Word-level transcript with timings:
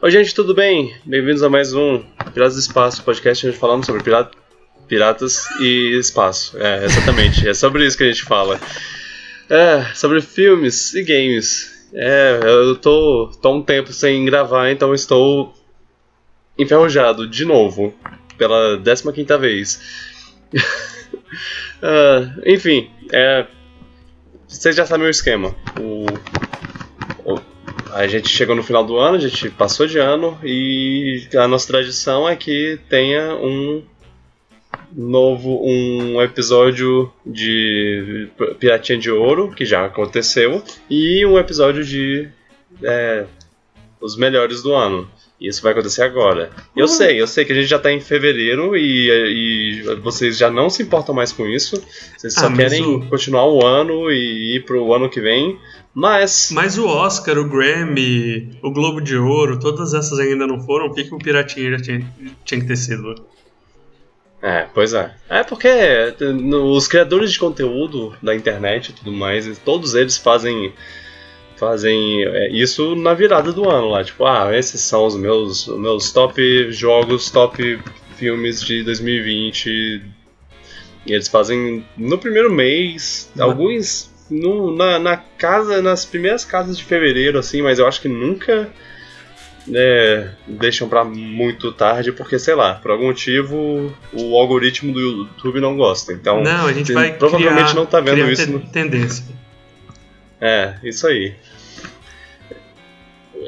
Oi, 0.00 0.12
gente, 0.12 0.32
tudo 0.32 0.54
bem? 0.54 0.94
Bem-vindos 1.04 1.42
a 1.42 1.50
mais 1.50 1.74
um 1.74 2.04
Piratas 2.32 2.54
do 2.54 2.60
Espaço, 2.60 3.02
podcast 3.02 3.44
onde 3.48 3.56
falamos 3.56 3.84
sobre 3.84 4.00
pirata, 4.00 4.30
piratas 4.86 5.50
e 5.58 5.98
espaço. 5.98 6.56
É, 6.56 6.84
exatamente, 6.84 7.48
é 7.48 7.52
sobre 7.52 7.84
isso 7.84 7.98
que 7.98 8.04
a 8.04 8.06
gente 8.06 8.22
fala. 8.22 8.60
É, 9.50 9.82
sobre 9.96 10.20
filmes 10.20 10.94
e 10.94 11.02
games. 11.02 11.88
É, 11.92 12.38
eu 12.44 12.76
tô, 12.76 13.32
tô 13.42 13.52
um 13.52 13.60
tempo 13.60 13.92
sem 13.92 14.24
gravar, 14.24 14.70
então 14.70 14.94
estou 14.94 15.52
enferrujado 16.56 17.28
de 17.28 17.44
novo, 17.44 17.92
pela 18.36 18.80
15 18.80 19.36
vez. 19.36 19.80
uh, 21.82 22.40
enfim, 22.46 22.88
é, 23.12 23.48
vocês 24.46 24.76
já 24.76 24.86
sabem 24.86 25.08
o 25.08 25.10
esquema. 25.10 25.56
O, 25.80 26.06
a 27.92 28.06
gente 28.06 28.28
chegou 28.28 28.54
no 28.54 28.62
final 28.62 28.84
do 28.84 28.96
ano, 28.96 29.16
a 29.16 29.20
gente 29.20 29.50
passou 29.50 29.86
de 29.86 29.98
ano 29.98 30.38
e 30.42 31.28
a 31.36 31.48
nossa 31.48 31.66
tradição 31.66 32.28
é 32.28 32.36
que 32.36 32.78
tenha 32.88 33.34
um 33.34 33.82
novo 34.92 35.62
um 35.64 36.20
episódio 36.22 37.12
de 37.24 38.28
Piratinha 38.58 38.98
de 38.98 39.10
Ouro, 39.10 39.52
que 39.54 39.64
já 39.64 39.84
aconteceu, 39.84 40.62
e 40.88 41.24
um 41.26 41.38
episódio 41.38 41.84
de 41.84 42.28
é, 42.82 43.26
os 44.00 44.16
melhores 44.16 44.62
do 44.62 44.74
ano. 44.74 45.10
Isso 45.40 45.62
vai 45.62 45.70
acontecer 45.70 46.02
agora. 46.02 46.50
Eu 46.74 46.82
uhum. 46.82 46.88
sei, 46.88 47.20
eu 47.20 47.26
sei 47.26 47.44
que 47.44 47.52
a 47.52 47.54
gente 47.54 47.68
já 47.68 47.78
tá 47.78 47.92
em 47.92 48.00
fevereiro 48.00 48.76
e, 48.76 49.08
e 49.08 49.82
vocês 50.02 50.36
já 50.36 50.50
não 50.50 50.68
se 50.68 50.82
importam 50.82 51.14
mais 51.14 51.30
com 51.30 51.46
isso. 51.46 51.80
Vocês 52.16 52.34
só 52.34 52.48
ah, 52.48 52.52
querem 52.52 52.84
o... 52.84 53.06
continuar 53.08 53.46
o 53.46 53.64
ano 53.64 54.10
e 54.10 54.56
ir 54.56 54.64
pro 54.64 54.92
ano 54.92 55.08
que 55.08 55.20
vem. 55.20 55.56
Mas. 55.94 56.50
Mas 56.52 56.76
o 56.76 56.86
Oscar, 56.86 57.38
o 57.38 57.48
Grammy, 57.48 58.58
o 58.62 58.72
Globo 58.72 59.00
de 59.00 59.16
Ouro, 59.16 59.60
todas 59.60 59.94
essas 59.94 60.18
ainda 60.18 60.44
não 60.44 60.60
foram. 60.60 60.86
O 60.86 60.94
que, 60.94 61.04
que 61.04 61.14
o 61.14 61.18
Piratinha 61.18 61.70
já 61.70 61.78
tinha, 61.78 62.14
tinha 62.44 62.60
que 62.60 62.66
ter 62.66 62.76
sido? 62.76 63.14
É, 64.42 64.66
pois 64.72 64.92
é. 64.94 65.14
É 65.28 65.42
porque 65.42 65.68
os 66.74 66.86
criadores 66.88 67.32
de 67.32 67.38
conteúdo 67.38 68.14
da 68.22 68.34
internet 68.34 68.90
e 68.90 68.92
tudo 68.92 69.12
mais, 69.12 69.58
todos 69.58 69.94
eles 69.94 70.16
fazem 70.16 70.72
fazem 71.58 72.24
é, 72.24 72.50
isso 72.50 72.94
na 72.94 73.14
virada 73.14 73.52
do 73.52 73.68
ano 73.68 73.88
lá, 73.88 74.04
tipo, 74.04 74.24
ah, 74.24 74.56
esses 74.56 74.80
são 74.80 75.06
os 75.06 75.16
meus, 75.16 75.66
meus 75.68 76.12
top 76.12 76.70
jogos, 76.70 77.30
top 77.30 77.78
filmes 78.16 78.62
de 78.62 78.82
2020. 78.82 80.02
E 81.06 81.12
eles 81.12 81.28
fazem 81.28 81.84
no 81.96 82.18
primeiro 82.18 82.50
mês, 82.52 83.30
uhum. 83.36 83.44
alguns 83.44 84.10
no, 84.30 84.74
na, 84.76 84.98
na 84.98 85.16
casa, 85.16 85.80
nas 85.80 86.04
primeiras 86.04 86.44
casas 86.44 86.76
de 86.76 86.84
fevereiro, 86.84 87.38
assim, 87.38 87.62
mas 87.62 87.78
eu 87.78 87.86
acho 87.86 88.00
que 88.00 88.08
nunca 88.08 88.68
é, 89.74 90.30
deixam 90.46 90.88
para 90.88 91.04
muito 91.04 91.72
tarde, 91.72 92.12
porque 92.12 92.38
sei 92.38 92.54
lá, 92.54 92.74
por 92.74 92.90
algum 92.90 93.06
motivo 93.06 93.94
o 94.12 94.36
algoritmo 94.36 94.92
do 94.92 95.00
YouTube 95.00 95.60
não 95.60 95.76
gosta. 95.76 96.12
Então, 96.12 96.42
não, 96.42 96.66
a 96.66 96.72
gente 96.72 96.92
vai 96.92 97.12
provavelmente 97.12 97.70
criar, 97.70 97.74
não 97.74 97.86
tá 97.86 98.00
vendo 98.00 98.30
isso. 98.30 98.50
no... 98.50 98.60
tendência. 98.60 99.24
É, 100.40 100.74
isso 100.84 101.06
aí. 101.06 101.34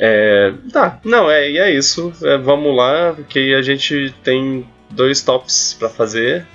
É, 0.03 0.55
tá, 0.73 0.98
não, 1.05 1.31
é, 1.31 1.51
e 1.51 1.59
é 1.59 1.70
isso. 1.70 2.11
É, 2.23 2.39
vamos 2.39 2.75
lá, 2.75 3.15
que 3.29 3.55
a 3.55 3.61
gente 3.61 4.15
tem 4.25 4.67
dois 4.89 5.20
tops 5.20 5.77
para 5.79 5.91
fazer. 5.91 6.47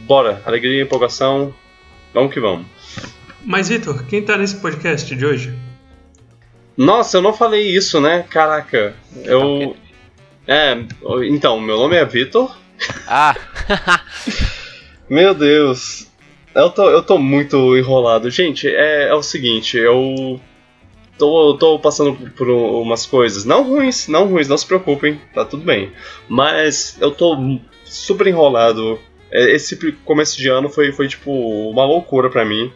Bora, 0.00 0.42
alegria 0.44 0.80
e 0.80 0.82
empolgação. 0.82 1.54
Vamos 2.12 2.34
que 2.34 2.40
vamos. 2.40 2.66
Mas, 3.44 3.68
Vitor, 3.68 4.04
quem 4.06 4.22
tá 4.22 4.36
nesse 4.36 4.56
podcast 4.56 5.14
de 5.14 5.24
hoje? 5.24 5.56
Nossa, 6.76 7.18
eu 7.18 7.22
não 7.22 7.32
falei 7.32 7.62
isso, 7.70 8.00
né? 8.00 8.24
Caraca. 8.28 8.92
Eu. 9.24 9.76
É, 10.44 10.76
então, 11.28 11.60
meu 11.60 11.76
nome 11.76 11.94
é 11.94 12.04
Vitor. 12.04 12.56
Ah! 13.06 13.36
meu 15.08 15.32
Deus. 15.32 16.08
Eu 16.52 16.70
tô, 16.70 16.90
eu 16.90 17.04
tô 17.04 17.18
muito 17.18 17.76
enrolado. 17.76 18.28
Gente, 18.30 18.66
é, 18.66 19.08
é 19.08 19.14
o 19.14 19.22
seguinte, 19.22 19.76
eu 19.76 20.40
tô, 21.20 21.54
tô 21.58 21.78
passando 21.78 22.16
por 22.30 22.48
umas 22.48 23.04
coisas, 23.04 23.44
não 23.44 23.62
ruins, 23.62 24.08
não 24.08 24.26
ruins, 24.26 24.48
não 24.48 24.56
se 24.56 24.66
preocupem, 24.66 25.20
tá 25.34 25.44
tudo 25.44 25.62
bem. 25.62 25.92
Mas 26.26 26.96
eu 26.98 27.10
tô 27.10 27.36
super 27.84 28.26
enrolado. 28.26 28.98
É, 29.30 29.50
esse 29.52 29.76
começo 30.04 30.38
de 30.38 30.48
ano 30.48 30.70
foi, 30.70 30.90
foi 30.92 31.06
tipo 31.06 31.30
uma 31.70 31.84
loucura 31.84 32.30
pra 32.30 32.44
mim. 32.44 32.72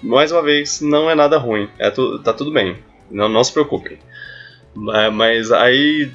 Mais 0.00 0.30
uma 0.30 0.42
vez, 0.42 0.80
não 0.80 1.10
é 1.10 1.14
nada 1.14 1.38
ruim, 1.38 1.68
é 1.78 1.90
tu, 1.90 2.20
tá 2.20 2.32
tudo 2.32 2.52
bem, 2.52 2.78
não, 3.10 3.28
não 3.28 3.42
se 3.42 3.52
preocupem. 3.52 3.98
Mas 4.74 5.50
aí. 5.50 6.10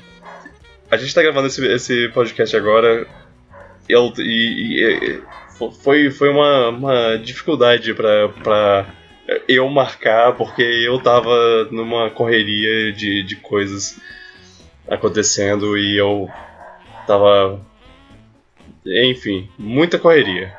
A 0.90 0.96
gente 0.96 1.14
tá 1.14 1.22
gravando 1.22 1.48
esse, 1.48 1.66
esse 1.68 2.10
podcast 2.10 2.56
agora. 2.56 3.06
Eu, 3.90 4.14
e, 4.20 4.82
e 4.82 5.22
foi, 5.84 6.10
foi 6.10 6.30
uma, 6.30 6.70
uma 6.70 7.18
dificuldade 7.18 7.94
pra 7.94 8.86
eu 9.48 9.68
marcar, 9.70 10.34
porque 10.34 10.62
eu 10.62 11.00
tava 11.00 11.66
numa 11.72 12.10
correria 12.10 12.92
de, 12.94 13.24
de 13.24 13.36
coisas 13.36 14.00
acontecendo 14.90 15.78
e 15.78 15.98
eu 15.98 16.30
tava. 17.06 17.60
Enfim, 18.86 19.50
muita 19.58 20.00
correria. 20.00 20.54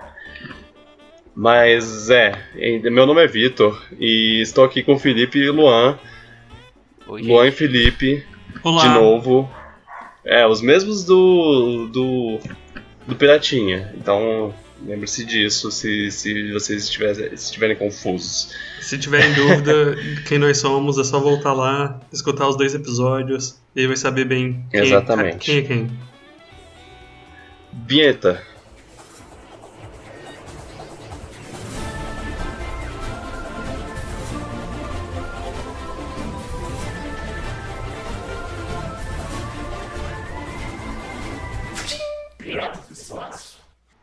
Mas 1.34 2.10
é, 2.10 2.36
meu 2.82 3.06
nome 3.06 3.22
é 3.22 3.26
Vitor 3.26 3.80
e 3.98 4.40
estou 4.40 4.64
aqui 4.64 4.82
com 4.82 4.94
o 4.94 4.98
Felipe 4.98 5.38
e 5.38 5.50
Luan. 5.50 5.98
Oi, 7.06 7.22
Luan 7.22 7.46
e 7.46 7.52
Felipe, 7.52 8.26
Olá. 8.62 8.82
de 8.82 8.88
novo. 8.88 9.48
É, 10.24 10.46
os 10.46 10.60
mesmos 10.60 11.04
do, 11.04 11.86
do, 11.86 12.38
do 13.06 13.14
Piratinha. 13.14 13.94
Então, 13.96 14.52
Lembre-se 14.86 15.24
disso 15.24 15.70
se, 15.70 16.10
se 16.10 16.52
vocês 16.52 16.84
estiverem, 16.84 17.34
estiverem 17.34 17.76
confusos. 17.76 18.54
Se 18.80 18.96
tiverem 18.96 19.32
dúvida 19.34 19.96
quem 20.26 20.38
nós 20.38 20.58
somos, 20.58 20.98
é 20.98 21.04
só 21.04 21.18
voltar 21.18 21.52
lá, 21.52 22.00
escutar 22.12 22.48
os 22.48 22.56
dois 22.56 22.74
episódios 22.74 23.58
e 23.74 23.80
aí 23.80 23.86
vai 23.86 23.96
saber 23.96 24.24
bem 24.24 24.64
quem, 24.70 24.80
Exatamente. 24.80 25.38
quem 25.38 25.58
é 25.58 25.62
quem. 25.62 25.90
Vinheta. 27.86 28.42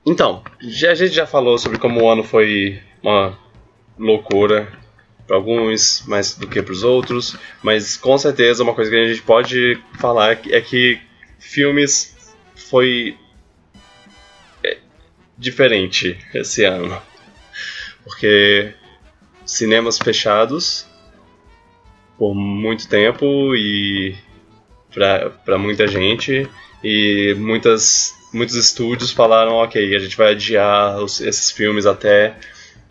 Então, 0.05 0.43
já, 0.61 0.91
a 0.91 0.95
gente 0.95 1.13
já 1.13 1.25
falou 1.25 1.57
sobre 1.57 1.79
como 1.79 2.01
o 2.01 2.09
ano 2.09 2.23
foi 2.23 2.79
uma 3.01 3.38
loucura 3.97 4.71
para 5.25 5.35
alguns 5.35 6.03
mais 6.05 6.35
do 6.35 6.47
que 6.47 6.61
para 6.61 6.71
os 6.71 6.83
outros, 6.83 7.35
mas 7.63 7.97
com 7.97 8.15
certeza 8.17 8.61
uma 8.61 8.75
coisa 8.75 8.91
que 8.91 8.97
a 8.97 9.07
gente 9.07 9.23
pode 9.23 9.81
falar 9.99 10.39
é 10.49 10.61
que 10.61 11.01
filmes 11.39 12.35
foi 12.55 13.17
é, 14.63 14.77
diferente 15.35 16.19
esse 16.33 16.63
ano. 16.63 17.01
Porque 18.03 18.73
cinemas 19.44 19.97
fechados 19.97 20.85
por 22.17 22.35
muito 22.35 22.88
tempo 22.88 23.55
e 23.55 24.15
para 24.94 25.57
muita 25.57 25.88
gente 25.88 26.47
e 26.83 27.35
muitas 27.39 28.13
muitos 28.35 28.56
estúdios 28.56 29.12
falaram, 29.12 29.53
ok, 29.53 29.96
a 29.96 30.00
gente 30.00 30.18
vai 30.18 30.34
adiar 30.34 31.01
os, 31.01 31.22
esses 31.22 31.50
filmes 31.51 31.85
até 31.85 32.35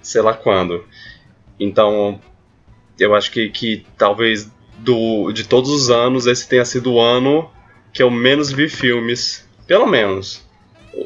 sei 0.03 0.23
lá 0.23 0.35
quando. 0.35 0.85
Então, 1.61 2.21
eu 2.99 3.15
acho 3.15 3.31
que, 3.31 3.49
que 3.51 3.87
talvez 3.97 4.51
do, 4.79 5.33
de 5.33 5.45
todos 5.45 5.71
os 5.71 5.91
anos, 5.91 6.27
esse 6.27 6.49
tenha 6.49 6.65
sido 6.65 6.95
o 6.95 7.01
ano 7.01 7.51
que 7.93 8.03
eu 8.03 8.11
menos 8.11 8.51
vi 8.51 8.69
filmes. 8.69 9.49
Pelo 9.67 9.87
menos. 9.87 10.43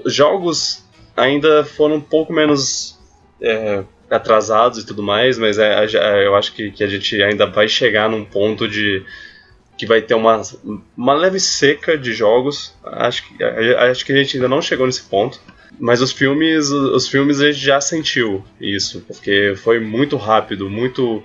Jogos 0.07 0.85
ainda 1.17 1.65
foram 1.65 1.97
um 1.97 2.01
pouco 2.01 2.33
menos 2.33 2.99
é, 3.41 3.85
atrasados 4.11 4.79
e 4.79 4.87
tudo 4.87 5.03
mais, 5.03 5.39
mas 5.39 5.59
é, 5.59 5.85
eu 6.27 6.35
acho 6.35 6.53
que, 6.55 6.71
que 6.71 6.83
a 6.83 6.89
gente 6.89 7.23
ainda 7.23 7.47
vai 7.47 7.69
chegar 7.69 8.09
num 8.09 8.25
ponto 8.25 8.69
de 8.69 9.05
que 9.79 9.87
vai 9.87 10.03
ter 10.03 10.15
uma, 10.15 10.43
uma 10.97 11.15
leve 11.15 11.39
seca 11.39 11.97
de 11.97 12.13
jogos. 12.13 12.75
Acho 12.85 13.25
que, 13.25 13.43
acho 13.45 14.05
que 14.05 14.13
a 14.13 14.17
gente 14.17 14.37
ainda 14.37 14.49
não 14.49 14.61
chegou 14.61 14.85
nesse 14.85 15.05
ponto. 15.05 15.41
Mas 15.79 16.03
os 16.03 16.11
filmes, 16.11 16.71
os 16.71 17.07
filmes 17.07 17.41
a 17.41 17.53
gente 17.53 17.65
já 17.65 17.81
sentiu 17.81 18.45
isso, 18.61 19.05
porque 19.07 19.55
foi 19.57 19.79
muito 19.79 20.17
rápido, 20.17 20.69
muito 20.69 21.23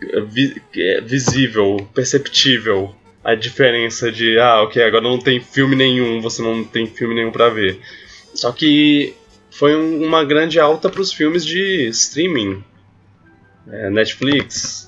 eh, 0.00 0.52
eh, 0.76 1.00
visível, 1.00 1.76
perceptível 1.92 2.94
a 3.24 3.34
diferença 3.34 4.12
de 4.12 4.38
ah, 4.38 4.62
ok, 4.62 4.80
agora 4.80 5.02
não 5.02 5.18
tem 5.18 5.40
filme 5.40 5.74
nenhum, 5.74 6.20
você 6.20 6.40
não 6.40 6.62
tem 6.62 6.86
filme 6.86 7.12
nenhum 7.12 7.32
para 7.32 7.48
ver. 7.48 7.80
Só 8.32 8.52
que 8.52 9.14
foi 9.50 9.74
um, 9.74 10.04
uma 10.04 10.24
grande 10.24 10.60
alta 10.60 10.88
para 10.88 11.00
os 11.00 11.12
filmes 11.12 11.44
de 11.44 11.88
streaming, 11.88 12.62
é, 13.66 13.90
Netflix, 13.90 14.86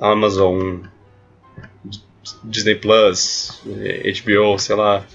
Amazon, 0.00 0.82
Disney 2.42 2.76
Plus, 2.76 3.60
HBO, 3.64 4.58
sei 4.58 4.76
lá, 4.76 5.06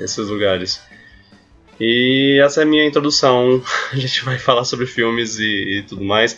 esses 0.00 0.28
lugares. 0.28 0.80
E 1.80 2.38
essa 2.42 2.60
é 2.60 2.62
a 2.62 2.66
minha 2.66 2.86
introdução. 2.86 3.62
A 3.92 3.96
gente 3.96 4.24
vai 4.24 4.38
falar 4.38 4.64
sobre 4.64 4.86
filmes 4.86 5.38
e, 5.38 5.78
e 5.78 5.82
tudo 5.82 6.04
mais. 6.04 6.36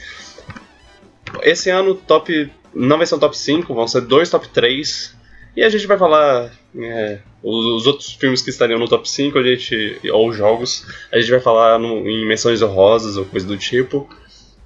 Esse 1.43 1.70
ano, 1.70 1.94
top. 1.94 2.50
Não 2.73 2.96
vai 2.96 3.06
ser 3.06 3.14
um 3.14 3.19
top 3.19 3.37
5, 3.37 3.73
vão 3.73 3.87
ser 3.87 4.00
dois 4.00 4.31
top 4.31 4.49
3. 4.49 5.14
E 5.56 5.62
a 5.62 5.69
gente 5.69 5.87
vai 5.87 5.96
falar 5.96 6.50
é, 6.76 7.20
os, 7.41 7.64
os, 7.67 7.87
outros 7.87 8.12
filmes 8.12 8.43
que 8.43 8.50
estariam 8.50 8.81
no 8.81 8.88
top 8.88 9.08
5, 9.08 9.38
a 9.38 9.43
gente, 9.44 10.00
ou 10.12 10.32
jogos, 10.32 10.85
a 11.12 11.20
gente 11.20 11.31
vai 11.31 11.38
falar 11.38 11.79
no, 11.79 12.08
em 12.08 12.26
menções 12.26 12.61
honrosas 12.61 13.17
ou 13.17 13.25
coisa 13.25 13.46
do 13.46 13.56
tipo. 13.56 14.08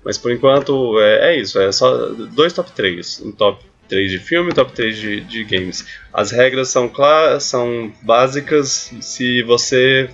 Mas 0.02 0.16
por 0.16 0.32
enquanto 0.32 0.98
é, 1.00 1.34
é 1.34 1.40
isso, 1.40 1.60
é 1.60 1.70
só 1.70 2.06
dois 2.06 2.54
top 2.54 2.72
3. 2.72 3.20
Um 3.26 3.32
top 3.32 3.62
3 3.88 4.10
de 4.10 4.18
filme 4.18 4.52
top 4.52 4.72
3 4.72 4.96
de, 4.96 5.20
de 5.22 5.44
games. 5.44 5.86
As 6.12 6.30
regras 6.30 6.68
são 6.68 6.88
claras, 6.88 7.44
são 7.44 7.92
básicas. 8.02 8.92
Se 9.00 9.42
você. 9.42 10.10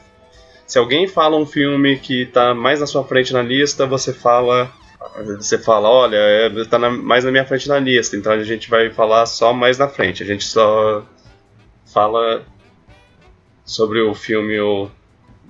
Se 0.67 0.79
alguém 0.79 1.07
fala 1.07 1.37
um 1.37 1.45
filme 1.45 1.99
que 1.99 2.23
está 2.23 2.55
mais 2.55 2.81
na 2.81 2.87
sua 2.87 3.05
frente 3.05 3.33
na 3.33 3.43
lista, 3.43 3.87
você 3.87 4.13
fala 4.13 4.73
você 5.37 5.59
fala, 5.59 5.89
olha, 5.89 6.17
é, 6.17 6.65
tá 6.65 6.79
na, 6.79 6.91
mais 6.91 7.25
na 7.25 7.31
minha 7.31 7.45
frente 7.45 7.69
na 7.69 7.79
lista, 7.79 8.17
então 8.17 8.33
a 8.33 8.43
gente 8.43 8.71
vai 8.71 8.91
falar 8.91 9.27
só 9.27 9.53
mais 9.53 9.79
na 9.79 9.89
frente. 9.89 10.23
A 10.23 10.27
gente 10.27 10.45
só 10.45 11.05
fala 11.93 12.45
sobre 13.65 14.01
o 14.01 14.15
filme 14.15 14.59
ou 14.59 14.91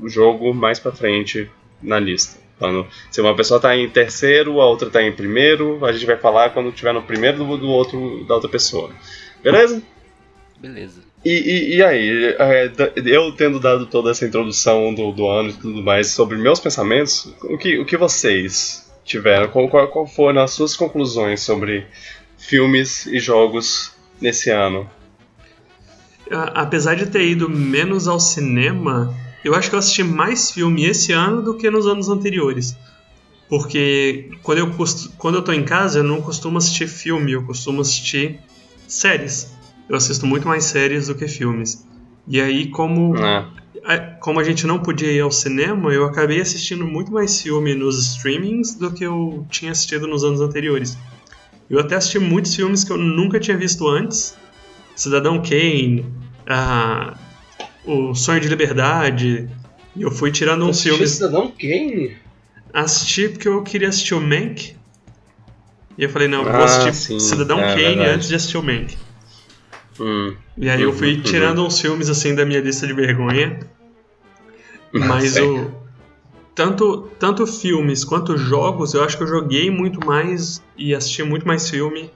o 0.01 0.09
jogo 0.09 0.53
mais 0.53 0.79
pra 0.79 0.93
frente 0.93 1.51
na 1.83 1.99
lista. 1.99 2.44
Então, 2.57 2.87
se 3.11 3.21
uma 3.21 3.35
pessoa 3.35 3.61
tá 3.61 3.77
em 3.77 3.89
terceiro, 3.89 4.61
a 4.61 4.67
outra 4.67 4.89
tá 4.89 5.03
em 5.03 5.13
primeiro, 5.13 5.85
a 5.85 5.93
gente 5.93 6.07
vai 6.07 6.17
falar 6.17 6.51
quando 6.51 6.73
tiver 6.73 6.93
no 6.93 7.03
primeiro 7.03 7.39
do, 7.39 7.57
do 7.57 7.69
outro 7.69 8.25
da 8.27 8.35
outra 8.35 8.49
pessoa. 8.49 8.91
Beleza? 9.43 9.83
Beleza. 10.59 11.03
E, 11.25 11.31
e, 11.31 11.77
e 11.77 11.83
aí, 11.83 12.35
é, 12.39 12.71
eu 13.07 13.33
tendo 13.33 13.59
dado 13.59 13.87
toda 13.87 14.11
essa 14.11 14.27
introdução 14.27 14.95
do, 14.95 15.11
do 15.11 15.27
ano 15.27 15.51
e 15.51 15.55
tudo 15.55 15.83
mais 15.83 16.09
sobre 16.09 16.37
meus 16.37 16.61
pensamentos, 16.61 17.35
o 17.45 17.57
que, 17.57 17.79
o 17.79 17.85
que 17.85 17.97
vocês 17.97 18.91
tiveram? 19.05 19.49
Qual, 19.49 19.69
qual, 19.69 19.89
qual 19.89 20.07
foram 20.07 20.43
as 20.43 20.53
suas 20.53 20.77
conclusões 20.77 21.41
sobre 21.41 21.87
filmes 22.37 23.07
e 23.07 23.19
jogos 23.19 23.93
nesse 24.21 24.51
ano? 24.51 24.89
Apesar 26.31 26.95
de 26.95 27.07
ter 27.07 27.27
ido 27.27 27.49
menos 27.49 28.07
ao 28.07 28.21
cinema, 28.21 29.15
eu 29.45 29.55
acho 29.55 29.69
que 29.69 29.75
eu 29.75 29.79
assisti 29.79 30.03
mais 30.03 30.51
filme 30.51 30.85
esse 30.85 31.13
ano 31.13 31.43
do 31.43 31.55
que 31.55 31.71
nos 31.71 31.87
anos 31.87 32.09
anteriores. 32.09 32.77
Porque 33.49 34.31
quando 34.43 34.59
eu, 34.59 34.75
quando 35.19 35.35
eu 35.37 35.43
tô 35.43 35.53
em 35.53 35.65
casa, 35.65 35.99
eu 35.99 36.05
não 36.05 36.21
costumo 36.21 36.59
assistir 36.59 36.89
filme, 36.89 37.33
eu 37.33 37.45
costumo 37.45 37.83
assistir 37.83 38.41
séries. 38.89 39.55
Eu 39.89 39.97
assisto 39.97 40.27
muito 40.27 40.49
mais 40.49 40.65
séries 40.65 41.09
do 41.09 41.15
que 41.15 41.29
filmes. 41.29 41.87
E 42.27 42.41
aí, 42.41 42.71
como 42.71 43.15
é 43.87 43.99
como 44.19 44.41
a 44.41 44.45
gente 44.45 44.67
não 44.67 44.79
podia 44.79 45.13
ir 45.13 45.21
ao 45.21 45.31
cinema, 45.31 45.93
eu 45.93 46.07
acabei 46.07 46.41
assistindo 46.41 46.87
muito 46.87 47.13
mais 47.13 47.43
filme 47.43 47.75
nos 47.75 47.99
streamings 48.13 48.75
do 48.75 48.91
que 48.91 49.05
eu 49.05 49.47
tinha 49.51 49.73
assistido 49.73 50.07
nos 50.07 50.25
anos 50.25 50.41
anteriores. 50.41 50.97
Eu 51.69 51.79
até 51.79 51.95
assisti 51.95 52.19
muitos 52.19 52.55
filmes 52.55 52.83
que 52.83 52.93
eu 52.93 52.97
nunca 52.97 53.39
tinha 53.39 53.57
visto 53.57 53.87
antes. 53.87 54.37
Cidadão 54.97 55.43
Kane, 55.43 56.07
ah, 56.47 57.15
O 57.85 58.15
Sonho 58.15 58.41
de 58.41 58.49
Liberdade. 58.49 59.49
E 59.97 60.03
eu 60.03 60.11
fui 60.11 60.31
tirando 60.31 60.65
uns 60.67 60.83
filmes. 60.83 61.11
Cidadão 61.13 61.51
Kane? 61.51 62.17
Assisti 62.73 63.29
porque 63.29 63.49
eu 63.49 63.63
queria 63.63 63.89
assistir 63.89 64.15
o 64.15 64.21
Mank. 64.21 64.75
E 65.97 66.03
eu 66.03 66.09
falei, 66.09 66.27
não, 66.27 66.39
eu 66.39 66.51
vou 66.51 66.61
ah, 66.61 66.65
assistir 66.65 66.95
sim. 66.95 67.21
Cidadão 67.21 67.61
é, 67.61 67.75
Kane 67.75 67.97
verdade. 67.97 68.11
antes 68.11 68.29
de 68.29 68.35
assistir 68.35 68.57
o 68.57 68.63
Mank. 68.63 68.97
Hum. 70.01 70.35
E 70.57 70.69
aí 70.69 70.83
eu 70.83 70.93
fui 70.93 71.15
uhum, 71.15 71.23
tirando 71.23 71.65
uns 71.65 71.81
filmes 71.81 72.09
assim 72.09 72.35
da 72.35 72.45
minha 72.45 72.61
lista 72.61 72.87
de 72.87 72.93
vergonha. 72.93 73.61
Mas 74.93 75.37
o. 75.37 75.71
Tanto, 76.55 77.11
tanto 77.19 77.47
filmes 77.49 78.05
quanto 78.05 78.37
jogos, 78.37 78.95
eu 78.95 79.03
acho 79.03 79.17
que 79.17 79.25
eu 79.25 79.27
joguei 79.27 79.71
muito 79.71 80.05
mais 80.07 80.63
e 80.77 80.95
assisti 80.95 81.25
muito 81.25 81.47
mais 81.47 81.69
filme. 81.69 82.11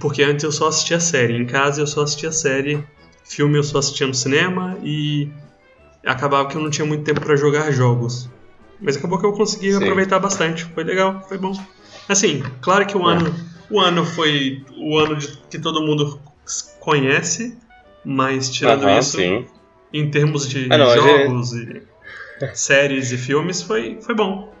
Porque 0.00 0.22
antes 0.22 0.44
eu 0.44 0.52
só 0.52 0.68
assistia 0.68 0.98
série. 0.98 1.36
Em 1.36 1.44
casa 1.44 1.82
eu 1.82 1.86
só 1.86 2.02
assistia 2.02 2.32
série. 2.32 2.82
Filme 3.28 3.58
eu 3.58 3.62
só 3.62 3.78
assistia 3.78 4.06
no 4.06 4.14
cinema 4.14 4.78
e 4.82 5.28
acabava 6.04 6.48
que 6.48 6.56
eu 6.56 6.62
não 6.62 6.70
tinha 6.70 6.86
muito 6.86 7.04
tempo 7.04 7.20
para 7.20 7.36
jogar 7.36 7.70
jogos. 7.70 8.28
Mas 8.80 8.96
acabou 8.96 9.18
que 9.18 9.26
eu 9.26 9.32
consegui 9.32 9.72
Sim. 9.72 9.82
aproveitar 9.82 10.18
bastante. 10.18 10.64
Foi 10.64 10.84
legal, 10.84 11.22
foi 11.28 11.36
bom. 11.36 11.52
Assim, 12.08 12.42
claro 12.60 12.86
que 12.86 12.96
o 12.96 13.08
é. 13.08 13.14
ano, 13.14 13.34
o 13.70 13.80
ano 13.80 14.04
foi 14.04 14.64
o 14.76 14.96
ano 14.98 15.16
de, 15.16 15.36
que 15.50 15.58
todo 15.58 15.82
mundo 15.82 16.20
conhece, 16.80 17.56
mas 18.04 18.48
tirando 18.48 18.88
isso, 18.88 19.18
sim. 19.18 19.46
em 19.92 20.10
termos 20.10 20.48
de 20.48 20.68
ah, 20.70 20.78
não, 20.78 20.94
jogos 20.94 21.50
gente... 21.50 21.82
e 22.40 22.48
séries 22.56 23.12
e 23.12 23.18
filmes, 23.18 23.60
foi, 23.60 23.98
foi 24.00 24.14
bom. 24.14 24.54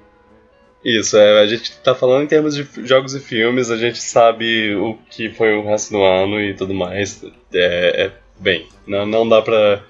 Isso, 0.84 1.16
é, 1.16 1.42
a 1.42 1.46
gente 1.46 1.76
tá 1.78 1.94
falando 1.94 2.24
em 2.24 2.26
termos 2.26 2.54
de 2.54 2.66
jogos 2.86 3.14
e 3.14 3.20
filmes, 3.20 3.70
a 3.70 3.76
gente 3.76 4.00
sabe 4.00 4.74
o 4.76 4.96
que 5.10 5.30
foi 5.30 5.56
o 5.56 5.64
resto 5.64 5.92
do 5.92 6.02
ano 6.02 6.40
e 6.40 6.54
tudo 6.54 6.72
mais. 6.74 7.24
É, 7.52 8.06
é 8.06 8.12
bem, 8.40 8.66
não, 8.86 9.06
não 9.06 9.28
dá 9.28 9.42
pra. 9.42 9.82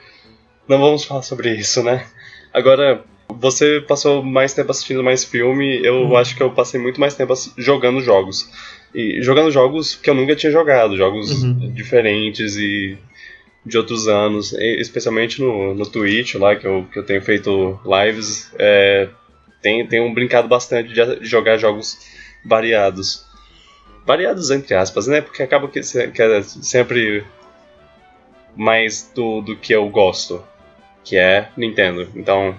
Não 0.68 0.78
vamos 0.78 1.04
falar 1.04 1.22
sobre 1.22 1.54
isso, 1.54 1.82
né? 1.82 2.06
Agora, 2.52 3.02
você 3.28 3.80
passou 3.86 4.22
mais 4.22 4.54
tempo 4.54 4.70
assistindo 4.70 5.02
mais 5.02 5.24
filme, 5.24 5.80
eu 5.84 6.02
uhum. 6.02 6.16
acho 6.16 6.34
que 6.34 6.42
eu 6.42 6.50
passei 6.50 6.80
muito 6.80 7.00
mais 7.00 7.14
tempo 7.14 7.34
jogando 7.56 8.00
jogos. 8.00 8.50
E 8.94 9.22
jogando 9.22 9.50
jogos 9.50 9.94
que 9.94 10.08
eu 10.08 10.14
nunca 10.14 10.34
tinha 10.34 10.50
jogado, 10.50 10.96
jogos 10.96 11.42
uhum. 11.42 11.72
diferentes 11.72 12.56
e 12.56 12.98
de 13.64 13.76
outros 13.76 14.08
anos, 14.08 14.52
especialmente 14.54 15.42
no, 15.42 15.74
no 15.74 15.84
Twitch 15.84 16.34
lá, 16.36 16.56
que 16.56 16.66
eu, 16.66 16.86
que 16.90 16.98
eu 16.98 17.04
tenho 17.04 17.20
feito 17.20 17.78
lives, 17.84 18.50
é, 18.58 19.08
tenho, 19.60 19.86
tenho 19.86 20.12
brincado 20.14 20.48
bastante 20.48 20.92
de 20.92 21.26
jogar 21.26 21.58
jogos 21.58 21.98
variados. 22.44 23.26
Variados 24.06 24.50
entre 24.50 24.74
aspas, 24.74 25.06
né? 25.06 25.20
Porque 25.20 25.42
acaba 25.42 25.68
que, 25.68 25.80
que 25.80 26.22
é 26.22 26.42
sempre 26.42 27.24
mais 28.56 29.10
do, 29.14 29.40
do 29.40 29.56
que 29.56 29.72
eu 29.72 29.88
gosto, 29.88 30.44
que 31.04 31.16
é 31.16 31.48
Nintendo. 31.56 32.08
Então, 32.14 32.54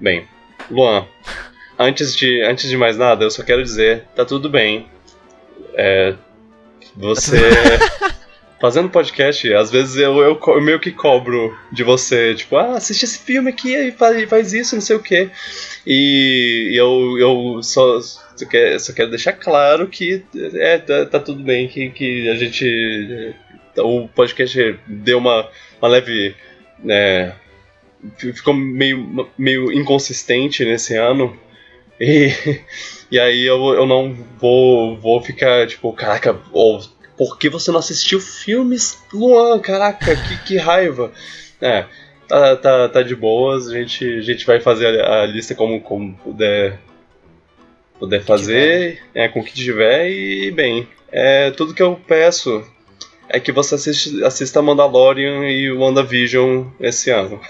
bem, 0.00 0.26
Luan, 0.70 1.06
antes 1.78 2.16
de, 2.16 2.42
antes 2.42 2.68
de 2.68 2.76
mais 2.76 2.96
nada, 2.96 3.24
eu 3.24 3.30
só 3.30 3.42
quero 3.42 3.62
dizer, 3.62 4.04
tá 4.14 4.24
tudo 4.24 4.48
bem, 4.48 4.86
é, 5.74 6.14
você. 6.96 7.38
fazendo 8.62 8.88
podcast, 8.88 9.52
às 9.54 9.72
vezes 9.72 9.96
eu, 9.96 10.18
eu, 10.18 10.40
eu, 10.40 10.60
meio 10.60 10.78
que 10.78 10.92
cobro 10.92 11.52
de 11.72 11.82
você, 11.82 12.32
tipo, 12.32 12.56
ah, 12.56 12.76
assiste 12.76 13.02
esse 13.02 13.18
filme 13.18 13.50
aqui 13.50 13.74
e 13.74 13.90
faz, 13.90 14.30
faz 14.30 14.52
isso, 14.52 14.76
não 14.76 14.80
sei 14.80 14.94
o 14.94 15.02
quê. 15.02 15.28
E 15.84 16.72
eu, 16.76 17.18
eu 17.18 17.60
só, 17.60 18.00
só, 18.00 18.46
quero, 18.48 18.78
só 18.78 18.92
quero 18.92 19.10
deixar 19.10 19.32
claro 19.32 19.88
que 19.88 20.22
é, 20.54 20.78
tá, 20.78 21.06
tá 21.06 21.18
tudo 21.18 21.42
bem, 21.42 21.66
que, 21.66 21.90
que 21.90 22.28
a 22.28 22.36
gente. 22.36 23.34
O 23.78 24.08
podcast 24.08 24.78
deu 24.86 25.18
uma, 25.18 25.48
uma 25.80 25.88
leve. 25.88 26.34
Né, 26.78 27.34
ficou 28.16 28.54
meio, 28.54 29.28
meio 29.38 29.72
inconsistente 29.72 30.64
nesse 30.64 30.96
ano. 30.96 31.38
E, 32.00 32.32
e 33.10 33.18
aí 33.18 33.44
eu, 33.44 33.74
eu 33.74 33.86
não 33.86 34.14
vou, 34.38 34.96
vou 34.98 35.22
ficar 35.22 35.66
tipo, 35.66 35.92
caraca, 35.92 36.38
oh, 36.52 36.80
por 37.16 37.38
que 37.38 37.48
você 37.48 37.70
não 37.70 37.78
assistiu 37.78 38.20
filmes, 38.20 38.98
Luan? 39.12 39.58
Caraca, 39.60 40.16
que, 40.16 40.44
que 40.44 40.56
raiva. 40.56 41.12
É, 41.60 41.84
tá, 42.26 42.56
tá, 42.56 42.88
tá 42.88 43.02
de 43.02 43.14
boas, 43.14 43.68
a 43.68 43.74
gente, 43.74 44.04
a 44.04 44.22
gente 44.22 44.44
vai 44.44 44.60
fazer 44.60 45.00
a, 45.00 45.22
a 45.22 45.26
lista 45.26 45.54
como, 45.54 45.80
como 45.80 46.14
puder, 46.16 46.80
puder 47.98 48.22
fazer, 48.22 49.00
é, 49.14 49.28
com 49.28 49.40
o 49.40 49.44
que 49.44 49.54
tiver 49.54 50.10
e, 50.10 50.50
bem, 50.50 50.88
é, 51.10 51.50
tudo 51.52 51.74
que 51.74 51.82
eu 51.82 52.00
peço 52.06 52.66
é 53.32 53.40
que 53.40 53.50
você 53.50 53.74
assiste, 53.74 54.22
assista 54.22 54.60
Mandalorian 54.60 55.48
e 55.48 55.72
WandaVision 55.72 56.66
esse 56.78 57.10
ano. 57.10 57.40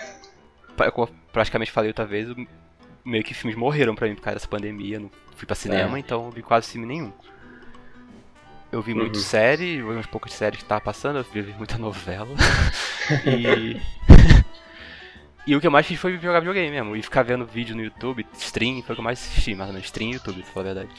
Eu 0.78 1.08
praticamente 1.32 1.72
falei 1.72 1.90
outra 1.90 2.06
vez, 2.06 2.28
meio 3.04 3.24
que 3.24 3.34
filmes 3.34 3.58
morreram 3.58 3.94
pra 3.94 4.08
mim 4.08 4.14
por 4.14 4.22
causa 4.22 4.36
dessa 4.36 4.48
pandemia. 4.48 5.00
Não 5.00 5.10
fui 5.34 5.44
pra 5.44 5.56
cinema, 5.56 5.96
é. 5.96 6.00
então 6.00 6.22
não 6.22 6.30
vi 6.30 6.40
quase 6.40 6.70
filme 6.70 6.86
nenhum. 6.86 7.12
Eu 8.70 8.80
vi 8.80 8.92
uhum. 8.92 9.00
muito 9.00 9.18
série, 9.18 9.82
vi 9.82 9.82
uns 9.82 10.06
poucos 10.06 10.30
de 10.30 10.36
série 10.36 10.56
que 10.56 10.64
tava 10.64 10.80
passando, 10.80 11.18
eu 11.18 11.24
vi 11.24 11.52
muita 11.58 11.76
novela. 11.76 12.30
e. 13.26 13.80
e 15.44 15.56
o 15.56 15.60
que 15.60 15.66
eu 15.66 15.70
mais 15.70 15.84
fiz 15.84 15.98
foi 15.98 16.16
jogar 16.16 16.38
videogame 16.38 16.70
mesmo. 16.70 16.96
E 16.96 17.02
ficar 17.02 17.24
vendo 17.24 17.44
vídeo 17.44 17.74
no 17.74 17.82
YouTube, 17.82 18.24
stream, 18.38 18.82
foi 18.82 18.92
o 18.92 18.96
que 18.96 19.00
eu 19.00 19.04
mais 19.04 19.18
assisti, 19.18 19.54
mais 19.54 19.68
ou 19.68 19.74
menos. 19.74 19.86
Stream 19.86 20.10
e 20.10 20.14
YouTube, 20.14 20.42
pra 20.42 20.52
falar 20.52 20.70
a 20.70 20.74
verdade. 20.74 20.90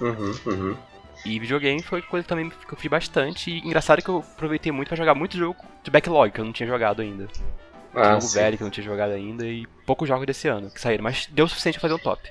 Uhum, 0.00 0.34
uhum. 0.46 0.76
E 1.24 1.38
videogame 1.38 1.82
foi 1.82 2.00
coisa 2.02 2.26
também 2.26 2.48
que 2.48 2.72
eu 2.72 2.78
fiz 2.78 2.90
bastante. 2.90 3.50
E 3.50 3.58
engraçado 3.58 4.02
que 4.02 4.08
eu 4.08 4.18
aproveitei 4.18 4.72
muito 4.72 4.88
para 4.88 4.96
jogar 4.96 5.14
muito 5.14 5.36
jogo 5.36 5.64
de 5.82 5.90
backlog 5.90 6.30
que 6.30 6.40
eu 6.40 6.44
não 6.44 6.52
tinha 6.52 6.66
jogado 6.66 7.02
ainda. 7.02 7.28
Ah, 7.94 8.10
jogo 8.10 8.20
sim. 8.22 8.38
velho 8.38 8.56
que 8.56 8.62
eu 8.62 8.66
não 8.66 8.72
tinha 8.72 8.84
jogado 8.84 9.12
ainda 9.12 9.46
e 9.46 9.66
poucos 9.84 10.08
jogos 10.08 10.26
desse 10.26 10.48
ano 10.48 10.70
que 10.70 10.80
saíram, 10.80 11.02
mas 11.02 11.26
deu 11.26 11.46
o 11.46 11.48
suficiente 11.48 11.78
pra 11.78 11.88
fazer 11.88 11.94
um 11.94 12.02
top. 12.02 12.30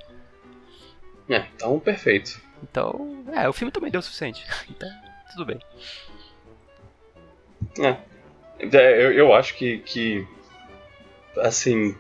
É, 1.30 1.46
então 1.56 1.80
perfeito. 1.80 2.42
Então, 2.64 3.24
é, 3.34 3.48
o 3.48 3.54
filme 3.54 3.72
também 3.72 3.92
deu 3.92 4.00
o 4.00 4.04
suficiente. 4.04 4.46
Então, 4.70 4.90
tudo 5.32 5.46
bem. 5.46 5.60
É. 7.80 7.90
é. 8.60 9.06
Eu, 9.06 9.12
eu 9.12 9.34
acho 9.34 9.56
que, 9.56 9.80
que. 9.80 10.28
Assim. 11.38 11.96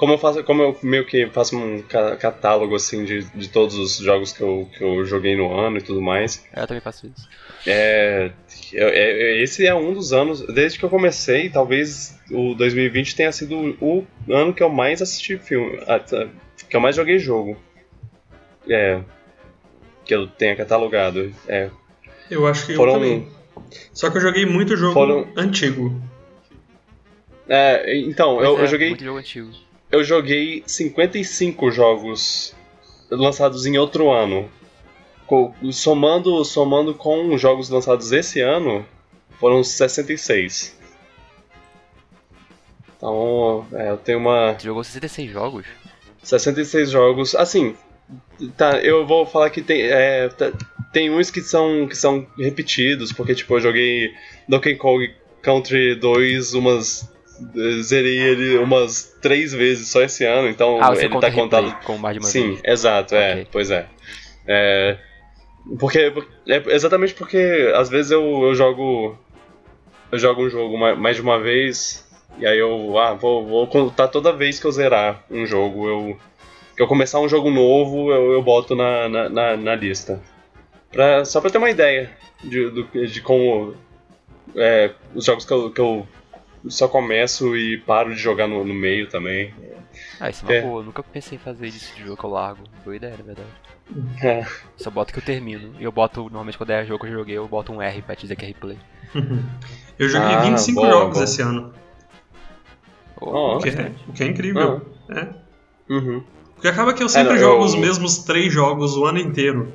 Como 0.00 0.14
eu 0.14 0.18
faço. 0.18 0.42
Como 0.44 0.62
eu 0.62 0.78
meio 0.82 1.04
que 1.04 1.26
faço 1.26 1.54
um 1.58 1.82
catálogo 1.82 2.74
assim 2.74 3.04
de, 3.04 3.22
de 3.22 3.50
todos 3.50 3.76
os 3.76 3.98
jogos 3.98 4.32
que 4.32 4.40
eu, 4.40 4.66
que 4.72 4.82
eu 4.82 5.04
joguei 5.04 5.36
no 5.36 5.52
ano 5.54 5.76
e 5.76 5.82
tudo 5.82 6.00
mais. 6.00 6.42
É, 6.54 6.62
eu 6.62 6.66
também 6.66 6.80
faço 6.80 7.06
isso. 7.06 7.28
É, 7.66 8.30
é, 8.72 9.42
esse 9.42 9.66
é 9.66 9.74
um 9.74 9.92
dos 9.92 10.14
anos. 10.14 10.40
Desde 10.54 10.78
que 10.78 10.84
eu 10.86 10.88
comecei, 10.88 11.50
talvez 11.50 12.18
o 12.30 12.54
2020 12.54 13.14
tenha 13.14 13.30
sido 13.30 13.76
o 13.78 14.06
ano 14.30 14.54
que 14.54 14.62
eu 14.62 14.70
mais 14.70 15.02
assisti 15.02 15.36
filme. 15.36 15.78
Que 16.66 16.74
eu 16.74 16.80
mais 16.80 16.96
joguei 16.96 17.18
jogo. 17.18 17.58
É. 18.70 19.02
Que 20.02 20.14
eu 20.14 20.26
tenha 20.26 20.56
catalogado. 20.56 21.30
É. 21.46 21.68
Eu 22.30 22.46
acho 22.46 22.64
que 22.64 22.74
Foram, 22.74 22.94
eu 22.94 22.98
também. 23.00 23.28
Só 23.92 24.08
que 24.08 24.16
eu 24.16 24.22
joguei 24.22 24.46
muito 24.46 24.74
jogo 24.78 24.94
Foram... 24.94 25.28
antigo. 25.36 26.00
É, 27.46 27.98
então, 27.98 28.42
eu, 28.42 28.58
é, 28.58 28.62
eu, 28.62 28.66
joguei. 28.66 28.88
Muito 28.88 29.04
jogo 29.04 29.18
antigo. 29.18 29.69
Eu 29.90 30.04
joguei 30.04 30.62
55 30.66 31.70
jogos 31.70 32.54
lançados 33.10 33.66
em 33.66 33.76
outro 33.78 34.10
ano. 34.10 34.48
Somando, 35.72 36.44
somando 36.44 36.94
com 36.94 37.36
jogos 37.38 37.68
lançados 37.70 38.10
esse 38.12 38.40
ano, 38.40 38.84
foram 39.38 39.62
66. 39.62 40.76
Então, 42.96 43.66
é, 43.72 43.90
eu 43.90 43.96
tenho 43.96 44.18
uma. 44.18 44.52
Você 44.52 44.66
jogou 44.66 44.84
66 44.84 45.30
jogos? 45.30 45.66
66 46.22 46.90
jogos. 46.90 47.34
Assim, 47.34 47.74
tá, 48.56 48.78
eu 48.80 49.06
vou 49.06 49.24
falar 49.24 49.50
que 49.50 49.62
tem. 49.62 49.82
É, 49.82 50.28
tá, 50.28 50.52
tem 50.92 51.10
uns 51.10 51.30
que 51.30 51.40
são, 51.40 51.86
que 51.88 51.96
são 51.96 52.26
repetidos, 52.38 53.12
porque 53.12 53.34
tipo, 53.34 53.54
eu 53.54 53.60
joguei 53.60 54.12
Donkey 54.48 54.76
Kong 54.76 55.14
Country 55.42 55.94
2 55.94 56.54
umas. 56.54 57.10
Zerei 57.82 58.18
ele 58.18 58.58
umas 58.58 59.16
três 59.20 59.52
vezes 59.52 59.88
só 59.88 60.02
esse 60.02 60.24
ano, 60.24 60.48
então 60.48 60.78
ah, 60.82 60.92
ele 60.94 61.20
tá 61.20 61.30
contado. 61.30 61.74
Com 61.84 61.96
mais 61.96 62.14
de 62.14 62.20
uma 62.20 62.28
Sim, 62.28 62.48
vez. 62.48 62.60
exato, 62.64 63.14
é, 63.14 63.32
okay. 63.32 63.46
pois 63.50 63.70
é. 63.70 63.86
é. 64.46 64.98
Porque. 65.78 66.12
É 66.48 66.74
exatamente 66.74 67.14
porque 67.14 67.72
às 67.74 67.88
vezes 67.88 68.10
eu, 68.10 68.42
eu 68.42 68.54
jogo. 68.54 69.18
Eu 70.12 70.18
jogo 70.18 70.44
um 70.44 70.50
jogo 70.50 70.76
mais 70.76 71.16
de 71.16 71.22
uma 71.22 71.38
vez. 71.38 72.06
E 72.38 72.46
aí 72.46 72.58
eu. 72.58 72.98
Ah, 72.98 73.14
vou, 73.14 73.46
vou 73.46 73.66
contar 73.66 74.08
toda 74.08 74.32
vez 74.32 74.58
que 74.58 74.66
eu 74.66 74.72
zerar 74.72 75.24
um 75.30 75.46
jogo. 75.46 75.88
Eu. 75.88 76.18
Que 76.76 76.82
eu 76.82 76.86
começar 76.86 77.20
um 77.20 77.28
jogo 77.28 77.50
novo, 77.50 78.10
eu, 78.10 78.32
eu 78.32 78.42
boto 78.42 78.74
na, 78.74 79.08
na, 79.08 79.28
na, 79.28 79.56
na 79.56 79.74
lista. 79.74 80.20
Pra, 80.90 81.24
só 81.24 81.40
pra 81.40 81.50
ter 81.50 81.58
uma 81.58 81.70
ideia 81.70 82.10
de, 82.42 82.70
de, 82.70 83.06
de 83.06 83.20
como 83.20 83.74
é, 84.56 84.90
os 85.14 85.24
jogos 85.24 85.44
que 85.44 85.52
eu, 85.52 85.70
que 85.70 85.80
eu 85.80 86.06
só 86.68 86.88
começo 86.88 87.56
e 87.56 87.78
paro 87.78 88.14
de 88.14 88.20
jogar 88.20 88.46
no, 88.46 88.64
no 88.64 88.74
meio 88.74 89.08
também. 89.08 89.54
Ah, 90.18 90.30
isso 90.30 90.44
é 90.44 90.48
uma 90.48 90.54
é. 90.54 90.62
boa. 90.62 90.82
Nunca 90.82 91.02
pensei 91.02 91.36
em 91.36 91.40
fazer 91.40 91.66
isso 91.66 91.94
de 91.96 92.04
jogo 92.04 92.16
que 92.16 92.24
eu 92.24 92.30
largo. 92.30 92.64
Boa 92.84 92.96
ideia, 92.96 93.16
na 93.16 93.24
verdade. 93.24 93.48
É. 94.22 94.46
Só 94.76 94.90
boto 94.90 95.12
que 95.12 95.18
eu 95.18 95.24
termino. 95.24 95.74
E 95.78 95.84
eu 95.84 95.92
boto, 95.92 96.22
normalmente 96.24 96.58
quando 96.58 96.70
é 96.70 96.84
jogo 96.84 97.04
que 97.04 97.10
eu 97.10 97.18
joguei, 97.18 97.36
eu 97.36 97.48
boto 97.48 97.72
um 97.72 97.82
R 97.82 98.02
pra 98.02 98.14
dizer 98.14 98.36
que 98.36 98.44
é 98.44 98.48
replay. 98.48 98.78
eu 99.98 100.08
joguei 100.08 100.34
ah, 100.34 100.42
25 100.42 100.80
boa, 100.80 100.92
jogos 100.92 101.14
boa. 101.14 101.24
esse 101.24 101.42
ano. 101.42 101.72
Oh, 103.20 103.56
o, 103.56 103.60
que 103.60 103.68
é, 103.68 103.92
o, 104.08 104.12
que 104.12 104.22
é, 104.22 104.26
incrível. 104.26 104.86
Ah. 105.08 105.20
É. 105.20 105.92
Uhum. 105.92 106.22
Porque 106.54 106.68
acaba 106.68 106.92
que 106.94 107.02
eu 107.02 107.08
sempre 107.08 107.34
é, 107.34 107.38
jogo 107.38 107.62
eu... 107.62 107.66
os 107.66 107.74
mesmos 107.74 108.18
três 108.18 108.52
jogos 108.52 108.96
o 108.96 109.04
ano 109.04 109.18
inteiro. 109.18 109.72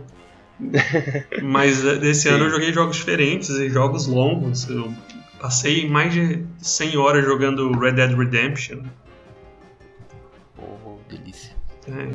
Mas 1.43 1.83
eh, 1.83 1.95
desse 1.97 2.29
ano 2.29 2.45
eu 2.45 2.49
joguei 2.51 2.71
jogos 2.71 2.95
diferentes 2.95 3.49
e 3.49 3.69
jogos 3.69 4.07
longos. 4.07 4.69
Eu 4.69 4.93
passei 5.39 5.87
mais 5.87 6.13
de 6.13 6.45
100 6.59 6.97
horas 6.97 7.25
jogando 7.25 7.71
Red 7.77 7.93
Dead 7.93 8.17
Redemption. 8.17 8.83
Oh, 10.57 10.97
delícia. 11.09 11.55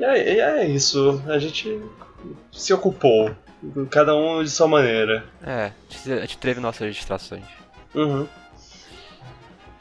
É. 0.01 0.19
É, 0.19 0.39
é 0.39 0.67
isso. 0.67 1.23
A 1.27 1.39
gente 1.39 1.81
se 2.53 2.73
ocupou. 2.73 3.35
Cada 3.91 4.17
um 4.17 4.43
de 4.43 4.51
sua 4.51 4.67
maneira. 4.67 5.25
É, 5.43 5.71
a 6.07 6.21
gente 6.21 6.39
teve 6.39 6.61
nossas 6.61 6.95
distrações. 6.95 7.45
Uhum. 7.95 8.27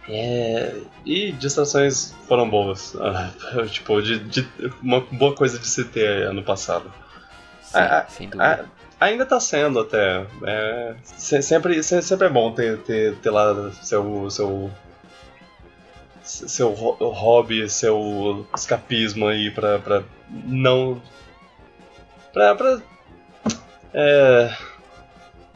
É, 0.10 0.74
e 1.06 1.32
distrações 1.34 2.16
foram 2.28 2.50
boas. 2.50 2.96
Ah, 3.00 3.32
tipo, 3.70 4.02
de, 4.02 4.20
de, 4.20 4.48
uma 4.82 5.02
boa 5.02 5.36
coisa 5.36 5.60
de 5.60 5.68
se 5.68 5.86
ter 5.86 6.24
ano 6.24 6.44
passado. 6.44 6.92
Sim, 7.62 7.78
ah, 7.78 8.06
sem 8.10 8.28
dúvida. 8.28 8.70
Ainda 9.00 9.26
tá 9.26 9.40
sendo 9.40 9.80
até. 9.80 10.26
É, 10.46 10.96
sempre, 11.04 11.82
sempre 11.84 12.28
é 12.28 12.30
bom 12.30 12.52
ter, 12.52 12.78
ter, 12.80 13.16
ter 13.16 13.30
lá 13.30 13.72
seu, 13.82 14.30
seu. 14.30 14.70
seu 16.22 16.70
hobby, 16.72 17.70
seu 17.70 18.46
escapismo 18.54 19.28
aí 19.28 19.52
pra, 19.52 19.80
pra 19.80 20.04
não. 20.30 21.02
pra. 22.34 22.56
pra 22.56 22.82
é, 23.94 24.54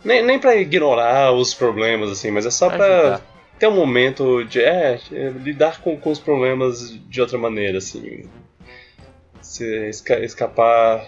nem, 0.03 0.23
nem 0.23 0.39
pra 0.39 0.55
ignorar 0.55 1.31
os 1.31 1.53
problemas, 1.53 2.09
assim, 2.11 2.31
mas 2.31 2.45
é 2.45 2.51
só 2.51 2.69
pra 2.69 3.21
ter 3.59 3.67
um 3.67 3.75
momento 3.75 4.43
de 4.43 4.61
é, 4.61 4.99
lidar 5.11 5.81
com, 5.81 5.97
com 5.97 6.11
os 6.11 6.19
problemas 6.19 6.97
de 7.07 7.21
outra 7.21 7.37
maneira, 7.37 7.77
assim. 7.77 8.29
Se 9.41 9.89
esca 9.89 10.19
escapar. 10.19 11.05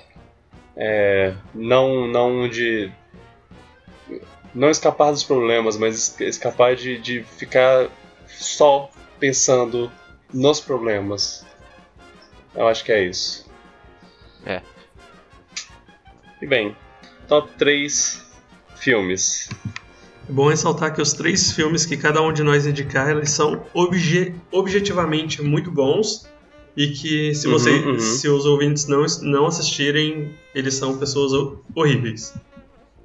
É, 0.76 1.34
não, 1.54 2.08
não 2.08 2.50
de. 2.50 2.92
Não 4.54 4.70
escapar 4.70 5.12
dos 5.12 5.24
problemas, 5.24 5.78
mas 5.78 6.20
escapar 6.20 6.76
de, 6.76 6.98
de 6.98 7.24
ficar 7.24 7.90
só 8.28 8.90
pensando 9.20 9.92
nos 10.34 10.60
problemas. 10.60 11.46
Eu 12.54 12.68
acho 12.68 12.84
que 12.86 12.92
é 12.92 13.04
isso. 13.04 13.50
É. 14.46 14.62
E 16.42 16.48
bem, 16.48 16.76
top 17.28 17.52
3 17.58 18.26
filmes. 18.78 19.50
É 20.28 20.32
bom 20.32 20.50
ressaltar 20.50 20.94
que 20.94 21.02
os 21.02 21.14
três 21.14 21.52
filmes 21.52 21.86
que 21.86 21.98
cada 21.98 22.22
um 22.22 22.34
de 22.34 22.44
nós 22.44 22.66
indicar, 22.66 23.10
eles 23.10 23.30
são 23.32 23.64
obje 23.74 24.34
objetivamente 24.52 25.42
muito 25.42 25.70
bons 25.72 26.28
e 26.76 26.90
que 26.90 27.34
se, 27.34 27.48
você, 27.48 27.72
uhum, 27.72 27.94
uhum. 27.94 28.00
se 28.00 28.28
os 28.28 28.46
ouvintes 28.46 28.88
não, 28.88 29.06
não 29.22 29.46
assistirem, 29.46 30.36
eles 30.54 30.74
são 30.74 30.98
pessoas 30.98 31.32
horríveis. 31.74 32.34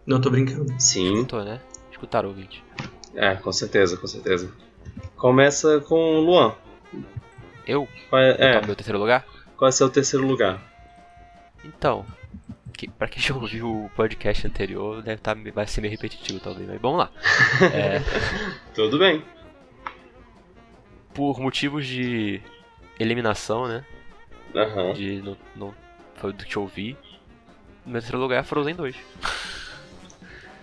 Não 0.05 0.21
tô 0.21 0.31
brincando. 0.31 0.75
Sim. 0.79 1.15
Escutou, 1.15 1.45
né? 1.45 1.61
Escutaram 1.91 2.29
o 2.29 2.33
ouvinte. 2.33 2.65
É, 3.15 3.35
com 3.37 3.53
certeza, 3.53 3.97
com 3.97 4.07
certeza. 4.07 4.51
Começa 5.17 5.81
com 5.81 6.17
o 6.17 6.21
Luan. 6.21 6.55
Eu? 7.67 7.87
Qual 8.09 8.21
é, 8.21 8.37
é. 8.39 8.67
meu 8.67 8.75
terceiro 8.75 8.99
lugar? 8.99 9.25
Qual 9.57 9.69
é 9.69 9.71
o 9.71 9.73
seu 9.73 9.89
terceiro 9.89 10.27
lugar? 10.27 10.61
Então, 11.65 12.05
que, 12.81 12.89
pra 12.89 13.07
quem 13.07 13.23
já 13.23 13.35
ouviu 13.35 13.85
o 13.85 13.91
podcast 13.95 14.47
anterior, 14.47 15.03
deve 15.03 15.21
tá, 15.21 15.37
vai 15.55 15.67
ser 15.67 15.83
meio 15.83 15.93
repetitivo 15.93 16.41
talvez, 16.41 16.67
mas 16.67 16.81
vamos 16.81 16.99
lá. 16.99 17.11
É, 17.73 18.01
Tudo 18.75 18.99
bem. 18.99 19.23
Por 21.13 21.39
motivos 21.39 21.87
de 21.87 22.41
eliminação, 23.03 23.67
né? 23.67 23.85
Uhum. 24.55 24.93
De, 24.93 25.23
no, 25.23 25.37
no, 25.57 25.75
foi 26.17 26.33
do 26.33 26.45
que 26.45 26.57
eu 26.57 26.67
vi. 26.67 26.97
No 27.85 27.93
meu 27.93 28.01
terceiro 28.01 28.21
lugar 28.21 28.41
é 28.41 28.43
Frozen 28.45 28.75
2. 28.75 28.97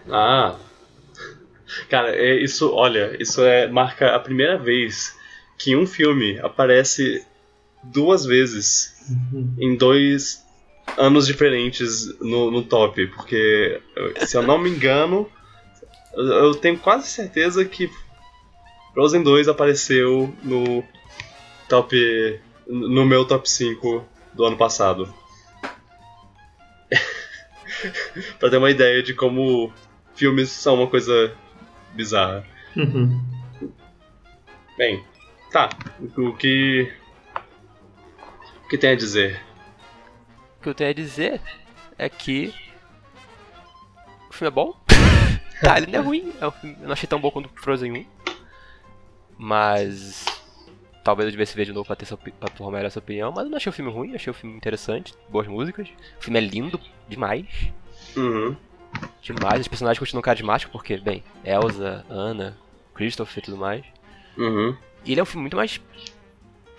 Ah. 0.10 0.56
Cara, 1.90 2.16
é, 2.16 2.42
isso, 2.42 2.74
olha, 2.74 3.22
isso 3.22 3.44
é 3.44 3.68
marca 3.68 4.16
a 4.16 4.20
primeira 4.20 4.58
vez 4.58 5.14
que 5.58 5.76
um 5.76 5.86
filme 5.86 6.40
aparece 6.40 7.26
duas 7.84 8.26
vezes 8.26 8.96
uhum. 9.10 9.54
em 9.60 9.76
dois 9.76 10.46
anos 10.98 11.28
diferentes 11.28 12.18
no, 12.22 12.50
no 12.50 12.64
top, 12.64 13.06
porque 13.08 13.82
se 14.26 14.38
eu 14.38 14.44
não 14.44 14.58
me 14.58 14.70
engano, 14.70 15.30
eu 16.14 16.56
tenho 16.56 16.78
quase 16.80 17.08
certeza 17.08 17.66
que 17.66 17.90
Frozen 18.94 19.24
2 19.24 19.48
apareceu 19.48 20.34
no 20.42 20.84
top 21.68 22.42
no 22.68 23.06
meu 23.06 23.26
top 23.26 23.50
5 23.50 24.06
do 24.34 24.46
ano 24.46 24.58
passado. 24.58 25.14
pra 28.40 28.50
ter 28.50 28.58
uma 28.58 28.72
ideia 28.72 29.02
de 29.04 29.14
como 29.14 29.72
filmes 30.16 30.50
são 30.50 30.76
uma 30.76 30.88
coisa 30.88 31.36
bizarra. 31.94 32.46
Uhum. 32.76 33.24
Bem, 34.78 35.04
tá. 35.52 35.70
O 36.18 36.34
que. 36.34 36.92
O 38.64 38.68
que 38.70 38.78
tem 38.78 38.92
a 38.92 38.96
dizer? 38.96 39.42
O 40.58 40.64
que 40.64 40.70
eu 40.70 40.76
tenho 40.76 40.90
a 40.90 40.94
dizer 40.94 41.42
é 41.98 42.10
que. 42.10 42.54
O 44.30 44.34
filme 44.34 44.48
é 44.48 44.52
bom. 44.52 44.80
tá, 45.62 45.78
ele 45.78 45.92
não 45.92 46.00
é 46.00 46.04
ruim. 46.04 46.34
É 46.40 46.48
um 46.48 46.52
filme... 46.52 46.78
Eu 46.80 46.86
não 46.86 46.94
achei 46.94 47.08
tão 47.08 47.20
bom 47.20 47.32
quanto 47.32 47.50
Frozen 47.56 47.92
1. 47.92 48.06
Mas. 49.38 50.37
Talvez 51.08 51.28
eu 51.28 51.32
devesse 51.32 51.56
ver 51.56 51.64
de 51.64 51.72
novo 51.72 51.88
pra, 51.88 51.96
ter 51.96 52.04
sua, 52.04 52.18
pra 52.18 52.52
formar 52.54 52.84
essa 52.84 53.00
opinião. 53.00 53.32
Mas 53.32 53.46
eu 53.46 53.50
não 53.50 53.56
achei 53.56 53.70
o 53.70 53.74
filme 53.74 53.90
ruim, 53.90 54.14
achei 54.14 54.30
o 54.30 54.34
filme 54.34 54.58
interessante. 54.58 55.14
Boas 55.30 55.48
músicas. 55.48 55.88
O 56.20 56.22
filme 56.22 56.38
é 56.38 56.42
lindo 56.42 56.78
demais. 57.08 57.46
Uhum. 58.18 58.54
Demais. 59.22 59.62
Os 59.62 59.70
personagens 59.70 60.00
continuam 60.00 60.22
carismáticos 60.22 60.70
porque, 60.70 60.98
bem, 60.98 61.24
Elsa, 61.46 62.06
Anna, 62.10 62.58
Christopher 62.94 63.42
e 63.42 63.46
tudo 63.46 63.56
mais. 63.56 63.86
Uhum. 64.38 64.76
E 65.06 65.14
ele 65.14 65.22
é 65.22 65.24
um 65.24 65.26
filme 65.26 65.44
muito 65.44 65.56
mais 65.56 65.80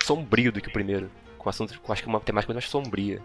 sombrio 0.04 0.52
do 0.52 0.60
que 0.60 0.68
o 0.68 0.72
primeiro. 0.74 1.10
Com 1.38 1.48
assunto, 1.48 1.80
com, 1.80 1.90
acho 1.90 2.02
que 2.02 2.08
uma 2.10 2.20
temática 2.20 2.52
muito 2.52 2.62
mais 2.62 2.70
sombria. 2.70 3.22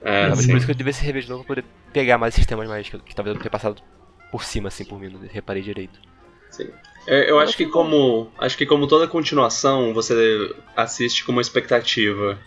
É, 0.00 0.28
Talvez 0.28 0.46
por 0.46 0.56
isso 0.58 0.66
que 0.66 0.70
eu 0.70 0.76
devesse 0.76 1.04
rever 1.04 1.22
de 1.22 1.28
novo 1.28 1.42
pra 1.42 1.56
poder 1.56 1.64
pegar 1.92 2.18
mais 2.18 2.34
esses 2.34 2.46
temas 2.46 2.68
mais 2.68 2.88
que, 2.88 2.96
que 3.00 3.16
talvez 3.16 3.34
eu 3.34 3.42
tenha 3.42 3.50
passado 3.50 3.82
por 4.30 4.44
cima, 4.44 4.68
assim, 4.68 4.84
por 4.84 4.96
mim, 4.96 5.08
não 5.08 5.18
reparei 5.28 5.60
direito. 5.60 5.98
Sim. 6.50 6.70
Eu, 7.06 7.18
eu 7.18 7.38
acho 7.38 7.56
que 7.56 7.66
como. 7.66 8.30
Acho 8.38 8.56
que 8.56 8.66
como 8.66 8.86
toda 8.86 9.06
continuação, 9.06 9.92
você 9.92 10.54
assiste 10.76 11.24
com 11.24 11.32
uma 11.32 11.40
expectativa 11.40 12.38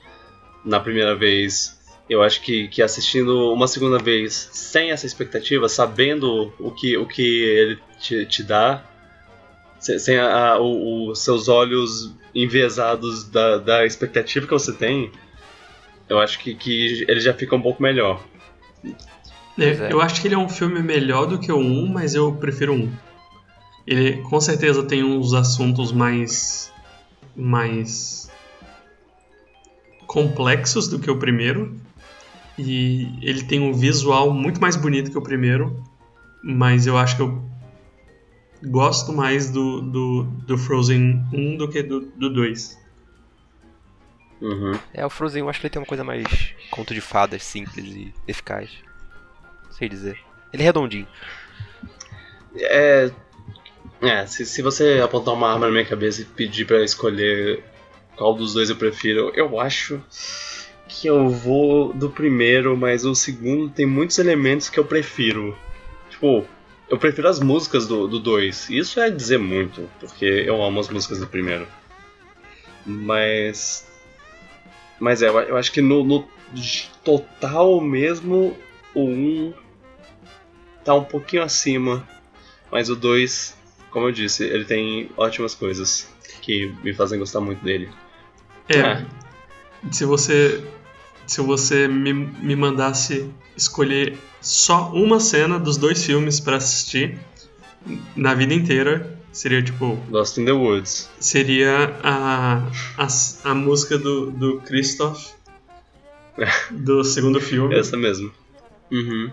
na 0.64 0.80
primeira 0.80 1.16
vez. 1.16 1.82
Eu 2.10 2.22
acho 2.22 2.42
que, 2.42 2.68
que 2.68 2.82
assistindo 2.82 3.54
uma 3.54 3.68
segunda 3.68 3.98
vez 3.98 4.50
sem 4.52 4.92
essa 4.92 5.06
expectativa, 5.06 5.70
sabendo 5.70 6.54
o 6.60 6.70
que, 6.70 6.98
o 6.98 7.06
que 7.06 7.44
ele 7.44 7.80
te, 8.00 8.26
te 8.26 8.44
dá, 8.44 8.84
sem 9.80 10.18
a, 10.20 10.60
os 10.60 11.20
seus 11.20 11.48
olhos 11.48 12.14
enviesados 12.36 13.30
da, 13.30 13.58
da 13.58 13.86
expectativa 13.86 14.46
que 14.46 14.52
você 14.52 14.74
tem, 14.74 15.12
eu 16.10 16.20
acho 16.20 16.40
que, 16.40 16.54
que 16.56 17.06
ele 17.08 17.20
já 17.20 17.34
fica 17.34 17.56
um 17.56 17.62
pouco 17.62 17.82
melhor. 17.82 18.22
É, 19.58 19.70
é. 19.70 19.88
Eu 19.92 20.02
acho 20.02 20.22
que 20.22 20.28
ele 20.28 20.36
é 20.36 20.38
um 20.38 20.50
filme 20.50 20.82
melhor 20.82 21.26
do 21.26 21.40
que 21.40 21.52
o 21.52 21.58
1, 21.58 21.88
mas 21.88 22.16
eu 22.16 22.34
prefiro 22.34 22.74
o 22.74 22.76
1. 22.76 22.92
Ele 23.86 24.22
com 24.24 24.40
certeza 24.40 24.84
tem 24.84 25.04
uns 25.04 25.34
assuntos 25.34 25.92
mais. 25.92 26.72
mais. 27.36 28.32
complexos 30.08 30.88
do 30.88 31.00
que 31.00 31.10
o 31.10 31.18
primeiro. 31.18 31.80
E 32.58 33.18
ele 33.22 33.44
tem 33.44 33.60
um 33.60 33.74
visual 33.74 34.32
muito 34.32 34.62
mais 34.62 34.76
bonito 34.76 35.12
que 35.12 35.18
o 35.18 35.22
primeiro. 35.22 35.84
Mas 36.44 36.86
eu 36.86 36.98
acho 36.98 37.16
que 37.16 37.22
eu 37.22 37.44
gosto 38.66 39.12
mais 39.12 39.50
do, 39.50 39.82
do, 39.82 40.24
do 40.24 40.58
Frozen 40.58 41.24
1 41.34 41.58
do 41.58 41.68
que 41.68 41.84
do, 41.84 42.02
do 42.02 42.30
2. 42.30 42.84
Uhum. 44.42 44.78
É, 44.94 45.06
o 45.06 45.10
Frozen 45.10 45.42
eu 45.42 45.50
acho 45.50 45.60
que 45.60 45.68
ele 45.68 45.72
tem 45.72 45.82
uma 45.82 45.88
coisa 45.88 46.04
mais 46.04 46.54
conto 46.70 46.94
de 46.94 47.02
fadas, 47.02 47.44
simples 47.44 47.86
e 47.86 48.14
eficaz. 48.28 48.70
Não 49.66 49.72
sei 49.72 49.88
dizer. 49.88 50.20
Ele 50.52 50.64
é 50.64 50.66
redondinho. 50.66 51.08
É. 52.56 53.12
É, 54.04 54.26
se, 54.26 54.46
se 54.46 54.62
você 54.62 55.00
apontar 55.02 55.34
uma 55.34 55.50
arma 55.50 55.68
na 55.68 55.72
minha 55.72 55.86
cabeça 55.86 56.22
e 56.22 56.26
pedir 56.26 56.66
para 56.66 56.84
escolher 56.84 57.64
qual 58.18 58.34
dos 58.34 58.54
dois 58.54 58.70
eu 58.70 58.76
prefiro, 58.76 59.32
eu 59.34 59.58
acho 59.58 60.02
que 60.90 61.08
eu 61.08 61.30
vou 61.30 61.94
do 61.94 62.10
primeiro, 62.10 62.76
mas 62.76 63.06
o 63.06 63.16
segundo 63.16 63.70
tem 63.70 63.86
muitos 63.86 64.20
elementos 64.20 64.70
que 64.70 64.78
eu 64.78 64.84
prefiro. 64.84 65.58
Tipo, 66.10 66.46
eu 66.90 66.98
prefiro 66.98 67.30
as 67.30 67.40
músicas 67.40 67.88
do 67.88 68.20
2. 68.20 68.70
Isso 68.72 69.00
é 69.00 69.10
dizer 69.10 69.40
muito, 69.40 69.90
porque 70.02 70.26
eu 70.26 70.62
amo 70.62 70.82
as 70.82 70.90
músicas 70.90 71.20
do 71.20 71.28
primeiro. 71.28 71.66
Mas. 72.86 73.88
Mas 75.00 75.22
é, 75.22 75.30
eu 75.30 75.56
acho 75.56 75.72
que 75.72 75.82
no, 75.82 76.04
no 76.04 76.28
total 77.06 77.80
mesmo, 77.80 78.56
o 78.94 79.06
1 79.06 79.10
um 79.10 79.54
tá 80.84 80.94
um 80.94 81.06
pouquinho 81.06 81.42
acima. 81.42 82.08
Mas 82.70 82.90
o 82.90 82.96
2, 82.96 83.63
como 83.94 84.08
eu 84.08 84.12
disse, 84.12 84.44
ele 84.44 84.66
tem 84.66 85.12
ótimas 85.16 85.54
coisas 85.54 86.10
que 86.42 86.74
me 86.84 86.94
fazem 86.96 87.20
gostar 87.20 87.40
muito 87.40 87.64
dele. 87.64 87.90
É. 88.68 88.80
é. 88.80 89.06
Se 89.92 90.04
você. 90.04 90.64
Se 91.26 91.40
você 91.40 91.88
me, 91.88 92.12
me 92.12 92.54
mandasse 92.54 93.30
escolher 93.56 94.18
só 94.42 94.92
uma 94.92 95.22
cena 95.22 95.58
dos 95.58 95.78
dois 95.78 96.04
filmes 96.04 96.40
para 96.40 96.58
assistir 96.58 97.18
na 98.16 98.34
vida 98.34 98.54
inteira. 98.54 99.18
Seria 99.32 99.62
tipo. 99.62 99.98
Lost 100.10 100.38
in 100.38 100.46
the 100.46 100.52
Woods. 100.52 101.10
Seria 101.20 101.96
a, 102.04 102.68
a, 102.98 103.08
a 103.52 103.56
música 103.56 103.98
do, 103.98 104.32
do 104.32 104.60
Christoph 104.62 105.34
do 106.72 107.04
segundo 107.04 107.40
filme. 107.40 107.76
Essa 107.76 107.96
mesmo. 107.96 108.32
Uhum. 108.92 109.32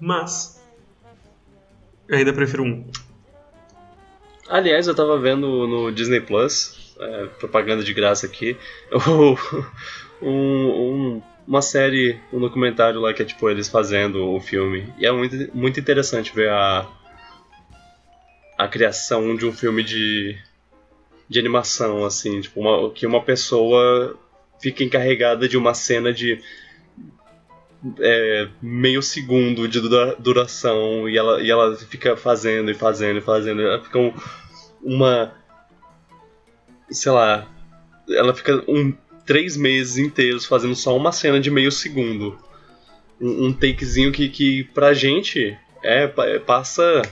Mas. 0.00 0.60
Eu 2.08 2.18
ainda 2.18 2.32
prefiro 2.32 2.64
um. 2.64 2.84
Aliás, 4.50 4.88
eu 4.88 4.94
tava 4.96 5.16
vendo 5.16 5.64
no 5.68 5.92
Disney 5.92 6.20
Plus, 6.20 6.96
é, 6.98 7.26
propaganda 7.38 7.84
de 7.84 7.94
graça 7.94 8.26
aqui, 8.26 8.56
um, 10.20 10.28
um, 10.28 11.22
uma 11.46 11.62
série, 11.62 12.18
um 12.32 12.40
documentário 12.40 12.98
lá 12.98 13.14
que 13.14 13.22
é 13.22 13.24
tipo 13.24 13.48
eles 13.48 13.68
fazendo 13.68 14.28
o 14.34 14.40
filme. 14.40 14.92
E 14.98 15.06
é 15.06 15.12
muito, 15.12 15.56
muito 15.56 15.78
interessante 15.78 16.34
ver 16.34 16.50
a, 16.50 16.84
a 18.58 18.66
criação 18.66 19.36
de 19.36 19.46
um 19.46 19.52
filme 19.52 19.84
de, 19.84 20.36
de 21.28 21.38
animação, 21.38 22.04
assim, 22.04 22.40
tipo, 22.40 22.58
uma, 22.60 22.90
que 22.90 23.06
uma 23.06 23.22
pessoa 23.22 24.18
fica 24.60 24.82
encarregada 24.82 25.48
de 25.48 25.56
uma 25.56 25.74
cena 25.74 26.12
de 26.12 26.42
é, 28.00 28.48
meio 28.60 29.00
segundo 29.00 29.66
de 29.66 29.80
duração 30.18 31.08
e 31.08 31.16
ela, 31.16 31.40
e 31.40 31.50
ela 31.50 31.76
fica 31.76 32.16
fazendo 32.16 32.68
e 32.68 32.74
fazendo 32.74 33.18
e 33.18 33.22
fazendo. 33.22 33.62
Ela 33.62 33.80
fica 33.80 33.98
um, 33.98 34.12
uma. 34.82 35.34
Sei 36.90 37.12
lá. 37.12 37.46
Ela 38.08 38.34
fica 38.34 38.64
um 38.68 38.92
três 39.24 39.56
meses 39.56 39.96
inteiros 39.96 40.44
fazendo 40.44 40.74
só 40.74 40.96
uma 40.96 41.12
cena 41.12 41.38
de 41.38 41.50
meio 41.50 41.70
segundo. 41.70 42.36
Um, 43.20 43.46
um 43.46 43.52
takezinho 43.52 44.10
que, 44.10 44.28
que 44.28 44.64
pra 44.64 44.92
gente 44.92 45.56
é, 45.84 46.12
é 46.18 46.38
passa 46.38 47.02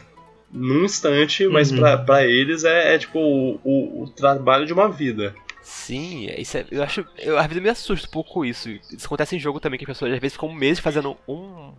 num 0.50 0.84
instante, 0.84 1.46
mas 1.46 1.70
uhum. 1.70 1.78
pra, 1.78 1.98
pra 1.98 2.26
eles 2.26 2.64
é, 2.64 2.94
é 2.94 2.98
tipo 2.98 3.18
o, 3.18 3.60
o, 3.62 4.02
o, 4.02 4.10
trabalho 4.10 4.66
de 4.66 4.72
uma 4.72 4.88
vida. 4.88 5.34
Sim, 5.62 6.28
é, 6.28 6.40
isso 6.40 6.56
é, 6.56 6.64
eu 6.70 6.82
acho. 6.82 7.04
Eu, 7.18 7.38
às 7.38 7.46
vezes 7.46 7.62
me 7.62 7.68
assusta 7.68 8.08
um 8.08 8.10
pouco 8.10 8.44
isso. 8.44 8.68
Isso 8.70 9.06
acontece 9.06 9.36
em 9.36 9.38
jogo 9.38 9.60
também, 9.60 9.78
que 9.78 9.84
as 9.84 9.88
pessoas 9.88 10.12
às 10.12 10.18
vezes 10.18 10.32
ficam 10.32 10.52
meses 10.52 10.80
fazendo 10.80 11.16
um, 11.28 11.72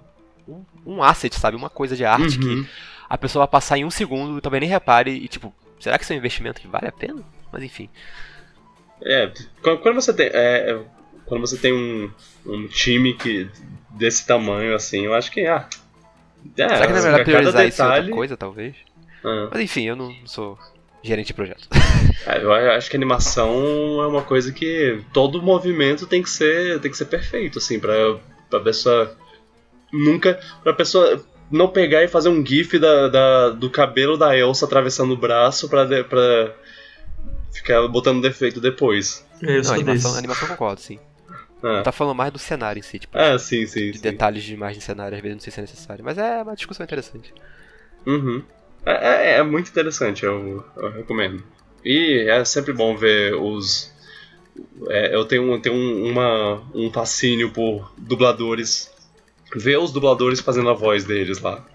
um, 0.48 0.64
um 0.86 1.04
asset, 1.04 1.36
sabe? 1.36 1.58
Uma 1.58 1.70
coisa 1.70 1.96
de 1.96 2.06
arte 2.06 2.40
uhum. 2.40 2.64
que 2.64 2.70
a 3.10 3.18
pessoa 3.18 3.46
vai 3.46 3.52
passar 3.52 3.78
em 3.78 3.86
um 3.86 3.90
segundo, 3.90 4.40
também 4.40 4.62
nem 4.62 4.70
repare, 4.70 5.12
e 5.12 5.28
tipo, 5.28 5.54
será 5.80 5.98
que 5.98 6.04
isso 6.04 6.14
é 6.14 6.16
um 6.16 6.20
investimento 6.20 6.62
que 6.62 6.68
vale 6.68 6.88
a 6.88 6.92
pena? 6.92 7.24
Mas 7.52 7.64
enfim. 7.64 7.90
É, 9.02 9.32
quando 9.62 9.96
você 9.96 10.14
tem, 10.14 10.28
é, 10.28 10.72
é, 10.72 10.80
quando 11.26 11.42
você 11.42 11.58
tem 11.58 11.74
um, 11.74 12.12
um 12.46 12.68
time 12.68 13.14
que 13.14 13.50
desse 13.92 14.26
tamanho 14.28 14.76
assim, 14.76 15.06
eu 15.06 15.14
acho 15.14 15.32
que 15.32 15.46
ah, 15.46 15.68
é, 16.58 16.70
Será 16.70 16.88
que 16.88 16.94
não 16.94 17.00
é 17.00 17.04
melhor 17.04 17.24
priorizar 17.24 17.66
detalhe... 17.66 17.70
isso 17.70 17.84
outra 17.84 18.10
coisa, 18.12 18.38
talvez? 18.38 18.76
Ah. 19.24 19.50
Mas 19.52 19.62
enfim, 19.62 19.84
eu 19.84 19.96
não 19.96 20.14
sou 20.26 20.58
gerente 21.04 21.28
de 21.28 21.34
projeto. 21.34 21.68
É, 22.26 22.44
eu 22.44 22.52
acho 22.54 22.90
que 22.90 22.98
animação 22.98 24.02
é 24.02 24.08
uma 24.08 24.22
coisa 24.22 24.52
que 24.52 25.02
todo 25.14 25.42
movimento 25.42 26.06
tem 26.06 26.22
que 26.22 26.30
ser, 26.30 26.80
tem 26.82 26.92
que 26.92 26.98
ser 26.98 27.06
perfeito, 27.06 27.58
assim, 27.58 27.80
pra, 27.80 27.94
pra 28.50 28.60
pessoa 28.60 29.16
nunca. 29.92 30.40
pra 30.64 30.74
pessoa 30.74 31.24
não 31.52 31.68
pegar 31.68 32.04
e 32.04 32.08
fazer 32.08 32.30
um 32.30 32.46
gif 32.46 32.78
da, 32.78 33.08
da 33.08 33.50
do 33.50 33.70
cabelo 33.70 34.18
da 34.18 34.38
Elsa 34.38 34.66
atravessando 34.66 35.14
o 35.14 35.18
braço 35.18 35.68
pra, 35.70 35.86
pra 36.04 36.56
ficar 37.52 37.88
botando 37.88 38.22
defeito 38.22 38.60
depois. 38.60 39.26
É, 39.42 39.58
eu 39.58 39.64
não, 39.64 39.74
animação, 39.74 40.16
animação 40.16 40.48
concordo, 40.48 40.82
sim. 40.82 41.00
É. 41.64 41.82
Tá 41.82 41.92
falando 41.92 42.16
mais 42.16 42.32
do 42.32 42.40
cenário 42.40 42.80
em 42.80 42.84
si, 42.84 43.00
tipo. 43.00 43.18
É, 43.18 43.38
sim, 43.38 43.66
sim. 43.66 43.92
De 43.92 43.98
sim. 43.98 44.04
detalhes 44.04 44.44
demais 44.44 44.78
de 44.78 44.84
cenário, 44.84 45.16
às 45.16 45.22
vezes 45.22 45.36
não 45.36 45.42
sei 45.42 45.52
se 45.52 45.60
é 45.60 45.62
necessário. 45.62 46.06
Mas 46.06 46.18
é 46.18 46.42
uma 46.42 46.56
discussão 46.56 46.84
interessante. 46.84 47.34
Uhum. 48.06 48.42
É, 48.86 49.34
é, 49.34 49.38
é 49.38 49.44
muito 49.44 49.70
interessante, 49.70 50.24
eu, 50.24 50.64
eu, 50.78 50.92
recomendo. 50.92 51.44
E 51.84 52.26
é 52.30 52.44
sempre 52.46 52.72
bom 52.72 52.96
ver 52.96 53.36
os. 53.36 53.94
É, 54.88 55.16
eu 55.16 55.26
tenho, 55.26 55.60
tenho 55.60 55.76
um, 55.76 56.10
uma, 56.10 56.62
um 56.74 56.92
fascínio 56.92 57.52
por 57.52 57.92
dubladores. 57.98 58.92
Ver 59.56 59.78
os 59.78 59.92
dubladores 59.92 60.40
fazendo 60.40 60.70
a 60.70 60.74
voz 60.74 61.04
deles 61.04 61.40
lá. 61.40 61.66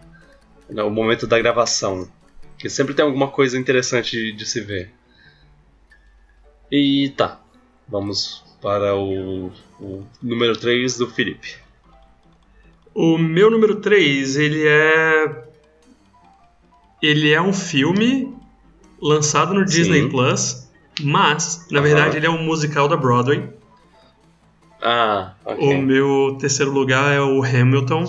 No 0.68 0.90
momento 0.90 1.26
da 1.26 1.38
gravação. 1.38 2.08
Que 2.58 2.70
sempre 2.70 2.94
tem 2.94 3.04
alguma 3.04 3.28
coisa 3.28 3.58
interessante 3.58 4.12
de, 4.12 4.32
de 4.32 4.46
se 4.46 4.60
ver. 4.60 4.92
E 6.70 7.10
tá, 7.16 7.40
vamos 7.86 8.42
para 8.60 8.94
o, 8.96 9.52
o 9.78 10.06
número 10.22 10.56
3 10.56 10.96
do 10.96 11.10
Felipe. 11.10 11.56
O 12.94 13.18
meu 13.18 13.50
número 13.50 13.76
3, 13.76 14.36
ele 14.36 14.66
é. 14.66 15.44
Ele 17.02 17.32
é 17.32 17.42
um 17.42 17.52
filme 17.52 18.34
lançado 19.02 19.52
no 19.52 19.64
Disney 19.64 20.02
Sim. 20.02 20.08
Plus, 20.08 20.68
mas, 21.02 21.66
na 21.70 21.80
verdade, 21.80 22.16
ele 22.16 22.26
é 22.26 22.30
um 22.30 22.42
musical 22.42 22.88
da 22.88 22.96
Broadway. 22.96 23.50
Ah, 24.84 25.32
ok. 25.46 25.66
O 25.66 25.80
meu 25.80 26.36
terceiro 26.38 26.70
lugar 26.70 27.10
é 27.10 27.20
o 27.20 27.42
Hamilton. 27.42 28.04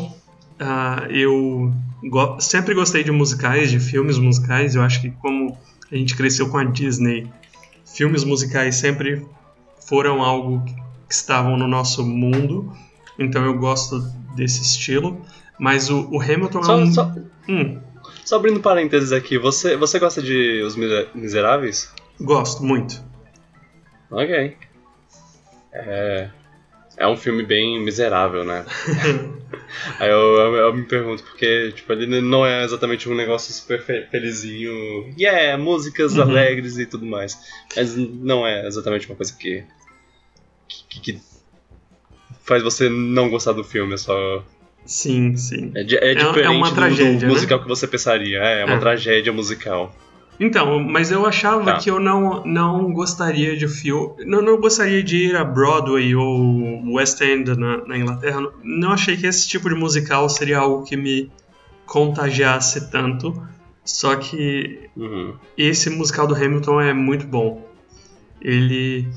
Uh, 0.60 1.10
eu 1.10 1.74
go 2.04 2.38
sempre 2.40 2.76
gostei 2.76 3.02
de 3.02 3.12
musicais, 3.12 3.72
de 3.72 3.80
filmes 3.80 4.18
musicais. 4.18 4.76
Eu 4.76 4.82
acho 4.82 5.00
que, 5.02 5.10
como 5.10 5.58
a 5.90 5.96
gente 5.96 6.16
cresceu 6.18 6.50
com 6.50 6.58
a 6.58 6.66
Disney, 6.66 7.32
filmes 7.86 8.26
musicais 8.26 8.76
sempre 8.76 9.26
foram 9.88 10.22
algo 10.22 10.66
que 11.08 11.14
estavam 11.14 11.56
no 11.56 11.68
nosso 11.68 12.06
mundo, 12.06 12.74
então 13.18 13.46
eu 13.46 13.58
gosto 13.58 14.02
desse 14.36 14.62
estilo. 14.62 15.22
Mas 15.58 15.90
o, 15.90 16.10
o 16.12 16.22
Hamilton 16.22 16.64
só, 16.64 16.74
é 16.74 16.84
um... 16.84 16.94
Só, 16.94 17.16
hum. 17.48 17.80
Só 18.26 18.36
abrindo 18.36 18.60
parênteses 18.60 19.14
aqui, 19.14 19.38
você, 19.38 19.78
você 19.78 19.98
gosta 19.98 20.22
de 20.22 20.62
Os 20.64 20.76
Miseráveis? 20.76 21.94
Gosto, 22.20 22.64
muito. 22.64 23.02
Ok. 24.12 24.58
É, 25.72 26.30
é 26.98 27.08
um 27.08 27.18
filme 27.18 27.44
bem 27.44 27.84
miserável, 27.84 28.44
né? 28.44 28.66
Aí 30.00 30.10
eu, 30.10 30.36
eu, 30.36 30.56
eu, 30.56 30.74
me 30.74 30.84
pergunto, 30.84 31.24
porque 31.24 31.72
tipo, 31.74 31.92
ele 31.92 32.22
não 32.22 32.46
é 32.46 32.64
exatamente 32.64 33.10
um 33.10 33.16
negócio 33.16 33.54
super 33.54 33.82
felizinho. 34.10 35.14
Yeah, 35.18 35.62
músicas 35.62 36.16
uhum. 36.16 36.24
alegres 36.24 36.78
e 36.78 36.86
tudo 36.86 37.06
mais. 37.06 37.38
Mas 37.76 37.96
não 37.96 38.46
é 38.46 38.66
exatamente 38.68 39.08
uma 39.08 39.16
coisa 39.16 39.34
que, 39.34 39.64
que, 40.68 41.00
que 41.00 41.22
faz 42.44 42.64
você 42.64 42.90
não 42.90 43.30
gostar 43.30 43.52
do 43.52 43.64
filme, 43.64 43.94
é 43.94 43.98
só. 43.98 44.44
Sim, 44.86 45.36
sim. 45.36 45.72
É, 45.76 45.82
é, 45.82 46.12
é 46.12 46.16
diferente 46.16 46.46
é 46.46 46.50
uma 46.50 46.74
tragédia, 46.74 47.14
do, 47.14 47.20
do 47.20 47.34
musical 47.34 47.58
né? 47.58 47.64
que 47.64 47.70
você 47.70 47.88
pensaria. 47.88 48.40
É, 48.40 48.62
é 48.62 48.66
uma 48.66 48.76
é. 48.76 48.80
tragédia 48.80 49.34
musical. 49.34 49.94
Então, 50.40 50.80
mas 50.84 51.12
eu 51.12 51.26
achava 51.26 51.64
tá. 51.64 51.78
que 51.78 51.90
eu 51.90 52.00
não, 52.00 52.44
não 52.46 52.92
gostaria 52.92 53.56
de 53.56 53.68
filme. 53.68 54.26
Não, 54.26 54.42
não 54.42 54.60
gostaria 54.60 55.02
de 55.02 55.30
ir 55.30 55.36
a 55.36 55.44
Broadway 55.44 56.16
ou 56.16 56.94
West 56.94 57.22
End 57.22 57.58
na, 57.58 57.86
na 57.86 57.98
Inglaterra. 57.98 58.42
Não, 58.42 58.52
não 58.64 58.92
achei 58.92 59.16
que 59.16 59.26
esse 59.26 59.48
tipo 59.48 59.70
de 59.70 59.76
musical 59.76 60.28
seria 60.30 60.60
algo 60.60 60.84
que 60.84 60.98
me 60.98 61.32
contagiasse 61.86 62.92
tanto. 62.92 63.42
Só 63.84 64.16
que 64.16 64.90
uhum. 64.96 65.36
esse 65.58 65.90
musical 65.90 66.28
do 66.28 66.36
Hamilton 66.36 66.82
é 66.82 66.94
muito 66.94 67.26
bom. 67.26 67.66
Ele 68.42 69.08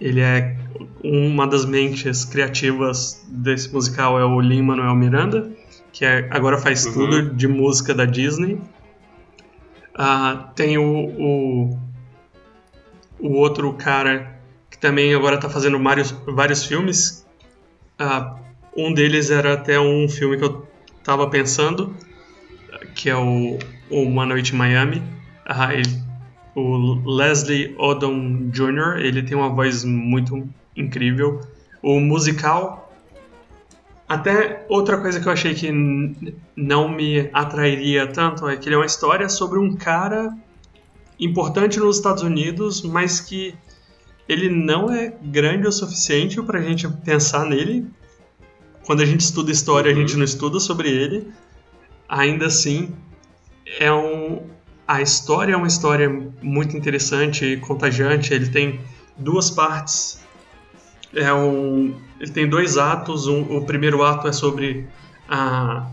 ele 0.00 0.20
é 0.20 0.56
uma 1.02 1.46
das 1.46 1.64
mentes 1.64 2.24
criativas 2.24 3.24
desse 3.28 3.72
musical 3.72 4.18
é 4.18 4.24
o 4.24 4.40
Lin 4.40 4.62
Manuel 4.62 4.96
Miranda, 4.96 5.50
que 5.92 6.04
é, 6.04 6.28
agora 6.30 6.58
faz 6.58 6.84
uhum. 6.86 6.92
tudo 6.92 7.34
de 7.34 7.46
música 7.46 7.94
da 7.94 8.04
Disney. 8.04 8.60
Uh, 9.92 10.52
tem 10.54 10.78
o, 10.78 10.84
o, 10.84 11.78
o, 13.20 13.32
outro 13.34 13.72
cara 13.74 14.38
que 14.70 14.78
também 14.78 15.14
agora 15.14 15.36
está 15.36 15.50
fazendo 15.50 15.82
vários, 15.82 16.10
vários 16.26 16.64
filmes. 16.64 17.26
Uh, 18.00 18.34
um 18.76 18.92
deles 18.94 19.30
era 19.30 19.52
até 19.52 19.78
um 19.78 20.08
filme 20.08 20.38
que 20.38 20.44
eu 20.44 20.66
estava 20.98 21.28
pensando, 21.28 21.94
que 22.94 23.10
é 23.10 23.16
o, 23.16 23.58
o 23.90 24.02
Uma 24.02 24.24
Noite 24.24 24.54
em 24.54 24.56
Miami. 24.56 25.02
Uh, 25.46 25.72
ele, 25.72 26.02
o 26.54 27.16
Leslie 27.16 27.74
Odom 27.78 28.50
Jr., 28.50 28.98
ele 28.98 29.22
tem 29.22 29.36
uma 29.36 29.50
voz 29.50 29.84
muito 29.84 30.48
incrível. 30.76 31.40
O 31.82 32.00
musical 32.00 32.81
até 34.12 34.66
outra 34.68 35.00
coisa 35.00 35.18
que 35.18 35.26
eu 35.26 35.32
achei 35.32 35.54
que 35.54 35.72
não 36.54 36.86
me 36.86 37.30
atrairia 37.32 38.06
tanto 38.06 38.46
é 38.46 38.58
que 38.58 38.68
ele 38.68 38.74
é 38.74 38.78
uma 38.78 38.84
história 38.84 39.26
sobre 39.26 39.58
um 39.58 39.74
cara 39.74 40.36
importante 41.18 41.80
nos 41.80 41.96
Estados 41.96 42.22
Unidos, 42.22 42.82
mas 42.82 43.20
que 43.20 43.54
ele 44.28 44.50
não 44.50 44.92
é 44.92 45.14
grande 45.22 45.66
o 45.66 45.72
suficiente 45.72 46.42
para 46.42 46.58
a 46.58 46.62
gente 46.62 46.86
pensar 46.86 47.46
nele. 47.46 47.86
Quando 48.84 49.00
a 49.00 49.06
gente 49.06 49.20
estuda 49.20 49.50
história, 49.50 49.90
a 49.90 49.94
gente 49.94 50.14
não 50.14 50.24
estuda 50.24 50.60
sobre 50.60 50.90
ele. 50.90 51.32
Ainda 52.06 52.46
assim, 52.48 52.94
é 53.80 53.90
um, 53.90 54.42
a 54.86 55.00
história 55.00 55.54
é 55.54 55.56
uma 55.56 55.68
história 55.68 56.10
muito 56.42 56.76
interessante 56.76 57.46
e 57.46 57.56
contagiante. 57.56 58.34
Ele 58.34 58.50
tem 58.50 58.78
duas 59.16 59.48
partes. 59.48 60.20
É 61.14 61.32
um, 61.32 61.94
ele 62.22 62.30
tem 62.30 62.48
dois 62.48 62.78
atos. 62.78 63.26
Um, 63.26 63.56
o 63.56 63.66
primeiro 63.66 64.04
ato 64.04 64.28
é 64.28 64.32
sobre 64.32 64.86
a, 65.28 65.90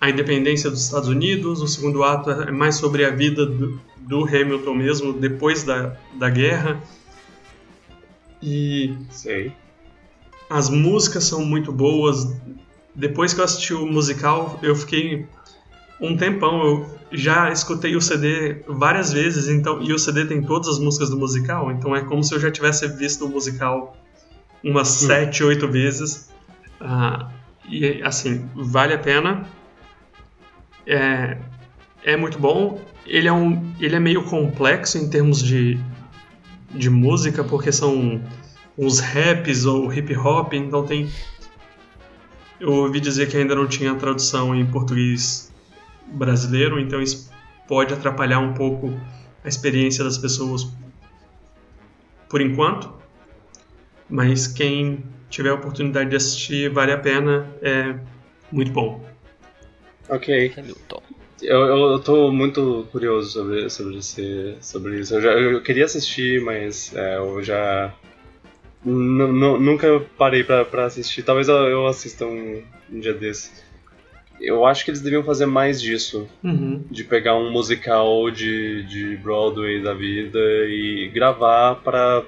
a 0.00 0.08
independência 0.08 0.70
dos 0.70 0.84
Estados 0.84 1.08
Unidos, 1.08 1.60
o 1.60 1.66
segundo 1.66 2.04
ato 2.04 2.30
é 2.30 2.52
mais 2.52 2.76
sobre 2.76 3.04
a 3.04 3.10
vida 3.10 3.44
do, 3.44 3.80
do 3.98 4.24
Hamilton 4.24 4.74
mesmo 4.74 5.12
depois 5.12 5.64
da, 5.64 5.96
da 6.14 6.30
guerra. 6.30 6.80
E 8.40 8.94
Sei. 9.10 9.52
as 10.48 10.70
músicas 10.70 11.24
são 11.24 11.44
muito 11.44 11.72
boas. 11.72 12.32
Depois 12.94 13.34
que 13.34 13.40
eu 13.40 13.44
assisti 13.44 13.74
o 13.74 13.84
musical, 13.84 14.60
eu 14.62 14.76
fiquei 14.76 15.26
um 16.00 16.16
tempão. 16.16 16.62
Eu 16.62 16.98
já 17.10 17.50
escutei 17.50 17.96
o 17.96 18.00
CD 18.00 18.62
várias 18.68 19.12
vezes, 19.12 19.48
então 19.48 19.82
e 19.82 19.92
o 19.92 19.98
CD 19.98 20.26
tem 20.26 20.42
todas 20.42 20.68
as 20.68 20.78
músicas 20.78 21.10
do 21.10 21.16
musical, 21.16 21.72
então 21.72 21.94
é 21.94 22.02
como 22.02 22.22
se 22.22 22.34
eu 22.34 22.40
já 22.40 22.50
tivesse 22.50 22.86
visto 22.88 23.26
o 23.26 23.28
musical 23.28 23.96
umas 24.62 24.88
Sim. 24.88 25.06
sete, 25.06 25.42
oito 25.44 25.68
vezes. 25.68 26.30
Uh, 26.80 27.30
e 27.68 28.02
assim, 28.02 28.48
vale 28.54 28.94
a 28.94 28.98
pena. 28.98 29.46
É, 30.86 31.38
é 32.04 32.16
muito 32.16 32.38
bom. 32.38 32.80
Ele 33.06 33.28
é, 33.28 33.32
um, 33.32 33.72
ele 33.80 33.96
é 33.96 34.00
meio 34.00 34.22
complexo 34.24 34.98
em 34.98 35.08
termos 35.08 35.42
de, 35.42 35.78
de 36.70 36.90
música, 36.90 37.42
porque 37.42 37.72
são 37.72 38.22
uns 38.78 39.00
raps 39.00 39.64
ou 39.64 39.92
hip 39.92 40.16
hop, 40.16 40.52
então 40.54 40.84
tem. 40.84 41.10
Eu 42.60 42.72
ouvi 42.72 43.00
dizer 43.00 43.28
que 43.28 43.36
ainda 43.36 43.54
não 43.54 43.66
tinha 43.66 43.94
tradução 43.94 44.54
em 44.54 44.64
português 44.64 45.52
brasileiro, 46.06 46.78
então 46.78 47.02
isso 47.02 47.30
pode 47.66 47.92
atrapalhar 47.92 48.38
um 48.38 48.54
pouco 48.54 48.92
a 49.44 49.48
experiência 49.48 50.04
das 50.04 50.16
pessoas 50.16 50.72
por 52.28 52.40
enquanto 52.40 53.01
mas 54.08 54.46
quem 54.46 55.04
tiver 55.28 55.50
a 55.50 55.54
oportunidade 55.54 56.10
de 56.10 56.16
assistir, 56.16 56.70
vale 56.70 56.92
a 56.92 56.98
pena, 56.98 57.46
é 57.62 57.94
muito 58.50 58.70
bom. 58.70 59.02
Ok. 60.08 60.52
Eu, 61.42 61.60
eu, 61.60 61.98
tô 61.98 62.30
muito 62.30 62.86
curioso 62.92 63.30
sobre, 63.30 63.70
sobre, 63.70 63.96
esse, 63.98 64.56
sobre 64.60 65.00
isso. 65.00 65.14
Eu, 65.14 65.20
já, 65.20 65.30
eu 65.32 65.60
queria 65.62 65.86
assistir, 65.86 66.40
mas 66.40 66.94
é, 66.94 67.16
eu 67.16 67.42
já. 67.42 67.92
nunca 68.84 70.00
parei 70.16 70.44
pra, 70.44 70.64
pra 70.64 70.84
assistir. 70.84 71.22
Talvez 71.22 71.48
eu, 71.48 71.56
eu 71.56 71.86
assista 71.86 72.26
um, 72.26 72.62
um 72.92 73.00
dia 73.00 73.14
desse. 73.14 73.50
Eu 74.40 74.64
acho 74.66 74.84
que 74.84 74.90
eles 74.90 75.00
deviam 75.00 75.24
fazer 75.24 75.46
mais 75.46 75.80
disso. 75.80 76.28
Uhum. 76.44 76.84
De 76.90 77.02
pegar 77.02 77.36
um 77.36 77.50
musical 77.50 78.30
de, 78.30 78.84
de 78.84 79.16
Broadway 79.16 79.82
da 79.82 79.94
vida 79.94 80.38
e 80.68 81.10
gravar 81.12 81.76
para 81.76 82.22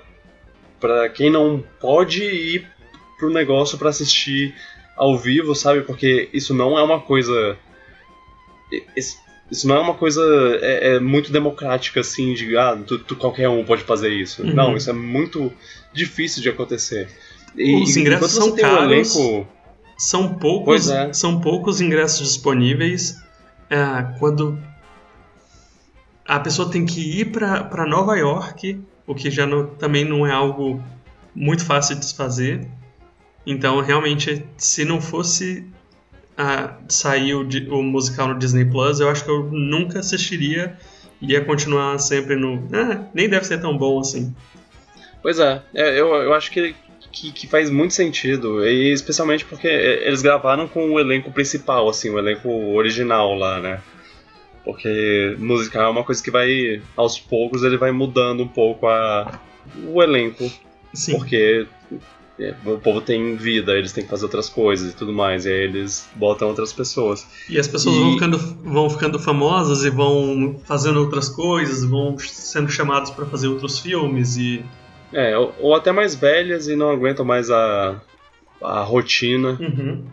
para 0.85 1.09
quem 1.09 1.31
não 1.31 1.65
pode 1.81 2.23
ir 2.23 2.69
pro 3.19 3.33
negócio 3.33 3.79
para 3.79 3.89
assistir 3.89 4.55
ao 4.95 5.17
vivo, 5.17 5.55
sabe? 5.55 5.81
Porque 5.81 6.29
isso 6.31 6.53
não 6.53 6.79
é 6.79 6.83
uma 6.83 7.01
coisa. 7.01 7.57
Isso 9.51 9.67
não 9.67 9.77
é 9.77 9.81
uma 9.81 9.95
coisa 9.95 10.23
é, 10.61 10.97
é 10.97 11.01
muito 11.01 11.33
democrática 11.33 12.01
assim, 12.01 12.35
de 12.35 12.55
ah, 12.59 12.79
tu, 12.87 12.99
tu, 12.99 13.17
qualquer 13.17 13.49
um 13.49 13.65
pode 13.65 13.83
fazer 13.83 14.11
isso. 14.11 14.43
Uhum. 14.43 14.53
Não, 14.53 14.77
isso 14.77 14.91
é 14.91 14.93
muito 14.93 15.51
difícil 15.91 16.43
de 16.43 16.51
acontecer. 16.51 17.09
E, 17.57 17.83
Os 17.83 17.97
ingressos 17.97 18.33
são 18.33 18.55
caros. 18.55 18.81
Um 18.81 19.23
elenco... 19.23 19.49
São 19.97 20.35
poucos, 20.35 20.91
é. 20.91 21.11
são 21.15 21.41
poucos 21.41 21.81
ingressos 21.81 22.29
disponíveis. 22.29 23.17
É, 23.71 24.19
quando 24.19 24.59
a 26.27 26.39
pessoa 26.41 26.71
tem 26.71 26.85
que 26.85 27.21
ir 27.21 27.33
para 27.33 27.87
Nova 27.87 28.19
York 28.19 28.85
o 29.07 29.15
que 29.15 29.31
já 29.31 29.47
não, 29.47 29.67
também 29.67 30.05
não 30.05 30.27
é 30.27 30.33
algo 30.33 30.83
muito 31.35 31.65
fácil 31.65 31.97
de 31.97 32.05
se 32.05 32.15
fazer. 32.15 32.67
Então, 33.47 33.81
realmente, 33.81 34.45
se 34.57 34.85
não 34.85 35.01
fosse 35.01 35.67
a, 36.37 36.77
sair 36.89 37.35
o, 37.35 37.47
o, 37.71 37.83
musical 37.83 38.29
no 38.29 38.39
Disney 38.39 38.65
Plus, 38.65 39.01
eu 39.01 39.09
acho 39.09 39.25
que 39.25 39.31
eu 39.31 39.45
nunca 39.51 40.01
assistiria. 40.01 40.77
Ia 41.21 41.45
continuar 41.45 41.99
sempre 41.99 42.37
no. 42.37 42.69
Ah, 42.73 43.07
nem 43.15 43.29
deve 43.29 43.47
ser 43.47 43.61
tão 43.61 43.77
bom 43.77 44.01
assim. 44.01 44.35
Pois 45.23 45.39
é, 45.39 45.63
é 45.75 45.99
eu, 45.99 46.15
eu 46.15 46.35
acho 46.35 46.51
que, 46.51 46.75
que, 47.11 47.33
que, 47.33 47.47
faz 47.47 47.71
muito 47.71 47.95
sentido, 47.95 48.63
e 48.67 48.93
especialmente 48.93 49.45
porque 49.45 49.67
eles 49.67 50.21
gravaram 50.21 50.69
com 50.69 50.91
o 50.91 51.01
elenco 51.01 51.33
principal, 51.33 51.89
assim, 51.89 52.11
o 52.11 52.19
elenco 52.19 52.51
original 52.75 53.35
lá, 53.35 53.59
né? 53.59 53.81
Porque 54.65 55.37
musical 55.39 55.85
é 55.85 55.91
uma 55.91 56.05
coisa 56.05 56.23
que 56.23 56.31
vai, 56.31 56.83
aos 56.97 57.19
poucos, 57.19 57.63
ele 57.63 57.77
vai 57.77 57.93
mudando 57.93 58.43
um 58.43 58.49
pouco 58.49 58.87
a, 58.87 59.39
o 59.87 60.03
elenco. 60.03 60.51
Sim. 60.95 61.19
Porque 61.19 61.67
é, 62.39 62.55
o 62.65 62.79
povo 62.79 63.01
tem 63.01 63.37
vida, 63.37 63.73
eles 63.73 63.93
têm 63.93 64.03
que 64.03 64.11
fazer 64.11 64.25
outras 64.25 64.49
coisas 64.49 64.93
e 64.93 64.97
tudo 64.97 65.13
mais, 65.13 65.47
e 65.47 65.51
aí 65.51 65.65
eles 65.65 66.09
botam 66.17 66.49
outras 66.49 66.73
pessoas. 66.73 67.27
E 67.49 67.59
as 67.59 67.69
pessoas 67.69 67.95
e... 67.95 67.99
Vão, 67.99 68.13
ficando, 68.15 68.39
vão 68.39 68.91
ficando 68.91 69.19
famosas 69.19 69.85
e 69.85 69.91
vão 69.91 70.61
fazendo 70.65 70.99
outras 70.99 71.29
coisas, 71.29 71.85
vão 71.85 72.19
sendo 72.19 72.69
chamados 72.71 73.11
para 73.11 73.27
fazer 73.27 73.49
outros 73.49 73.79
filmes 73.79 74.37
e. 74.37 74.65
É, 75.13 75.39
ou, 75.39 75.55
ou, 75.61 75.75
até 75.75 75.93
mais 75.93 76.17
velhas 76.17 76.67
e 76.67 76.75
não 76.75 76.91
aguentam 76.91 77.25
mais 77.25 77.51
a, 77.51 78.01
a 78.61 78.83
rotina. 78.83 79.57
Uhum. 79.61 80.05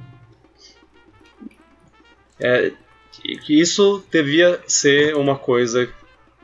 É, 2.40 2.72
que 3.12 3.60
isso 3.60 4.04
devia 4.12 4.60
ser 4.68 5.16
uma 5.16 5.38
coisa 5.38 5.92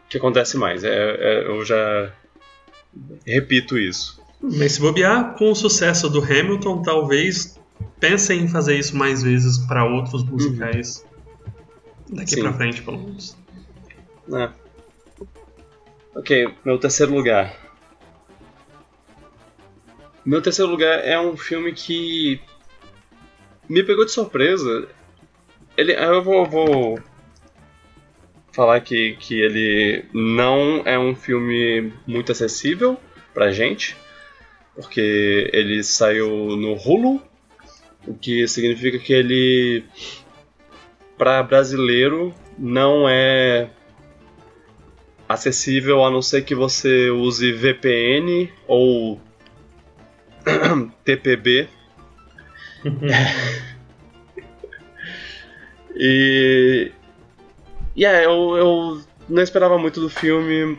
que 0.09 0.17
acontece 0.17 0.57
mais. 0.57 0.83
É, 0.83 0.89
é, 0.89 1.47
eu 1.47 1.63
já 1.65 2.13
repito 3.25 3.77
isso. 3.77 4.21
Mas 4.41 4.73
se 4.73 4.81
bobear, 4.81 5.35
com 5.35 5.51
o 5.51 5.55
sucesso 5.55 6.09
do 6.09 6.21
Hamilton, 6.21 6.81
talvez 6.81 7.59
pensem 7.99 8.41
em 8.41 8.47
fazer 8.47 8.77
isso 8.77 8.95
mais 8.95 9.23
vezes 9.23 9.57
para 9.57 9.83
outros 9.83 10.23
musicais. 10.23 11.05
Daqui 12.09 12.35
Sim. 12.35 12.41
pra 12.41 12.53
frente, 12.53 12.81
pelo 12.81 12.99
menos. 12.99 13.35
É. 14.33 14.49
Ok, 16.15 16.53
meu 16.63 16.77
terceiro 16.77 17.13
lugar. 17.13 17.55
Meu 20.25 20.41
terceiro 20.41 20.69
lugar 20.69 21.05
é 21.05 21.19
um 21.19 21.37
filme 21.37 21.73
que 21.73 22.39
me 23.69 23.83
pegou 23.83 24.05
de 24.05 24.11
surpresa. 24.11 24.87
Ele, 25.77 25.93
eu 25.93 26.23
vou, 26.23 26.43
vou 26.43 26.99
falar 28.51 28.81
que, 28.81 29.15
que 29.19 29.39
ele 29.39 30.05
não 30.11 30.81
é 30.83 30.97
um 30.97 31.15
filme 31.15 31.93
muito 32.07 32.31
acessível 32.31 32.97
pra 33.31 33.51
gente, 33.51 33.95
porque 34.73 35.51
ele 35.53 35.83
saiu 35.83 36.57
no 36.57 36.73
Hulu, 36.73 37.21
o 38.07 38.15
que 38.15 38.47
significa 38.47 38.97
que 38.97 39.13
ele, 39.13 39.85
para 41.15 41.43
brasileiro, 41.43 42.33
não 42.57 43.07
é 43.07 43.69
acessível 45.29 46.03
a 46.03 46.09
não 46.09 46.23
ser 46.23 46.43
que 46.43 46.55
você 46.55 47.11
use 47.11 47.51
VPN 47.51 48.51
ou 48.65 49.21
TPB. 51.05 51.69
e. 55.97 56.91
E 57.95 58.01
yeah, 58.01 58.23
eu, 58.23 58.55
eu 58.57 59.01
não 59.27 59.41
esperava 59.41 59.77
muito 59.77 59.99
do 59.99 60.09
filme. 60.09 60.77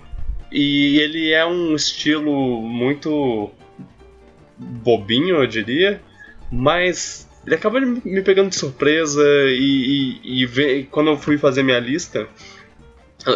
E 0.50 0.98
ele 0.98 1.32
é 1.32 1.44
um 1.44 1.74
estilo 1.74 2.62
muito 2.62 3.50
bobinho, 4.56 5.36
eu 5.36 5.46
diria. 5.46 6.00
Mas 6.50 7.28
ele 7.44 7.54
acaba 7.54 7.80
me 7.80 8.22
pegando 8.22 8.50
de 8.50 8.56
surpresa 8.56 9.22
e, 9.48 10.20
e, 10.22 10.42
e 10.42 10.46
ver, 10.46 10.86
quando 10.90 11.10
eu 11.10 11.16
fui 11.16 11.36
fazer 11.36 11.62
minha 11.62 11.78
lista, 11.78 12.28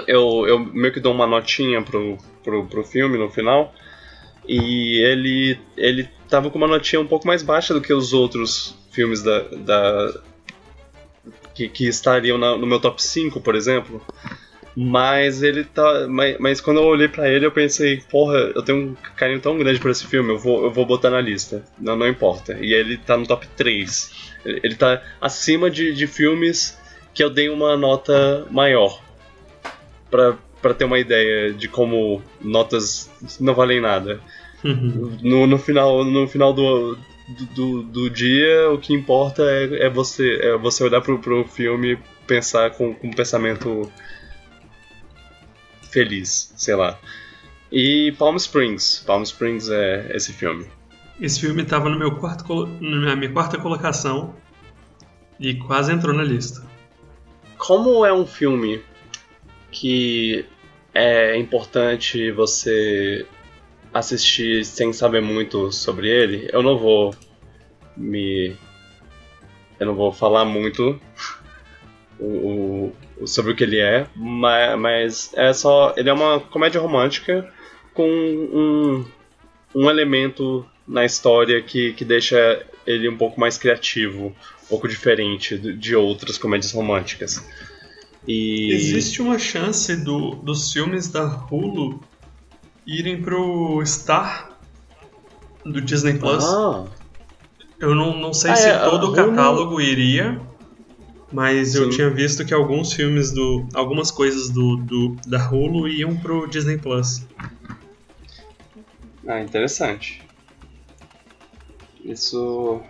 eu, 0.07 0.47
eu 0.47 0.59
meio 0.59 0.93
que 0.93 1.01
dou 1.01 1.13
uma 1.13 1.27
notinha 1.27 1.83
pro, 1.83 2.17
pro, 2.43 2.67
pro 2.67 2.85
filme 2.85 3.19
no 3.19 3.31
final. 3.31 3.75
E 4.47 5.01
ele, 5.05 5.59
ele 5.77 6.09
tava 6.29 6.51
com 6.51 6.59
uma 6.59 6.67
notinha 6.67 7.01
um 7.01 7.07
pouco 7.07 7.27
mais 7.27 7.43
baixa 7.43 7.75
do 7.75 7.81
que 7.81 7.93
os 7.93 8.13
outros 8.13 8.77
filmes 8.91 9.23
da, 9.23 9.41
da 9.41 10.21
que, 11.55 11.69
que 11.69 11.87
estariam 11.87 12.39
na, 12.39 12.57
no 12.57 12.67
meu 12.67 12.81
top 12.81 13.03
5, 13.03 13.41
por 13.41 13.55
exemplo. 13.55 14.05
Mas 14.75 15.43
ele 15.43 15.65
tá. 15.65 16.07
Mas, 16.09 16.39
mas 16.39 16.61
quando 16.61 16.79
eu 16.79 16.85
olhei 16.85 17.09
para 17.09 17.29
ele, 17.29 17.45
eu 17.45 17.53
pensei, 17.53 18.03
porra, 18.11 18.39
eu 18.55 18.63
tenho 18.63 18.79
um 18.79 18.97
carinho 19.17 19.41
tão 19.41 19.59
grande 19.59 19.79
por 19.79 19.91
esse 19.91 20.07
filme, 20.07 20.31
eu 20.31 20.39
vou, 20.39 20.65
eu 20.65 20.71
vou 20.71 20.87
botar 20.87 21.11
na 21.11 21.21
lista. 21.21 21.63
Não, 21.79 21.97
não 21.97 22.09
importa. 22.09 22.57
E 22.61 22.73
ele 22.73 22.97
tá 22.97 23.17
no 23.17 23.27
top 23.27 23.47
3. 23.57 24.33
Ele, 24.45 24.61
ele 24.63 24.75
tá 24.75 25.03
acima 25.21 25.71
de, 25.71 25.93
de 25.93 26.07
filmes 26.07 26.79
que 27.13 27.23
eu 27.23 27.29
dei 27.29 27.49
uma 27.51 27.77
nota 27.77 28.47
maior. 28.51 29.03
Pra, 30.11 30.37
pra 30.61 30.75
ter 30.75 30.85
uma 30.85 30.99
ideia 30.99 31.53
de 31.53 31.69
como 31.69 32.23
notas 32.41 33.11
não 33.39 33.55
valem 33.55 33.81
nada. 33.81 34.21
Uhum. 34.65 35.19
No, 35.23 35.47
no, 35.47 35.59
final, 35.59 36.05
no 36.05 36.27
final 36.29 36.53
do, 36.53 36.97
do, 37.55 37.83
do, 37.83 38.11
dia, 38.11 38.71
o 38.71 38.79
que 38.79 38.93
importa 38.93 39.43
é, 39.43 39.87
é, 39.87 39.91
você, 39.91 40.39
é 40.43 40.57
você 40.57 40.85
olhar 40.85 41.01
pro, 41.01 41.19
pro 41.19 41.47
filme 41.47 41.99
pensar 42.27 42.71
com, 42.71 42.95
com 42.95 43.09
um 43.09 43.13
pensamento 43.13 43.91
feliz, 45.91 46.53
sei 46.57 46.75
lá. 46.75 46.99
E 47.71 48.13
Palm 48.19 48.37
Springs. 48.37 49.03
Palm 49.07 49.23
Springs 49.23 49.69
é 49.71 50.15
esse 50.15 50.33
filme. 50.33 50.67
Esse 51.21 51.41
filme 51.41 51.63
estava 51.63 51.89
no 51.89 51.99
meu 51.99 52.17
quarto, 52.17 52.67
na 52.81 53.15
minha 53.17 53.33
quarta 53.33 53.59
colocação 53.59 54.35
e 55.39 55.55
quase 55.55 55.93
entrou 55.93 56.15
na 56.15 56.23
lista. 56.23 56.67
Como 57.59 58.05
é 58.05 58.13
um 58.13 58.27
filme 58.27 58.83
que 59.71 60.45
é 60.95 61.37
importante 61.37 62.31
você 62.33 63.27
assistir 63.93 64.65
sem 64.65 64.93
saber 64.93 65.21
muito 65.21 65.71
sobre 65.71 66.09
ele, 66.09 66.49
eu 66.53 66.63
não 66.63 66.79
vou 66.79 67.15
me. 67.97 68.57
Eu 69.79 69.87
não 69.87 69.95
vou 69.95 70.13
falar 70.13 70.45
muito 70.45 71.01
o, 72.19 72.93
o, 73.21 73.27
sobre 73.27 73.53
o 73.53 73.57
que 73.57 73.65
ele 73.65 73.81
é, 73.81 74.07
mas, 74.15 74.79
mas, 74.79 75.35
é 75.35 75.53
só. 75.53 75.93
Ele 75.97 76.09
é 76.09 76.13
uma 76.13 76.41
comédia 76.41 76.81
romântica 76.81 77.53
com 77.93 78.09
um, 78.09 79.05
um 79.75 79.91
elemento 79.91 80.67
na 80.87 81.05
história 81.05 81.61
que, 81.63 81.93
que 81.93 82.05
deixa 82.05 82.65
ele 82.87 83.09
um 83.09 83.17
pouco 83.17 83.39
mais 83.39 83.59
criativo, 83.59 84.35
um 84.65 84.67
pouco 84.69 84.89
diferente 84.89 85.57
de 85.59 85.95
outras 85.95 86.39
comédias 86.39 86.73
românticas. 86.73 87.45
E... 88.27 88.73
Existe 88.73 89.21
uma 89.21 89.39
chance 89.39 89.97
do, 89.97 90.37
dos 90.37 90.73
filmes 90.73 91.09
da 91.09 91.25
Hulu 91.25 92.01
irem 92.87 93.23
pro 93.23 93.83
Star 93.85 94.51
do 95.65 95.81
Disney 95.81 96.15
Plus. 96.15 96.45
Ah. 96.45 96.87
Eu 97.79 97.95
não, 97.95 98.17
não 98.17 98.33
sei 98.33 98.53
ah, 98.53 98.57
se 98.57 98.69
é, 98.69 98.79
todo 98.79 99.11
o 99.11 99.13
catálogo 99.13 99.81
iria, 99.81 100.41
mas 101.33 101.71
Sim. 101.73 101.79
eu 101.79 101.91
tinha 101.91 102.11
visto 102.11 102.45
que 102.45 102.55
alguns 102.55 102.93
filmes 102.93 103.33
do. 103.33 103.67
algumas 103.75 104.11
coisas 104.11 104.51
do, 104.51 104.77
do 104.77 105.17
da 105.27 105.51
Hulu 105.51 105.89
iam 105.89 106.17
pro 106.17 106.47
Disney 106.47 106.79
Plus. 106.79 107.27
Ah, 109.27 109.41
interessante. 109.41 110.23
Isso. 112.05 112.81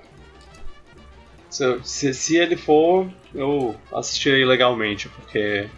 Se, 1.48 1.80
se, 1.84 2.14
se 2.14 2.36
ele 2.36 2.56
for, 2.56 3.10
eu 3.34 3.74
assistirei 3.92 4.44
legalmente, 4.44 5.08
porque 5.08 5.68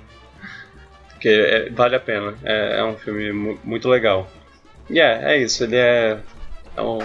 porque 1.24 1.28
é, 1.28 1.70
vale 1.70 1.96
a 1.96 2.00
pena. 2.00 2.34
É, 2.44 2.80
é 2.80 2.84
um 2.84 2.96
filme 2.98 3.32
muito 3.64 3.88
legal. 3.88 4.30
E 4.90 4.98
yeah, 4.98 5.30
é, 5.30 5.36
é 5.36 5.42
isso, 5.42 5.64
ele 5.64 5.76
é. 5.76 6.18
É, 6.76 6.82
um, 6.82 6.98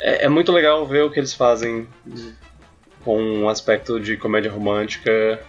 é, 0.00 0.24
é, 0.24 0.24
é, 0.24 0.28
muito 0.28 0.50
legal 0.50 0.84
ver 0.84 1.04
o 1.04 1.10
que 1.10 1.20
eles 1.20 1.32
fazem 1.32 1.86
com 3.04 3.22
um 3.22 3.48
aspecto 3.48 4.00
de 4.00 4.16
comédia 4.16 4.50
romântica 4.50 5.40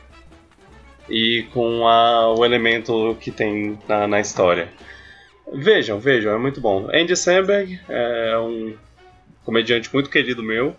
e 1.10 1.48
com 1.52 1.88
a, 1.88 2.32
o 2.36 2.46
elemento 2.46 3.18
que 3.20 3.32
tem 3.32 3.80
na, 3.88 4.08
na 4.08 4.20
história. 4.20 4.70
Vejam, 5.52 6.00
vejam, 6.00 6.36
é 6.36 6.38
muito 6.38 6.62
bom. 6.62 6.88
Andy 6.94 7.16
Samberg 7.16 7.80
é 7.90 8.38
um 8.38 8.76
comediante 9.44 9.92
muito 9.92 10.12
querido 10.12 10.44
meu 10.44 10.76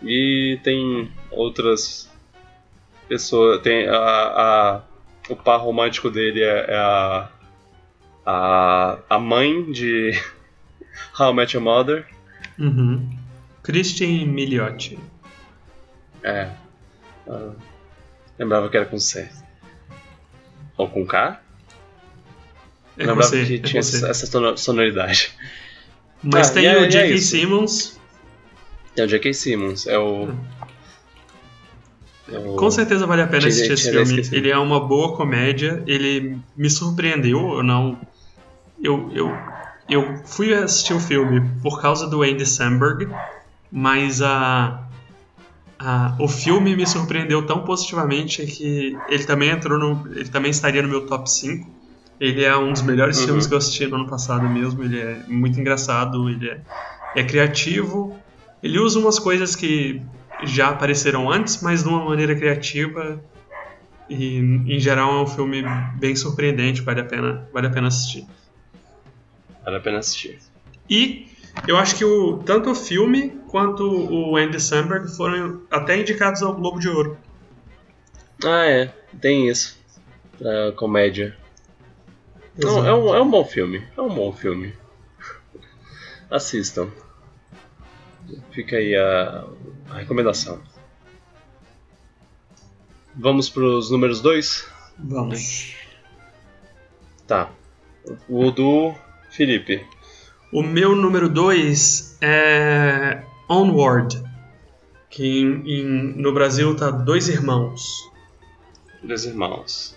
e 0.00 0.60
tem 0.62 1.10
outras 1.32 2.08
pessoas. 3.08 3.60
Tem 3.62 3.88
a, 3.88 3.96
a 3.96 4.82
o 5.28 5.36
par 5.36 5.60
romântico 5.60 6.10
dele 6.10 6.42
é, 6.42 6.66
é 6.68 6.76
a, 6.76 7.28
a, 8.26 8.98
a 9.08 9.18
mãe 9.18 9.70
de 9.70 10.12
How 11.18 11.32
I 11.32 11.34
Met 11.34 11.56
Your 11.56 11.64
Mother. 11.64 12.06
Uhum. 12.58 13.18
Christian 13.62 14.26
Miliotti. 14.26 14.98
É. 16.22 16.50
Uh, 17.26 17.54
lembrava 18.38 18.68
que 18.68 18.76
era 18.76 18.86
com 18.86 18.98
C. 18.98 19.28
Ou 20.76 20.88
com 20.88 21.06
K? 21.06 21.40
É 22.96 23.00
lembrava 23.00 23.22
você, 23.22 23.44
que 23.44 23.54
é 23.54 23.58
tinha 23.58 23.80
essa, 23.80 24.56
sonoridade. 24.56 25.32
Mas 26.22 26.50
ah, 26.50 26.54
tem 26.54 26.66
é, 26.66 26.78
o 26.78 26.88
J.K. 26.88 27.14
É 27.14 27.18
Simmons. 27.18 28.00
Tem 28.94 29.04
o 29.04 29.08
J.K. 29.08 29.32
Simmons. 29.32 29.86
É 29.86 29.98
o. 29.98 30.34
Ah. 32.32 32.56
Com 32.56 32.70
certeza 32.70 33.06
vale 33.06 33.22
a 33.22 33.26
pena 33.26 33.48
assistir 33.48 33.72
esse 33.72 33.90
filme. 33.90 34.28
Ele 34.32 34.50
é 34.50 34.58
uma 34.58 34.80
boa 34.80 35.16
comédia. 35.16 35.82
Ele 35.86 36.38
me 36.56 36.70
surpreendeu. 36.70 37.56
Eu 37.56 37.62
não. 37.62 37.98
Eu, 38.82 39.10
eu, 39.14 39.32
eu 39.88 40.16
fui 40.24 40.52
assistir 40.54 40.94
o 40.94 41.00
filme 41.00 41.48
por 41.62 41.80
causa 41.80 42.06
do 42.06 42.22
Andy 42.22 42.46
Samberg, 42.46 43.08
mas 43.70 44.20
a, 44.20 44.82
a, 45.78 46.16
o 46.18 46.26
filme 46.26 46.74
me 46.74 46.86
surpreendeu 46.86 47.44
tão 47.44 47.64
positivamente 47.64 48.44
que 48.46 48.96
ele 49.08 49.24
também 49.24 49.50
entrou 49.50 49.78
no. 49.78 50.08
Ele 50.14 50.28
também 50.28 50.50
estaria 50.50 50.82
no 50.82 50.88
meu 50.88 51.06
top 51.06 51.30
5. 51.30 51.82
Ele 52.20 52.44
é 52.44 52.56
um 52.56 52.72
dos 52.72 52.82
melhores 52.82 53.18
uhum. 53.18 53.26
filmes 53.26 53.46
que 53.46 53.54
eu 53.54 53.58
assisti 53.58 53.86
no 53.86 53.96
ano 53.96 54.08
passado 54.08 54.48
mesmo. 54.48 54.84
Ele 54.84 55.00
é 55.00 55.22
muito 55.28 55.58
engraçado, 55.58 56.28
ele 56.28 56.50
é, 56.50 56.60
é 57.16 57.24
criativo. 57.24 58.16
Ele 58.62 58.78
usa 58.78 58.98
umas 59.00 59.18
coisas 59.18 59.56
que 59.56 60.00
já 60.44 60.68
apareceram 60.68 61.30
antes, 61.30 61.60
mas 61.62 61.82
de 61.82 61.88
uma 61.88 62.04
maneira 62.04 62.34
criativa. 62.34 63.22
E 64.08 64.36
em 64.36 64.78
geral 64.78 65.12
é 65.18 65.22
um 65.22 65.26
filme 65.26 65.62
bem 65.94 66.14
surpreendente, 66.14 66.82
vale 66.82 67.00
a 67.00 67.04
pena, 67.04 67.48
vale 67.52 67.66
a 67.66 67.70
pena 67.70 67.88
assistir. 67.88 68.26
Vale 69.64 69.76
a 69.76 69.80
pena 69.80 69.98
assistir. 69.98 70.38
E 70.88 71.28
eu 71.66 71.76
acho 71.76 71.96
que 71.96 72.04
o, 72.04 72.38
tanto 72.38 72.70
o 72.70 72.74
filme 72.74 73.30
quanto 73.48 73.84
o 73.84 74.36
Andy 74.36 74.60
Samberg 74.60 75.08
foram 75.16 75.62
até 75.70 75.98
indicados 75.98 76.42
ao 76.42 76.54
Globo 76.54 76.78
de 76.78 76.88
Ouro. 76.88 77.16
Ah, 78.44 78.66
é. 78.66 78.92
Tem 79.20 79.48
isso. 79.48 79.78
Pra 80.38 80.72
comédia. 80.72 81.36
Não, 82.58 82.86
é, 82.86 82.94
um, 82.94 83.14
é 83.14 83.22
um 83.22 83.30
bom 83.30 83.44
filme. 83.44 83.86
É 83.96 84.00
um 84.00 84.08
bom 84.08 84.32
filme. 84.32 84.74
Assistam. 86.30 86.88
Fica 88.50 88.76
aí 88.76 88.94
a, 88.94 89.44
a 89.90 89.98
recomendação. 89.98 90.60
Vamos 93.14 93.50
pros 93.50 93.90
números 93.90 94.20
2? 94.20 94.68
Vamos. 94.98 95.74
Tá. 97.26 97.50
O 98.28 98.50
do 98.50 98.94
Felipe. 99.30 99.86
O 100.52 100.62
meu 100.62 100.94
número 100.94 101.28
2 101.28 102.18
é 102.20 103.22
Onward, 103.48 104.22
que 105.08 105.40
em, 105.40 105.62
em, 105.66 105.84
no 106.20 106.32
Brasil 106.32 106.74
tá 106.76 106.90
Dois 106.90 107.28
Irmãos. 107.28 108.10
Dois 109.02 109.24
Irmãos. 109.24 109.96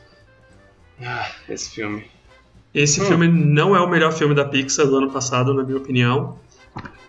Ah, 1.02 1.30
esse 1.50 1.72
filme. 1.72 2.06
Esse 2.74 3.02
hum. 3.02 3.06
filme 3.06 3.28
não 3.28 3.76
é 3.76 3.80
o 3.80 3.90
melhor 3.90 4.12
filme 4.12 4.36
da 4.36 4.46
Pixar 4.46 4.86
do 4.88 4.98
ano 4.98 5.12
passado, 5.12 5.54
na 5.54 5.64
minha 5.64 5.78
opinião, 5.78 6.38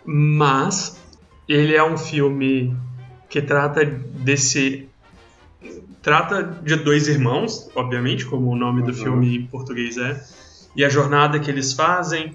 mas 0.04 1.00
ele 1.48 1.74
é 1.74 1.84
um 1.84 1.96
filme 1.96 2.76
que 3.28 3.40
trata 3.40 3.84
desse 3.84 4.88
trata 6.02 6.42
de 6.42 6.76
dois 6.76 7.08
irmãos, 7.08 7.68
obviamente, 7.74 8.24
como 8.24 8.50
o 8.50 8.56
nome 8.56 8.82
do 8.82 8.88
uhum. 8.88 8.94
filme 8.94 9.36
em 9.38 9.46
português 9.46 9.96
é, 9.96 10.22
e 10.76 10.84
a 10.84 10.88
jornada 10.88 11.40
que 11.40 11.50
eles 11.50 11.72
fazem 11.72 12.28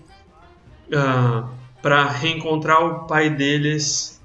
uh, 0.92 0.98
ah, 0.98 1.50
para 1.82 2.04
reencontrar 2.10 2.84
o 2.84 3.08
pai 3.08 3.30
deles 3.30 4.22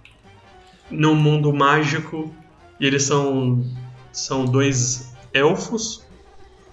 num 0.90 1.14
mundo 1.14 1.52
mágico. 1.52 2.34
E 2.80 2.86
eles 2.86 3.04
são 3.04 3.64
são 4.12 4.46
dois 4.46 5.14
elfos 5.32 6.04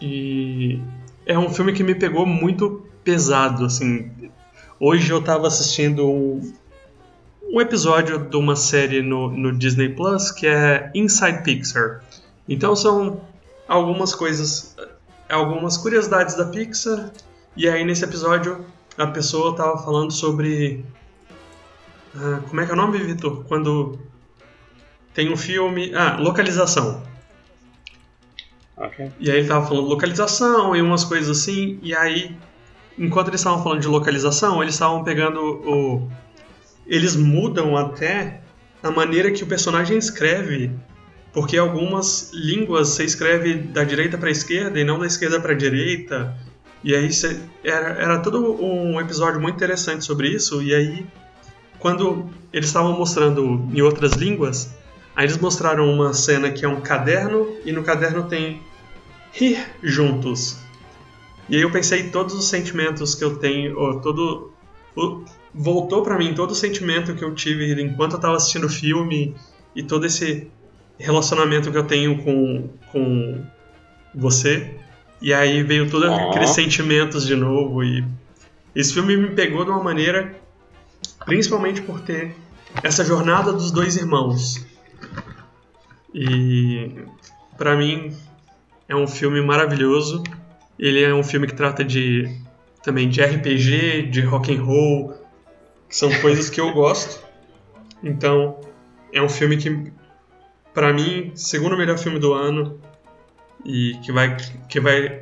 e 0.02 0.80
é 1.26 1.38
um 1.38 1.50
filme 1.50 1.74
que 1.74 1.84
me 1.84 1.94
pegou 1.94 2.26
muito 2.26 2.86
pesado, 3.04 3.66
assim. 3.66 4.12
Hoje 4.80 5.12
eu 5.12 5.20
estava 5.20 5.48
assistindo 5.48 6.10
um, 6.10 6.54
um 7.54 7.62
episódio 7.62 8.18
de 8.18 8.36
uma 8.36 8.56
série 8.56 9.04
no, 9.04 9.30
no 9.30 9.56
Disney 9.56 9.90
Plus 9.90 10.32
que 10.32 10.48
é 10.48 10.90
Inside 10.96 11.44
Pixar. 11.44 12.04
Então 12.50 12.76
são 12.76 13.22
algumas 13.68 14.16
coisas, 14.16 14.76
algumas 15.30 15.78
curiosidades 15.78 16.34
da 16.34 16.46
Pixar. 16.46 17.12
E 17.56 17.70
aí 17.70 17.86
nesse 17.86 18.04
episódio 18.04 18.66
a 18.98 19.06
pessoa 19.06 19.52
estava 19.52 19.78
falando 19.84 20.12
sobre. 20.12 20.84
Ah, 22.16 22.42
como 22.50 22.60
é 22.60 22.66
que 22.66 22.72
é 22.72 22.74
o 22.74 22.78
nome, 22.78 22.98
Vitor? 22.98 23.44
Quando 23.44 24.00
tem 25.14 25.32
um 25.32 25.38
filme. 25.38 25.94
Ah, 25.94 26.18
localização. 26.20 27.04
Okay. 28.76 29.12
E 29.20 29.30
aí 29.30 29.38
ele 29.38 29.48
tava 29.48 29.68
falando 29.68 29.86
localização 29.86 30.76
e 30.76 30.82
umas 30.82 31.04
coisas 31.04 31.38
assim, 31.38 31.80
e 31.84 31.96
aí, 31.96 32.36
enquanto 32.98 33.28
eles 33.28 33.40
estavam 33.40 33.62
falando 33.62 33.80
de 33.80 33.88
localização, 33.88 34.64
eles 34.64 34.74
estavam 34.74 35.04
pegando 35.04 35.40
o. 35.40 36.10
Eles 36.86 37.16
mudam 37.16 37.78
até 37.78 38.42
a 38.82 38.92
maneira 38.92 39.32
que 39.32 39.44
o 39.44 39.48
personagem 39.48 39.98
escreve, 39.98 40.72
porque 41.32 41.58
algumas 41.58 42.32
línguas 42.34 42.90
você 42.90 43.06
escreve 43.06 43.56
da 43.56 43.84
direita 43.84 44.18
para 44.18 44.30
esquerda 44.30 44.80
e 44.80 44.84
não 44.84 45.00
da 45.00 45.08
esquerda 45.08 45.40
para 45.40 45.54
direita. 45.54 46.38
E 46.84 46.94
aí 46.94 47.12
você, 47.12 47.40
era, 47.64 47.90
era 48.02 48.20
todo 48.20 48.62
um 48.62 49.00
episódio 49.00 49.40
muito 49.40 49.56
interessante 49.56 50.04
sobre 50.04 50.30
isso. 50.30 50.62
E 50.62 50.76
aí, 50.76 51.06
quando 51.80 52.30
eles 52.52 52.68
estavam 52.68 52.98
mostrando 52.98 53.68
em 53.74 53.82
outras 53.82 54.16
línguas, 54.16 54.70
Aí 55.16 55.26
eles 55.26 55.38
mostraram 55.38 55.90
uma 55.92 56.14
cena 56.14 56.52
que 56.52 56.66
é 56.66 56.68
um 56.68 56.82
caderno 56.82 57.56
e 57.64 57.72
no 57.72 57.84
caderno 57.84 58.28
tem 58.28 58.62
rir 59.32 59.64
juntos. 59.82 60.58
E 61.48 61.56
aí 61.56 61.62
eu 61.62 61.72
pensei 61.72 62.10
todos 62.10 62.34
os 62.34 62.48
sentimentos 62.48 63.14
que 63.14 63.24
eu 63.24 63.36
tenho, 63.38 63.78
ou 63.78 64.00
todo 64.02 64.52
o, 64.96 65.24
voltou 65.54 66.02
para 66.02 66.18
mim 66.18 66.34
todo 66.34 66.52
o 66.52 66.56
sentimento 66.56 67.14
que 67.16 67.24
eu 67.24 67.34
tive 67.36 67.82
enquanto 67.82 68.14
eu 68.14 68.20
tava 68.20 68.36
assistindo 68.36 68.66
o 68.66 68.70
filme 68.70 69.36
e 69.76 69.84
todo 69.84 70.06
esse 70.06 70.48
relacionamento 70.98 71.72
que 71.72 71.78
eu 71.78 71.84
tenho 71.86 72.24
com 72.24 72.70
com 72.92 73.44
você. 74.14 74.76
E 75.22 75.34
aí 75.34 75.64
veio 75.64 75.90
todos 75.90 76.10
oh. 76.10 76.30
aqueles 76.30 76.50
sentimentos 76.52 77.26
de 77.26 77.36
novo 77.36 77.84
e 77.84 78.04
esse 78.76 78.94
filme 78.94 79.16
me 79.16 79.30
pegou 79.32 79.64
de 79.64 79.72
uma 79.72 79.84
maneira 79.84 80.36
principalmente 81.26 81.82
por 81.82 82.02
ter 82.02 82.36
essa 82.82 83.06
jornada 83.06 83.54
dos 83.54 83.72
dois 83.72 83.96
irmãos 83.96 84.66
e 86.14 86.92
para 87.58 87.76
mim 87.76 88.16
é 88.88 88.96
um 88.96 89.08
filme 89.08 89.42
maravilhoso. 89.42 90.24
Ele 90.78 91.02
é 91.02 91.14
um 91.14 91.24
filme 91.24 91.48
que 91.48 91.56
trata 91.56 91.84
de 91.84 92.30
também 92.84 93.10
de 93.10 93.22
RPG, 93.24 94.10
de 94.12 94.22
rock 94.22 94.54
and 94.54 94.62
roll, 94.62 95.14
são 95.94 96.10
coisas 96.22 96.50
que 96.50 96.60
eu 96.60 96.74
gosto. 96.74 97.24
Então, 98.04 98.60
é 99.12 99.22
um 99.22 99.30
filme 99.30 99.58
que 99.58 99.94
para 100.74 100.92
mim, 100.92 101.32
segundo 101.36 101.78
melhor 101.78 102.00
filme 102.00 102.20
do 102.20 102.34
ano 102.34 102.82
e 103.64 103.96
que 104.04 104.12
vai 104.12 104.36
que 104.68 104.80
vai 104.80 105.22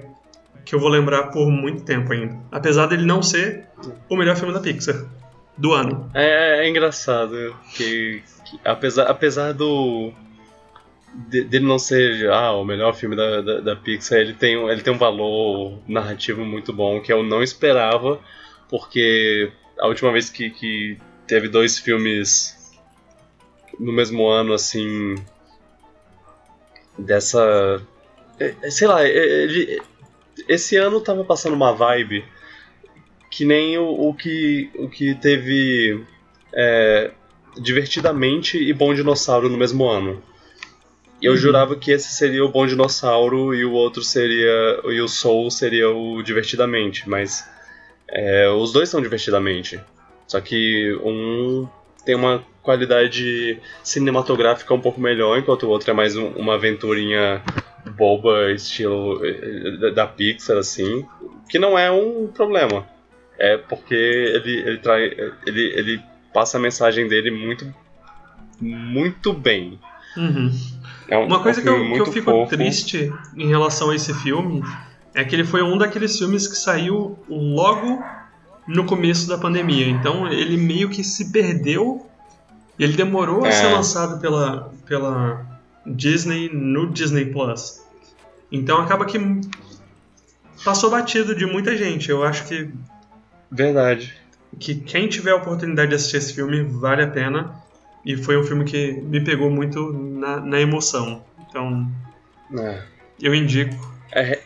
que 0.63 0.73
eu 0.73 0.79
vou 0.79 0.89
lembrar 0.89 1.23
por 1.23 1.51
muito 1.51 1.83
tempo 1.83 2.13
ainda. 2.13 2.39
Apesar 2.49 2.85
dele 2.85 3.05
não 3.05 3.21
ser 3.21 3.67
o 4.09 4.15
melhor 4.15 4.37
filme 4.37 4.53
da 4.53 4.61
Pixar 4.61 5.05
do 5.57 5.73
ano. 5.73 6.09
É, 6.13 6.63
é 6.65 6.69
engraçado 6.69 7.53
que, 7.75 8.23
que 8.45 8.59
apesar 8.63 9.07
apesar 9.07 9.53
do 9.53 10.13
dele 11.27 11.65
não 11.65 11.77
ser 11.77 12.31
ah, 12.31 12.53
o 12.53 12.63
melhor 12.63 12.95
filme 12.95 13.17
da, 13.17 13.41
da, 13.41 13.59
da, 13.59 13.75
Pixar, 13.75 14.19
ele 14.19 14.33
tem, 14.33 14.55
ele 14.69 14.81
tem 14.81 14.93
um 14.93 14.97
valor 14.97 15.79
narrativo 15.85 16.45
muito 16.45 16.71
bom 16.71 17.01
que 17.01 17.11
eu 17.11 17.21
não 17.21 17.43
esperava, 17.43 18.21
porque 18.69 19.51
a 19.81 19.87
última 19.87 20.11
vez 20.11 20.29
que, 20.29 20.51
que 20.51 20.97
teve 21.25 21.49
dois 21.49 21.79
filmes 21.79 22.55
no 23.79 23.91
mesmo 23.91 24.27
ano, 24.27 24.53
assim, 24.53 25.15
dessa. 26.97 27.81
É, 28.39 28.55
é, 28.61 28.69
sei 28.69 28.87
lá, 28.87 29.03
ele, 29.03 29.81
esse 30.47 30.77
ano 30.77 31.01
tava 31.01 31.23
passando 31.23 31.53
uma 31.53 31.73
vibe 31.73 32.23
que 33.29 33.43
nem 33.45 33.77
o, 33.77 34.09
o 34.09 34.13
que, 34.13 34.69
o 34.75 34.89
que 34.89 35.15
teve 35.15 36.05
é, 36.53 37.11
Divertidamente 37.57 38.57
e 38.57 38.71
Bom 38.73 38.93
Dinossauro 38.93 39.49
no 39.49 39.57
mesmo 39.57 39.87
ano. 39.87 40.21
Eu 41.21 41.31
uhum. 41.31 41.37
jurava 41.37 41.75
que 41.75 41.91
esse 41.91 42.13
seria 42.13 42.43
o 42.43 42.49
Bom 42.49 42.65
Dinossauro 42.67 43.53
e 43.53 43.65
o 43.65 43.71
outro 43.71 44.03
seria. 44.03 44.81
E 44.85 45.01
o 45.01 45.07
Soul 45.07 45.49
seria 45.49 45.89
o 45.89 46.21
Divertidamente, 46.21 47.09
mas. 47.09 47.49
É, 48.11 48.49
os 48.49 48.71
dois 48.71 48.89
são 48.89 49.01
Divertidamente. 49.01 49.79
Só 50.27 50.39
que 50.39 50.97
um 51.03 51.67
tem 52.05 52.15
uma 52.15 52.43
qualidade 52.63 53.59
cinematográfica 53.83 54.73
um 54.73 54.79
pouco 54.79 54.99
melhor, 54.99 55.37
enquanto 55.37 55.63
o 55.63 55.69
outro 55.69 55.91
é 55.91 55.93
mais 55.93 56.15
um, 56.15 56.27
uma 56.29 56.55
aventurinha 56.55 57.41
boba, 57.95 58.51
estilo 58.51 59.19
eh, 59.25 59.91
da 59.91 60.07
Pixar, 60.07 60.57
assim. 60.57 61.05
Que 61.49 61.59
não 61.59 61.77
é 61.77 61.91
um 61.91 62.27
problema. 62.27 62.87
É 63.37 63.57
porque 63.57 63.93
ele, 63.93 64.59
ele, 64.59 64.77
trai, 64.77 65.03
ele, 65.45 65.73
ele 65.75 66.01
passa 66.33 66.57
a 66.57 66.61
mensagem 66.61 67.07
dele 67.07 67.31
muito, 67.31 67.73
muito 68.59 69.33
bem. 69.33 69.79
Uhum. 70.15 70.51
É 71.07 71.17
um, 71.17 71.25
Uma 71.25 71.41
coisa 71.41 71.59
um 71.59 71.63
que, 71.63 71.69
eu, 71.69 71.93
que 71.93 71.99
eu 72.01 72.05
fico 72.13 72.31
fofo. 72.31 72.55
triste 72.55 73.11
em 73.35 73.47
relação 73.47 73.89
a 73.89 73.95
esse 73.95 74.13
filme 74.13 74.63
é 75.13 75.23
que 75.23 75.35
ele 75.35 75.43
foi 75.43 75.61
um 75.61 75.77
daqueles 75.77 76.17
filmes 76.17 76.47
que 76.47 76.55
saiu 76.55 77.17
logo 77.27 78.03
no 78.67 78.85
começo 78.85 79.27
da 79.27 79.37
pandemia. 79.37 79.87
Então 79.87 80.27
ele 80.31 80.57
meio 80.57 80.89
que 80.89 81.03
se 81.03 81.31
perdeu. 81.31 82.07
Ele 82.79 82.93
demorou 82.93 83.45
é. 83.45 83.49
a 83.49 83.51
ser 83.51 83.67
lançado 83.67 84.19
pela, 84.19 84.73
pela 84.85 85.45
Disney 85.85 86.49
no 86.51 86.89
Disney 86.89 87.25
Plus. 87.25 87.81
Então 88.51 88.79
acaba 88.79 89.05
que 89.05 89.19
passou 90.63 90.89
batido 90.89 91.35
de 91.35 91.45
muita 91.45 91.75
gente. 91.75 92.09
Eu 92.09 92.23
acho 92.23 92.45
que. 92.45 92.69
Verdade. 93.51 94.15
Que 94.59 94.75
quem 94.75 95.07
tiver 95.07 95.31
a 95.31 95.35
oportunidade 95.35 95.89
de 95.89 95.95
assistir 95.95 96.17
esse 96.17 96.33
filme 96.33 96.63
vale 96.63 97.03
a 97.03 97.07
pena. 97.07 97.53
E 98.03 98.17
foi 98.17 98.37
um 98.37 98.43
filme 98.43 98.65
que 98.65 98.93
me 98.93 99.21
pegou 99.21 99.51
muito 99.51 99.93
na, 99.93 100.39
na 100.39 100.59
emoção. 100.59 101.23
Então, 101.47 101.87
é. 102.57 102.81
eu 103.21 103.35
indico. 103.35 103.93
É, 104.11 104.39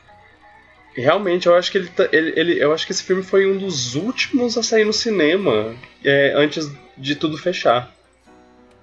realmente, 0.96 1.48
eu 1.48 1.56
acho 1.56 1.72
que 1.72 1.78
ele, 1.78 1.88
tá, 1.88 2.08
ele, 2.12 2.34
ele, 2.36 2.64
eu 2.64 2.74
acho 2.74 2.86
que 2.86 2.92
esse 2.92 3.04
filme 3.04 3.24
foi 3.24 3.50
um 3.50 3.58
dos 3.58 3.96
últimos 3.96 4.58
a 4.58 4.64
sair 4.64 4.86
no 4.86 4.94
cinema 4.94 5.76
é, 6.04 6.34
antes 6.36 6.72
de 6.98 7.16
tudo 7.16 7.38
fechar. 7.38 7.94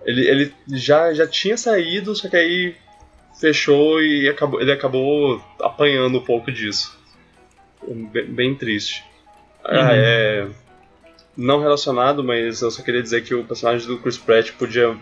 Ele, 0.04 0.28
ele 0.28 0.54
já, 0.68 1.12
já 1.12 1.26
tinha 1.26 1.56
saído, 1.56 2.14
só 2.14 2.28
que 2.28 2.36
aí 2.36 2.74
fechou 3.40 4.02
e 4.02 4.28
acabou, 4.28 4.60
ele 4.60 4.72
acabou 4.72 5.42
apanhando 5.60 6.18
um 6.18 6.24
pouco 6.24 6.50
disso. 6.50 6.98
Bem, 7.86 8.26
bem 8.26 8.54
triste. 8.54 9.04
Ah, 9.64 9.70
uhum. 9.70 9.88
É 9.90 10.48
não 11.36 11.60
relacionado, 11.60 12.22
mas 12.22 12.62
eu 12.62 12.70
só 12.70 12.82
queria 12.82 13.02
dizer 13.02 13.22
que 13.22 13.34
o 13.34 13.44
personagem 13.44 13.86
do 13.86 13.98
Chris 13.98 14.18
Pratt 14.18 14.52
podia 14.52 14.96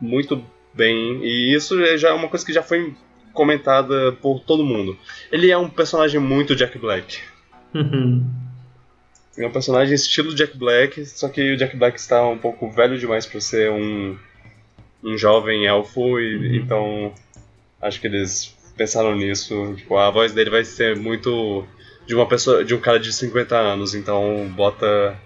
muito 0.00 0.44
bem, 0.72 1.24
e 1.24 1.54
isso 1.54 1.76
já 1.96 2.10
é 2.10 2.12
uma 2.12 2.28
coisa 2.28 2.44
que 2.44 2.52
já 2.52 2.62
foi 2.62 2.94
comentada 3.38 4.10
por 4.20 4.40
todo 4.40 4.64
mundo. 4.64 4.98
Ele 5.30 5.50
é 5.50 5.56
um 5.56 5.70
personagem 5.70 6.20
muito 6.20 6.56
Jack 6.56 6.76
Black. 6.76 7.20
Uhum. 7.72 8.28
É 9.38 9.46
um 9.46 9.52
personagem 9.52 9.94
estilo 9.94 10.34
Jack 10.34 10.58
Black, 10.58 11.06
só 11.06 11.28
que 11.28 11.52
o 11.52 11.56
Jack 11.56 11.76
Black 11.76 11.96
está 11.96 12.26
um 12.26 12.38
pouco 12.38 12.68
velho 12.70 12.98
demais 12.98 13.24
para 13.24 13.40
ser 13.40 13.70
um, 13.70 14.18
um 15.04 15.16
jovem 15.16 15.66
elfo, 15.66 16.18
e, 16.18 16.36
uhum. 16.36 16.54
então 16.56 17.14
Acho 17.80 18.00
que 18.00 18.08
eles 18.08 18.54
pensaram 18.76 19.14
nisso. 19.14 19.74
Tipo, 19.76 19.96
a 19.96 20.10
voz 20.10 20.32
dele 20.32 20.50
vai 20.50 20.64
ser 20.64 20.96
muito 20.96 21.64
de 22.06 22.14
uma 22.14 22.26
pessoa, 22.26 22.64
de 22.64 22.74
um 22.74 22.80
cara 22.80 22.98
de 22.98 23.12
50 23.12 23.56
anos, 23.56 23.94
então 23.94 24.50
bota 24.54 25.16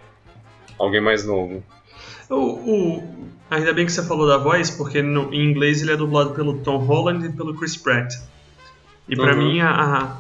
alguém 0.79 1.01
mais 1.01 1.25
novo. 1.25 1.63
O, 2.29 2.37
o, 2.37 3.29
ainda 3.53 3.73
bem 3.73 3.85
que 3.85 3.93
você 3.93 4.03
falou 4.03 4.27
da 4.27 4.39
voz, 4.39 4.71
porque 4.71 5.03
no, 5.03 5.33
em 5.33 5.51
inglês 5.51 5.83
ele 5.83 5.93
é 5.93 5.97
dublado 5.97 6.31
pelo 6.31 6.59
Tom 6.59 6.79
Holland 6.79 7.27
e 7.27 7.33
pelo 7.33 7.55
Chris 7.55 7.77
Pratt. 7.77 8.15
E 9.09 9.15
para 9.15 9.35
uhum. 9.35 9.53
mim 9.53 9.61
a, 9.61 10.17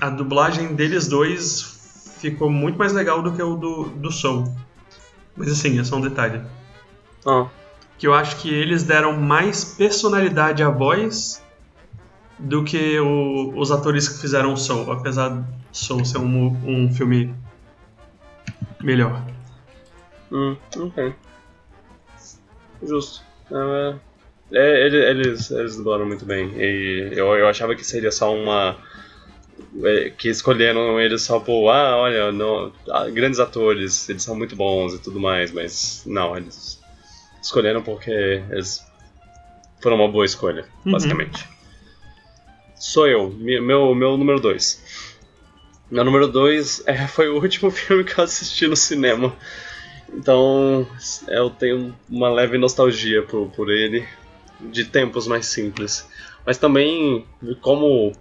a 0.00 0.10
dublagem 0.10 0.74
deles 0.74 1.08
dois 1.08 2.14
ficou 2.20 2.48
muito 2.48 2.78
mais 2.78 2.92
legal 2.92 3.22
do 3.22 3.32
que 3.32 3.42
o 3.42 3.56
do, 3.56 3.84
do 3.84 4.12
Soul. 4.12 4.54
Mas 5.36 5.50
assim, 5.50 5.78
é 5.78 5.84
só 5.84 5.96
um 5.96 6.00
detalhe. 6.00 6.40
Oh. 7.24 7.46
Que 7.98 8.06
eu 8.06 8.14
acho 8.14 8.36
que 8.36 8.52
eles 8.52 8.84
deram 8.84 9.16
mais 9.16 9.64
personalidade 9.64 10.62
à 10.62 10.70
voz 10.70 11.42
do 12.38 12.62
que 12.62 12.98
o, 13.00 13.52
os 13.56 13.72
atores 13.72 14.08
que 14.08 14.20
fizeram 14.20 14.56
Soul, 14.56 14.92
apesar 14.92 15.30
de 15.30 15.44
Soul 15.72 16.04
ser 16.04 16.18
um, 16.18 16.56
um 16.64 16.92
filme 16.94 17.34
melhor. 18.80 19.24
Hum, 20.30 20.56
ok. 20.76 21.14
Justo. 22.82 23.22
É, 23.50 23.94
é, 24.52 24.86
eles, 24.86 25.50
eles 25.50 25.76
dublaram 25.76 26.06
muito 26.06 26.24
bem. 26.24 26.52
E 26.56 27.10
eu, 27.12 27.34
eu 27.36 27.48
achava 27.48 27.74
que 27.74 27.84
seria 27.84 28.10
só 28.10 28.34
uma. 28.34 28.76
É, 29.84 30.10
que 30.10 30.28
escolheram 30.28 31.00
eles 31.00 31.22
só 31.22 31.40
por. 31.40 31.70
Ah, 31.70 31.96
olha, 31.96 32.32
não, 32.32 32.72
ah, 32.90 33.08
grandes 33.08 33.40
atores, 33.40 34.08
eles 34.08 34.22
são 34.22 34.36
muito 34.36 34.56
bons 34.56 34.94
e 34.94 34.98
tudo 34.98 35.20
mais, 35.20 35.50
mas 35.52 36.02
não, 36.06 36.36
eles 36.36 36.80
escolheram 37.42 37.82
porque 37.82 38.42
eles 38.50 38.84
foram 39.80 39.96
uma 39.96 40.08
boa 40.08 40.24
escolha, 40.24 40.66
uhum. 40.84 40.92
basicamente. 40.92 41.48
Sou 42.74 43.08
eu, 43.08 43.30
meu, 43.30 43.94
meu 43.94 44.16
número 44.16 44.40
2. 44.40 45.08
Meu 45.90 46.04
número 46.04 46.28
2 46.28 46.84
é, 46.86 47.06
foi 47.08 47.28
o 47.28 47.40
último 47.40 47.70
filme 47.72 48.04
que 48.04 48.18
eu 48.18 48.24
assisti 48.24 48.66
no 48.66 48.76
cinema. 48.76 49.34
Então 50.12 50.86
eu 51.28 51.50
tenho 51.50 51.94
uma 52.08 52.30
leve 52.30 52.58
nostalgia 52.58 53.22
por, 53.22 53.50
por 53.50 53.70
ele, 53.70 54.06
de 54.60 54.84
tempos 54.84 55.26
mais 55.26 55.46
simples. 55.46 56.08
Mas 56.44 56.56
também, 56.56 57.26
como 57.60 58.12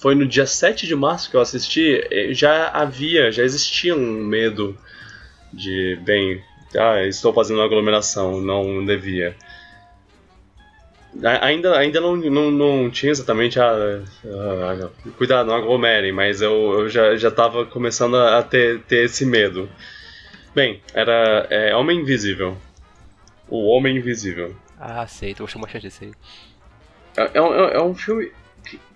foi 0.00 0.14
no 0.14 0.26
dia 0.26 0.46
7 0.46 0.86
de 0.86 0.96
março 0.96 1.30
que 1.30 1.36
eu 1.36 1.40
assisti, 1.40 2.02
eh, 2.10 2.32
já 2.32 2.68
havia, 2.68 3.30
já 3.30 3.44
existia 3.44 3.94
um 3.94 4.24
medo 4.24 4.76
de, 5.52 5.98
bem, 6.02 6.42
ah, 6.76 7.04
estou 7.04 7.32
fazendo 7.34 7.58
uma 7.58 7.66
aglomeração, 7.66 8.40
não 8.40 8.84
devia. 8.84 9.36
Ainda, 11.42 11.76
ainda 11.76 12.00
não, 12.00 12.16
não, 12.16 12.50
não 12.50 12.90
tinha 12.90 13.10
exatamente 13.10 13.58
a, 13.58 13.66
a, 13.66 14.86
a, 14.86 15.10
Cuidado, 15.18 15.48
não 15.48 15.56
aglomerem, 15.56 16.12
mas 16.12 16.40
eu, 16.40 16.80
eu 16.80 16.88
já, 16.88 17.16
já 17.16 17.30
tava 17.30 17.66
começando 17.66 18.16
a 18.16 18.42
ter, 18.42 18.80
ter 18.82 19.04
esse 19.04 19.26
medo. 19.26 19.68
Bem, 20.54 20.82
era 20.92 21.46
é, 21.48 21.74
Homem 21.76 22.00
Invisível. 22.00 22.56
O 23.48 23.68
Homem 23.68 23.96
Invisível. 23.98 24.56
Ah, 24.78 25.06
sei, 25.06 25.34
tu 25.34 25.44
gostou 25.44 25.62
bastante 25.62 25.82
desse 25.82 26.04
aí. 26.04 26.12
É, 27.16 27.22
é, 27.22 27.38
é, 27.38 27.76
é 27.76 27.82
um 27.82 27.94
filme. 27.94 28.32
Que... 28.64 28.80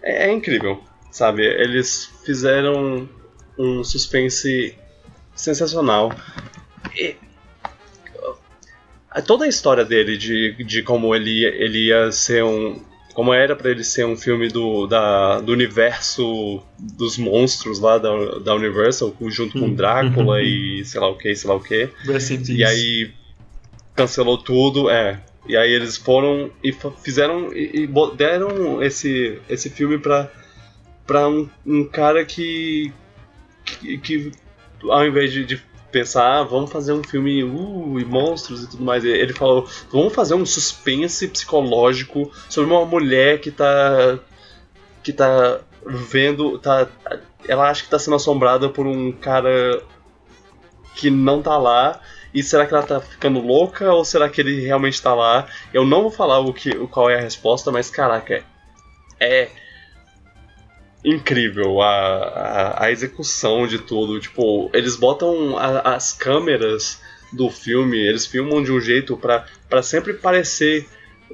É, 0.00 0.28
é, 0.28 0.32
incrível, 0.32 0.82
sabe? 1.10 1.44
Eles 1.44 2.06
fizeram 2.24 3.08
um 3.58 3.82
suspense 3.82 4.78
sensacional. 5.34 6.12
E... 6.96 7.16
Toda 9.26 9.44
a 9.44 9.48
história 9.48 9.84
dele, 9.84 10.16
de, 10.16 10.64
de 10.64 10.82
como 10.82 11.14
ele, 11.14 11.44
ele 11.44 11.88
ia 11.88 12.12
ser 12.12 12.44
um, 12.44 12.80
como 13.18 13.34
era 13.34 13.56
para 13.56 13.72
ele 13.72 13.82
ser 13.82 14.06
um 14.06 14.16
filme 14.16 14.46
do, 14.46 14.86
da, 14.86 15.40
do 15.40 15.50
universo 15.50 16.62
dos 16.78 17.18
monstros 17.18 17.80
lá 17.80 17.98
da, 17.98 18.38
da 18.38 18.54
Universal, 18.54 19.12
junto 19.22 19.58
com 19.58 19.66
hum. 19.66 19.74
Drácula 19.74 20.36
uhum. 20.36 20.40
e 20.40 20.84
sei 20.84 21.00
lá 21.00 21.08
o 21.08 21.18
que, 21.18 21.34
sei 21.34 21.50
lá 21.50 21.56
o 21.56 21.60
que. 21.60 21.90
E 22.52 22.64
aí 22.64 23.10
cancelou 23.96 24.38
tudo, 24.38 24.88
é. 24.88 25.20
E 25.48 25.56
aí 25.56 25.68
eles 25.68 25.96
foram 25.96 26.52
e 26.62 26.72
fizeram 27.02 27.52
e, 27.52 27.88
e 27.90 28.16
deram 28.16 28.80
esse, 28.80 29.40
esse 29.48 29.68
filme 29.68 29.98
pra, 29.98 30.30
pra 31.04 31.28
um, 31.28 31.50
um 31.66 31.84
cara 31.86 32.24
que, 32.24 32.92
que, 33.64 33.98
que 33.98 34.32
ao 34.84 35.04
invés 35.04 35.32
de, 35.32 35.44
de 35.44 35.60
pensar, 35.90 36.40
ah, 36.40 36.42
vamos 36.42 36.70
fazer 36.70 36.92
um 36.92 37.02
filme 37.02 37.42
uh, 37.42 37.98
e 37.98 38.04
monstros 38.04 38.64
e 38.64 38.70
tudo 38.70 38.84
mais. 38.84 39.04
Ele 39.04 39.32
falou, 39.32 39.66
vamos 39.90 40.14
fazer 40.14 40.34
um 40.34 40.44
suspense 40.44 41.28
psicológico 41.28 42.30
sobre 42.48 42.70
uma 42.70 42.84
mulher 42.84 43.40
que 43.40 43.50
tá 43.50 44.18
que 45.02 45.12
tá 45.12 45.60
vendo, 45.86 46.58
tá 46.58 46.88
ela 47.46 47.70
acha 47.70 47.82
que 47.82 47.90
tá 47.90 47.98
sendo 47.98 48.16
assombrada 48.16 48.68
por 48.68 48.86
um 48.86 49.12
cara 49.12 49.82
que 50.94 51.10
não 51.10 51.42
tá 51.42 51.56
lá. 51.56 52.00
E 52.34 52.42
será 52.42 52.66
que 52.66 52.74
ela 52.74 52.82
tá 52.82 53.00
ficando 53.00 53.40
louca 53.40 53.90
ou 53.90 54.04
será 54.04 54.28
que 54.28 54.40
ele 54.40 54.60
realmente 54.60 55.00
tá 55.00 55.14
lá? 55.14 55.46
Eu 55.72 55.86
não 55.86 56.02
vou 56.02 56.10
falar 56.10 56.40
o 56.40 56.52
que, 56.52 56.74
qual 56.88 57.08
é 57.08 57.16
a 57.16 57.20
resposta, 57.20 57.72
mas 57.72 57.88
caraca, 57.88 58.44
é 59.18 59.48
incrível 61.08 61.80
a, 61.80 61.88
a, 61.88 62.84
a, 62.84 62.90
execução 62.90 63.66
de 63.66 63.78
tudo. 63.78 64.20
Tipo, 64.20 64.70
eles 64.72 64.96
botam 64.96 65.56
a, 65.56 65.94
as 65.94 66.12
câmeras 66.12 67.00
do 67.32 67.50
filme, 67.50 67.98
eles 67.98 68.26
filmam 68.26 68.62
de 68.62 68.72
um 68.72 68.80
jeito 68.80 69.16
para 69.16 69.82
sempre 69.82 70.14
parecer. 70.14 70.86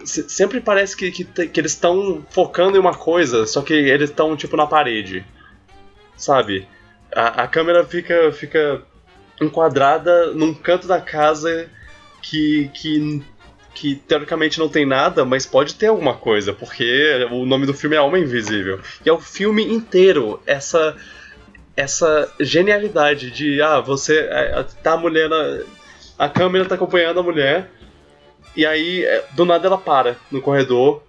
Sempre 0.05 0.61
parece 0.61 0.97
que, 0.97 1.11
que, 1.11 1.25
que 1.25 1.61
eles 1.61 1.73
estão 1.73 2.27
focando 2.31 2.77
em 2.77 2.81
uma 2.81 2.95
coisa, 2.95 3.47
só 3.47 3.63
que 3.63 3.73
eles 3.73 4.11
estão 4.11 4.37
tipo 4.37 4.57
na 4.57 4.67
parede. 4.67 5.25
Sabe? 6.17 6.67
A, 7.15 7.45
a 7.45 7.49
câmera 7.49 7.85
fica, 7.85 8.33
fica 8.33 8.83
enquadrada 9.41 10.33
num 10.33 10.53
canto 10.53 10.89
da 10.89 11.01
casa 11.01 11.71
que, 12.21 12.71
que 12.75 13.23
que 13.75 13.97
teoricamente 13.97 14.59
não 14.59 14.69
tem 14.69 14.87
nada, 14.87 15.25
mas 15.25 15.45
pode 15.45 15.75
ter 15.75 15.89
alguma 15.89 16.15
coisa, 16.15 16.53
porque 16.53 17.27
o 17.31 17.45
nome 17.45 17.67
do 17.67 17.75
filme 17.75 17.97
é 17.97 17.99
Alma 17.99 18.19
Invisível. 18.19 18.81
E 19.05 19.09
é 19.09 19.13
o 19.13 19.21
filme 19.21 19.65
inteiro 19.65 20.41
essa 20.47 20.97
essa 21.77 22.33
genialidade 22.39 23.33
de 23.33 23.61
ah, 23.61 23.81
você 23.81 24.21
é, 24.31 24.65
tá 24.81 24.93
a 24.93 24.97
mulher 24.97 25.29
na, 25.29 25.63
a 26.17 26.29
câmera 26.29 26.65
tá 26.67 26.77
acompanhando 26.77 27.19
a 27.19 27.23
mulher 27.23 27.69
e 28.57 28.65
aí 28.65 29.05
é, 29.05 29.25
do 29.33 29.45
nada 29.45 29.67
ela 29.67 29.77
para 29.77 30.17
no 30.31 30.41
corredor 30.41 31.03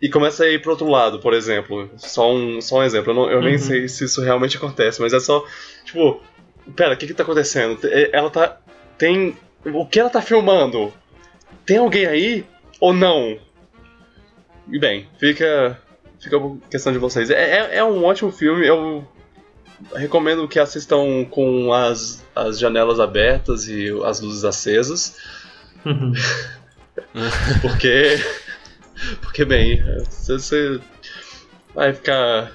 e 0.00 0.08
começa 0.08 0.42
a 0.42 0.48
ir 0.48 0.60
pro 0.60 0.72
outro 0.72 0.88
lado, 0.88 1.20
por 1.20 1.32
exemplo. 1.32 1.88
Só 1.96 2.32
um, 2.32 2.60
só 2.60 2.78
um 2.78 2.82
exemplo. 2.82 3.12
Eu, 3.12 3.14
não, 3.14 3.30
eu 3.30 3.38
uhum. 3.38 3.44
nem 3.44 3.58
sei 3.58 3.86
se 3.86 4.04
isso 4.04 4.20
realmente 4.20 4.56
acontece, 4.56 5.00
mas 5.00 5.12
é 5.12 5.20
só 5.20 5.46
tipo, 5.84 6.20
pera, 6.74 6.94
o 6.94 6.96
que 6.96 7.06
que 7.06 7.14
tá 7.14 7.22
acontecendo? 7.22 7.78
Ela 8.12 8.28
tá 8.28 8.58
tem 8.98 9.36
o 9.64 9.86
que 9.86 10.00
ela 10.00 10.10
tá 10.10 10.20
filmando? 10.20 10.92
Tem 11.64 11.78
alguém 11.78 12.06
aí 12.06 12.46
ou 12.80 12.92
não? 12.92 13.38
E 14.68 14.78
bem, 14.78 15.08
fica, 15.18 15.78
fica 16.20 16.36
a 16.36 16.68
questão 16.70 16.92
de 16.92 16.98
vocês. 16.98 17.30
É, 17.30 17.58
é, 17.58 17.76
é 17.78 17.84
um 17.84 18.04
ótimo 18.04 18.30
filme, 18.30 18.66
eu 18.66 19.06
recomendo 19.94 20.46
que 20.46 20.58
assistam 20.58 21.24
com 21.24 21.72
as, 21.72 22.24
as 22.34 22.58
janelas 22.58 23.00
abertas 23.00 23.68
e 23.68 23.88
as 24.04 24.20
luzes 24.20 24.44
acesas. 24.44 25.16
Uhum. 25.84 26.12
porque. 27.60 28.18
Porque, 29.20 29.44
bem, 29.44 29.82
você 30.08 30.80
vai 31.74 31.92
ficar 31.92 32.52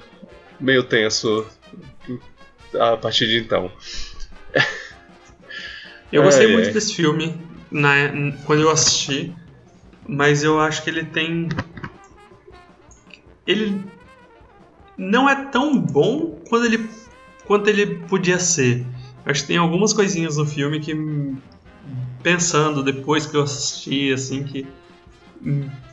meio 0.58 0.82
tenso 0.82 1.46
a 2.78 2.96
partir 2.96 3.26
de 3.26 3.38
então. 3.38 3.70
Eu 6.10 6.22
gostei 6.22 6.46
é, 6.46 6.52
muito 6.52 6.70
é. 6.70 6.72
desse 6.72 6.94
filme 6.94 7.38
na, 7.70 7.92
quando 8.44 8.62
eu 8.62 8.70
assisti, 8.70 9.34
mas 10.06 10.42
eu 10.42 10.60
acho 10.60 10.82
que 10.82 10.90
ele 10.90 11.04
tem. 11.04 11.48
Ele 13.46 13.82
não 14.96 15.28
é 15.28 15.44
tão 15.46 15.78
bom 15.78 16.40
quanto 16.48 16.66
ele, 16.66 16.88
quanto 17.46 17.68
ele 17.68 17.86
podia 18.08 18.38
ser. 18.38 18.84
Acho 19.24 19.42
que 19.42 19.48
tem 19.48 19.56
algumas 19.58 19.92
coisinhas 19.92 20.36
no 20.36 20.46
filme 20.46 20.80
que, 20.80 20.94
pensando 22.22 22.82
depois 22.82 23.26
que 23.26 23.36
eu 23.36 23.42
assisti, 23.42 24.12
assim, 24.12 24.42
que, 24.42 24.66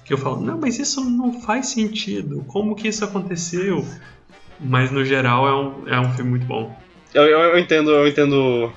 que 0.03 0.13
eu 0.13 0.17
falo, 0.17 0.41
não, 0.41 0.57
mas 0.57 0.79
isso 0.79 1.03
não 1.03 1.41
faz 1.41 1.67
sentido. 1.67 2.43
Como 2.47 2.75
que 2.75 2.87
isso 2.87 3.03
aconteceu? 3.03 3.85
Mas 4.59 4.89
no 4.89 5.03
geral 5.03 5.47
é 5.47 5.53
um, 5.53 5.87
é 5.87 5.99
um 5.99 6.13
filme 6.13 6.31
muito 6.31 6.45
bom. 6.45 6.75
Eu, 7.13 7.23
eu, 7.23 7.39
eu 7.39 7.59
entendo, 7.59 7.91
eu 7.91 8.07
entendo 8.07 8.71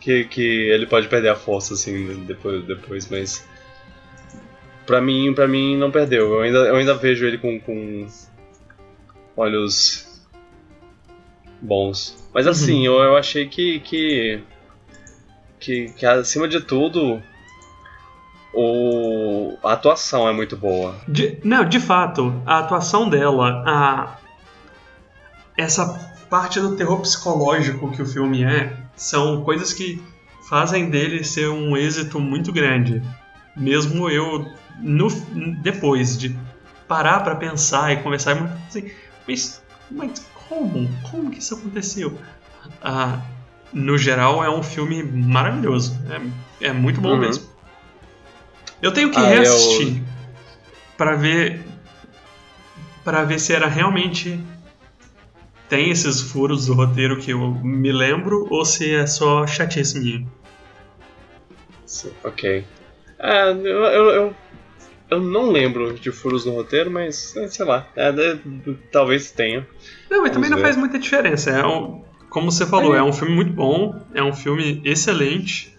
que, 0.00 0.24
que 0.24 0.42
ele 0.42 0.86
pode 0.86 1.08
perder 1.08 1.30
a 1.30 1.36
força 1.36 1.74
assim 1.74 2.24
depois, 2.24 2.64
depois 2.64 3.08
mas 3.10 3.46
para 4.86 5.00
mim, 5.00 5.34
para 5.34 5.46
mim 5.46 5.76
não 5.76 5.90
perdeu. 5.90 6.34
Eu 6.34 6.40
ainda, 6.40 6.58
eu 6.60 6.76
ainda 6.76 6.94
vejo 6.94 7.26
ele 7.26 7.38
com, 7.38 7.60
com 7.60 8.06
olhos 9.36 10.22
bons. 11.60 12.16
Mas 12.32 12.46
uhum. 12.46 12.52
assim, 12.52 12.86
eu, 12.86 12.94
eu 12.94 13.16
achei 13.16 13.46
que, 13.48 13.80
que, 13.80 14.40
que 15.60 15.92
que 15.92 16.06
acima 16.06 16.48
de 16.48 16.60
tudo 16.60 17.22
o, 18.54 19.58
a 19.62 19.72
atuação 19.72 20.28
é 20.28 20.32
muito 20.32 20.56
boa. 20.56 20.96
De, 21.06 21.38
não, 21.44 21.64
de 21.68 21.78
fato, 21.78 22.42
a 22.46 22.58
atuação 22.58 23.08
dela, 23.08 23.62
a, 23.66 24.16
essa 25.56 26.08
parte 26.30 26.60
do 26.60 26.76
terror 26.76 27.00
psicológico 27.00 27.90
que 27.92 28.02
o 28.02 28.06
filme 28.06 28.42
é, 28.42 28.76
são 28.98 29.42
coisas 29.42 29.72
que 29.72 30.02
fazem 30.48 30.90
dele 30.90 31.24
ser 31.24 31.48
um 31.48 31.76
êxito 31.76 32.20
muito 32.20 32.52
grande. 32.52 33.02
Mesmo 33.56 34.10
eu, 34.10 34.52
no, 34.78 35.08
depois 35.62 36.18
de 36.18 36.36
parar 36.86 37.20
para 37.20 37.36
pensar 37.36 37.92
e 37.92 37.98
conversar, 37.98 38.36
assim, 38.66 38.90
mas, 39.26 39.62
mas 39.90 40.26
como? 40.48 40.88
Como 41.10 41.30
que 41.30 41.38
isso 41.38 41.54
aconteceu? 41.54 42.18
Ah, 42.82 43.20
no 43.72 43.96
geral, 43.96 44.42
é 44.42 44.50
um 44.50 44.62
filme 44.62 45.02
maravilhoso. 45.02 45.98
É, 46.60 46.68
é 46.68 46.72
muito 46.72 47.00
bom 47.00 47.10
uhum. 47.10 47.18
mesmo. 47.18 47.46
Eu 48.80 48.92
tenho 48.92 49.10
que 49.10 49.18
ah, 49.18 49.26
reassistir 49.26 49.98
eu... 49.98 50.04
para 50.96 51.14
ver 51.14 51.64
para 53.04 53.24
ver 53.24 53.38
se 53.38 53.54
era 53.54 53.66
realmente 53.66 54.38
tem 55.68 55.90
esses 55.90 56.20
furos 56.20 56.66
do 56.66 56.74
roteiro 56.74 57.18
que 57.18 57.32
eu 57.32 57.50
me 57.62 57.92
lembro 57.92 58.46
ou 58.50 58.64
se 58.64 58.94
é 58.94 59.06
só 59.06 59.46
chatice 59.46 60.00
minha. 60.00 60.26
Ok. 62.24 62.64
Ah, 63.18 63.50
eu, 63.50 63.84
eu, 63.84 64.10
eu, 64.10 64.36
eu, 65.10 65.20
não 65.20 65.50
lembro 65.50 65.94
de 65.94 66.10
furos 66.12 66.44
no 66.44 66.52
roteiro, 66.52 66.90
mas 66.90 67.36
é, 67.36 67.48
sei 67.48 67.64
lá. 67.64 67.88
É, 67.96 68.08
é, 68.08 68.38
talvez 68.92 69.30
tenha. 69.30 69.66
Não, 70.10 70.22
mas 70.22 70.30
também 70.30 70.50
não 70.50 70.58
faz 70.58 70.76
muita 70.76 70.98
diferença. 70.98 71.50
É 71.50 71.66
um, 71.66 72.02
como 72.30 72.50
você 72.50 72.66
falou, 72.66 72.94
é. 72.94 72.98
é 72.98 73.02
um 73.02 73.12
filme 73.12 73.34
muito 73.34 73.52
bom, 73.52 74.00
é 74.14 74.22
um 74.22 74.32
filme 74.32 74.80
excelente. 74.84 75.76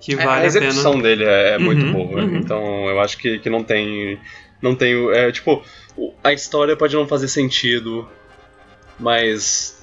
Que 0.00 0.12
é, 0.12 0.16
vale 0.16 0.42
a 0.42 0.46
execução 0.46 0.92
a 0.92 0.94
pena. 0.96 1.02
dele 1.02 1.24
é, 1.24 1.54
é 1.54 1.58
muito 1.58 1.84
uhum, 1.84 1.92
boa. 1.92 2.22
Uhum. 2.22 2.36
Então 2.36 2.88
eu 2.88 3.00
acho 3.00 3.16
que, 3.18 3.38
que 3.38 3.48
não 3.48 3.62
tem. 3.62 4.18
Não 4.60 4.74
tem. 4.74 5.10
É, 5.12 5.30
tipo, 5.30 5.62
a 6.22 6.32
história 6.32 6.76
pode 6.76 6.94
não 6.94 7.06
fazer 7.06 7.28
sentido, 7.28 8.08
mas. 8.98 9.82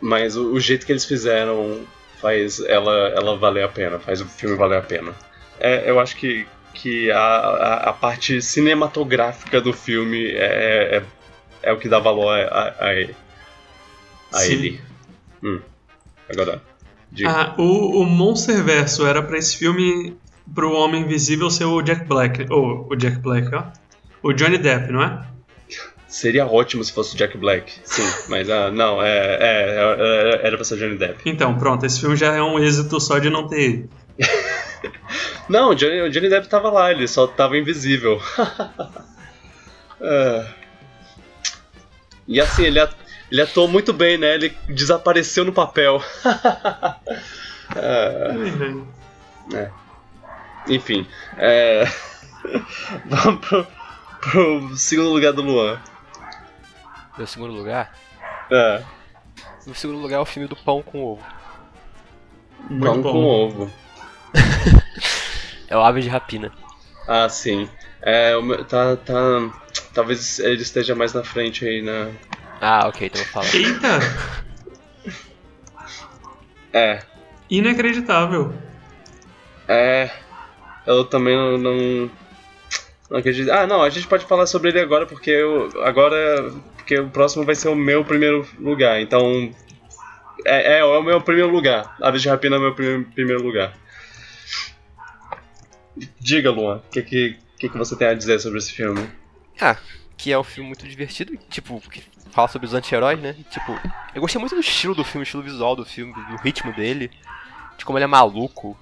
Mas 0.00 0.36
o, 0.36 0.52
o 0.52 0.60
jeito 0.60 0.86
que 0.86 0.92
eles 0.92 1.04
fizeram 1.04 1.84
faz 2.20 2.60
ela, 2.60 3.08
ela 3.08 3.36
valer 3.36 3.64
a 3.64 3.68
pena, 3.68 3.98
faz 3.98 4.20
o 4.20 4.26
filme 4.26 4.56
valer 4.56 4.78
a 4.78 4.82
pena. 4.82 5.14
É, 5.58 5.90
eu 5.90 6.00
acho 6.00 6.16
que, 6.16 6.46
que 6.74 7.10
a, 7.10 7.18
a, 7.18 7.74
a, 7.90 7.92
parte 7.92 8.40
cinematográfica 8.40 9.60
do 9.60 9.72
filme 9.72 10.30
é, 10.30 10.96
é, 10.96 11.02
é 11.62 11.72
o 11.72 11.78
que 11.78 11.88
dá 11.88 11.98
valor 11.98 12.30
a, 12.30 12.74
a, 12.78 12.88
a 14.32 14.46
ele. 14.46 14.80
Hum. 15.42 15.60
Agora. 16.28 16.62
Ah, 17.26 17.54
o, 17.58 18.02
o 18.02 18.06
Monster 18.06 18.62
Verso 18.62 19.06
era 19.06 19.22
para 19.22 19.36
esse 19.36 19.56
filme 19.56 20.16
pro 20.54 20.72
Homem 20.72 21.02
Invisível 21.02 21.50
ser 21.50 21.64
o 21.64 21.82
Jack 21.82 22.04
Black. 22.04 22.46
Ou 22.50 22.86
oh, 22.88 22.94
o 22.94 22.96
Jack 22.96 23.18
Black, 23.18 23.52
ó. 23.54 23.64
O 24.22 24.32
Johnny 24.32 24.58
Depp, 24.58 24.92
não 24.92 25.02
é? 25.02 25.26
Seria 26.10 26.44
ótimo 26.44 26.82
se 26.82 26.92
fosse 26.92 27.16
Jack 27.16 27.38
Black, 27.38 27.72
sim, 27.84 28.02
mas 28.28 28.48
uh, 28.48 28.68
não, 28.72 29.00
é, 29.00 29.36
é, 29.40 29.76
é, 29.78 30.40
era 30.44 30.56
pra 30.56 30.64
ser 30.64 30.76
Johnny 30.76 30.98
Depp. 30.98 31.22
Então, 31.24 31.56
pronto, 31.56 31.86
esse 31.86 32.00
filme 32.00 32.16
já 32.16 32.34
é 32.34 32.42
um 32.42 32.58
êxito 32.58 33.00
só 33.00 33.20
de 33.20 33.30
não 33.30 33.46
ter 33.46 33.60
ele. 33.60 33.90
não, 35.48 35.70
o 35.70 35.74
Johnny, 35.76 36.00
o 36.00 36.10
Johnny 36.10 36.28
Depp 36.28 36.48
tava 36.48 36.68
lá, 36.68 36.90
ele 36.90 37.06
só 37.06 37.28
tava 37.28 37.56
invisível. 37.56 38.20
é. 40.02 40.46
E 42.26 42.40
assim, 42.40 42.64
ele, 42.64 42.80
ele 43.30 43.42
atuou 43.42 43.68
muito 43.68 43.92
bem, 43.92 44.18
né? 44.18 44.34
Ele 44.34 44.52
desapareceu 44.68 45.44
no 45.44 45.52
papel. 45.52 46.02
é. 47.76 49.56
É. 49.56 49.70
Enfim, 50.68 51.06
é... 51.38 51.84
vamos 53.06 53.46
pro, 53.46 53.66
pro 54.20 54.76
segundo 54.76 55.10
lugar 55.10 55.32
do 55.32 55.42
Luan. 55.42 55.80
Meu 57.16 57.26
segundo 57.26 57.52
lugar? 57.52 57.94
É. 58.50 58.82
Meu 59.66 59.74
segundo 59.74 59.98
lugar 59.98 60.16
é 60.16 60.20
o 60.20 60.26
filme 60.26 60.48
do 60.48 60.56
Pão 60.56 60.82
com 60.82 61.04
Ovo. 61.04 61.24
Muito 62.68 62.84
pão 62.84 63.02
bom. 63.02 63.12
com 63.12 63.24
Ovo. 63.24 63.70
é 65.68 65.76
o 65.76 65.80
Ave 65.80 66.02
de 66.02 66.08
Rapina. 66.08 66.52
Ah, 67.06 67.28
sim. 67.28 67.68
É, 68.02 68.32
tá, 68.68 68.96
tá. 68.96 69.14
Talvez 69.92 70.38
ele 70.38 70.62
esteja 70.62 70.94
mais 70.94 71.12
na 71.12 71.22
frente 71.22 71.66
aí 71.66 71.82
na. 71.82 72.10
Ah, 72.60 72.88
ok, 72.88 73.06
então 73.06 73.22
vou 73.22 73.32
falar. 73.32 73.54
Eita! 73.54 73.98
É. 76.72 77.02
Inacreditável. 77.50 78.54
É. 79.66 80.10
Eu 80.86 81.04
também 81.04 81.36
não, 81.36 81.58
não, 81.58 82.10
Ah, 83.52 83.66
não, 83.66 83.82
a 83.82 83.90
gente 83.90 84.06
pode 84.06 84.24
falar 84.24 84.46
sobre 84.46 84.70
ele 84.70 84.80
agora 84.80 85.04
porque 85.04 85.30
eu, 85.30 85.68
agora 85.82 86.52
porque 86.76 86.98
o 86.98 87.10
próximo 87.10 87.44
vai 87.44 87.54
ser 87.54 87.68
o 87.68 87.74
meu 87.74 88.04
primeiro 88.04 88.46
lugar. 88.58 89.00
Então. 89.00 89.50
É, 90.44 90.76
é, 90.76 90.78
é 90.78 90.84
o 90.84 91.02
meu 91.02 91.20
primeiro 91.20 91.50
lugar. 91.50 91.96
Aves 92.00 92.22
de 92.22 92.28
Rapina 92.28 92.56
é 92.56 92.58
o 92.58 92.62
meu 92.62 92.74
primeiro, 92.74 93.04
primeiro 93.12 93.42
lugar. 93.42 93.76
Diga, 96.18 96.50
Luan, 96.50 96.76
o 96.76 96.90
que, 96.90 97.02
que, 97.02 97.38
que, 97.58 97.68
que 97.68 97.78
você 97.78 97.94
tem 97.96 98.08
a 98.08 98.14
dizer 98.14 98.38
sobre 98.40 98.58
esse 98.58 98.72
filme? 98.72 99.06
Ah, 99.60 99.76
que 100.16 100.32
é 100.32 100.38
um 100.38 100.44
filme 100.44 100.68
muito 100.68 100.88
divertido, 100.88 101.36
tipo, 101.50 101.80
que 101.90 102.02
fala 102.30 102.48
sobre 102.48 102.66
os 102.66 102.74
anti-heróis, 102.74 103.20
né? 103.20 103.36
Tipo, 103.50 103.78
eu 104.14 104.20
gostei 104.20 104.40
muito 104.40 104.54
do 104.54 104.60
estilo 104.60 104.94
do 104.94 105.04
filme, 105.04 105.24
estilo 105.24 105.42
visual 105.42 105.76
do 105.76 105.84
filme, 105.84 106.12
do 106.12 106.36
ritmo 106.36 106.72
dele, 106.72 107.10
de 107.76 107.84
como 107.84 107.98
ele 107.98 108.04
é 108.04 108.08
maluco, 108.08 108.78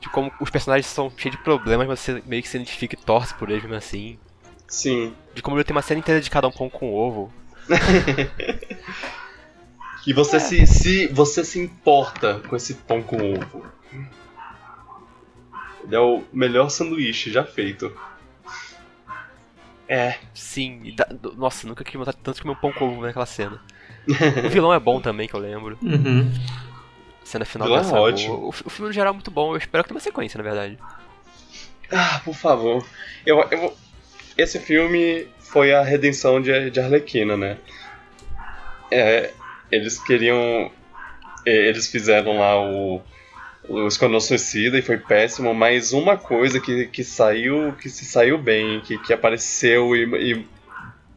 de 0.00 0.08
como 0.08 0.32
os 0.40 0.50
personagens 0.50 0.86
são 0.86 1.10
cheios 1.16 1.36
de 1.36 1.42
problemas, 1.42 1.86
mas 1.86 2.00
você 2.00 2.22
meio 2.26 2.42
que 2.42 2.48
se 2.48 2.56
identifica 2.56 2.94
e 2.94 3.04
torce 3.04 3.34
por 3.34 3.50
eles 3.50 3.62
mesmo 3.62 3.76
assim. 3.76 4.18
Sim. 4.66 5.14
De 5.34 5.42
como 5.42 5.56
ele 5.56 5.64
tem 5.64 5.74
uma 5.74 5.82
série 5.82 6.00
inteira 6.00 6.20
dedicada 6.20 6.46
a 6.46 6.50
um 6.50 6.52
pão 6.52 6.68
com 6.68 6.92
ovo. 6.92 7.32
e 10.06 10.12
você 10.12 10.36
é. 10.36 10.40
se, 10.40 10.66
se 10.66 11.06
você 11.08 11.44
se 11.44 11.58
importa 11.58 12.40
com 12.48 12.54
esse 12.54 12.74
pão 12.74 13.02
com 13.02 13.34
ovo. 13.34 13.66
Ele 15.84 15.96
é 15.96 16.00
o 16.00 16.22
melhor 16.32 16.68
sanduíche 16.68 17.30
já 17.30 17.44
feito. 17.44 17.92
É. 19.88 20.16
Sim, 20.34 20.94
dá, 20.94 21.08
nossa, 21.34 21.66
nunca 21.66 21.82
queria 21.82 21.98
vontade 21.98 22.18
tanto 22.22 22.42
comer 22.42 22.52
um 22.52 22.60
pão 22.60 22.72
com 22.72 22.90
ovo 22.90 23.02
naquela 23.02 23.24
cena. 23.24 23.58
o 24.44 24.48
vilão 24.50 24.72
é 24.72 24.78
bom 24.78 25.00
também, 25.00 25.26
que 25.26 25.34
eu 25.34 25.40
lembro. 25.40 25.78
Uhum. 25.82 26.30
Cena 27.28 27.44
final 27.44 27.68
dessa 27.68 27.94
é 27.94 28.00
ótimo. 28.00 28.34
O, 28.34 28.48
o, 28.48 28.52
filme 28.52 28.88
no 28.88 28.92
geral 28.92 29.10
é 29.10 29.14
muito 29.14 29.30
bom, 29.30 29.52
eu 29.52 29.58
espero 29.58 29.84
que 29.84 29.88
tenha 29.88 29.96
uma 29.96 30.00
sequência, 30.00 30.38
na 30.38 30.44
verdade. 30.44 30.78
Ah, 31.92 32.22
por 32.24 32.34
favor. 32.34 32.82
Eu, 33.26 33.46
eu, 33.50 33.76
esse 34.36 34.58
filme 34.58 35.28
foi 35.38 35.74
a 35.74 35.82
redenção 35.82 36.40
de, 36.40 36.70
de 36.70 36.80
Arlequina, 36.80 37.36
né? 37.36 37.58
É, 38.90 39.30
eles 39.70 39.98
queriam. 39.98 40.70
Eles 41.44 41.86
fizeram 41.86 42.38
lá 42.38 42.58
o, 42.58 43.02
o 43.68 43.86
Esquadrão 43.86 44.20
Suicida 44.20 44.78
e 44.78 44.82
foi 44.82 44.96
péssimo, 44.96 45.54
mas 45.54 45.92
uma 45.92 46.16
coisa 46.16 46.58
que, 46.58 46.86
que 46.86 47.04
saiu, 47.04 47.74
que 47.74 47.90
se 47.90 48.06
saiu 48.06 48.38
bem, 48.38 48.80
que, 48.80 48.98
que 48.98 49.12
apareceu 49.12 49.94
e, 49.94 50.32
e 50.32 50.46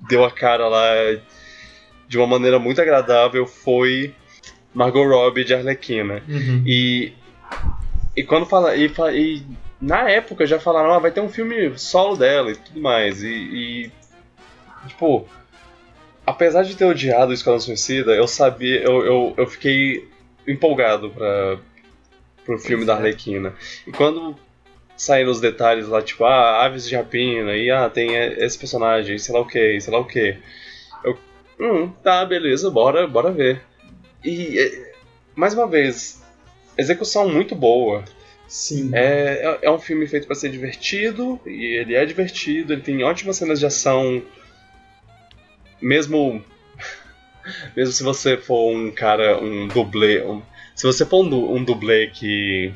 deu 0.09 0.25
a 0.25 0.31
cara 0.31 0.67
lá 0.67 0.89
de 2.05 2.17
uma 2.17 2.27
maneira 2.27 2.59
muito 2.59 2.81
agradável 2.81 3.45
foi 3.47 4.13
Margot 4.73 5.03
Robbie 5.03 5.43
de 5.43 5.53
Arlequina. 5.53 6.23
Uhum. 6.27 6.63
E, 6.65 7.13
e 8.15 8.23
quando 8.23 8.45
fala. 8.45 8.75
E, 8.75 8.91
e 9.13 9.43
na 9.81 10.09
época 10.09 10.45
já 10.45 10.59
falaram, 10.59 10.93
ah, 10.93 10.99
vai 10.99 11.11
ter 11.11 11.21
um 11.21 11.29
filme 11.29 11.77
solo 11.77 12.15
dela 12.15 12.51
e 12.51 12.55
tudo 12.55 12.79
mais. 12.79 13.23
E, 13.23 13.29
e 13.29 13.91
tipo, 14.87 15.27
apesar 16.25 16.63
de 16.63 16.75
ter 16.75 16.85
odiado 16.85 17.31
o 17.31 17.33
Esquadrão 17.33 17.59
Suicida, 17.59 18.11
eu 18.11 18.27
sabia, 18.27 18.81
eu, 18.81 19.05
eu, 19.05 19.33
eu 19.37 19.47
fiquei 19.47 20.07
empolgado 20.47 21.09
para 21.09 21.59
pro 22.45 22.57
filme 22.59 22.85
da 22.85 22.95
Arlequina. 22.95 23.53
E 23.85 23.91
quando 23.91 24.35
saíram 24.97 25.31
os 25.31 25.39
detalhes 25.39 25.87
lá, 25.87 26.01
tipo, 26.01 26.25
ah, 26.25 26.63
aves 26.63 26.87
de 26.87 26.95
rapina, 26.95 27.55
e 27.55 27.69
ah, 27.69 27.89
tem 27.89 28.15
esse 28.15 28.57
personagem, 28.57 29.17
sei 29.17 29.33
lá 29.33 29.41
o 29.41 29.47
que, 29.47 29.79
sei 29.79 29.93
lá 29.93 29.99
o 29.99 30.05
que. 30.05 30.37
Eu, 31.03 31.17
hum, 31.59 31.89
tá, 32.03 32.25
beleza, 32.25 32.69
bora, 32.69 33.07
bora 33.07 33.31
ver. 33.31 33.61
E, 34.23 34.91
mais 35.35 35.53
uma 35.53 35.67
vez, 35.67 36.21
execução 36.77 37.29
muito 37.29 37.55
boa. 37.55 38.03
Sim. 38.47 38.91
É, 38.93 39.41
é, 39.45 39.59
é 39.63 39.71
um 39.71 39.79
filme 39.79 40.05
feito 40.07 40.27
para 40.27 40.35
ser 40.35 40.49
divertido, 40.49 41.39
e 41.45 41.79
ele 41.79 41.95
é 41.95 42.05
divertido, 42.05 42.73
ele 42.73 42.81
tem 42.81 43.03
ótimas 43.03 43.37
cenas 43.37 43.59
de 43.59 43.65
ação. 43.65 44.21
Mesmo. 45.81 46.43
Mesmo 47.75 47.93
se 47.93 48.03
você 48.03 48.37
for 48.37 48.75
um 48.75 48.91
cara, 48.91 49.41
um 49.41 49.67
dublê. 49.67 50.21
Um, 50.21 50.41
se 50.75 50.85
você 50.85 51.05
for 51.05 51.25
um, 51.25 51.55
um 51.55 51.63
dublê 51.63 52.07
que. 52.07 52.73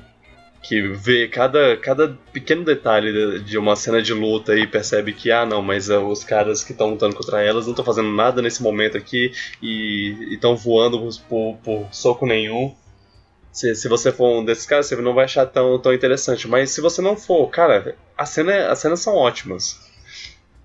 Que 0.68 0.82
vê 0.82 1.28
cada, 1.28 1.78
cada 1.78 2.18
pequeno 2.34 2.66
detalhe 2.66 3.14
de, 3.14 3.44
de 3.44 3.58
uma 3.58 3.76
cena 3.76 4.02
de 4.02 4.14
luta 4.14 4.58
e 4.58 4.66
percebe 4.66 5.14
que, 5.14 5.32
ah, 5.32 5.46
não, 5.46 5.62
mas 5.62 5.90
uh, 5.90 6.00
os 6.00 6.24
caras 6.24 6.64
que 6.64 6.72
estão 6.72 6.90
lutando 6.90 7.16
contra 7.16 7.44
elas 7.44 7.66
não 7.66 7.74
estão 7.74 7.86
fazendo 7.86 8.10
nada 8.10 8.42
nesse 8.42 8.64
momento 8.64 8.98
aqui 8.98 9.32
e 9.62 10.30
estão 10.32 10.56
voando 10.56 11.08
por, 11.30 11.58
por 11.64 11.88
soco 11.92 12.26
nenhum 12.26 12.74
Se, 13.52 13.76
se 13.76 13.88
você 13.88 14.12
for 14.12 14.40
um 14.40 14.44
desses 14.44 14.66
caras, 14.66 14.88
você 14.88 14.96
não 14.96 15.14
vai 15.14 15.26
achar 15.26 15.46
tão, 15.46 15.78
tão 15.78 15.94
interessante. 15.94 16.48
Mas 16.48 16.72
se 16.72 16.82
você 16.82 17.00
não 17.00 17.16
for, 17.16 17.48
cara, 17.50 17.96
a 18.18 18.26
cena, 18.26 18.70
as 18.70 18.80
cenas 18.80 19.00
são 19.02 19.14
ótimas. 19.14 19.80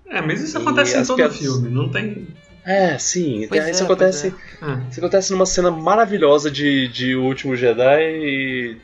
É, 0.09 0.19
mas 0.19 0.41
isso 0.41 0.57
acontece 0.57 0.97
em 0.97 1.05
todo 1.05 1.15
piadas... 1.15 1.37
filme, 1.37 1.69
não 1.69 1.89
tem. 1.89 2.27
É, 2.65 2.97
sim. 2.97 3.45
Pois 3.47 3.67
isso, 3.67 3.83
é, 3.83 3.85
acontece, 3.85 4.27
é. 4.27 4.33
Ah. 4.61 4.81
isso 4.89 4.99
acontece 4.99 5.31
numa 5.31 5.45
cena 5.45 5.69
maravilhosa 5.69 6.49
de, 6.49 6.87
de 6.87 7.15
O 7.15 7.23
Último 7.23 7.55
Jedi 7.55 8.01
e. 8.01 8.77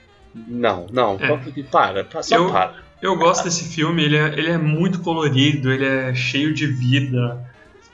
Não, 0.47 0.87
não. 0.91 1.17
É. 1.19 1.63
Para, 1.71 2.23
só 2.23 2.35
eu, 2.35 2.51
para. 2.51 2.75
Eu 3.01 3.15
gosto 3.15 3.43
desse 3.43 3.63
filme, 3.63 4.03
ele 4.03 4.17
é, 4.17 4.27
ele 4.37 4.49
é 4.49 4.57
muito 4.57 4.99
colorido, 5.01 5.71
ele 5.71 5.85
é 5.85 6.13
cheio 6.15 6.53
de 6.53 6.67
vida. 6.67 7.43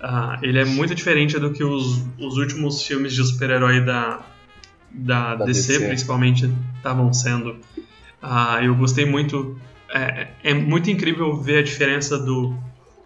Uh, 0.01 0.37
ele 0.41 0.59
é 0.59 0.65
muito 0.65 0.93
diferente 0.93 1.39
do 1.39 1.53
que 1.53 1.63
os, 1.63 2.03
os 2.19 2.37
últimos 2.37 2.83
filmes 2.83 3.13
de 3.13 3.23
super-herói 3.23 3.81
da, 3.81 4.21
da, 4.91 5.35
da 5.35 5.45
DC, 5.45 5.73
DC, 5.73 5.87
principalmente, 5.87 6.53
estavam 6.77 7.11
sendo. 7.13 7.51
Uh, 8.21 8.63
eu 8.63 8.75
gostei 8.75 9.05
muito. 9.05 9.59
É, 9.93 10.27
é, 10.43 10.53
muito 10.53 10.89
incrível 10.89 11.37
ver 11.37 11.59
a 11.59 11.63
diferença 11.63 12.17
do, 12.17 12.57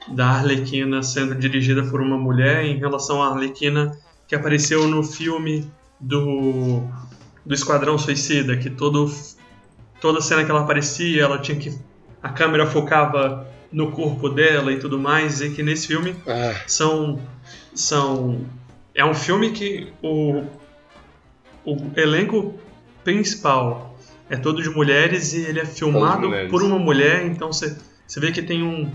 da 0.07 0.27
Arlequina 0.27 1.03
sendo 1.03 1.35
dirigida 1.35 1.83
por 1.83 1.99
uma 1.99 2.17
mulher 2.17 2.63
em 2.63 2.77
relação 2.77 3.21
à 3.21 3.27
Arlequina 3.29 3.97
que 4.25 4.35
apareceu 4.35 4.87
no 4.87 5.03
filme 5.03 5.69
do, 5.99 6.83
do 7.47 7.53
Esquadrão 7.53 7.97
Suicida, 7.97 8.57
que 8.57 8.69
todo, 8.69 9.09
toda 10.01 10.19
cena 10.19 10.43
que 10.43 10.51
ela 10.51 10.61
aparecia, 10.61 11.23
ela 11.23 11.39
tinha 11.39 11.57
que. 11.57 11.73
a 12.21 12.29
câmera 12.29 12.67
focava 12.67 13.47
no 13.71 13.91
corpo 13.91 14.29
dela 14.29 14.71
e 14.71 14.79
tudo 14.79 14.99
mais, 14.99 15.41
e 15.41 15.49
que 15.49 15.63
nesse 15.63 15.87
filme 15.87 16.13
ah. 16.27 16.61
são. 16.67 17.19
são. 17.73 18.41
É 18.93 19.05
um 19.05 19.13
filme 19.13 19.51
que 19.51 19.87
o, 20.01 20.43
o 21.63 21.77
elenco 21.95 22.59
principal 23.03 23.97
é 24.29 24.35
todo 24.35 24.61
de 24.61 24.69
mulheres 24.69 25.33
e 25.33 25.45
ele 25.45 25.61
é 25.61 25.65
filmado 25.65 26.29
por 26.49 26.61
uma 26.61 26.77
mulher, 26.77 27.25
então 27.25 27.53
você 27.53 27.77
vê 28.17 28.31
que 28.31 28.41
tem 28.41 28.61
um. 28.61 28.91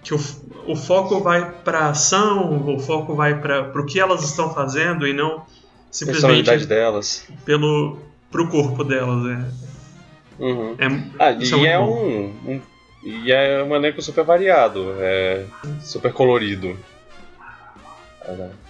que 0.00 0.14
o, 0.14 0.20
o 0.68 0.76
foco 0.76 1.20
vai 1.20 1.50
para 1.64 1.88
ação, 1.88 2.72
o 2.72 2.78
foco 2.78 3.16
vai 3.16 3.40
para 3.40 3.72
o 3.80 3.84
que 3.84 3.98
elas 3.98 4.22
estão 4.22 4.54
fazendo 4.54 5.08
e 5.08 5.12
não 5.12 5.44
simplesmente 5.92 6.66
delas. 6.66 7.28
pelo 7.44 7.98
pro 8.30 8.48
corpo 8.48 8.82
delas. 8.82 9.24
É. 9.26 10.42
Uhum. 10.42 10.74
É, 10.78 10.86
ah, 11.18 11.30
e 11.32 11.66
é, 11.66 11.72
é 11.72 11.78
um, 11.78 12.24
um, 12.24 12.60
e 13.04 13.30
é 13.30 13.62
um 13.62 13.76
elenco 13.76 14.00
super 14.02 14.24
variado, 14.24 14.96
é 14.98 15.44
super 15.82 16.12
colorido. 16.12 16.76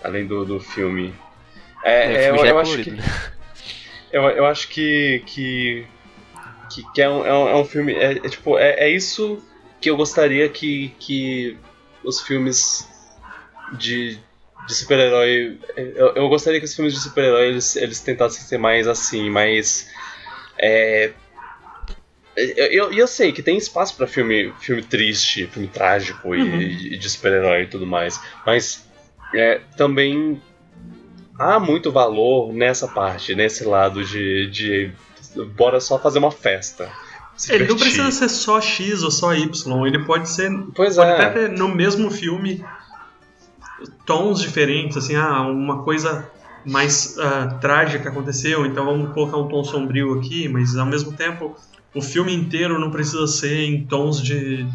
Além 0.03 0.27
do, 0.27 0.45
do 0.45 0.61
filme. 0.61 1.15
É, 1.85 2.25
é, 2.25 2.31
eu, 2.31 2.37
eu 2.45 2.59
acho 2.59 2.83
que. 2.83 2.93
Eu, 4.13 4.25
eu 4.25 4.45
acho 4.45 4.69
que. 4.69 5.23
que, 5.25 5.87
que, 6.69 6.93
que 6.93 7.01
é, 7.01 7.09
um, 7.09 7.25
é, 7.25 7.33
um, 7.33 7.49
é 7.49 7.57
um 7.57 7.65
filme. 7.65 7.95
É, 7.95 8.13
é, 8.13 8.29
tipo, 8.29 8.59
é, 8.59 8.73
é 8.81 8.91
isso 8.91 9.43
que 9.81 9.89
eu 9.89 9.97
gostaria 9.97 10.47
que, 10.51 10.95
que 10.99 11.57
os 12.05 12.21
filmes 12.21 12.87
de, 13.73 14.19
de 14.67 14.75
super-herói. 14.75 15.59
Eu, 15.77 16.15
eu 16.15 16.29
gostaria 16.29 16.59
que 16.61 16.67
os 16.67 16.75
filmes 16.75 16.95
de 16.95 17.01
super-herói 17.01 17.49
eles, 17.49 17.77
eles 17.77 18.01
tentassem 18.01 18.43
ser 18.43 18.59
mais 18.59 18.87
assim, 18.87 19.31
mais. 19.31 19.91
É, 20.59 21.13
eu, 22.37 22.93
eu 22.93 23.07
sei 23.07 23.33
que 23.33 23.43
tem 23.43 23.59
espaço 23.59 23.97
para 23.97 24.07
filme, 24.07 24.53
filme 24.61 24.83
triste, 24.83 25.47
filme 25.49 25.69
trágico 25.69 26.29
uhum. 26.29 26.61
e, 26.61 26.95
e, 26.95 26.99
de 26.99 27.11
super-herói 27.11 27.63
e 27.63 27.67
tudo 27.67 27.87
mais, 27.87 28.21
mas 28.47 28.89
é, 29.35 29.61
também 29.77 30.41
há 31.39 31.61
muito 31.61 31.93
valor 31.93 32.53
nessa 32.53 32.89
parte, 32.89 33.35
nesse 33.35 33.65
lado 33.65 34.05
de, 34.05 34.51
de 34.51 34.93
bora 35.55 35.81
só 35.81 35.99
fazer 35.99 36.19
uma 36.19 36.31
festa. 36.31 36.91
Ele 37.49 37.67
não 37.67 37.77
precisa 37.77 38.11
ser 38.11 38.29
só 38.29 38.61
X 38.61 39.03
ou 39.03 39.11
só 39.11 39.35
Y, 39.35 39.87
ele 39.87 40.05
pode 40.05 40.29
ser. 40.29 40.51
Pois 40.75 40.97
pode 40.97 41.11
é. 41.11 41.15
até 41.15 41.31
ter 41.31 41.49
no 41.51 41.69
mesmo 41.69 42.11
filme 42.11 42.65
tons 44.07 44.41
diferentes, 44.41 44.97
assim, 44.97 45.15
ah, 45.15 45.43
uma 45.43 45.83
coisa 45.83 46.31
mais 46.65 47.17
uh, 47.17 47.59
trágica 47.61 48.09
aconteceu, 48.09 48.65
então 48.65 48.85
vamos 48.85 49.13
colocar 49.13 49.37
um 49.37 49.49
tom 49.49 49.65
sombrio 49.65 50.15
aqui, 50.19 50.49
mas 50.49 50.77
ao 50.77 50.87
mesmo 50.87 51.13
tempo 51.13 51.57
o 51.95 52.01
filme 52.01 52.33
inteiro 52.33 52.79
não 52.79 52.91
precisa 52.91 53.27
ser 53.27 53.65
em 53.65 53.85
tons 53.85 54.23
de, 54.23 54.67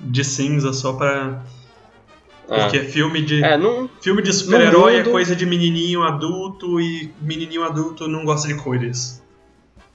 de 0.00 0.24
cinza 0.24 0.72
só 0.72 0.92
para 0.92 1.42
porque 2.46 2.78
é. 2.78 2.84
filme 2.84 3.20
de 3.20 3.44
é, 3.44 3.58
não, 3.58 3.90
filme 4.00 4.22
de 4.22 4.32
super-herói 4.32 4.96
é 4.96 4.98
é 5.00 5.02
coisa 5.02 5.36
de 5.36 5.44
menininho 5.44 6.02
adulto 6.02 6.80
e 6.80 7.12
menininho 7.20 7.62
adulto 7.62 8.08
não 8.08 8.24
gosta 8.24 8.48
de 8.48 8.54
cores. 8.54 9.22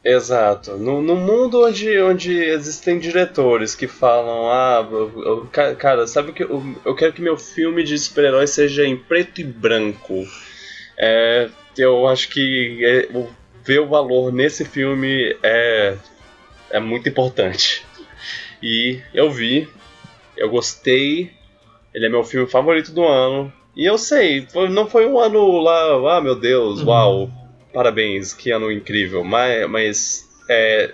Exato. 0.03 0.75
No, 0.77 1.01
no 1.01 1.15
mundo 1.15 1.65
onde, 1.65 1.97
onde 2.01 2.33
existem 2.33 2.99
diretores 2.99 3.73
que 3.73 3.87
falam, 3.87 4.51
ah, 4.51 4.85
eu, 4.91 5.23
eu, 5.23 5.75
cara, 5.77 6.05
sabe 6.05 6.31
o 6.31 6.33
que 6.33 6.43
eu, 6.43 6.75
eu 6.83 6.93
quero 6.93 7.13
que 7.13 7.21
meu 7.21 7.37
filme 7.37 7.83
de 7.83 7.97
super-herói 7.97 8.45
seja 8.45 8.85
em 8.85 8.97
preto 8.97 9.39
e 9.39 9.45
branco. 9.45 10.27
É, 10.97 11.49
eu 11.77 12.05
acho 12.05 12.27
que 12.29 12.83
é, 12.83 13.07
ver 13.63 13.79
o 13.79 13.87
valor 13.87 14.33
nesse 14.33 14.65
filme 14.65 15.37
é, 15.41 15.95
é 16.69 16.79
muito 16.81 17.07
importante. 17.07 17.85
E 18.61 18.99
eu 19.13 19.31
vi, 19.31 19.69
eu 20.35 20.49
gostei, 20.49 21.31
ele 21.93 22.07
é 22.07 22.09
meu 22.09 22.25
filme 22.25 22.49
favorito 22.49 22.91
do 22.91 23.05
ano. 23.05 23.51
E 23.75 23.85
eu 23.85 23.97
sei, 23.97 24.45
não 24.69 24.87
foi 24.87 25.07
um 25.07 25.17
ano 25.17 25.59
lá, 25.59 26.17
ah 26.17 26.21
meu 26.21 26.35
Deus, 26.35 26.81
uhum. 26.81 26.87
uau, 26.87 27.31
parabéns, 27.73 28.33
que 28.33 28.51
ano 28.51 28.71
incrível. 28.71 29.23
Mas, 29.23 29.69
mas 29.69 30.29
é, 30.49 30.91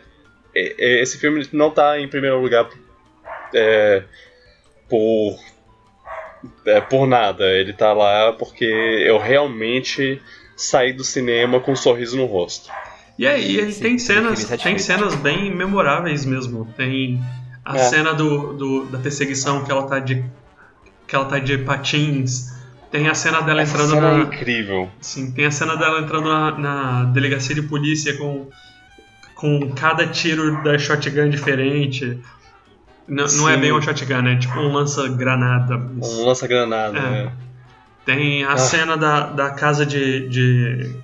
é, 0.55 0.75
é 0.77 1.01
esse 1.01 1.17
filme 1.17 1.47
não 1.51 1.69
tá 1.71 1.99
em 1.99 2.07
primeiro 2.07 2.39
lugar 2.41 2.69
é, 3.53 4.03
por, 4.87 5.39
é, 6.65 6.81
por 6.81 7.05
nada. 7.05 7.45
Ele 7.51 7.73
tá 7.73 7.93
lá 7.93 8.33
porque 8.33 8.65
eu 8.65 9.17
realmente 9.17 10.21
saí 10.55 10.93
do 10.93 11.03
cinema 11.03 11.59
com 11.59 11.71
um 11.71 11.75
sorriso 11.75 12.17
no 12.17 12.25
rosto. 12.25 12.69
E 13.17 13.27
aí, 13.27 13.57
ele 13.57 13.71
Sim, 13.73 13.81
tem 13.81 13.99
cenas, 13.99 14.45
tem 14.45 14.77
cenas 14.79 15.13
bem 15.15 15.53
memoráveis 15.53 16.25
mesmo. 16.25 16.73
Tem 16.77 17.19
a 17.65 17.75
é. 17.75 17.79
cena 17.79 18.13
do, 18.13 18.53
do, 18.53 18.85
da 18.85 18.97
perseguição 18.97 19.63
que 19.65 19.71
ela 19.71 19.85
tá 19.87 19.99
de 19.99 20.23
que 21.05 21.15
ela 21.15 21.25
tá 21.25 21.39
de 21.39 21.57
patins. 21.57 22.58
Tem 22.91 23.07
a 23.07 23.13
cena 23.13 23.41
dela 23.41 23.61
Essa 23.61 23.73
entrando 23.73 23.89
cena 23.91 24.11
na. 24.11 24.19
É 24.19 24.21
incrível. 24.23 24.89
Sim, 24.99 25.31
tem 25.31 25.45
a 25.45 25.51
cena 25.51 25.75
dela 25.75 26.01
entrando 26.01 26.27
na, 26.27 26.57
na, 26.57 27.03
delegacia 27.05 27.53
de 27.53 27.61
polícia 27.61 28.17
com, 28.17 28.47
com 29.35 29.71
cada 29.73 30.07
tiro 30.07 30.63
da 30.63 30.77
shotgun 30.77 31.29
diferente. 31.29 32.19
Não, 33.07 33.25
não 33.27 33.49
é 33.49 33.57
bem 33.57 33.71
uma 33.71 33.81
shotgun, 33.81 34.27
é 34.27 34.37
tipo 34.37 34.59
um 34.59 34.73
lança-granada. 34.73 35.75
Um 35.75 36.25
lança-granada, 36.25 36.97
é. 36.97 37.23
é. 37.25 37.31
Tem 38.05 38.43
a 38.43 38.53
ah. 38.53 38.57
cena 38.57 38.97
da, 38.97 39.27
da 39.27 39.51
casa 39.51 39.85
de, 39.85 40.27
de. 40.27 40.95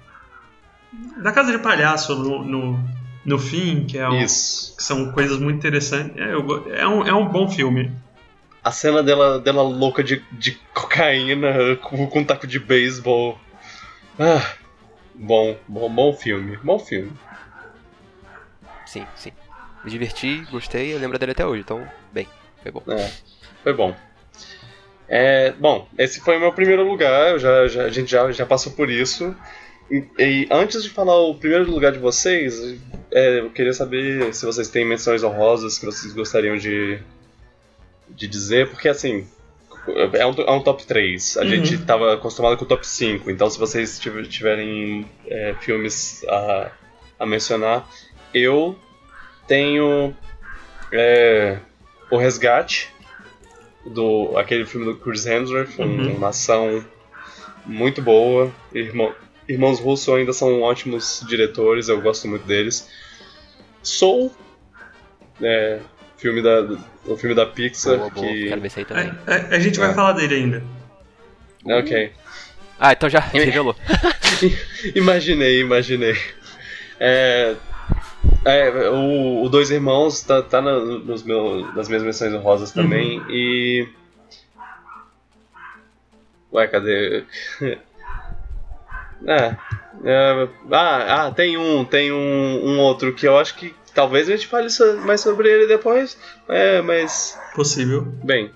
Da 1.22 1.32
casa 1.32 1.52
de 1.52 1.60
palhaço 1.60 2.16
no, 2.16 2.44
no, 2.44 2.80
no 3.24 3.38
fim, 3.38 3.86
que, 3.86 3.98
é 3.98 4.10
um, 4.10 4.18
que 4.18 4.28
são 4.28 5.12
coisas 5.12 5.38
muito 5.38 5.58
interessantes. 5.58 6.18
É, 6.18 6.34
eu, 6.34 6.74
é, 6.74 6.88
um, 6.88 7.06
é 7.06 7.14
um 7.14 7.28
bom 7.28 7.48
filme 7.48 7.92
a 8.66 8.72
cena 8.72 9.04
dela, 9.04 9.40
dela 9.40 9.62
louca 9.62 10.04
de, 10.04 10.26
de 10.32 10.54
cocaína 10.74 11.76
com, 11.84 12.08
com 12.08 12.20
um 12.20 12.26
taco 12.26 12.48
de 12.48 12.60
beisebol. 12.60 13.40
Ah, 14.18 14.56
bom, 15.14 15.56
bom, 15.68 15.88
bom 15.88 16.14
filme, 16.14 16.58
bom 16.64 16.80
filme. 16.80 17.12
Sim, 18.88 19.06
sim. 19.16 19.32
Me 19.84 19.92
diverti, 19.92 20.44
gostei, 20.50 20.92
eu 20.92 20.98
lembro 20.98 21.20
dele 21.20 21.34
até 21.34 21.46
hoje, 21.46 21.62
então, 21.62 21.88
bem, 22.12 22.28
foi 22.64 22.72
bom. 22.72 22.82
É, 22.88 23.12
foi 23.62 23.74
bom. 23.74 23.96
É, 25.08 25.52
bom, 25.52 25.88
esse 25.96 26.20
foi 26.20 26.38
o 26.38 26.40
meu 26.40 26.52
primeiro 26.52 26.84
lugar, 26.90 27.34
eu 27.34 27.40
já, 27.40 27.68
já, 27.68 27.84
a 27.84 27.90
gente 27.90 28.10
já, 28.10 28.32
já 28.32 28.48
passou 28.48 28.72
por 28.72 28.90
isso. 28.90 29.36
E, 29.92 30.04
e, 30.18 30.48
antes 30.50 30.82
de 30.82 30.90
falar 30.90 31.20
o 31.20 31.36
primeiro 31.36 31.70
lugar 31.70 31.92
de 31.92 32.00
vocês, 32.00 32.80
é, 33.12 33.42
eu 33.42 33.52
queria 33.52 33.74
saber 33.74 34.34
se 34.34 34.44
vocês 34.44 34.70
têm 34.70 34.84
menções 34.84 35.24
honrosas 35.24 35.78
que 35.78 35.86
vocês 35.86 36.12
gostariam 36.14 36.58
de, 36.58 37.00
de 38.10 38.28
dizer, 38.28 38.70
porque 38.70 38.88
assim, 38.88 39.28
é 40.14 40.26
um, 40.26 40.34
é 40.34 40.52
um 40.52 40.62
top 40.62 40.86
3. 40.86 41.38
A 41.38 41.42
uhum. 41.42 41.50
gente 41.50 41.76
estava 41.76 42.14
acostumado 42.14 42.58
com 42.58 42.66
o 42.66 42.68
top 42.68 42.86
5, 42.86 43.30
então 43.30 43.50
se 43.50 43.60
vocês 43.60 44.00
tiverem 44.00 45.06
é, 45.28 45.56
filmes 45.60 46.24
a, 46.28 46.72
a 47.20 47.26
mencionar, 47.26 47.88
eu 48.34 48.78
tenho 49.48 50.16
é, 50.92 51.60
O 52.10 52.18
Resgate, 52.18 52.90
do 53.86 54.36
aquele 54.38 54.66
filme 54.66 54.86
do 54.86 54.96
Chris 54.96 55.26
Hemsworth, 55.26 55.78
uhum. 55.78 56.16
uma 56.16 56.30
ação 56.30 56.84
muito 57.66 58.02
boa. 58.02 58.52
Irmão, 58.74 59.14
Irmãos 59.48 59.80
Russo 59.80 60.14
ainda 60.14 60.34
são 60.34 60.62
ótimos 60.62 61.24
diretores, 61.28 61.88
eu 61.88 62.02
gosto 62.02 62.28
muito 62.28 62.46
deles. 62.48 62.90
Soul, 63.84 64.34
é, 65.42 65.80
filme 66.18 66.42
da, 66.42 66.62
o 67.08 67.18
filme 67.18 67.36
da 67.36 67.46
Pixar. 67.46 67.98
Boa, 67.98 68.10
boa. 68.10 68.28
que... 68.28 68.48
Quero 68.50 68.62
ver 68.62 68.68
isso 68.68 68.80
aí 68.80 68.86
também. 68.86 69.14
A, 69.28 69.34
a, 69.34 69.36
a 69.56 69.60
gente 69.60 69.80
vai 69.80 69.92
é. 69.92 69.94
falar 69.94 70.14
dele 70.14 70.36
ainda. 70.36 70.64
Ok. 71.66 72.12
Ah, 72.80 72.92
então 72.92 73.10
já 73.10 73.20
revelou. 73.20 73.76
imaginei, 74.94 75.62
imaginei. 75.62 76.16
É, 77.00 77.56
é, 78.46 78.90
o, 78.90 79.44
o 79.44 79.50
Dois 79.50 79.72
Irmãos 79.72 80.22
tá, 80.22 80.42
tá 80.42 80.62
na, 80.62 80.80
nos 80.80 81.24
meus, 81.24 81.74
nas 81.76 81.88
minhas 81.88 82.04
menções 82.04 82.34
honrosas 82.34 82.72
também. 82.72 83.20
Uhum. 83.20 83.30
E. 83.30 83.90
Ué, 86.54 86.68
cadê? 86.68 87.24
é, 89.28 89.56
é, 90.04 90.48
ah, 90.72 91.26
ah, 91.26 91.32
tem 91.32 91.58
um, 91.58 91.84
tem 91.84 92.12
um, 92.12 92.62
um 92.66 92.80
outro 92.80 93.14
que 93.14 93.28
eu 93.28 93.38
acho 93.38 93.56
que 93.56 93.74
talvez 93.96 94.28
a 94.28 94.34
gente 94.34 94.48
fale 94.48 94.68
mais 95.06 95.22
sobre 95.22 95.50
ele 95.50 95.66
depois. 95.66 96.18
É, 96.48 96.82
mas. 96.82 97.40
Possível. 97.56 98.04
Bem. 98.24 98.52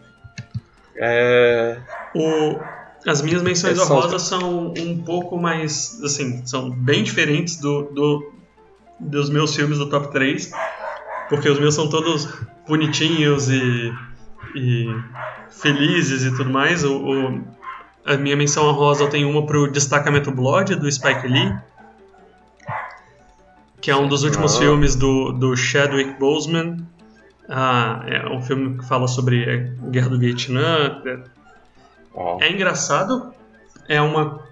É... 0.97 1.77
O, 2.13 2.59
as 3.07 3.21
minhas 3.21 3.41
menções 3.41 3.79
honrosas 3.79 4.23
são 4.23 4.73
um 4.77 5.01
pouco 5.01 5.37
mais. 5.37 5.99
Assim, 6.03 6.45
são 6.45 6.69
bem 6.69 7.03
diferentes 7.03 7.57
do, 7.57 7.83
do, 7.83 8.33
dos 8.99 9.29
meus 9.29 9.55
filmes 9.55 9.77
do 9.77 9.89
top 9.89 10.11
3, 10.11 10.51
porque 11.29 11.49
os 11.49 11.57
meus 11.57 11.73
são 11.73 11.89
todos 11.89 12.27
bonitinhos 12.67 13.49
e, 13.49 13.93
e 14.55 14.87
felizes 15.49 16.23
e 16.23 16.35
tudo 16.35 16.49
mais. 16.49 16.83
O, 16.83 16.97
o, 16.97 17.43
a 18.05 18.17
minha 18.17 18.35
menção 18.35 18.67
honrosa 18.67 19.05
eu 19.05 19.09
tenho 19.09 19.29
uma 19.29 19.45
pro 19.45 19.71
Destacamento 19.71 20.31
Blood, 20.31 20.75
do 20.75 20.91
Spike 20.91 21.27
Lee, 21.27 21.55
que 23.81 23.89
é 23.91 23.95
um 23.95 24.07
dos 24.07 24.23
últimos 24.23 24.55
ah. 24.55 24.59
filmes 24.59 24.95
do, 24.95 25.31
do 25.31 25.55
Chadwick 25.55 26.19
Boseman. 26.19 26.85
Ah, 27.47 28.03
é 28.07 28.29
um 28.29 28.41
filme 28.41 28.77
que 28.77 28.85
fala 28.85 29.07
sobre 29.07 29.43
a 29.49 29.89
Guerra 29.89 30.09
do 30.09 30.19
Vietnã. 30.19 31.01
É, 31.05 32.45
é 32.45 32.51
engraçado, 32.51 33.33
é 33.87 34.01
uma 34.01 34.47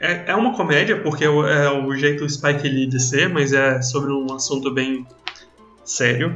é, 0.00 0.30
é 0.30 0.34
uma 0.34 0.56
comédia, 0.56 0.98
porque 1.02 1.24
é, 1.24 1.28
o 1.28 1.94
jeito 1.94 2.28
Spike 2.28 2.66
Lee 2.66 2.86
de 2.86 2.98
ser, 2.98 3.28
mas 3.28 3.52
é 3.52 3.82
sobre 3.82 4.10
um 4.10 4.32
assunto 4.32 4.72
bem 4.72 5.06
sério. 5.84 6.34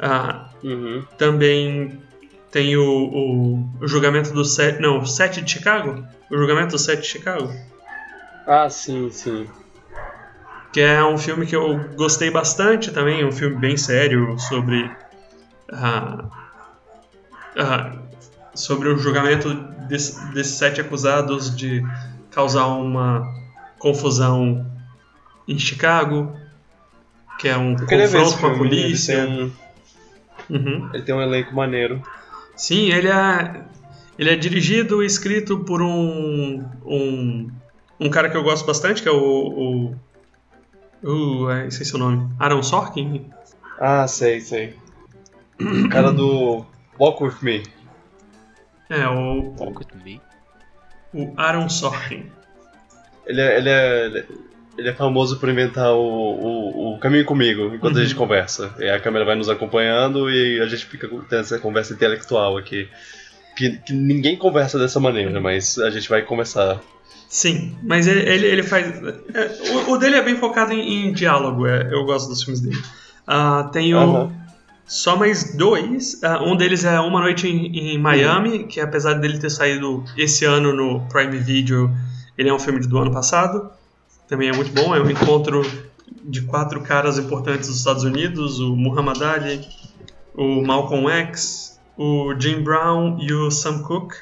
Ah, 0.00 0.50
uhum. 0.64 1.04
Também 1.16 2.02
tem 2.50 2.76
o, 2.76 2.82
o, 2.82 3.54
o, 3.80 3.86
julgamento 3.86 4.32
do 4.32 4.44
set, 4.44 4.80
não, 4.80 5.06
set 5.06 5.40
de 5.40 5.50
Chicago? 5.50 6.04
O 6.28 6.36
julgamento 6.36 6.72
do 6.72 6.78
set 6.78 7.00
de 7.00 7.06
Chicago. 7.06 7.52
Ah, 8.46 8.68
sim, 8.68 9.08
sim. 9.10 9.46
Que 10.74 10.80
é 10.80 11.04
um 11.04 11.16
filme 11.16 11.46
que 11.46 11.54
eu 11.54 11.78
gostei 11.94 12.32
bastante 12.32 12.90
também, 12.90 13.24
um 13.24 13.30
filme 13.30 13.54
bem 13.54 13.76
sério 13.76 14.36
sobre 14.40 14.90
ah, 15.72 16.24
ah, 17.56 17.92
sobre 18.56 18.88
o 18.88 18.98
julgamento 18.98 19.54
desses 19.86 20.16
desse 20.30 20.58
sete 20.58 20.80
acusados 20.80 21.56
de 21.56 21.80
causar 22.28 22.66
uma 22.66 23.22
confusão 23.78 24.66
em 25.46 25.56
Chicago, 25.60 26.34
que 27.38 27.46
é 27.46 27.56
um 27.56 27.76
confronto 27.76 28.38
com 28.38 28.46
a 28.48 28.58
polícia. 28.58 29.12
Ele 29.12 29.26
tem, 29.28 29.44
um, 29.44 30.56
uhum. 30.56 30.90
ele 30.92 31.02
tem 31.04 31.14
um 31.14 31.22
elenco 31.22 31.54
maneiro. 31.54 32.02
Sim, 32.56 32.90
ele 32.90 33.06
é, 33.06 33.62
ele 34.18 34.30
é 34.30 34.34
dirigido 34.34 35.04
e 35.04 35.06
escrito 35.06 35.60
por 35.60 35.80
um, 35.80 36.64
um, 36.84 37.48
um 38.00 38.10
cara 38.10 38.28
que 38.28 38.36
eu 38.36 38.42
gosto 38.42 38.66
bastante, 38.66 39.00
que 39.00 39.08
é 39.08 39.12
o. 39.12 39.16
o 39.16 40.13
uh, 41.04 41.50
é, 41.50 41.66
esqueci 41.68 41.94
o 41.94 41.98
nome. 41.98 42.28
Aaron 42.38 42.62
Sorkin? 42.62 43.30
Ah, 43.78 44.06
sei, 44.06 44.40
sei. 44.40 44.74
O 45.60 45.88
cara 45.88 46.12
do 46.12 46.64
Walk 46.98 47.22
With 47.22 47.36
Me. 47.42 47.62
É, 48.88 49.06
o. 49.08 49.54
Walk 49.58 49.78
With 49.78 50.02
Me? 50.04 50.20
o 51.14 51.32
Aaron 51.36 51.68
Sorkin. 51.68 52.26
Ele 53.24 53.40
é, 53.40 53.56
ele 53.56 53.70
é, 53.70 54.24
ele 54.76 54.88
é 54.88 54.92
famoso 54.92 55.38
por 55.38 55.48
inventar 55.48 55.92
o, 55.92 56.00
o, 56.00 56.94
o 56.94 56.98
caminho 56.98 57.24
comigo 57.24 57.72
enquanto 57.74 57.94
uhum. 57.94 58.00
a 58.00 58.04
gente 58.04 58.16
conversa. 58.16 58.74
E 58.78 58.90
a 58.90 59.00
câmera 59.00 59.24
vai 59.24 59.36
nos 59.36 59.48
acompanhando 59.48 60.30
e 60.30 60.60
a 60.60 60.66
gente 60.66 60.84
fica 60.84 61.08
tendo 61.08 61.40
essa 61.40 61.58
conversa 61.58 61.94
intelectual 61.94 62.58
aqui. 62.58 62.88
Que, 63.56 63.78
que 63.78 63.92
ninguém 63.92 64.36
conversa 64.36 64.76
dessa 64.76 64.98
maneira, 64.98 65.40
mas 65.40 65.78
a 65.78 65.88
gente 65.88 66.08
vai 66.08 66.22
conversar. 66.22 66.80
Sim, 67.34 67.76
mas 67.82 68.06
ele, 68.06 68.20
ele, 68.20 68.46
ele 68.46 68.62
faz. 68.62 68.86
É, 68.86 69.72
o, 69.72 69.90
o, 69.90 69.98
dele 69.98 70.14
é 70.14 70.22
bem 70.22 70.36
focado 70.36 70.72
em, 70.72 71.08
em 71.08 71.12
diálogo, 71.12 71.66
é, 71.66 71.92
eu 71.92 72.04
gosto 72.04 72.28
dos 72.28 72.44
filmes 72.44 72.60
dele. 72.60 72.80
Uh, 73.26 73.68
tem 73.72 73.92
o. 73.92 73.98
Uhum. 73.98 74.32
Só 74.86 75.16
mais 75.16 75.56
dois. 75.56 76.14
Uh, 76.22 76.44
um 76.44 76.56
deles 76.56 76.84
é 76.84 77.00
Uma 77.00 77.18
Noite 77.18 77.48
em, 77.48 77.94
em 77.94 77.98
Miami, 77.98 78.58
uhum. 78.58 78.68
que 78.68 78.78
apesar 78.78 79.14
dele 79.14 79.40
ter 79.40 79.50
saído 79.50 80.04
esse 80.16 80.44
ano 80.44 80.72
no 80.72 81.00
Prime 81.08 81.36
Video, 81.38 81.90
ele 82.38 82.50
é 82.50 82.54
um 82.54 82.58
filme 82.60 82.78
do 82.78 82.98
ano 82.98 83.10
passado. 83.10 83.68
Também 84.28 84.50
é 84.50 84.52
muito 84.52 84.70
bom. 84.70 84.94
É 84.94 85.02
um 85.02 85.10
encontro 85.10 85.62
de 86.22 86.42
quatro 86.42 86.82
caras 86.82 87.18
importantes 87.18 87.66
dos 87.66 87.78
Estados 87.78 88.04
Unidos: 88.04 88.60
o 88.60 88.76
Muhammad 88.76 89.20
Ali, 89.20 89.66
o 90.36 90.62
Malcolm 90.62 91.10
X, 91.10 91.80
o 91.98 92.32
Jim 92.38 92.62
Brown 92.62 93.18
e 93.20 93.32
o 93.32 93.50
Sam 93.50 93.82
Cooke. 93.82 94.18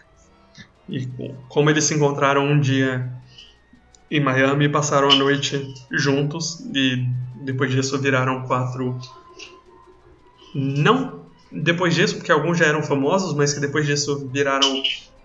E 0.88 1.08
como 1.48 1.70
eles 1.70 1.84
se 1.84 1.94
encontraram 1.94 2.44
um 2.44 2.60
dia 2.60 3.10
em 4.10 4.20
Miami 4.20 4.66
e 4.66 4.68
passaram 4.68 5.10
a 5.10 5.14
noite 5.14 5.74
juntos, 5.90 6.60
e 6.74 7.06
depois 7.42 7.70
disso 7.70 7.98
viraram 7.98 8.42
quatro 8.42 8.98
não 10.54 11.22
depois 11.50 11.94
disso, 11.94 12.16
porque 12.16 12.32
alguns 12.32 12.58
já 12.58 12.66
eram 12.66 12.82
famosos, 12.82 13.34
mas 13.34 13.52
que 13.52 13.60
depois 13.60 13.86
disso 13.86 14.28
viraram 14.32 14.82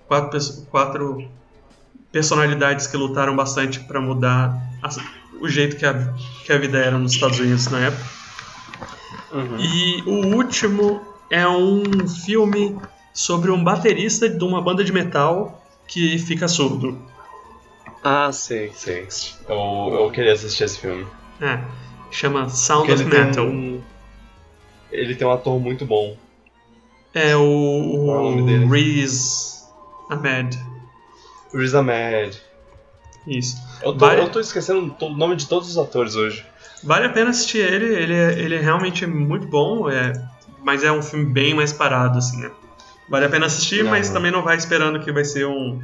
quatro, 0.08 0.40
quatro 0.70 1.28
personalidades 2.12 2.88
que 2.88 2.98
lutaram 2.98 3.36
bastante 3.36 3.80
para 3.82 4.02
mudar 4.02 4.62
a, 4.82 4.90
o 5.40 5.48
jeito 5.48 5.78
que 5.78 5.86
a, 5.86 6.14
que 6.46 6.52
a 6.52 6.58
vida 6.58 6.78
era 6.78 6.98
nos 6.98 7.14
Estados 7.14 7.40
Unidos 7.40 7.68
na 7.68 7.80
época. 7.80 8.06
Uhum. 9.32 9.58
E 9.60 10.04
o 10.06 10.36
último 10.36 11.02
é 11.30 11.48
um 11.48 12.08
filme 12.08 12.78
sobre 13.18 13.50
um 13.50 13.64
baterista 13.64 14.30
de 14.30 14.44
uma 14.44 14.62
banda 14.62 14.84
de 14.84 14.94
metal 14.94 15.60
que 15.88 16.20
fica 16.20 16.48
surdo. 16.48 17.02
Ah, 18.04 18.32
sei, 18.32 18.72
sei. 18.76 19.08
Eu, 19.50 19.98
eu 20.02 20.12
queria 20.12 20.34
assistir 20.34 20.66
esse 20.66 20.80
filme. 20.80 21.08
É, 21.42 21.60
chama 22.12 22.48
Sound 22.48 22.92
of 22.92 23.04
Metal. 23.06 23.44
Um 23.44 23.82
ele 24.92 25.16
tem 25.16 25.28
um 25.28 25.32
ator 25.32 25.60
muito 25.60 25.84
bom. 25.84 26.16
É 27.12 27.36
o, 27.36 27.42
o 27.42 28.70
Riz 28.70 29.68
Ahmed. 30.12 30.56
Riz 31.52 31.74
Ahmed. 31.74 32.40
Isso. 33.26 33.58
Eu 33.82 33.94
tô, 33.94 34.06
vale... 34.06 34.22
eu 34.22 34.30
tô 34.30 34.40
esquecendo 34.40 34.96
o 35.02 35.10
nome 35.10 35.36
de 35.36 35.48
todos 35.48 35.68
os 35.68 35.78
atores 35.80 36.16
hoje. 36.16 36.46
Vale 36.84 37.08
a 37.08 37.10
pena 37.10 37.32
assistir 37.32 37.58
ele, 37.58 37.96
ele 37.96 38.14
é, 38.14 38.40
ele 38.40 38.56
é 38.56 38.60
realmente 38.60 39.08
muito 39.08 39.48
bom, 39.48 39.90
é, 39.90 40.14
mas 40.64 40.84
é 40.84 40.92
um 40.92 41.02
filme 41.02 41.26
bem 41.26 41.56
mais 41.56 41.74
parado, 41.74 42.20
assim, 42.20 42.38
né? 42.38 42.52
Vale 43.10 43.26
a 43.26 43.30
pena 43.30 43.46
assistir, 43.46 43.84
não, 43.84 43.92
mas 43.92 44.08
não. 44.08 44.16
também 44.16 44.32
não 44.32 44.44
vai 44.44 44.58
esperando 44.58 45.00
que 45.00 45.12
vai 45.12 45.24
ser 45.24 45.46
um. 45.46 45.82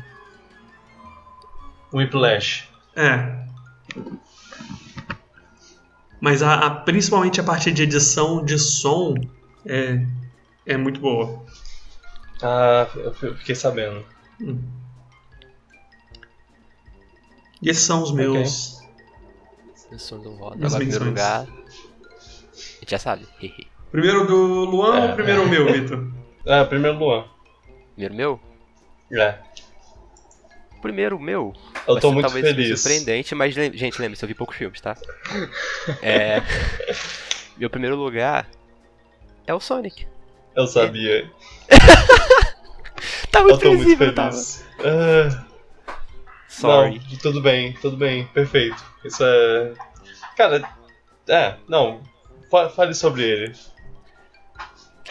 Um 1.91 1.97
Whiplash. 1.97 2.67
É. 2.95 3.43
Mas 6.19 6.41
a, 6.41 6.53
a, 6.53 6.69
principalmente 6.69 7.39
a 7.39 7.43
parte 7.43 7.71
de 7.71 7.83
edição 7.83 8.43
de 8.43 8.57
som 8.57 9.13
é, 9.65 10.05
é 10.65 10.77
muito 10.77 10.99
boa. 10.99 11.43
Ah, 12.41 12.87
eu 12.95 13.13
fiquei 13.13 13.55
sabendo. 13.55 14.05
Hum. 14.41 14.61
E 17.61 17.69
esses 17.69 17.83
são 17.83 18.03
os 18.03 18.11
meus. 18.11 18.81
Okay. 19.87 20.17
do 20.17 20.31
Roda. 20.35 20.65
Agora, 20.65 20.77
primeiro 20.77 21.05
lugar. 21.05 21.47
A 21.47 22.79
gente 22.79 22.91
já 22.91 22.99
sabe. 22.99 23.27
primeiro 23.91 24.25
do 24.25 24.65
Luan 24.65 24.97
é, 24.97 25.09
ou 25.09 25.15
primeiro 25.15 25.43
é. 25.43 25.45
o 25.45 25.49
meu, 25.49 25.71
Vitor? 25.71 26.22
É, 26.45 26.63
primeiro 26.65 26.97
Luan. 26.97 27.25
Primeiro 27.95 28.15
meu? 28.15 28.39
É. 29.11 29.37
Primeiro 30.81 31.19
meu. 31.19 31.53
Eu 31.87 31.99
tô 31.99 32.11
muito 32.11 32.25
talvez 32.25 32.45
feliz. 32.45 32.81
surpreendente, 32.81 33.33
mas 33.35 33.53
gente, 33.53 34.01
lembre-se, 34.01 34.23
eu 34.23 34.27
vi 34.27 34.33
poucos 34.33 34.55
filmes, 34.55 34.81
tá? 34.81 34.97
É. 36.01 36.41
meu 37.57 37.69
primeiro 37.69 37.95
lugar 37.95 38.47
é 39.47 39.53
o 39.53 39.59
Sonic. 39.59 40.07
Eu 40.55 40.67
sabia. 40.67 41.29
Tá 43.31 43.41
muito 43.41 43.65
eu 43.65 43.71
tô 43.71 43.73
muito 43.73 43.97
feliz. 43.97 44.13
Tava. 44.15 44.37
Uh... 44.87 45.53
Sorry. 46.47 47.01
Não, 47.09 47.17
tudo 47.17 47.41
bem, 47.41 47.73
tudo 47.73 47.97
bem, 47.97 48.27
perfeito. 48.27 48.77
Isso 49.03 49.23
é. 49.23 49.73
Cara, 50.37 50.63
é, 51.27 51.55
não. 51.67 52.01
Fale 52.75 52.93
sobre 52.93 53.23
ele. 53.23 53.55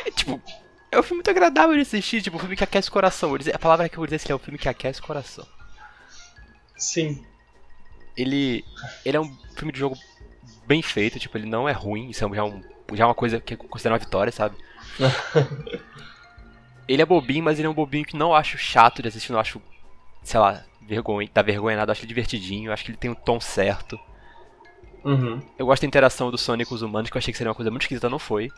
É, 0.07 0.11
tipo, 0.13 0.41
é 0.93 0.99
um 0.99 1.03
filme 1.03 1.17
muito 1.17 1.31
agradável 1.31 1.75
de 1.75 1.81
assistir, 1.81 2.21
tipo, 2.21 2.37
um 2.37 2.41
filme 2.41 2.55
que 2.55 2.63
aquece 2.63 2.91
o 2.91 2.93
coração. 2.93 3.35
A 3.35 3.59
palavra 3.59 3.89
que 3.89 3.97
eu 3.97 4.01
vou 4.01 4.07
dizer 4.07 4.17
é 4.17 4.19
que 4.27 4.31
é 4.31 4.35
um 4.35 4.39
filme 4.39 4.59
que 4.59 4.69
aquece 4.69 5.01
o 5.01 5.03
coração. 5.03 5.47
Sim. 6.77 7.25
Ele. 8.15 8.63
Ele 9.05 9.17
é 9.17 9.21
um 9.21 9.35
filme 9.57 9.73
de 9.73 9.79
jogo 9.79 9.97
bem 10.67 10.83
feito, 10.83 11.19
tipo, 11.19 11.37
ele 11.39 11.49
não 11.49 11.67
é 11.67 11.73
ruim, 11.73 12.11
isso 12.11 12.25
é 12.25 12.35
já, 12.35 12.45
um, 12.45 12.63
já 12.93 13.05
é 13.05 13.07
uma 13.07 13.15
coisa 13.15 13.41
que 13.41 13.55
é 13.55 13.57
considerada 13.57 13.99
uma 14.01 14.05
vitória, 14.05 14.31
sabe? 14.31 14.55
ele 16.87 17.01
é 17.01 17.07
bobinho, 17.07 17.43
mas 17.43 17.59
ele 17.59 17.67
é 17.67 17.71
um 17.71 17.75
bobinho 17.75 18.05
que 18.05 18.17
não 18.17 18.35
acho 18.35 18.59
chato 18.59 19.01
de 19.01 19.09
assistir, 19.09 19.33
não 19.33 19.41
acho, 19.41 19.61
sei 20.23 20.39
lá, 20.39 20.63
vergonha, 20.87 21.29
dá 21.33 21.41
vergonha 21.43 21.77
nada, 21.77 21.93
acho 21.93 22.03
ele 22.03 22.09
divertidinho, 22.09 22.73
acho 22.73 22.85
que 22.85 22.91
ele 22.91 22.99
tem 22.99 23.11
o 23.11 23.15
um 23.15 23.17
tom 23.17 23.41
certo. 23.41 23.99
Uhum. 25.05 25.43
Eu 25.59 25.67
gosto 25.67 25.83
da 25.83 25.89
interação 25.89 26.31
do 26.31 26.39
Sonic 26.39 26.69
com 26.69 26.75
os 26.75 26.83
humanos, 26.83 27.11
que 27.11 27.17
eu 27.17 27.19
achei 27.19 27.33
que 27.33 27.39
seria 27.39 27.51
uma 27.51 27.57
coisa 27.57 27.71
muito 27.71 27.83
esquisita, 27.83 28.09
não 28.09 28.19
foi. 28.19 28.51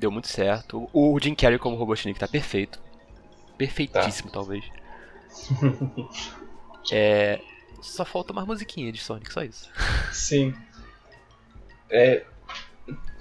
Deu 0.00 0.10
muito 0.10 0.28
certo. 0.28 0.88
O 0.94 1.20
Jim 1.20 1.34
Carrey 1.34 1.58
como 1.58 1.76
Robotnik 1.76 2.18
tá 2.18 2.26
perfeito. 2.26 2.80
Perfeitíssimo, 3.58 4.30
tá. 4.30 4.38
talvez. 4.38 4.64
é, 6.90 7.38
só 7.82 8.02
falta 8.02 8.32
uma 8.32 8.46
musiquinha 8.46 8.90
de 8.90 8.98
Sonic, 8.98 9.30
só 9.30 9.42
isso. 9.44 9.68
Sim. 10.10 10.54
É, 11.90 12.24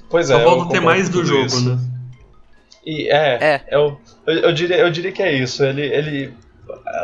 pois 0.09 0.29
é. 0.29 0.37
Só 0.37 0.43
falta 0.45 0.71
ter 0.71 0.79
mais 0.79 1.09
do 1.09 1.25
jogo, 1.25 1.47
isso. 1.47 1.69
né? 1.69 1.81
E 2.85 3.09
é, 3.09 3.43
é. 3.43 3.67
Eu, 3.69 3.99
eu, 4.25 4.35
eu, 4.35 4.53
diria, 4.53 4.77
eu 4.77 4.89
diria 4.89 5.11
que 5.11 5.21
é 5.21 5.33
isso. 5.33 5.65
Ele, 5.65 5.81
ele 5.81 6.33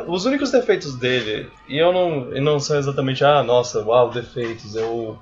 os 0.08 0.24
únicos 0.24 0.52
defeitos 0.52 0.96
dele, 0.98 1.52
e 1.68 1.78
eu 1.78 1.92
não, 1.92 2.34
e 2.34 2.40
não 2.40 2.62
são 2.62 2.78
exatamente, 2.78 3.26
ah, 3.26 3.44
nossa, 3.44 3.84
uau, 3.84 4.10
defeitos, 4.10 4.74
eu, 4.74 5.20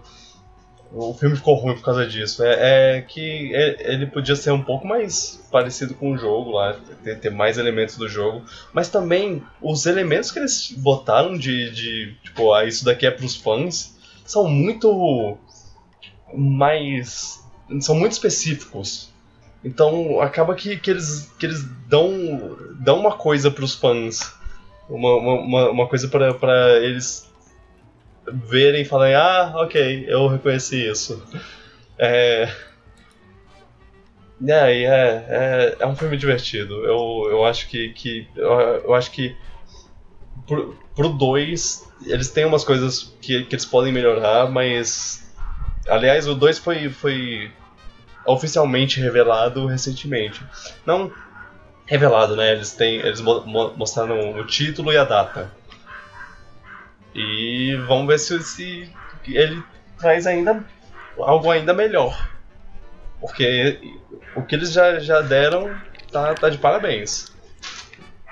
o 0.96 1.14
filme 1.16 1.36
ficou 1.36 1.56
ruim 1.56 1.74
por 1.74 1.84
causa 1.84 2.06
disso, 2.06 2.44
é, 2.44 2.98
é 2.98 3.02
que 3.02 3.52
ele 3.80 4.06
podia 4.06 4.36
ser 4.36 4.52
um 4.52 4.62
pouco 4.62 4.86
mais 4.86 5.44
parecido 5.52 5.96
com 5.96 6.12
o 6.12 6.18
jogo 6.18 6.52
lá, 6.52 6.76
ter, 7.04 7.20
ter, 7.20 7.32
mais 7.32 7.58
elementos 7.58 7.98
do 7.98 8.08
jogo, 8.08 8.44
mas 8.72 8.90
também 8.90 9.42
os 9.60 9.88
elementos 9.88 10.30
que 10.30 10.38
eles 10.38 10.72
botaram 10.78 11.36
de, 11.36 11.72
de 11.72 12.16
tipo, 12.24 12.54
ah, 12.54 12.66
isso 12.66 12.86
daqui 12.86 13.08
é 13.08 13.12
pros 13.12 13.36
fãs, 13.36 13.98
são 14.24 14.48
muito 14.48 15.38
mais. 16.34 17.44
são 17.82 17.96
muito 17.96 18.12
específicos. 18.12 19.12
Então 19.66 20.22
acaba 20.22 20.54
que, 20.54 20.78
que, 20.78 20.92
eles, 20.92 21.32
que 21.40 21.46
eles 21.46 21.64
dão, 21.88 22.56
dão 22.80 23.00
uma 23.00 23.14
coisa 23.14 23.50
para 23.50 23.64
os 23.64 23.74
fãs. 23.74 24.32
Uma, 24.88 25.16
uma, 25.16 25.70
uma 25.72 25.88
coisa 25.88 26.08
para 26.08 26.78
eles 26.84 27.33
verem 28.26 28.82
e 28.82 28.86
falarem: 28.86 29.16
Ah, 29.16 29.54
ok, 29.56 30.06
eu 30.08 30.28
reconheci 30.28 30.90
isso. 30.90 31.22
É. 31.98 32.50
É, 34.46 34.84
é, 34.84 35.26
é, 35.30 35.76
é 35.80 35.88
um 35.88 35.96
filme 35.96 36.18
divertido. 36.18 36.86
Eu, 36.86 37.30
eu 37.30 37.46
acho 37.46 37.68
que. 37.68 37.90
que 37.90 38.28
eu, 38.36 38.52
eu 38.52 38.94
acho 38.94 39.12
que. 39.12 39.36
Pro, 40.46 40.78
pro 40.94 41.10
2, 41.10 41.90
eles 42.06 42.30
têm 42.30 42.46
umas 42.46 42.66
coisas 42.66 43.16
que, 43.22 43.46
que 43.46 43.56
eles 43.56 43.66
podem 43.66 43.94
melhorar, 43.94 44.50
mas. 44.50 45.32
Aliás, 45.88 46.28
o 46.28 46.36
2 46.36 46.60
foi, 46.60 46.90
foi 46.90 47.52
oficialmente 48.26 49.00
revelado 49.00 49.66
recentemente. 49.66 50.42
Não 50.86 51.12
revelado, 51.86 52.36
né? 52.36 52.54
Eles 52.54 52.72
têm, 52.72 52.96
eles 52.96 53.22
mo 53.22 53.44
mostraram 53.76 54.40
o 54.40 54.46
título 54.46 54.92
e 54.92 54.98
a 54.98 55.04
data. 55.04 55.52
E 57.16 57.76
vamos 57.88 58.08
ver 58.08 58.20
se, 58.20 58.42
se 58.44 58.92
ele 59.28 59.62
traz 60.00 60.26
ainda 60.26 60.64
algo 61.18 61.52
ainda 61.52 61.74
melhor. 61.74 62.30
Porque 63.20 63.80
o 64.36 64.42
que 64.44 64.56
eles 64.56 64.72
já, 64.72 65.00
já 65.00 65.22
deram 65.22 65.76
tá, 66.12 66.34
tá 66.34 66.50
de 66.50 66.58
parabéns. 66.58 67.32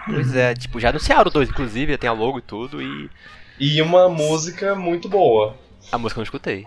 Pois 0.05 0.35
é, 0.35 0.53
tipo, 0.53 0.79
já 0.79 0.89
anunciaram 0.89 1.29
o 1.29 1.33
2, 1.33 1.49
inclusive, 1.49 1.97
tem 1.97 2.09
a 2.09 2.13
logo 2.13 2.39
e 2.39 2.41
tudo, 2.41 2.81
e. 2.81 3.09
E 3.59 3.81
uma 3.81 4.09
música 4.09 4.73
muito 4.73 5.07
boa. 5.07 5.55
A 5.91 5.97
música 5.97 6.17
eu 6.17 6.21
não 6.21 6.25
escutei. 6.25 6.65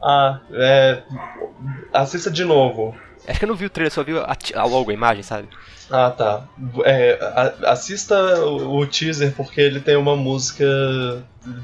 Ah, 0.00 0.40
é. 0.52 1.02
Assista 1.92 2.30
de 2.30 2.44
novo. 2.44 2.96
Acho 3.26 3.38
que 3.38 3.44
eu 3.44 3.48
não 3.48 3.56
vi 3.56 3.66
o 3.66 3.70
trailer, 3.70 3.92
só 3.92 4.02
vi 4.02 4.16
a, 4.18 4.36
a 4.54 4.64
logo, 4.64 4.90
a 4.90 4.94
imagem, 4.94 5.22
sabe? 5.22 5.48
Ah, 5.90 6.10
tá. 6.10 6.48
É, 6.84 7.18
a, 7.22 7.72
assista 7.72 8.16
o, 8.44 8.78
o, 8.78 8.86
teaser 8.86 9.32
porque 9.34 9.60
ele 9.60 9.80
tem 9.80 9.96
uma 9.96 10.16
música 10.16 10.64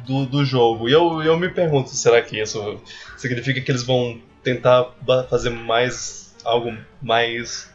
do, 0.06 0.26
do 0.26 0.44
jogo. 0.44 0.88
E 0.88 0.92
eu, 0.92 1.22
eu 1.22 1.36
me 1.36 1.48
pergunto, 1.48 1.90
será 1.90 2.22
que 2.22 2.40
isso 2.40 2.80
significa 3.16 3.61
que 3.61 3.70
eles 3.70 3.82
vão 3.82 4.20
tentar 4.42 4.86
fazer 5.28 5.50
mais. 5.50 6.34
algo 6.44 6.76
mais 7.02 7.70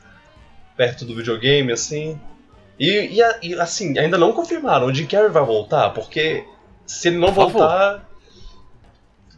perto 0.77 1.05
do 1.05 1.15
videogame, 1.15 1.71
assim? 1.71 2.19
E, 2.79 3.19
e, 3.19 3.47
e 3.47 3.53
assim, 3.59 3.97
ainda 3.99 4.17
não 4.17 4.33
confirmaram, 4.33 4.87
o 4.87 4.93
Jim 4.93 5.05
Carrey 5.05 5.29
vai 5.29 5.43
voltar, 5.43 5.91
porque 5.91 6.43
se 6.85 7.09
ele 7.09 7.17
não 7.17 7.33
Por 7.33 7.49
voltar. 7.49 7.67
Favor 7.67 8.13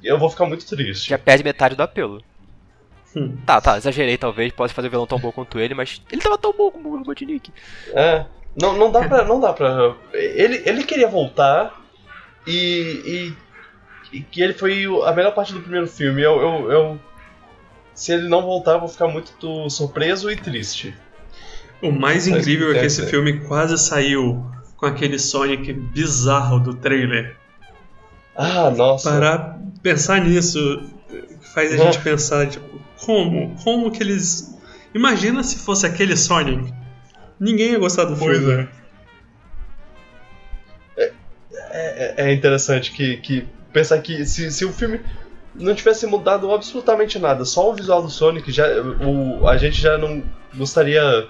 eu 0.06 0.20
vou 0.20 0.30
ficar 0.30 0.46
muito 0.46 0.66
triste. 0.66 1.10
Já 1.10 1.18
perde 1.18 1.44
metade 1.44 1.76
do 1.76 1.84
apelo. 1.84 2.22
Hum. 3.16 3.38
Tá, 3.46 3.62
tá, 3.62 3.78
exagerei 3.78 4.18
talvez, 4.18 4.52
pode 4.52 4.74
fazer 4.74 4.88
o 4.90 4.92
vilão 4.92 5.08
tão 5.08 5.18
bom 5.18 5.32
quanto 5.32 5.58
ele, 5.58 5.74
mas 5.74 6.02
ele 6.12 6.22
tava 6.22 6.38
tão 6.38 6.52
bom 6.52 6.70
como 6.70 6.90
o 6.90 6.98
Robotnik. 6.98 7.54
É, 7.94 8.26
não, 8.60 8.78
não 8.78 8.92
dá 8.92 9.08
pra. 9.08 9.24
Não 9.24 9.40
dá 9.40 9.54
pra. 9.54 9.96
Ele, 10.14 10.62
ele 10.66 10.84
queria 10.84 11.08
voltar 11.08 11.82
e, 12.46 13.34
e, 14.12 14.18
e 14.18 14.22
que 14.22 14.42
ele 14.42 14.54
foi 14.54 14.86
a 15.06 15.14
melhor 15.14 15.34
parte 15.34 15.54
do 15.54 15.62
primeiro 15.62 15.88
filme. 15.88 16.22
Eu, 16.22 16.42
eu, 16.42 16.72
eu, 16.72 17.00
se 17.94 18.12
ele 18.12 18.28
não 18.28 18.42
voltar, 18.42 18.74
eu 18.74 18.80
vou 18.82 18.90
ficar 18.90 19.08
muito 19.08 19.70
surpreso 19.70 20.30
e 20.30 20.36
triste. 20.36 20.94
O 21.82 21.92
mais 21.92 22.28
incrível 22.28 22.72
é 22.72 22.80
que 22.80 22.86
esse 22.86 23.06
filme 23.06 23.42
quase 23.42 23.78
saiu 23.78 24.46
com 24.76 24.86
aquele 24.86 25.20
Sonic 25.20 25.72
bizarro 25.72 26.60
do 26.60 26.74
trailer. 26.74 27.38
Ah, 28.36 28.70
nossa. 28.70 29.10
Parar 29.10 29.60
pensar 29.82 30.20
nisso 30.20 30.60
faz 31.54 31.74
a 31.74 31.78
gente 31.78 32.02
pensar, 32.02 32.48
tipo, 32.50 32.82
como? 33.04 33.56
Como 33.64 33.92
que 33.92 34.02
eles. 34.02 34.58
Imagina 34.94 35.44
se 35.44 35.58
fosse 35.58 35.86
aquele 35.86 36.16
Sonic. 36.16 36.74
Ninguém 37.40 37.72
ia 37.72 37.80
gostar 37.80 38.06
do 38.06 38.16
pois 38.16 38.38
filme. 38.38 38.68
É. 40.98 41.12
É, 41.78 42.30
é 42.30 42.34
interessante 42.34 42.92
que, 42.92 43.18
que 43.18 43.48
pensar 43.74 44.02
que 44.02 44.26
se, 44.26 44.50
se 44.50 44.64
o 44.64 44.72
filme 44.72 45.02
não 45.54 45.76
tivesse 45.76 46.08
mudado 46.08 46.52
absolutamente 46.52 47.20
nada, 47.20 47.44
só 47.46 47.70
o 47.70 47.74
visual 47.74 48.02
do 48.02 48.10
Sonic, 48.10 48.52
já, 48.52 48.66
o, 48.82 49.48
a 49.48 49.58
gente 49.58 49.82
já 49.82 49.98
não 49.98 50.24
gostaria 50.54 51.28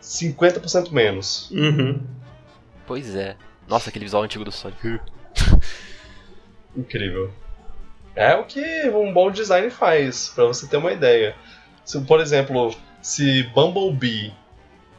50% 0.00 0.92
menos. 0.92 1.50
Uhum. 1.50 2.00
Pois 2.86 3.14
é. 3.14 3.36
Nossa, 3.66 3.90
aquele 3.90 4.04
visual 4.04 4.22
antigo 4.22 4.44
do 4.44 4.52
Sonic. 4.52 5.00
Incrível. 6.76 7.32
É 8.16 8.34
o 8.34 8.44
que 8.44 8.88
um 8.90 9.12
bom 9.12 9.30
design 9.30 9.70
faz, 9.70 10.28
para 10.28 10.44
você 10.44 10.66
ter 10.66 10.76
uma 10.76 10.92
ideia. 10.92 11.34
Se, 11.84 12.00
por 12.02 12.20
exemplo, 12.20 12.74
se 13.02 13.42
Bumblebee, 13.54 14.32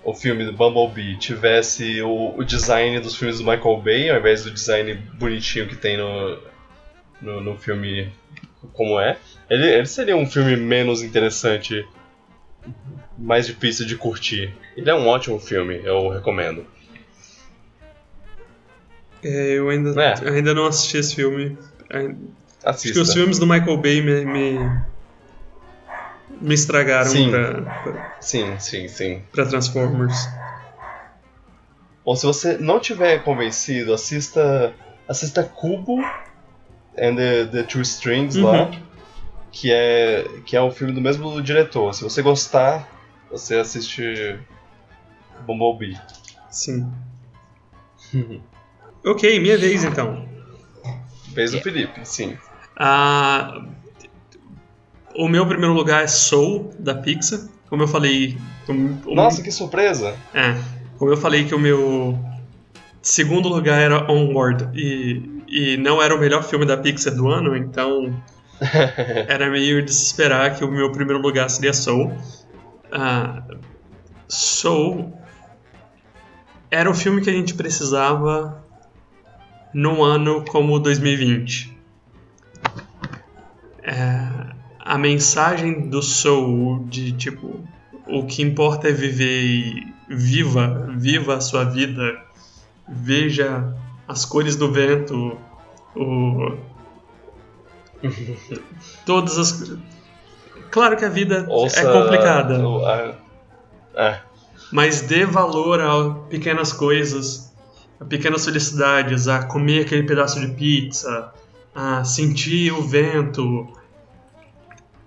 o 0.04 0.14
filme 0.14 0.46
do 0.46 0.54
Bumblebee, 0.54 1.18
tivesse 1.18 2.02
o, 2.02 2.36
o 2.38 2.44
design 2.44 3.00
dos 3.00 3.16
filmes 3.16 3.40
do 3.40 3.46
Michael 3.46 3.82
Bay, 3.82 4.10
ao 4.10 4.18
invés 4.18 4.44
do 4.44 4.52
design 4.52 4.94
bonitinho 4.94 5.68
que 5.68 5.76
tem 5.76 5.98
no, 5.98 6.40
no, 7.22 7.42
no 7.42 7.58
filme 7.58 8.12
como 8.74 9.00
é, 9.00 9.18
ele, 9.50 9.68
ele 9.68 9.86
seria 9.86 10.16
um 10.16 10.26
filme 10.26 10.56
menos 10.56 11.02
interessante, 11.02 11.88
mais 13.18 13.46
difícil 13.46 13.86
de 13.86 13.96
curtir. 13.96 14.54
Ele 14.76 14.90
é 14.90 14.96
um 14.96 15.08
ótimo 15.08 15.40
filme, 15.40 15.80
eu 15.84 16.10
recomendo. 16.10 16.66
É, 19.24 19.54
eu 19.54 19.70
ainda, 19.70 20.02
é. 20.02 20.30
ainda 20.30 20.54
não 20.54 20.66
assisti 20.66 20.98
esse 20.98 21.16
filme. 21.16 21.58
Assista. 22.66 22.90
Acho 22.90 22.94
que 22.94 23.00
os 23.00 23.14
filmes 23.14 23.38
do 23.38 23.46
Michael 23.46 23.78
Bay 23.78 24.02
me, 24.02 24.26
me, 24.26 24.82
me 26.42 26.56
estragaram 26.56 27.12
sim. 27.12 27.30
Pra, 27.30 27.62
pra, 27.62 28.16
sim, 28.20 28.58
sim, 28.58 28.88
sim. 28.88 29.22
Pra 29.32 29.46
Transformers. 29.46 30.28
Bom, 32.04 32.16
se 32.16 32.26
você 32.26 32.58
não 32.58 32.80
tiver 32.80 33.24
convencido, 33.24 33.94
assista 33.94 34.74
assista 35.08 35.44
Cubo 35.44 36.02
and 36.98 37.16
the, 37.16 37.46
the 37.46 37.64
Two 37.64 37.82
Strings 37.84 38.36
uhum. 38.36 38.46
lá, 38.46 38.72
que 39.52 39.72
é 39.72 40.28
que 40.44 40.56
é 40.56 40.62
um 40.62 40.72
filme 40.72 40.92
do 40.92 41.02
mesmo 41.02 41.40
diretor. 41.44 41.94
Se 41.94 42.04
você 42.04 42.24
gostar, 42.24 42.90
você 43.30 43.58
assiste 43.58 44.40
Bumblebee. 45.46 46.00
Sim. 46.50 46.92
ok, 49.06 49.40
minha 49.40 49.58
vez 49.58 49.84
então. 49.84 50.28
Vez 51.28 51.52
do 51.52 51.62
Felipe, 51.62 52.00
sim. 52.06 52.38
Ah, 52.78 53.62
o 55.16 55.28
meu 55.28 55.46
primeiro 55.48 55.74
lugar 55.74 56.04
é 56.04 56.08
Soul, 56.08 56.74
da 56.78 56.96
Pixar. 56.96 57.40
Como 57.70 57.84
eu 57.84 57.88
falei. 57.88 58.38
Nossa, 59.06 59.42
que 59.42 59.52
surpresa! 59.52 60.16
É. 60.34 60.56
Como 60.98 61.12
eu 61.12 61.18
falei 61.18 61.46
que 61.46 61.56
o 61.56 61.60
meu 61.60 62.18
segundo 63.02 63.48
lugar 63.48 63.80
era 63.80 64.12
Onward 64.12 64.70
e, 64.74 65.44
e 65.48 65.78
não 65.78 66.02
era 66.02 66.16
o 66.16 66.20
melhor 66.20 66.44
filme 66.44 66.66
da 66.66 66.78
Pixar 66.78 67.14
do 67.14 67.28
ano, 67.28 67.56
então 67.56 68.16
era 69.28 69.50
meio 69.50 69.84
de 69.84 69.94
se 69.94 70.06
esperar 70.06 70.56
que 70.56 70.64
o 70.64 70.72
meu 70.72 70.92
primeiro 70.92 71.22
lugar 71.22 71.50
seria 71.50 71.74
Soul. 71.74 72.12
Uh, 72.88 73.58
Soul 74.28 75.14
era 76.72 76.90
o 76.90 76.94
filme 76.94 77.22
que 77.22 77.30
a 77.30 77.34
gente 77.34 77.54
precisava 77.54 78.64
num 79.74 80.04
ano 80.04 80.44
como 80.46 80.80
2020. 80.80 81.75
É, 83.86 84.28
a 84.80 84.98
mensagem 84.98 85.90
do 85.90 86.02
Soul 86.02 86.86
de 86.90 87.12
tipo 87.12 87.64
o 88.08 88.26
que 88.26 88.42
importa 88.42 88.90
é 88.90 88.92
viver 88.92 89.44
e 89.44 89.94
viva, 90.08 90.88
viva 90.96 91.36
a 91.36 91.42
sua 91.42 91.64
vida, 91.64 92.20
veja 92.88 93.76
as 94.08 94.26
cores 94.26 94.56
do 94.56 94.72
vento, 94.72 95.38
O... 95.96 96.58
Todas 99.06 99.38
as. 99.40 99.78
Claro 100.70 100.98
que 100.98 101.06
a 101.06 101.10
vida 101.10 101.46
Ouça 101.50 101.80
é 101.80 101.92
complicada. 101.92 102.62
É. 103.96 104.20
Mas 104.72 105.02
dê 105.02 105.26
valor 105.26 105.80
a 105.80 106.10
pequenas 106.28 106.74
coisas, 106.74 107.54
a 108.00 108.06
pequenas 108.06 108.44
felicidades, 108.44 109.28
a 109.28 109.44
comer 109.44 109.82
aquele 109.82 110.04
pedaço 110.04 110.40
de 110.40 110.50
pizza, 110.50 111.32
a 111.74 112.04
sentir 112.04 112.74
o 112.74 112.82
vento. 112.82 113.68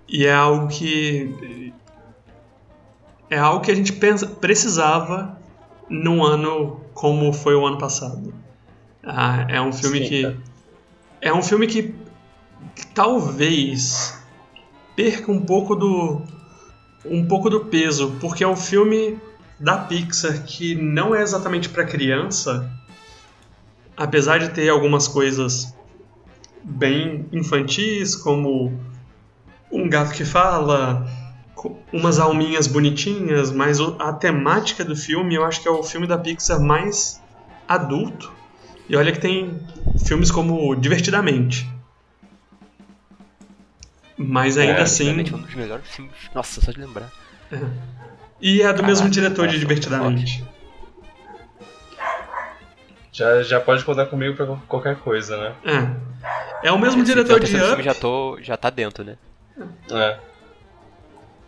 E 0.09 0.25
é 0.25 0.33
algo 0.33 0.67
que. 0.67 1.71
É 3.29 3.37
algo 3.37 3.61
que 3.61 3.69
a 3.69 3.75
gente 3.75 3.93
pensa, 3.93 4.25
precisava 4.25 5.37
num 5.87 6.23
ano 6.23 6.81
como 6.95 7.31
foi 7.31 7.55
o 7.55 7.65
ano 7.65 7.77
passado. 7.77 8.33
Ah, 9.03 9.45
é 9.47 9.61
um 9.61 9.71
filme 9.71 9.99
Sim, 9.99 10.09
que. 10.09 10.25
É. 10.25 11.29
é 11.29 11.33
um 11.33 11.43
filme 11.43 11.67
que, 11.67 11.93
que 12.75 12.87
talvez 12.87 14.19
perca 14.95 15.31
um 15.31 15.41
pouco 15.41 15.75
do. 15.75 16.23
um 17.05 17.27
pouco 17.27 17.49
do 17.49 17.65
peso, 17.65 18.15
porque 18.19 18.43
é 18.43 18.47
um 18.47 18.57
filme 18.57 19.19
da 19.59 19.77
Pixar 19.77 20.43
que 20.43 20.73
não 20.73 21.13
é 21.13 21.21
exatamente 21.21 21.69
para 21.69 21.83
criança, 21.83 22.71
apesar 23.95 24.39
de 24.39 24.49
ter 24.49 24.69
algumas 24.69 25.07
coisas 25.07 25.75
bem 26.63 27.27
infantis, 27.31 28.15
como 28.15 28.79
um 29.71 29.89
gato 29.89 30.11
que 30.13 30.25
fala, 30.25 31.07
umas 31.91 32.19
alminhas 32.19 32.67
bonitinhas, 32.67 33.51
mas 33.51 33.79
a 33.79 34.13
temática 34.13 34.83
do 34.83 34.95
filme 34.95 35.35
eu 35.35 35.43
acho 35.43 35.61
que 35.61 35.67
é 35.67 35.71
o 35.71 35.83
filme 35.83 36.07
da 36.07 36.17
Pixar 36.17 36.59
mais 36.59 37.21
adulto. 37.67 38.31
E 38.87 38.95
olha 38.95 39.11
que 39.11 39.19
tem 39.19 39.59
filmes 40.05 40.31
como 40.31 40.75
Divertidamente. 40.75 41.69
Mas 44.17 44.57
ainda 44.57 44.79
é, 44.79 44.81
assim. 44.81 45.09
É 45.09 45.35
um 45.35 45.41
dos 45.41 45.55
melhores 45.55 45.87
filmes. 45.87 46.15
Nossa, 46.33 46.59
só 46.59 46.71
de 46.71 46.79
lembrar. 46.79 47.09
É. 47.51 47.59
E 48.41 48.61
é 48.61 48.73
do 48.73 48.83
mesmo 48.83 49.09
diretor 49.09 49.47
de 49.47 49.59
Divertidamente. 49.59 50.43
Já, 53.11 53.41
já 53.43 53.59
pode 53.59 53.83
contar 53.83 54.05
comigo 54.07 54.35
pra 54.35 54.45
qualquer 54.67 54.95
coisa, 54.97 55.37
né? 55.37 55.55
É. 56.63 56.67
É 56.67 56.71
o 56.71 56.79
mesmo 56.79 57.03
diretor 57.03 57.39
de 57.39 57.55
Up. 57.55 57.83
Já, 57.83 57.93
tô, 57.93 58.37
já 58.41 58.57
tá 58.57 58.69
dentro, 58.69 59.03
né? 59.03 59.17
É. 59.91 60.19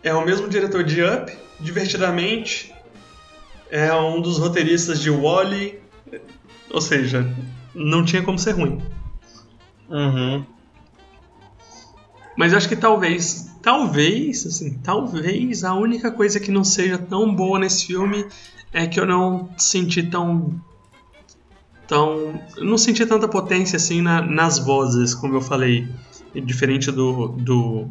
É 0.02 0.14
o 0.14 0.24
mesmo 0.24 0.48
diretor 0.48 0.82
de 0.82 1.02
Up, 1.02 1.32
Divertidamente. 1.60 2.74
É 3.70 3.94
um 3.94 4.20
dos 4.20 4.38
roteiristas 4.38 5.00
de 5.00 5.10
Wally. 5.10 5.80
Ou 6.70 6.80
seja, 6.80 7.26
não 7.74 8.04
tinha 8.04 8.22
como 8.22 8.38
ser 8.38 8.52
ruim. 8.52 8.82
Uhum. 9.88 10.44
Mas 12.36 12.54
acho 12.54 12.68
que 12.68 12.76
talvez, 12.76 13.50
talvez, 13.62 14.46
assim, 14.46 14.78
talvez 14.78 15.64
a 15.64 15.74
única 15.74 16.10
coisa 16.10 16.40
que 16.40 16.50
não 16.50 16.64
seja 16.64 16.98
tão 16.98 17.32
boa 17.34 17.58
nesse 17.58 17.86
filme 17.86 18.26
é 18.72 18.86
que 18.86 18.98
eu 18.98 19.06
não 19.06 19.50
senti 19.58 20.02
tão 20.02 20.60
tão 21.86 22.40
não 22.56 22.78
senti 22.78 23.04
tanta 23.04 23.28
potência 23.28 23.76
assim 23.76 24.00
na, 24.00 24.22
nas 24.22 24.58
vozes, 24.58 25.14
como 25.14 25.36
eu 25.36 25.42
falei, 25.42 25.86
diferente 26.40 26.90
do, 26.90 27.28
do 27.28 27.88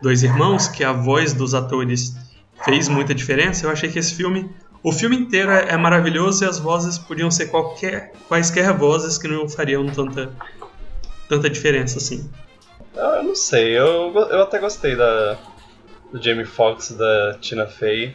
Dois 0.00 0.22
Irmãos, 0.22 0.68
que 0.68 0.82
a 0.82 0.92
voz 0.92 1.32
dos 1.32 1.54
atores 1.54 2.16
fez 2.64 2.88
muita 2.88 3.14
diferença. 3.14 3.66
Eu 3.66 3.70
achei 3.70 3.90
que 3.90 3.98
esse 3.98 4.14
filme, 4.14 4.50
o 4.82 4.92
filme 4.92 5.16
inteiro 5.16 5.50
é, 5.50 5.70
é 5.70 5.76
maravilhoso 5.76 6.44
e 6.44 6.48
as 6.48 6.58
vozes 6.58 6.98
podiam 6.98 7.30
ser 7.30 7.46
qualquer 7.46 8.12
quaisquer 8.28 8.72
vozes 8.76 9.18
que 9.18 9.28
não 9.28 9.48
fariam 9.48 9.86
tanta 9.86 10.32
tanta 11.28 11.48
diferença 11.48 11.98
assim. 11.98 12.28
Ah, 12.96 13.16
eu 13.18 13.22
não 13.24 13.34
sei, 13.34 13.78
eu, 13.78 14.12
eu 14.14 14.42
até 14.42 14.58
gostei 14.58 14.94
da, 14.94 15.38
do 16.12 16.22
Jamie 16.22 16.44
Foxx 16.44 16.92
da 16.92 17.38
Tina 17.40 17.66
Fey. 17.66 18.14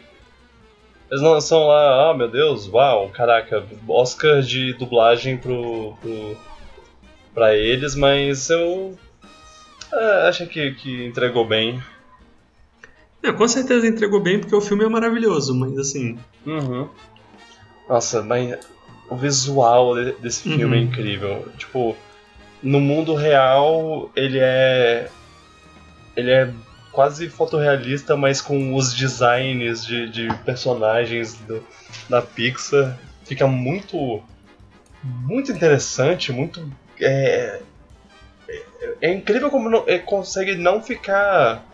Eles 1.10 1.22
não 1.22 1.40
são 1.40 1.66
lá, 1.66 2.10
ah 2.10 2.14
meu 2.14 2.28
Deus, 2.28 2.68
uau, 2.68 3.08
caraca, 3.08 3.64
Oscar 3.88 4.42
de 4.42 4.74
dublagem 4.74 5.38
pro, 5.38 5.94
pro, 6.00 6.36
pra 7.34 7.56
eles, 7.56 7.94
mas 7.94 8.50
eu 8.50 8.96
é, 9.92 10.28
achei 10.28 10.46
que, 10.46 10.72
que 10.72 11.06
entregou 11.06 11.46
bem. 11.46 11.82
É, 13.22 13.32
com 13.32 13.48
certeza 13.48 13.86
entregou 13.86 14.20
bem 14.20 14.38
porque 14.38 14.54
o 14.54 14.60
filme 14.60 14.84
é 14.84 14.88
maravilhoso, 14.88 15.54
mas 15.54 15.76
assim. 15.78 16.18
Uhum. 16.46 16.88
Nossa, 17.88 18.22
mas 18.22 18.58
o 19.10 19.16
visual 19.16 19.94
desse 20.20 20.42
filme 20.42 20.62
é 20.62 20.66
uhum. 20.66 20.74
é 20.74 20.78
incrível. 20.78 21.48
Tipo, 21.56 21.96
no 22.62 22.80
mundo 22.80 23.14
real 23.14 24.10
ele 24.14 24.38
é 24.38 25.10
ele 26.16 26.30
é 26.30 26.52
quase 26.92 27.28
fotorrealista, 27.28 28.16
mas 28.16 28.40
com 28.40 28.74
os 28.74 28.92
designs 28.92 29.84
de, 29.86 30.08
de 30.10 30.28
personagens 30.44 31.34
do, 31.34 31.62
da 32.08 32.20
Pixar 32.20 32.98
fica 33.24 33.46
muito 33.46 34.22
muito 35.02 35.52
interessante, 35.52 36.32
muito 36.32 36.68
é, 37.00 37.60
é, 39.00 39.12
incrível 39.12 39.50
como 39.50 39.68
não, 39.68 39.84
é, 39.86 39.98
consegue 39.98 40.54
não 40.56 40.82
ficar 40.82 41.64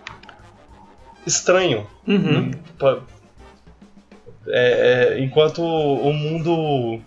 estranho. 1.27 1.87
Uhum. 2.07 2.51
É, 4.47 5.17
é, 5.17 5.25
enquanto 5.25 5.63
o 5.63 6.13
mundo 6.13 7.01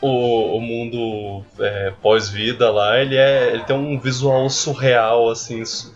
o, 0.00 0.56
o 0.56 0.60
mundo 0.60 1.44
é, 1.58 1.92
pós-vida 2.00 2.70
lá, 2.70 3.00
ele, 3.00 3.16
é, 3.16 3.52
ele 3.52 3.64
tem 3.64 3.76
um 3.76 3.98
visual 3.98 4.48
surreal, 4.48 5.30
assim. 5.30 5.64
Su 5.64 5.92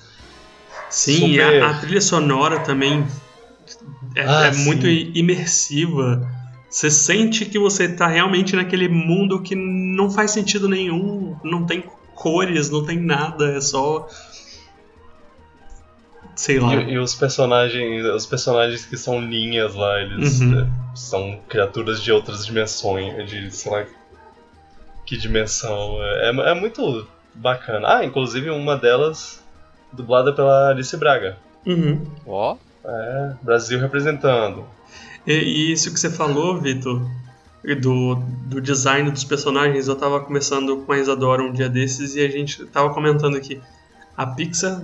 sim, 0.91 1.33
super... 1.33 1.63
a, 1.63 1.71
a, 1.71 1.79
trilha 1.79 2.01
sonora 2.01 2.61
também 2.61 3.07
é, 4.17 4.25
ah, 4.27 4.47
é 4.47 4.53
muito 4.53 4.87
imersiva. 4.87 6.29
Você 6.69 6.91
sente 6.91 7.45
que 7.45 7.59
você 7.59 7.85
está 7.85 8.07
realmente 8.07 8.57
naquele 8.57 8.89
mundo 8.89 9.43
que 9.43 9.55
não 9.55 10.11
faz 10.11 10.31
sentido 10.31 10.69
nenhum, 10.69 11.37
não 11.45 11.67
tem 11.67 11.85
cores, 12.15 12.71
não 12.71 12.85
tem 12.85 12.99
nada, 12.99 13.57
é 13.57 13.61
só 13.61 14.09
sei 16.35 16.59
lá. 16.59 16.75
E, 16.75 16.93
e, 16.93 16.99
os 16.99 17.15
personagens, 17.15 18.05
os 18.07 18.27
personagens 18.27 18.85
que 18.85 18.97
são 18.97 19.21
linhas 19.21 19.75
lá, 19.75 20.01
eles 20.01 20.41
uhum. 20.41 20.61
é, 20.61 20.69
são 20.97 21.41
criaturas 21.49 22.03
de 22.03 22.11
outras 22.13 22.45
dimensões, 22.45 23.29
de 23.29 23.51
sei 23.51 23.73
lá 23.73 23.85
que 25.05 25.17
dimensão. 25.17 25.99
É, 26.01 26.29
é 26.29 26.55
muito 26.55 27.07
bacana. 27.35 27.97
Ah, 27.97 28.05
inclusive 28.05 28.51
uma 28.51 28.77
delas 28.77 29.43
dublada 29.93 30.33
pela 30.33 30.71
Alice 30.71 30.97
Braga. 30.97 31.37
Uhum. 31.67 32.05
Ó. 32.27 32.57
É, 32.85 33.33
Brasil 33.43 33.79
representando. 33.79 34.65
E, 35.27 35.33
e 35.33 35.73
isso 35.73 35.93
que 35.93 36.01
você 36.01 36.11
falou, 36.11 36.59
Vitor, 36.59 37.03
do, 37.81 38.17
do 38.47 38.61
design 38.61 39.11
dos 39.11 39.25
personagens, 39.25 39.89
eu 39.89 39.97
tava 39.97 40.21
conversando 40.21 40.79
com 40.79 40.93
a 40.93 40.99
Isadora 40.99 41.43
um 41.43 41.53
dia 41.53 41.69
desses 41.69 42.17
e 42.17 42.21
a 42.21 42.29
gente 42.29 42.65
tava 42.67 42.93
comentando 42.93 43.37
aqui. 43.37 43.61
A 44.17 44.27
Pixar 44.27 44.83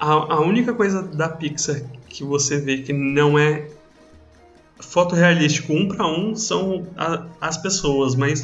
a, 0.00 0.12
a 0.34 0.40
única 0.40 0.72
coisa 0.72 1.02
da 1.02 1.28
Pixar 1.28 1.82
que 2.08 2.24
você 2.24 2.58
vê 2.58 2.78
que 2.78 2.92
não 2.92 3.38
é 3.38 3.68
fotorrealístico 4.80 5.74
um 5.74 5.86
para 5.88 6.06
um 6.06 6.34
são 6.34 6.86
a, 6.96 7.26
as 7.38 7.58
pessoas, 7.58 8.14
mas 8.16 8.42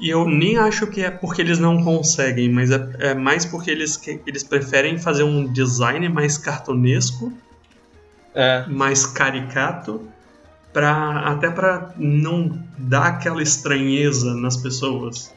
e 0.00 0.08
eu 0.08 0.26
nem 0.26 0.56
acho 0.56 0.86
que 0.86 1.02
é 1.02 1.10
porque 1.10 1.42
eles 1.42 1.58
não 1.58 1.82
conseguem, 1.84 2.50
mas 2.50 2.70
é, 2.70 2.88
é 3.00 3.14
mais 3.14 3.44
porque 3.44 3.70
eles, 3.70 3.96
que, 3.96 4.20
eles 4.26 4.42
preferem 4.42 4.96
fazer 4.96 5.24
um 5.24 5.52
design 5.52 6.08
mais 6.08 6.38
cartunesco, 6.38 7.32
é. 8.34 8.64
mais 8.66 9.04
caricato, 9.04 10.08
pra, 10.78 11.18
até 11.32 11.50
para 11.50 11.92
não 11.96 12.56
dar 12.78 13.06
aquela 13.06 13.42
estranheza 13.42 14.32
nas 14.34 14.56
pessoas. 14.56 15.34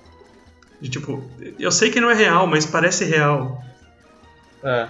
De 0.80 0.88
tipo, 0.88 1.28
eu 1.60 1.72
sei 1.72 1.90
que 1.90 2.00
não 2.00 2.12
é 2.12 2.14
real, 2.14 2.46
mas 2.46 2.64
parece 2.64 3.06
real. 3.06 3.60
É. 4.64 4.88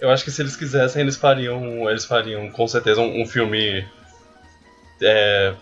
Eu 0.00 0.10
acho 0.10 0.24
que 0.24 0.30
se 0.30 0.40
eles 0.40 0.56
quisessem, 0.56 1.02
eles 1.02 1.16
fariam, 1.16 1.90
eles 1.90 2.06
fariam 2.06 2.50
com 2.50 2.66
certeza 2.66 3.02
um, 3.02 3.22
um 3.22 3.26
filme 3.26 3.86
é, 5.02 5.54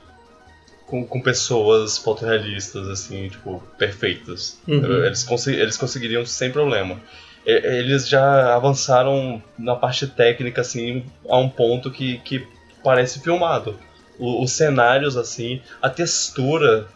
com, 0.86 1.04
com 1.04 1.20
pessoas 1.20 1.98
fotorrealistas, 1.98 2.88
assim, 2.88 3.28
tipo, 3.28 3.60
perfeitas. 3.76 4.60
Uhum. 4.68 5.04
Eles, 5.04 5.26
eles 5.48 5.76
conseguiriam 5.76 6.24
sem 6.24 6.52
problema. 6.52 7.00
Eles 7.44 8.08
já 8.08 8.54
avançaram 8.54 9.42
na 9.58 9.74
parte 9.74 10.06
técnica, 10.06 10.60
assim, 10.60 11.04
a 11.28 11.36
um 11.36 11.48
ponto 11.48 11.90
que, 11.90 12.18
que 12.18 12.46
parece 12.82 13.20
filmado. 13.20 13.76
Os 14.18 14.52
cenários, 14.52 15.16
assim, 15.16 15.60
a 15.82 15.88
textura. 15.90 16.86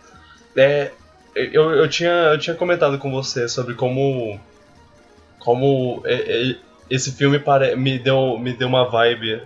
É, 0.56 0.92
eu, 1.34 1.70
eu, 1.72 1.88
tinha, 1.88 2.10
eu 2.10 2.38
tinha 2.38 2.54
comentado 2.54 2.98
com 2.98 3.10
você 3.10 3.48
sobre 3.48 3.74
como. 3.74 4.38
Como 5.38 6.02
é, 6.04 6.14
é, 6.14 6.56
esse 6.90 7.12
filme 7.12 7.38
pare... 7.38 7.76
me, 7.76 7.98
deu, 7.98 8.38
me 8.38 8.52
deu 8.52 8.66
uma 8.66 8.88
vibe 8.88 9.42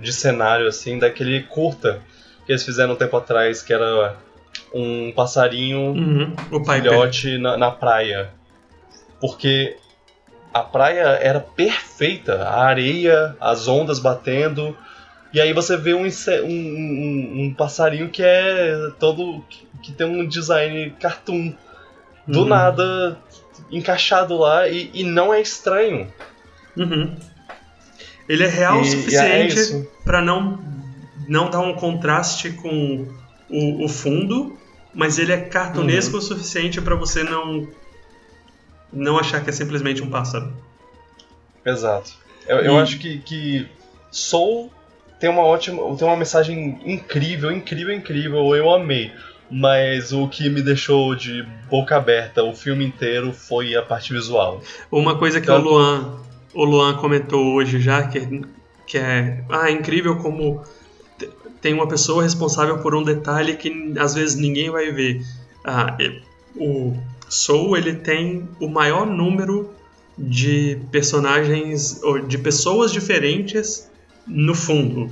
de 0.00 0.12
cenário, 0.12 0.66
assim, 0.68 0.98
daquele 0.98 1.42
curta 1.42 2.00
que 2.46 2.52
eles 2.52 2.64
fizeram 2.64 2.94
um 2.94 2.96
tempo 2.96 3.16
atrás, 3.16 3.60
que 3.60 3.72
era 3.72 4.16
um 4.72 5.12
passarinho 5.12 5.80
uhum, 5.80 6.34
o 6.50 6.64
filhote 6.64 7.38
na, 7.38 7.56
na 7.56 7.70
praia. 7.70 8.30
Porque 9.20 9.76
a 10.54 10.60
praia 10.60 11.18
era 11.20 11.40
perfeita, 11.40 12.44
a 12.44 12.64
areia, 12.64 13.36
as 13.40 13.66
ondas 13.66 13.98
batendo. 13.98 14.76
E 15.36 15.40
aí 15.42 15.52
você 15.52 15.76
vê 15.76 15.92
um, 15.92 16.06
um, 16.06 16.48
um, 16.48 17.42
um 17.42 17.54
passarinho 17.54 18.08
que 18.08 18.22
é 18.22 18.90
todo. 18.98 19.44
que 19.82 19.92
tem 19.92 20.06
um 20.06 20.26
design 20.26 20.90
cartoon. 20.98 21.52
Do 22.26 22.40
uhum. 22.40 22.46
nada 22.46 23.20
encaixado 23.70 24.38
lá 24.38 24.66
e, 24.66 24.90
e 24.94 25.04
não 25.04 25.34
é 25.34 25.40
estranho. 25.42 26.10
Uhum. 26.74 27.14
Ele 28.26 28.44
é 28.44 28.48
real 28.48 28.80
o 28.80 28.84
suficiente 28.84 29.74
é 29.74 29.86
para 30.02 30.22
não, 30.22 30.58
não 31.28 31.50
dar 31.50 31.60
um 31.60 31.74
contraste 31.74 32.52
com 32.52 33.06
o, 33.50 33.84
o 33.84 33.88
fundo, 33.90 34.58
mas 34.94 35.18
ele 35.18 35.32
é 35.32 35.38
cartunesco 35.38 36.14
uhum. 36.14 36.18
o 36.18 36.22
suficiente 36.22 36.80
para 36.80 36.94
você 36.94 37.22
não 37.22 37.68
não 38.90 39.18
achar 39.18 39.44
que 39.44 39.50
é 39.50 39.52
simplesmente 39.52 40.02
um 40.02 40.08
pássaro. 40.08 40.50
Exato. 41.64 42.14
Eu, 42.48 42.62
e... 42.62 42.66
eu 42.66 42.78
acho 42.78 42.98
que, 42.98 43.18
que 43.18 43.68
Soul 44.10 44.72
tem 45.18 45.30
uma 45.30 45.42
ótima, 45.42 45.96
tem 45.96 46.06
uma 46.06 46.16
mensagem 46.16 46.78
incrível, 46.84 47.50
incrível, 47.50 47.94
incrível. 47.94 48.54
Eu 48.54 48.70
amei. 48.70 49.12
Mas 49.50 50.12
o 50.12 50.26
que 50.28 50.48
me 50.48 50.60
deixou 50.60 51.14
de 51.14 51.46
boca 51.70 51.96
aberta 51.96 52.42
o 52.42 52.54
filme 52.54 52.84
inteiro 52.84 53.32
foi 53.32 53.76
a 53.76 53.82
parte 53.82 54.12
visual. 54.12 54.60
Uma 54.90 55.16
coisa 55.16 55.40
que 55.40 55.46
Tanto... 55.46 55.68
o 55.68 55.70
Luan, 55.70 56.20
o 56.52 56.64
Luan 56.64 56.94
comentou 56.96 57.54
hoje 57.54 57.80
já, 57.80 58.02
que, 58.08 58.42
que 58.86 58.98
é 58.98 59.44
ah, 59.48 59.70
é 59.70 59.72
incrível 59.72 60.16
como 60.16 60.64
tem 61.60 61.72
uma 61.72 61.86
pessoa 61.86 62.22
responsável 62.24 62.78
por 62.78 62.94
um 62.94 63.02
detalhe 63.02 63.56
que 63.56 63.94
às 63.98 64.14
vezes 64.14 64.36
ninguém 64.36 64.68
vai 64.68 64.90
ver. 64.90 65.22
Ah, 65.64 65.96
o 66.56 66.96
Soul 67.28 67.76
ele 67.76 67.94
tem 67.94 68.48
o 68.60 68.68
maior 68.68 69.06
número 69.06 69.70
de 70.18 70.78
personagens 70.90 72.02
ou 72.02 72.18
de 72.18 72.38
pessoas 72.38 72.90
diferentes 72.90 73.88
no 74.26 74.54
fundo. 74.54 75.10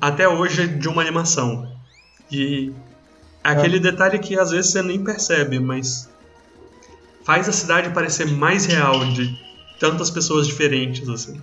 Até 0.00 0.28
hoje 0.28 0.66
de 0.66 0.88
uma 0.88 1.02
animação. 1.02 1.70
E 2.30 2.72
aquele 3.42 3.76
é. 3.76 3.80
detalhe 3.80 4.18
que 4.18 4.38
às 4.38 4.50
vezes 4.50 4.72
você 4.72 4.82
nem 4.82 5.02
percebe, 5.02 5.58
mas 5.60 6.10
faz 7.24 7.48
a 7.48 7.52
cidade 7.52 7.90
parecer 7.90 8.26
mais 8.26 8.66
real 8.66 9.04
de 9.12 9.38
tantas 9.78 10.10
pessoas 10.10 10.46
diferentes 10.46 11.08
assim. 11.08 11.40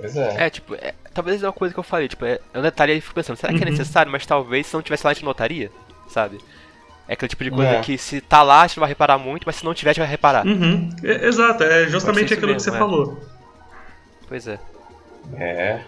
Pois 0.00 0.16
é. 0.16 0.46
É, 0.46 0.50
tipo, 0.50 0.74
é, 0.74 0.94
talvez 1.12 1.42
é 1.42 1.46
uma 1.46 1.52
coisa 1.52 1.74
que 1.74 1.78
eu 1.78 1.84
falei, 1.84 2.08
tipo, 2.08 2.24
é, 2.24 2.40
é 2.52 2.58
um 2.58 2.62
detalhe 2.62 2.92
aí 2.92 2.98
eu 2.98 3.02
fico 3.02 3.14
pensando, 3.14 3.36
será 3.36 3.52
que 3.52 3.58
é 3.58 3.62
uhum. 3.62 3.68
é 3.68 3.70
necessário? 3.70 4.10
Mas 4.10 4.24
talvez 4.24 4.66
se 4.66 4.74
não 4.74 4.82
tivesse 4.82 5.04
lá 5.04 5.10
a 5.10 5.14
gente 5.14 5.24
notaria, 5.24 5.70
sabe? 6.08 6.38
É 7.10 7.14
aquele 7.14 7.28
tipo 7.28 7.42
de 7.42 7.50
coisa 7.50 7.72
é. 7.72 7.80
que 7.80 7.98
se 7.98 8.20
tá 8.20 8.40
lá, 8.40 8.62
a 8.62 8.66
gente 8.68 8.76
não 8.76 8.82
vai 8.82 8.88
reparar 8.88 9.18
muito, 9.18 9.42
mas 9.44 9.56
se 9.56 9.64
não 9.64 9.74
tiver, 9.74 9.90
a 9.90 9.92
gente 9.92 10.02
vai 10.02 10.08
reparar. 10.08 10.46
Uhum. 10.46 10.90
É, 11.02 11.26
exato, 11.26 11.64
é 11.64 11.88
justamente 11.88 12.32
aquilo 12.32 12.52
mesmo, 12.52 12.58
que 12.58 12.70
você 12.70 12.78
falou. 12.78 13.20
Pois 14.28 14.46
é. 14.46 14.60
É. 15.34 15.80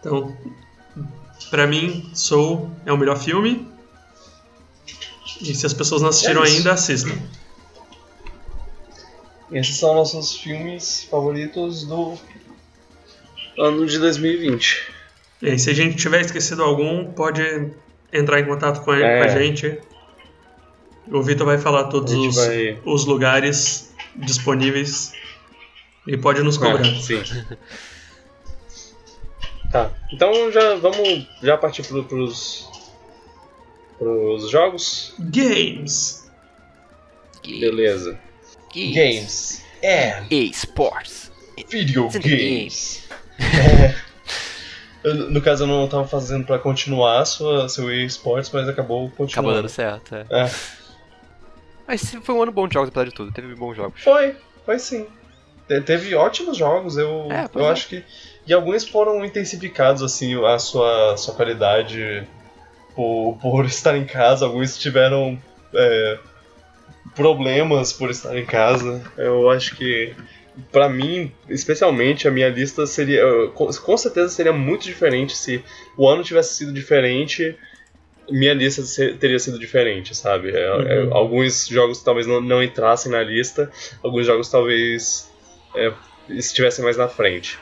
Então, 0.00 0.36
pra 1.48 1.64
mim, 1.64 2.10
Soul 2.12 2.72
é 2.84 2.92
o 2.92 2.96
melhor 2.96 3.18
filme. 3.18 3.70
E 5.40 5.54
se 5.54 5.64
as 5.64 5.72
pessoas 5.72 6.02
não 6.02 6.08
assistiram 6.08 6.42
é 6.42 6.48
ainda, 6.48 6.72
assistam. 6.72 7.16
Esses 9.52 9.76
são 9.76 9.94
nossos 9.94 10.34
filmes 10.34 11.06
favoritos 11.08 11.84
do 11.84 12.18
ano 13.56 13.86
de 13.86 13.96
2020. 14.00 14.90
E 15.40 15.56
se 15.56 15.70
a 15.70 15.72
gente 15.72 15.96
tiver 15.96 16.22
esquecido 16.22 16.64
algum, 16.64 17.12
pode 17.12 17.70
entrar 18.12 18.40
em 18.40 18.46
contato 18.46 18.82
com 18.84 18.90
a, 18.90 18.98
é. 18.98 19.18
com 19.18 19.24
a 19.24 19.28
gente. 19.28 19.78
O 21.08 21.22
Vitor 21.22 21.46
vai 21.46 21.58
falar 21.58 21.84
todos 21.84 22.12
os, 22.12 22.36
vai... 22.36 22.78
os 22.84 23.04
lugares 23.04 23.94
disponíveis 24.16 25.12
e 26.06 26.16
pode 26.16 26.42
nos 26.42 26.56
cobrar. 26.58 26.86
É, 26.86 26.94
sim. 27.00 27.22
tá, 29.70 29.92
então 30.12 30.50
já 30.50 30.74
vamos 30.76 31.28
já 31.42 31.56
partir 31.56 31.84
pro, 31.84 32.04
pros, 32.04 32.68
pros 33.98 34.50
jogos? 34.50 35.14
Games. 35.18 36.28
Beleza. 37.44 38.18
Games. 38.74 38.94
Games. 38.94 39.62
É. 39.82 40.24
Esports. 40.30 41.30
Video 41.68 42.08
games. 42.10 43.04
É. 43.38 43.94
no 45.14 45.40
caso, 45.40 45.64
eu 45.64 45.66
não 45.66 45.84
estava 45.84 46.06
fazendo 46.06 46.44
para 46.44 46.58
continuar 46.58 47.24
sua, 47.24 47.68
seu 47.68 47.92
eSports, 47.92 48.50
mas 48.52 48.68
acabou 48.68 49.10
continuando. 49.10 49.32
Acabou 49.32 49.52
dando 49.54 49.68
certo, 49.68 50.14
é. 50.14 50.26
é. 50.30 50.50
Mas 51.86 52.14
foi 52.22 52.34
um 52.34 52.42
ano 52.42 52.52
bom 52.52 52.66
de 52.66 52.74
jogos, 52.74 52.88
apesar 52.88 53.04
de 53.04 53.14
tudo. 53.14 53.30
Teve 53.32 53.54
bons 53.54 53.76
jogos. 53.76 54.02
Foi, 54.02 54.34
foi 54.64 54.78
sim. 54.78 55.06
Te 55.68 55.80
teve 55.80 56.14
ótimos 56.14 56.56
jogos, 56.56 56.96
eu, 56.96 57.28
é, 57.30 57.48
eu 57.54 57.66
é. 57.66 57.70
acho 57.70 57.88
que. 57.88 58.04
E 58.46 58.52
alguns 58.52 58.88
foram 58.88 59.24
intensificados, 59.24 60.02
assim, 60.02 60.34
a 60.44 60.58
sua, 60.58 61.16
sua 61.16 61.34
qualidade 61.34 62.26
por, 62.94 63.38
por 63.40 63.64
estar 63.66 63.96
em 63.96 64.04
casa, 64.04 64.46
alguns 64.46 64.78
tiveram 64.78 65.38
é, 65.74 66.18
problemas 67.14 67.92
por 67.92 68.10
estar 68.10 68.36
em 68.36 68.44
casa. 68.44 69.02
Eu 69.16 69.50
acho 69.50 69.76
que 69.76 70.14
para 70.72 70.88
mim, 70.88 71.32
especialmente, 71.48 72.26
a 72.26 72.30
minha 72.30 72.48
lista 72.48 72.86
seria. 72.86 73.22
Com, 73.54 73.96
certeza 73.96 74.28
seria 74.28 74.52
muito 74.52 74.84
diferente 74.84 75.36
se 75.36 75.62
o 75.96 76.08
ano 76.08 76.22
tivesse 76.22 76.54
sido 76.54 76.72
diferente. 76.72 77.56
Minha 78.28 78.54
lista 78.54 78.82
teria 79.20 79.38
sido 79.38 79.58
diferente, 79.58 80.14
sabe? 80.14 80.50
É, 80.50 80.64
é, 80.64 81.02
uhum. 81.04 81.16
alguns 81.16 81.68
jogos 81.68 82.02
talvez 82.02 82.26
não, 82.26 82.40
não, 82.40 82.60
entrassem 82.60 83.12
na 83.12 83.22
lista, 83.22 83.70
alguns 84.02 84.26
jogos 84.26 84.48
talvez 84.48 85.30
é, 85.76 85.92
estivessem 86.30 86.84
mais 86.84 86.96
na 86.96 87.06
frente. 87.06 87.56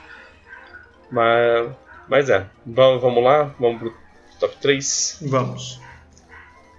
Mas, 1.10 1.70
mas 2.08 2.30
é, 2.30 2.46
vamos, 2.64 3.02
vamos 3.02 3.22
lá? 3.22 3.54
Vamos 3.60 3.78
pro 3.78 3.94
top 4.40 4.56
3? 4.56 5.18
Vamos. 5.22 5.80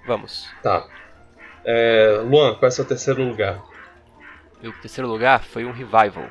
Vamos. 0.08 0.48
Tá. 0.64 0.88
É, 1.64 2.22
Luan, 2.24 2.56
qual 2.56 2.64
é 2.64 2.68
o 2.68 2.72
seu 2.72 2.86
terceiro 2.86 3.24
lugar? 3.24 3.64
Meu 4.66 4.74
terceiro 4.74 5.08
lugar 5.08 5.44
foi 5.44 5.64
um 5.64 5.72
Revival. 5.72 6.28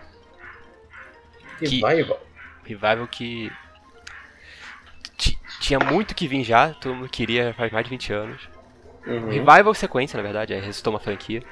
Revival? 1.61 2.21
Que, 2.65 2.69
revival 2.69 3.07
que. 3.07 3.53
Tinha 5.61 5.79
muito 5.79 6.17
que 6.17 6.27
vir 6.27 6.43
já, 6.43 6.75
todo 6.75 6.97
mundo 6.97 7.09
queria 7.09 7.55
faz 7.55 7.71
mais 7.71 7.85
de 7.85 7.91
20 7.91 8.13
anos. 8.13 8.49
Uhum. 9.07 9.31
Revival 9.31 9.73
sequência, 9.73 10.17
na 10.17 10.25
verdade, 10.25 10.53
é, 10.53 10.59
ressuscitou 10.59 10.93
uma 10.93 10.99
franquia. 10.99 11.45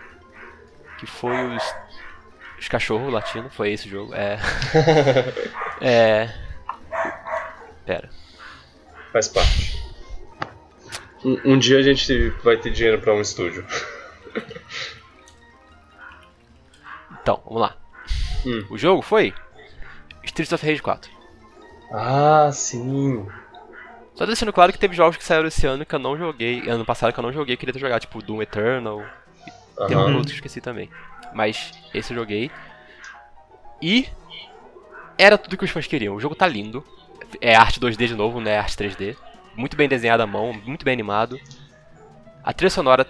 Que 0.98 1.06
foi 1.06 1.54
os. 1.54 1.74
Os 2.59 2.66
cachorros 2.66 3.12
latinos, 3.12 3.54
foi 3.54 3.70
esse 3.70 3.88
jogo. 3.88 4.12
É. 4.12 4.40
é. 5.80 6.34
Pera. 7.86 8.10
Faz 9.12 9.28
parte. 9.28 9.80
Um, 11.24 11.52
um 11.52 11.59
dia 11.60 11.78
a 11.78 11.82
gente 11.82 12.30
vai 12.42 12.56
ter 12.56 12.72
dinheiro 12.72 13.00
para 13.00 13.14
um 13.14 13.20
estúdio. 13.20 13.64
Então, 17.23 17.40
vamos 17.44 17.62
lá. 17.62 17.77
Hum. 18.44 18.66
O 18.70 18.77
jogo 18.77 19.01
foi 19.01 19.32
Streets 20.24 20.53
of 20.53 20.66
Rage 20.66 20.82
4. 20.82 21.11
Ah, 21.93 22.51
sim. 22.53 23.27
Só 24.15 24.27
deixando 24.27 24.53
claro 24.53 24.73
que 24.73 24.78
teve 24.78 24.94
jogos 24.94 25.16
que 25.16 25.24
saíram 25.24 25.49
esse 25.49 25.66
ano 25.66 25.86
que 25.86 25.94
eu 25.94 25.99
não 25.99 26.19
joguei, 26.19 26.69
ano 26.69 26.85
passado 26.85 27.12
que 27.12 27.19
eu 27.19 27.23
não 27.23 27.32
joguei, 27.32 27.57
queria 27.57 27.73
ter 27.73 27.78
jogado, 27.78 28.01
tipo 28.01 28.23
Doom 28.23 28.43
Eternal. 28.43 28.99
Uhum. 29.78 29.86
Tem 29.86 29.97
um 29.97 30.16
outro 30.16 30.24
que 30.24 30.32
eu 30.32 30.36
esqueci 30.36 30.61
também. 30.61 30.90
Mas 31.32 31.73
esse 31.94 32.12
eu 32.12 32.19
joguei. 32.19 32.51
E 33.81 34.09
era 35.16 35.39
tudo 35.39 35.57
que 35.57 35.65
os 35.65 35.70
fãs 35.70 35.86
queriam. 35.86 36.15
O 36.15 36.20
jogo 36.20 36.35
tá 36.35 36.47
lindo. 36.47 36.85
É 37.40 37.55
arte 37.55 37.81
2D 37.81 38.07
de 38.07 38.15
novo, 38.15 38.40
né? 38.40 38.59
Arte 38.59 38.77
3D. 38.77 39.16
Muito 39.57 39.77
bem 39.77 39.89
desenhada 39.89 40.24
à 40.24 40.27
mão, 40.27 40.53
muito 40.53 40.85
bem 40.85 40.93
animado. 40.93 41.39
A 42.44 42.53
trilha 42.53 42.70
sonora 42.70 43.07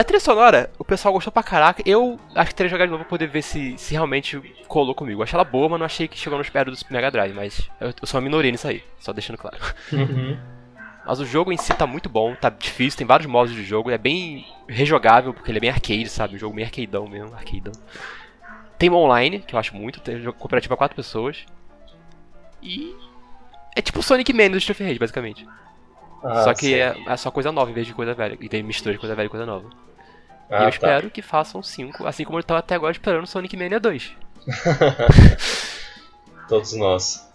a 0.00 0.04
trilha 0.04 0.20
sonora, 0.20 0.70
o 0.78 0.84
pessoal 0.84 1.14
gostou 1.14 1.32
pra 1.32 1.42
caraca. 1.42 1.82
Eu 1.86 2.18
acho 2.34 2.50
que 2.50 2.54
teria 2.54 2.70
jogado 2.70 2.88
de 2.88 2.92
novo 2.92 3.04
pra 3.04 3.10
poder 3.10 3.28
ver 3.28 3.42
se, 3.42 3.76
se 3.78 3.92
realmente 3.92 4.40
colou 4.66 4.94
comigo. 4.94 5.20
Eu 5.20 5.24
achei 5.24 5.36
ela 5.36 5.44
boa, 5.44 5.68
mas 5.68 5.78
não 5.78 5.86
achei 5.86 6.08
que 6.08 6.18
chegou 6.18 6.38
nos 6.38 6.50
pés 6.50 6.66
do 6.66 6.76
Super 6.76 6.94
Mega 6.94 7.10
Drive. 7.10 7.34
Mas 7.34 7.70
eu, 7.80 7.88
eu 7.88 8.06
sou 8.06 8.18
uma 8.18 8.24
minoria 8.24 8.50
nisso 8.50 8.66
aí, 8.66 8.82
só 8.98 9.12
deixando 9.12 9.38
claro. 9.38 9.58
Uhum. 9.92 10.36
Mas 11.06 11.20
o 11.20 11.26
jogo 11.26 11.52
em 11.52 11.56
si 11.56 11.74
tá 11.74 11.86
muito 11.86 12.08
bom, 12.08 12.34
tá 12.34 12.48
difícil, 12.48 12.96
tem 12.96 13.06
vários 13.06 13.28
modos 13.28 13.54
de 13.54 13.62
jogo, 13.62 13.90
é 13.90 13.98
bem 13.98 14.46
rejogável, 14.66 15.34
porque 15.34 15.50
ele 15.50 15.58
é 15.58 15.60
bem 15.60 15.70
arcade, 15.70 16.08
sabe? 16.08 16.36
Um 16.36 16.38
jogo 16.38 16.56
bem 16.56 16.64
arcadeão 16.64 17.06
mesmo, 17.06 17.34
arcadeão. 17.34 17.74
Tem 18.78 18.90
online, 18.90 19.40
que 19.40 19.54
eu 19.54 19.58
acho 19.58 19.76
muito, 19.76 20.00
tem 20.00 20.22
jogo 20.22 20.38
cooperativo 20.38 20.72
a 20.72 20.76
quatro 20.76 20.96
pessoas. 20.96 21.44
E. 22.62 22.94
É 23.76 23.82
tipo 23.82 23.98
o 23.98 24.02
Sonic 24.02 24.32
Man 24.32 24.50
do 24.50 24.56
Street 24.56 24.78
Fighter, 24.78 24.98
basicamente. 24.98 25.46
Ah, 26.24 26.44
só 26.44 26.54
que 26.54 26.74
é, 26.74 26.96
é, 27.06 27.16
só 27.16 27.30
coisa 27.30 27.52
nova 27.52 27.70
em 27.70 27.74
vez 27.74 27.86
de 27.86 27.92
coisa 27.92 28.14
velha. 28.14 28.38
E 28.40 28.48
tem 28.48 28.62
mistura 28.62 28.94
de 28.94 28.98
coisa 28.98 29.14
velha 29.14 29.26
e 29.26 29.30
coisa 29.30 29.44
nova. 29.44 29.68
Ah, 30.50 30.50
e 30.50 30.56
eu 30.56 30.62
tá. 30.62 30.68
espero 30.70 31.10
que 31.10 31.20
façam 31.20 31.62
5, 31.62 32.06
assim 32.06 32.24
como 32.24 32.38
eu 32.38 32.42
tava 32.42 32.60
até 32.60 32.74
agora 32.74 32.92
esperando 32.92 33.26
Sonic 33.26 33.56
Mania 33.56 33.78
2. 33.78 34.12
Todos 36.48 36.72
nós. 36.74 37.30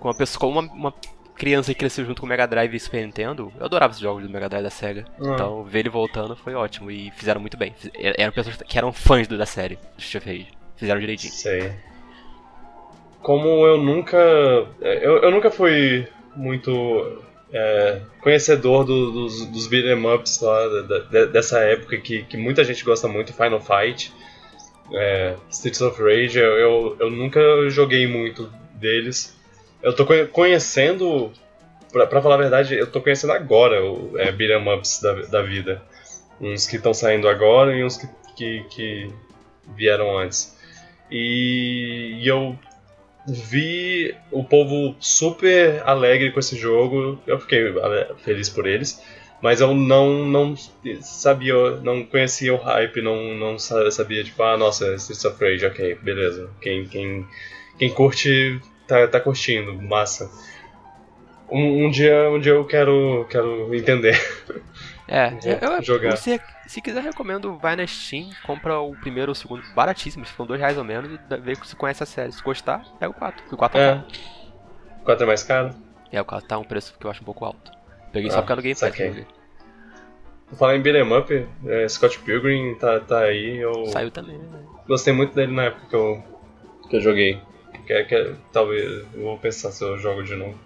com 0.00 0.08
uma 0.08 0.14
pessoa, 0.14 0.40
como 0.40 0.60
uma, 0.60 0.72
uma 0.72 0.94
criança 1.34 1.72
que 1.72 1.80
cresceu 1.80 2.04
junto 2.04 2.20
com 2.20 2.26
o 2.26 2.28
Mega 2.28 2.46
Drive 2.46 2.74
e 2.74 2.80
Super 2.80 3.04
Nintendo, 3.04 3.52
eu 3.58 3.64
adorava 3.64 3.92
os 3.92 3.98
jogos 3.98 4.22
do 4.22 4.30
Mega 4.30 4.48
Drive 4.48 4.64
da 4.64 4.70
SEGA. 4.70 5.04
Hum. 5.18 5.34
Então, 5.34 5.64
ver 5.64 5.80
ele 5.80 5.88
voltando 5.88 6.36
foi 6.36 6.54
ótimo 6.54 6.90
e 6.90 7.10
fizeram 7.12 7.40
muito 7.40 7.56
bem. 7.56 7.74
Eram 7.94 8.32
pessoas 8.32 8.56
que 8.56 8.78
eram 8.78 8.92
fãs 8.92 9.26
da 9.28 9.46
série, 9.46 9.76
do 9.76 10.00
Street 10.00 10.24
Rage. 10.24 10.48
Fizeram 10.76 11.00
direitinho. 11.00 11.32
Sei. 11.32 11.72
Como 13.22 13.66
eu 13.66 13.78
nunca. 13.78 14.18
Eu, 14.80 15.18
eu 15.18 15.30
nunca 15.30 15.50
fui 15.50 16.08
muito 16.34 17.22
é, 17.52 18.00
conhecedor 18.20 18.84
do, 18.84 19.10
dos, 19.10 19.46
dos 19.46 19.66
beat'em 19.66 20.06
ups 20.06 20.40
lá, 20.40 20.68
da, 20.68 20.98
da, 20.98 21.24
dessa 21.26 21.60
época 21.60 21.98
que, 21.98 22.22
que 22.22 22.36
muita 22.36 22.64
gente 22.64 22.82
gosta 22.82 23.06
muito, 23.06 23.34
Final 23.34 23.60
Fight, 23.60 24.12
é, 24.92 25.36
Streets 25.50 25.80
of 25.82 26.02
Rage, 26.02 26.38
eu, 26.38 26.58
eu, 26.58 26.96
eu, 27.00 27.10
nunca 27.10 27.40
joguei 27.68 28.06
muito 28.06 28.50
deles. 28.74 29.36
Eu 29.82 29.94
tô 29.94 30.06
conhecendo, 30.32 31.30
pra, 31.92 32.06
pra 32.06 32.22
falar 32.22 32.36
a 32.36 32.38
verdade, 32.38 32.74
eu 32.74 32.90
tô 32.90 33.00
conhecendo 33.00 33.32
agora 33.32 33.84
o 33.84 34.18
é, 34.18 34.32
beat'em 34.32 34.74
ups 34.74 35.00
da, 35.02 35.12
da 35.26 35.42
vida. 35.42 35.82
Uns 36.40 36.66
que 36.66 36.76
estão 36.76 36.94
saindo 36.94 37.28
agora 37.28 37.76
e 37.76 37.84
uns 37.84 37.98
que, 37.98 38.08
que, 38.34 38.64
que 38.70 39.10
vieram 39.76 40.18
antes. 40.18 40.56
E, 41.10 42.18
e 42.20 42.26
eu 42.26 42.58
vi 43.26 44.14
o 44.30 44.44
povo 44.44 44.96
super 44.98 45.82
alegre 45.86 46.32
com 46.32 46.40
esse 46.40 46.56
jogo. 46.56 47.20
Eu 47.26 47.38
fiquei 47.38 47.72
feliz 48.18 48.48
por 48.48 48.66
eles. 48.66 49.02
Mas 49.42 49.60
eu 49.60 49.74
não, 49.74 50.24
não 50.24 50.54
sabia, 51.00 51.54
não 51.82 52.04
conhecia 52.04 52.54
o 52.54 52.58
hype, 52.58 53.02
não, 53.02 53.34
não 53.34 53.58
sabia, 53.58 54.22
tipo, 54.22 54.40
ah, 54.40 54.56
nossa, 54.56 54.94
Streets 54.94 55.24
of 55.24 55.44
Rage, 55.44 55.66
ok, 55.66 55.96
beleza. 55.96 56.48
Quem, 56.60 56.86
quem, 56.86 57.26
quem 57.76 57.92
curte, 57.92 58.60
tá, 58.86 59.08
tá 59.08 59.18
curtindo, 59.18 59.74
massa. 59.82 60.30
Um, 61.50 61.86
um, 61.86 61.90
dia, 61.90 62.30
um 62.30 62.38
dia 62.38 62.52
eu 62.52 62.64
quero, 62.64 63.26
quero 63.28 63.74
entender. 63.74 64.16
É, 65.08 65.32
eu, 65.60 65.82
jogar. 65.82 66.16
Você, 66.16 66.40
se 66.72 66.80
quiser, 66.80 67.02
recomendo, 67.02 67.58
vai 67.58 67.76
na 67.76 67.86
Steam, 67.86 68.30
compra 68.46 68.80
o 68.80 68.96
primeiro 68.96 69.28
ou 69.30 69.32
o 69.32 69.34
segundo, 69.34 69.62
baratíssimo, 69.74 70.24
ficam 70.24 70.46
dois 70.46 70.58
reais 70.58 70.78
ou 70.78 70.84
menos, 70.84 71.10
e 71.12 71.36
vê 71.36 71.54
se 71.54 71.76
conhece 71.76 72.02
a 72.02 72.06
série. 72.06 72.32
Se 72.32 72.42
gostar, 72.42 72.82
pega 72.98 73.10
o 73.10 73.14
4, 73.14 73.42
porque 73.42 73.54
o 73.54 73.58
4 73.58 73.78
é, 73.78 73.90
é 73.90 74.04
O 75.02 75.04
4 75.04 75.22
é 75.22 75.26
mais 75.26 75.42
caro? 75.42 75.74
É, 76.10 76.18
o 76.18 76.24
4 76.24 76.48
tá 76.48 76.56
um 76.56 76.64
preço 76.64 76.94
que 76.98 77.04
eu 77.04 77.10
acho 77.10 77.20
um 77.20 77.26
pouco 77.26 77.44
alto. 77.44 77.70
Peguei 78.10 78.30
ah, 78.30 78.32
só 78.32 78.40
porque 78.40 78.54
no 78.54 78.62
Game 78.62 78.80
Pass. 78.80 79.26
Vou 80.48 80.58
falar 80.58 80.76
em 80.76 80.80
beat'em 80.80 81.12
up, 81.14 81.48
é, 81.66 81.88
Scott 81.88 82.18
Pilgrim 82.20 82.74
tá, 82.76 83.00
tá 83.00 83.18
aí, 83.18 83.58
eu... 83.58 83.84
Saiu 83.88 84.10
também, 84.10 84.38
né? 84.38 84.60
Gostei 84.88 85.12
muito 85.12 85.34
dele 85.34 85.52
na 85.52 85.64
época 85.64 85.86
que 85.90 85.94
eu, 85.94 86.24
que 86.88 86.96
eu 86.96 87.00
joguei. 87.02 87.38
Que, 87.86 88.04
que, 88.04 88.34
talvez, 88.50 89.04
eu 89.12 89.22
vou 89.22 89.36
pensar 89.36 89.72
se 89.72 89.84
eu 89.84 89.98
jogo 89.98 90.22
de 90.22 90.36
novo. 90.36 90.58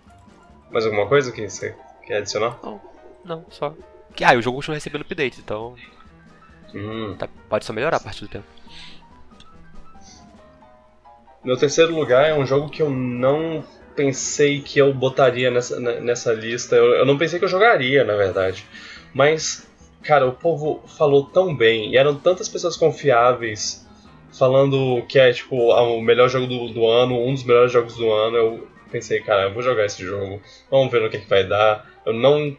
Mais 0.70 0.84
alguma 0.84 1.08
coisa 1.08 1.32
que 1.32 1.48
você 1.48 1.74
quer 2.06 2.18
adicionar? 2.18 2.60
Não, 2.62 2.80
não, 3.24 3.44
só 3.48 3.74
que, 4.16 4.24
ah, 4.24 4.32
o 4.32 4.40
jogo 4.40 4.56
continua 4.56 4.76
recebendo 4.76 5.02
updates, 5.02 5.38
então. 5.38 5.76
Hum. 6.76 7.16
Tá, 7.18 7.26
pode 7.48 7.64
só 7.64 7.72
melhorar 7.72 7.96
a 7.96 8.00
partir 8.00 8.20
do 8.20 8.28
tempo. 8.28 8.44
Meu 11.42 11.56
terceiro 11.56 11.94
lugar 11.94 12.28
é 12.28 12.34
um 12.34 12.44
jogo 12.44 12.68
que 12.68 12.82
eu 12.82 12.90
não 12.90 13.64
pensei 13.94 14.60
que 14.60 14.78
eu 14.78 14.92
botaria 14.92 15.50
nessa, 15.50 15.80
nessa 15.80 16.34
lista. 16.34 16.76
Eu, 16.76 16.86
eu 16.96 17.06
não 17.06 17.16
pensei 17.16 17.38
que 17.38 17.44
eu 17.46 17.48
jogaria, 17.48 18.04
na 18.04 18.14
verdade. 18.14 18.66
Mas, 19.14 19.66
cara, 20.02 20.26
o 20.26 20.32
povo 20.32 20.82
falou 20.86 21.24
tão 21.24 21.56
bem 21.56 21.92
e 21.92 21.96
eram 21.96 22.14
tantas 22.14 22.48
pessoas 22.48 22.76
confiáveis 22.76 23.86
falando 24.36 25.02
que 25.08 25.18
é 25.18 25.32
tipo 25.32 25.56
o 25.56 26.02
melhor 26.02 26.28
jogo 26.28 26.46
do, 26.46 26.68
do 26.68 26.86
ano, 26.86 27.18
um 27.18 27.32
dos 27.32 27.44
melhores 27.44 27.72
jogos 27.72 27.96
do 27.96 28.10
ano. 28.12 28.36
Eu 28.36 28.68
pensei, 28.90 29.20
cara, 29.20 29.44
eu 29.44 29.54
vou 29.54 29.62
jogar 29.62 29.86
esse 29.86 30.04
jogo, 30.04 30.42
vamos 30.70 30.92
ver 30.92 31.00
no 31.00 31.08
que, 31.08 31.20
que 31.20 31.30
vai 31.30 31.44
dar. 31.44 31.90
Eu 32.04 32.12
não 32.12 32.54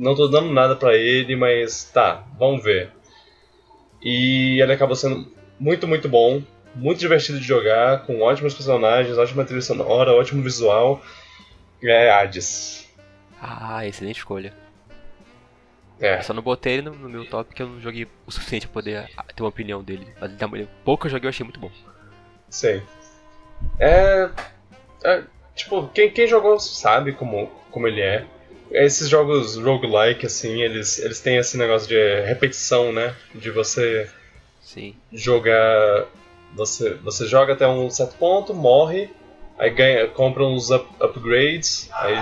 não 0.00 0.14
tô 0.14 0.26
dando 0.28 0.50
nada 0.50 0.74
para 0.74 0.96
ele, 0.96 1.36
mas 1.36 1.84
tá, 1.84 2.24
vamos 2.38 2.64
ver. 2.64 2.90
E 4.02 4.58
ele 4.60 4.72
acabou 4.72 4.96
sendo 4.96 5.30
muito, 5.58 5.86
muito 5.86 6.08
bom, 6.08 6.42
muito 6.74 6.98
divertido 6.98 7.38
de 7.38 7.46
jogar, 7.46 8.06
com 8.06 8.22
ótimos 8.22 8.54
personagens, 8.54 9.18
ótima 9.18 9.44
trilha 9.44 9.60
sonora, 9.60 10.14
ótimo 10.14 10.42
visual. 10.42 11.02
É 11.82 12.10
Hades. 12.10 12.88
Ah, 13.40 13.86
excelente 13.86 14.18
escolha. 14.18 14.54
É. 16.00 16.18
Eu 16.18 16.22
só 16.22 16.32
não 16.32 16.42
botei 16.42 16.74
ele 16.74 16.82
no, 16.82 16.94
no, 16.94 17.08
meu 17.08 17.28
top 17.28 17.48
porque 17.48 17.62
eu 17.62 17.68
não 17.68 17.80
joguei 17.80 18.06
o 18.26 18.32
suficiente 18.32 18.66
pra 18.66 18.74
poder 18.74 19.10
ah, 19.18 19.24
ter 19.24 19.42
uma 19.42 19.50
opinião 19.50 19.82
dele. 19.82 20.06
Mas 20.18 20.32
pouco 20.82 21.06
eu 21.06 21.10
joguei 21.10 21.26
eu 21.26 21.30
achei 21.30 21.44
muito 21.44 21.60
bom. 21.60 21.70
Sei. 22.48 22.82
É. 23.78 24.30
é 25.04 25.24
tipo, 25.54 25.88
quem, 25.88 26.10
quem 26.10 26.26
jogou 26.26 26.58
sabe 26.58 27.12
como, 27.12 27.48
como 27.70 27.86
ele 27.86 28.00
é 28.00 28.26
esses 28.70 29.08
jogos 29.08 29.56
roguelike, 29.56 30.26
assim, 30.26 30.62
eles, 30.62 30.98
eles 30.98 31.20
têm 31.20 31.36
esse 31.36 31.56
negócio 31.56 31.88
de 31.88 32.20
repetição, 32.22 32.92
né? 32.92 33.14
De 33.34 33.50
você 33.50 34.08
Sim. 34.60 34.94
jogar. 35.12 36.06
Você, 36.54 36.94
você 36.94 37.26
joga 37.26 37.52
até 37.52 37.66
um 37.66 37.88
certo 37.90 38.16
ponto, 38.16 38.52
morre, 38.52 39.08
aí 39.56 39.70
ganha, 39.70 40.08
compra 40.08 40.44
uns 40.44 40.70
up, 40.70 40.84
upgrades, 41.00 41.88
aí 41.92 42.16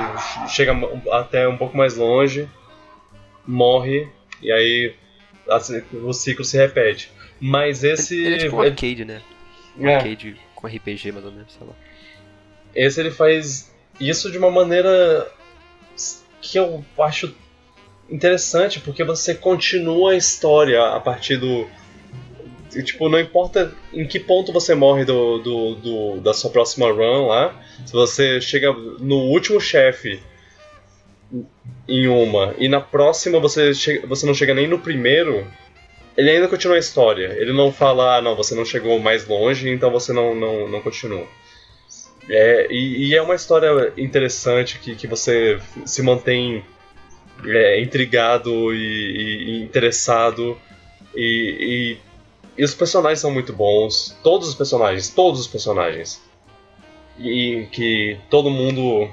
chega 0.48 0.72
até 1.10 1.48
um 1.48 1.56
pouco 1.56 1.74
mais 1.74 1.96
longe, 1.96 2.46
morre, 3.46 4.06
e 4.42 4.52
aí 4.52 4.94
assim, 5.48 5.82
o 6.04 6.12
ciclo 6.12 6.44
se 6.44 6.58
repete. 6.58 7.10
Mas 7.40 7.84
esse. 7.84 8.22
Ele, 8.22 8.34
é 8.34 8.38
tipo 8.38 8.56
um 8.56 8.60
arcade, 8.60 9.04
né? 9.04 9.22
Um 9.78 9.88
é. 9.88 9.96
arcade 9.96 10.36
com 10.54 10.66
RPG, 10.66 11.12
mais 11.12 11.24
ou 11.24 11.32
menos, 11.32 11.52
sei 11.52 11.66
lá. 11.66 11.72
Esse 12.74 13.00
ele 13.00 13.10
faz 13.10 13.74
isso 13.98 14.30
de 14.30 14.36
uma 14.36 14.50
maneira 14.50 15.30
que 16.50 16.58
eu 16.58 16.84
acho 16.98 17.34
interessante, 18.08 18.80
porque 18.80 19.04
você 19.04 19.34
continua 19.34 20.12
a 20.12 20.16
história 20.16 20.82
a 20.82 21.00
partir 21.00 21.36
do. 21.36 21.66
Tipo, 22.84 23.08
não 23.08 23.18
importa 23.18 23.74
em 23.92 24.06
que 24.06 24.20
ponto 24.20 24.52
você 24.52 24.74
morre 24.74 25.04
do, 25.04 25.38
do, 25.38 25.74
do 25.74 26.20
da 26.20 26.34
sua 26.34 26.50
próxima 26.50 26.90
run 26.90 27.26
lá, 27.26 27.54
se 27.84 27.92
você 27.92 28.40
chega 28.40 28.72
no 28.72 29.16
último 29.16 29.60
chefe 29.60 30.20
em 31.88 32.06
uma 32.08 32.54
e 32.58 32.68
na 32.68 32.80
próxima 32.80 33.40
você, 33.40 33.72
chega, 33.72 34.06
você 34.06 34.26
não 34.26 34.34
chega 34.34 34.54
nem 34.54 34.66
no 34.66 34.78
primeiro, 34.78 35.46
ele 36.16 36.30
ainda 36.30 36.48
continua 36.48 36.76
a 36.76 36.80
história. 36.80 37.36
Ele 37.38 37.52
não 37.52 37.72
fala, 37.72 38.16
ah, 38.16 38.20
não, 38.20 38.36
você 38.36 38.54
não 38.54 38.64
chegou 38.64 38.98
mais 38.98 39.26
longe, 39.26 39.68
então 39.70 39.90
você 39.90 40.12
não, 40.12 40.34
não, 40.34 40.68
não 40.68 40.80
continua. 40.82 41.26
É, 42.28 42.66
e, 42.70 43.08
e, 43.08 43.14
é 43.14 43.22
uma 43.22 43.34
história 43.34 43.92
interessante 43.96 44.78
que, 44.78 44.94
que 44.94 45.06
você 45.06 45.58
se 45.86 46.02
mantém 46.02 46.62
é, 47.46 47.80
intrigado 47.80 48.74
e, 48.74 49.60
e 49.60 49.62
interessado. 49.62 50.58
E, 51.14 51.98
e, 52.56 52.62
os 52.62 52.74
personagens 52.74 53.20
são 53.20 53.30
muito 53.30 53.52
bons. 53.52 54.16
Todos 54.22 54.48
os 54.48 54.54
personagens, 54.54 55.08
todos 55.08 55.40
os 55.40 55.46
personagens. 55.46 56.20
E 57.18 57.66
que 57.72 58.18
todo 58.28 58.50
mundo. 58.50 59.10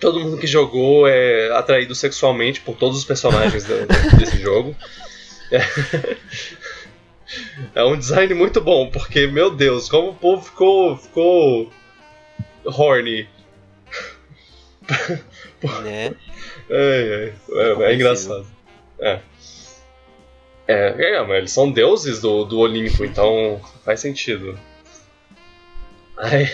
Todo 0.00 0.18
mundo 0.18 0.36
que 0.36 0.46
jogou 0.48 1.06
é 1.06 1.56
atraído 1.56 1.94
sexualmente 1.94 2.60
por 2.60 2.76
todos 2.76 2.98
os 2.98 3.04
personagens 3.04 3.64
desse 4.18 4.38
jogo. 4.40 4.76
É. 5.50 5.60
é 7.80 7.84
um 7.84 7.96
design 7.96 8.34
muito 8.34 8.60
bom, 8.60 8.90
porque, 8.90 9.28
meu 9.28 9.50
Deus, 9.50 9.88
como 9.88 10.10
o 10.10 10.14
povo 10.14 10.42
ficou, 10.42 10.96
ficou 10.96 11.72
horny. 12.64 13.28
Né? 15.82 16.14
É, 16.68 17.32
é, 17.50 17.52
é, 17.52 17.82
é 17.82 17.94
engraçado. 17.94 18.46
É. 18.98 19.20
É, 20.66 21.14
é, 21.14 21.22
mas 21.22 21.38
eles 21.38 21.52
são 21.52 21.70
deuses 21.70 22.20
do, 22.20 22.44
do 22.44 22.58
Olimpo, 22.58 23.04
então 23.04 23.60
faz 23.84 24.00
sentido. 24.00 24.58
Aí, 26.16 26.48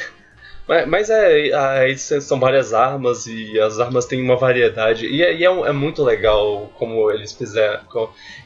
mas, 0.66 0.88
mas 0.88 1.10
é, 1.10 1.52
aí 1.54 1.96
são 1.98 2.40
várias 2.40 2.72
armas 2.72 3.26
e 3.26 3.58
as 3.60 3.78
armas 3.78 4.06
têm 4.06 4.22
uma 4.22 4.36
variedade. 4.36 5.06
E, 5.06 5.22
é, 5.22 5.34
e 5.34 5.44
é, 5.44 5.48
é, 5.48 5.72
muito 5.72 6.02
legal 6.02 6.72
como 6.78 7.10
eles 7.10 7.32
fizeram. 7.32 7.80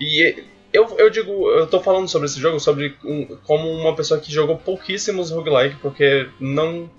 E 0.01 0.45
eu, 0.73 0.99
eu 0.99 1.11
digo, 1.11 1.51
eu 1.51 1.67
tô 1.67 1.81
falando 1.81 2.09
sobre 2.09 2.27
esse 2.27 2.41
jogo 2.41 2.59
sobre 2.59 2.97
um, 3.05 3.37
como 3.45 3.69
uma 3.69 3.95
pessoa 3.95 4.21
que 4.21 4.33
jogou 4.33 4.57
pouquíssimos 4.57 5.31
roguelike, 5.31 5.77
porque 5.77 6.29
não 6.41 6.91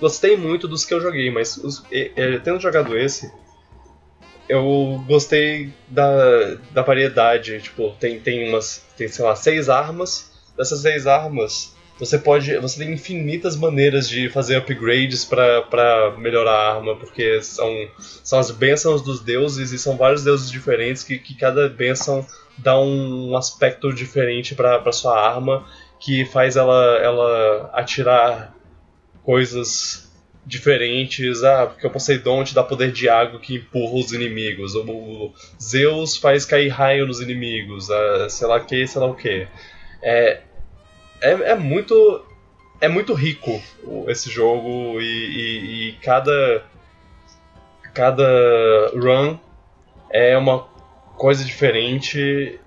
gostei 0.00 0.36
muito 0.36 0.66
dos 0.66 0.84
que 0.84 0.94
eu 0.94 1.00
joguei, 1.00 1.30
mas 1.30 1.56
os, 1.58 1.84
tendo 2.42 2.58
jogado 2.58 2.96
esse, 2.96 3.30
eu 4.48 5.04
gostei 5.06 5.72
da, 5.86 6.56
da 6.72 6.82
variedade. 6.82 7.60
Tipo, 7.60 7.94
tem, 8.00 8.18
tem 8.18 8.48
umas. 8.48 8.84
Tem, 8.96 9.06
sei 9.06 9.24
lá, 9.24 9.36
seis 9.36 9.68
armas. 9.68 10.28
Dessas 10.56 10.80
seis 10.80 11.06
armas, 11.06 11.74
você 11.98 12.18
pode. 12.18 12.56
Você 12.56 12.78
tem 12.82 12.92
infinitas 12.92 13.54
maneiras 13.54 14.08
de 14.08 14.28
fazer 14.28 14.56
upgrades 14.56 15.24
para 15.24 16.16
melhorar 16.18 16.52
a 16.52 16.74
arma, 16.74 16.96
porque 16.96 17.40
são, 17.42 17.70
são 17.98 18.38
as 18.40 18.50
bênçãos 18.50 19.02
dos 19.02 19.20
deuses 19.20 19.70
e 19.70 19.78
são 19.78 19.96
vários 19.96 20.24
deuses 20.24 20.50
diferentes 20.50 21.04
que, 21.04 21.18
que 21.18 21.34
cada 21.34 21.68
bênção 21.68 22.26
dá 22.58 22.78
um 22.78 23.36
aspecto 23.36 23.92
diferente 23.92 24.54
para 24.54 24.92
sua 24.92 25.18
arma 25.18 25.64
que 26.00 26.24
faz 26.24 26.56
ela, 26.56 26.96
ela 26.96 27.70
atirar 27.74 28.54
coisas 29.22 30.10
diferentes. 30.44 31.42
Ah, 31.42 31.66
porque 31.66 31.86
o 31.86 31.90
Poseidon 31.90 32.44
te 32.44 32.54
dá 32.54 32.62
poder 32.62 32.92
de 32.92 33.08
água 33.08 33.40
que 33.40 33.56
empurra 33.56 33.94
os 33.94 34.12
inimigos. 34.12 34.74
O 34.74 35.32
Zeus 35.60 36.16
faz 36.16 36.44
cair 36.44 36.68
raio 36.68 37.06
nos 37.06 37.20
inimigos. 37.20 37.90
Ah, 37.90 38.28
sei 38.28 38.46
lá 38.46 38.56
o 38.56 38.64
que, 38.64 38.86
sei 38.86 39.00
lá 39.00 39.06
o 39.06 39.14
que. 39.14 39.46
É, 40.02 40.40
é, 41.20 41.30
é 41.30 41.54
muito 41.54 42.24
é 42.80 42.88
muito 42.88 43.12
rico 43.12 43.62
esse 44.08 44.30
jogo 44.30 45.00
e, 45.00 45.04
e, 45.04 45.88
e, 45.88 45.92
cada 46.02 46.64
cada 47.92 48.90
run 48.94 49.38
é 50.10 50.36
uma 50.38 50.60
coisa 51.16 51.44
diferente 51.44 52.58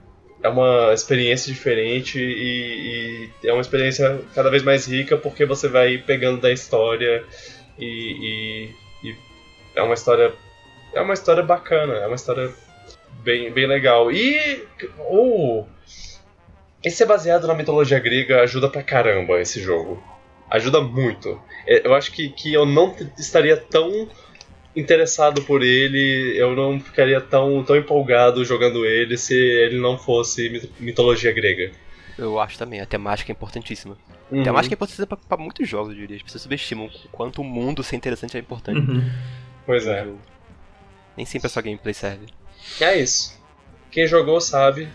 é 0.43 0.49
uma 0.49 0.93
experiência 0.93 1.51
diferente 1.51 2.19
e, 2.19 3.31
e, 3.43 3.47
é 3.47 3.53
uma 3.53 3.61
experiência 3.61 4.21
cada 4.35 4.49
vez 4.49 4.61
mais 4.61 4.85
rica 4.85 5.17
porque 5.17 5.45
você 5.45 5.67
vai 5.67 5.97
pegando 5.97 6.41
da 6.41 6.51
história 6.51 7.23
e, 7.79 8.69
e, 9.03 9.09
e, 9.09 9.15
é 9.75 9.81
uma 9.81 9.93
história 9.93 10.33
é 10.93 11.01
uma 11.01 11.13
história 11.13 11.41
bacana 11.41 11.93
é 11.93 12.05
uma 12.05 12.15
história 12.15 12.53
bem, 13.23 13.51
bem 13.51 13.65
legal. 13.67 14.11
E 14.11 14.67
o 14.99 15.65
e 16.83 16.91
ser 16.91 17.05
baseado 17.05 17.47
na 17.47 17.55
mitologia 17.55 17.97
grega 17.97 18.41
ajuda 18.41 18.69
pra 18.69 18.83
caramba 18.83 19.39
esse 19.39 19.61
jogo. 19.61 20.03
Ajuda 20.49 20.81
muito. 20.81 21.41
É, 21.65 21.87
eu 21.87 21.95
acho 21.95 22.11
que, 22.11 22.29
que 22.29 22.53
eu 22.53 22.65
não 22.65 22.93
estaria 23.17 23.55
tão 23.55 24.09
interessado 24.75 25.41
por 25.43 25.61
ele, 25.61 26.33
eu 26.35 26.55
não 26.55 26.79
ficaria 26.79 27.21
tão, 27.21 27.63
tão 27.63 27.75
empolgado 27.75 28.43
jogando 28.43 28.85
ele 28.85 29.17
se 29.17 29.35
ele 29.35 29.79
não 29.79 29.97
fosse 29.97 30.69
mitologia 30.79 31.31
grega. 31.31 31.71
Eu 32.17 32.39
acho 32.39 32.57
também, 32.57 32.79
a 32.79 32.85
temática 32.85 33.31
é 33.31 33.33
importantíssima. 33.33 33.97
Uhum. 34.31 34.41
A 34.41 34.43
temática 34.43 34.73
é 34.73 34.75
importante 34.75 35.05
pra, 35.05 35.17
pra, 35.17 35.37
muitos 35.37 35.67
jogos, 35.67 35.93
eu 35.93 35.99
diria. 35.99 36.17
As 36.17 36.23
pessoas 36.23 36.43
subestimam 36.43 36.87
o 36.87 37.09
quanto 37.09 37.41
o 37.41 37.43
mundo 37.43 37.83
ser 37.83 37.95
interessante 37.95 38.37
é 38.37 38.39
importante. 38.39 38.79
Uhum. 38.79 39.09
Pois 39.65 39.87
é. 39.87 40.07
Nem 41.15 41.25
sempre 41.25 41.47
a 41.47 41.49
sua 41.49 41.61
gameplay 41.61 41.93
serve. 41.93 42.27
É 42.79 42.97
isso. 42.97 43.39
Quem 43.91 44.07
jogou 44.07 44.39
sabe. 44.41 44.87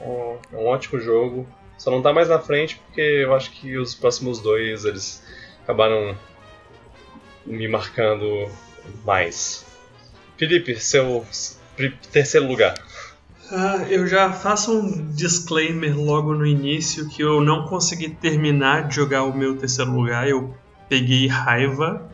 É 0.00 0.56
um 0.56 0.66
ótimo 0.66 1.00
jogo. 1.00 1.46
Só 1.78 1.90
não 1.90 2.02
tá 2.02 2.12
mais 2.12 2.28
na 2.28 2.38
frente 2.38 2.76
porque 2.76 3.00
eu 3.00 3.34
acho 3.34 3.50
que 3.52 3.76
os 3.76 3.94
próximos 3.94 4.40
dois 4.40 4.84
eles 4.84 5.24
acabaram 5.62 6.16
me 7.46 7.68
marcando 7.68 8.48
mais. 9.04 9.64
Felipe, 10.36 10.78
seu 10.80 11.24
terceiro 12.10 12.46
lugar. 12.46 12.74
Ah, 13.50 13.84
eu 13.88 14.06
já 14.06 14.32
faço 14.32 14.72
um 14.72 15.12
disclaimer 15.12 15.96
logo 15.98 16.34
no 16.34 16.46
início 16.46 17.08
que 17.08 17.22
eu 17.22 17.40
não 17.40 17.66
consegui 17.66 18.08
terminar 18.08 18.88
de 18.88 18.96
jogar 18.96 19.24
o 19.24 19.36
meu 19.36 19.56
terceiro 19.56 19.92
lugar. 19.92 20.28
Eu 20.28 20.54
peguei 20.88 21.26
raiva, 21.26 22.10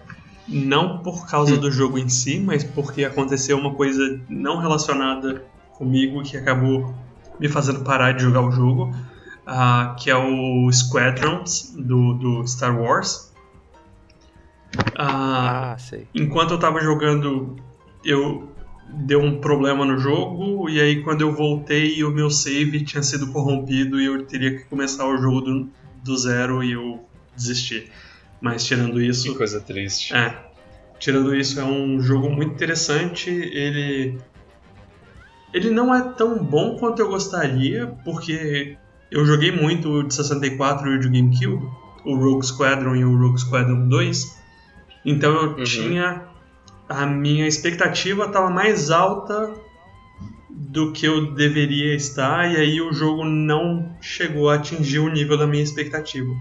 não 0.49 0.99
por 0.99 1.27
causa 1.27 1.55
hum. 1.55 1.59
do 1.59 1.71
jogo 1.71 1.99
em 1.99 2.09
si, 2.09 2.41
mas 2.41 2.65
porque 2.65 3.05
aconteceu 3.05 3.57
uma 3.57 3.75
coisa 3.75 4.21
não 4.29 4.59
relacionada 4.59 5.45
comigo 5.73 6.23
que 6.23 6.37
acabou 6.37 6.95
me 7.39 7.49
fazendo 7.49 7.81
parar 7.81 8.13
de 8.13 8.23
jogar 8.23 8.43
o 8.43 8.51
jogo, 8.51 8.95
uh, 9.47 9.97
que 9.97 10.11
é 10.11 10.17
o 10.17 10.71
Squadrons 10.71 11.75
do, 11.77 12.15
do 12.15 12.47
Star 12.47 12.79
Wars. 12.79 13.30
Ah, 14.97 15.73
ah, 15.73 15.79
sei. 15.79 16.07
Enquanto 16.15 16.53
eu 16.53 16.59
tava 16.59 16.81
jogando, 16.81 17.57
eu 18.05 18.49
deu 18.93 19.21
um 19.21 19.41
problema 19.41 19.85
no 19.85 19.99
jogo 19.99 20.69
e 20.69 20.81
aí 20.81 21.03
quando 21.03 21.21
eu 21.21 21.33
voltei 21.33 22.03
o 22.03 22.11
meu 22.11 22.29
save 22.29 22.85
tinha 22.85 23.03
sido 23.03 23.29
corrompido 23.29 24.01
e 24.01 24.07
eu 24.07 24.25
teria 24.25 24.57
que 24.57 24.65
começar 24.65 25.07
o 25.07 25.17
jogo 25.17 25.41
do, 25.41 25.71
do 26.03 26.17
zero 26.17 26.63
e 26.63 26.73
eu 26.73 27.05
desisti. 27.37 27.91
Mas 28.41 28.65
tirando 28.65 29.01
isso, 29.01 29.31
que 29.31 29.39
coisa 29.39 29.61
triste. 29.61 30.15
É. 30.15 30.51
Tirando 30.99 31.35
isso, 31.35 31.61
é 31.61 31.65
um 31.65 32.01
jogo 32.01 32.29
muito 32.31 32.55
interessante. 32.55 33.31
Ele 33.31 34.19
ele 35.53 35.71
não 35.71 35.95
é 35.95 36.01
tão 36.13 36.43
bom 36.43 36.77
quanto 36.77 37.01
eu 37.01 37.09
gostaria, 37.09 37.89
porque 38.05 38.77
eu 39.11 39.27
joguei 39.27 39.51
muito 39.51 39.89
o 39.89 40.03
de 40.03 40.15
64 40.15 40.89
e 40.89 40.97
o 40.97 41.01
de 41.01 41.09
GameCube, 41.09 41.69
o 42.05 42.17
Rogue 42.17 42.47
Squadron 42.47 42.95
e 42.95 43.05
o 43.05 43.17
Rogue 43.19 43.41
Squadron 43.41 43.89
2. 43.89 44.40
Então 45.05 45.33
eu 45.35 45.49
uhum. 45.51 45.65
tinha. 45.65 46.23
A 46.89 47.07
minha 47.07 47.47
expectativa 47.47 48.25
estava 48.25 48.51
mais 48.51 48.91
alta 48.91 49.55
do 50.51 50.93
que 50.93 51.07
eu 51.07 51.33
deveria 51.33 51.95
estar, 51.95 52.51
e 52.51 52.57
aí 52.57 52.81
o 52.81 52.93
jogo 52.93 53.25
não 53.25 53.97
chegou 54.01 54.51
a 54.51 54.57
atingir 54.57 54.99
o 54.99 55.09
nível 55.09 55.39
da 55.39 55.47
minha 55.47 55.63
expectativa. 55.63 56.35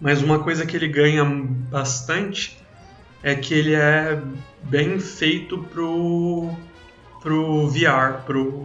Mas 0.00 0.22
uma 0.22 0.38
coisa 0.38 0.64
que 0.64 0.76
ele 0.76 0.88
ganha 0.88 1.24
bastante 1.24 2.56
é 3.22 3.34
que 3.34 3.54
ele 3.54 3.74
é 3.74 4.20
bem 4.62 4.98
feito 4.98 5.58
pro, 5.58 6.50
pro 7.20 7.68
VR, 7.68 8.24
pro, 8.24 8.64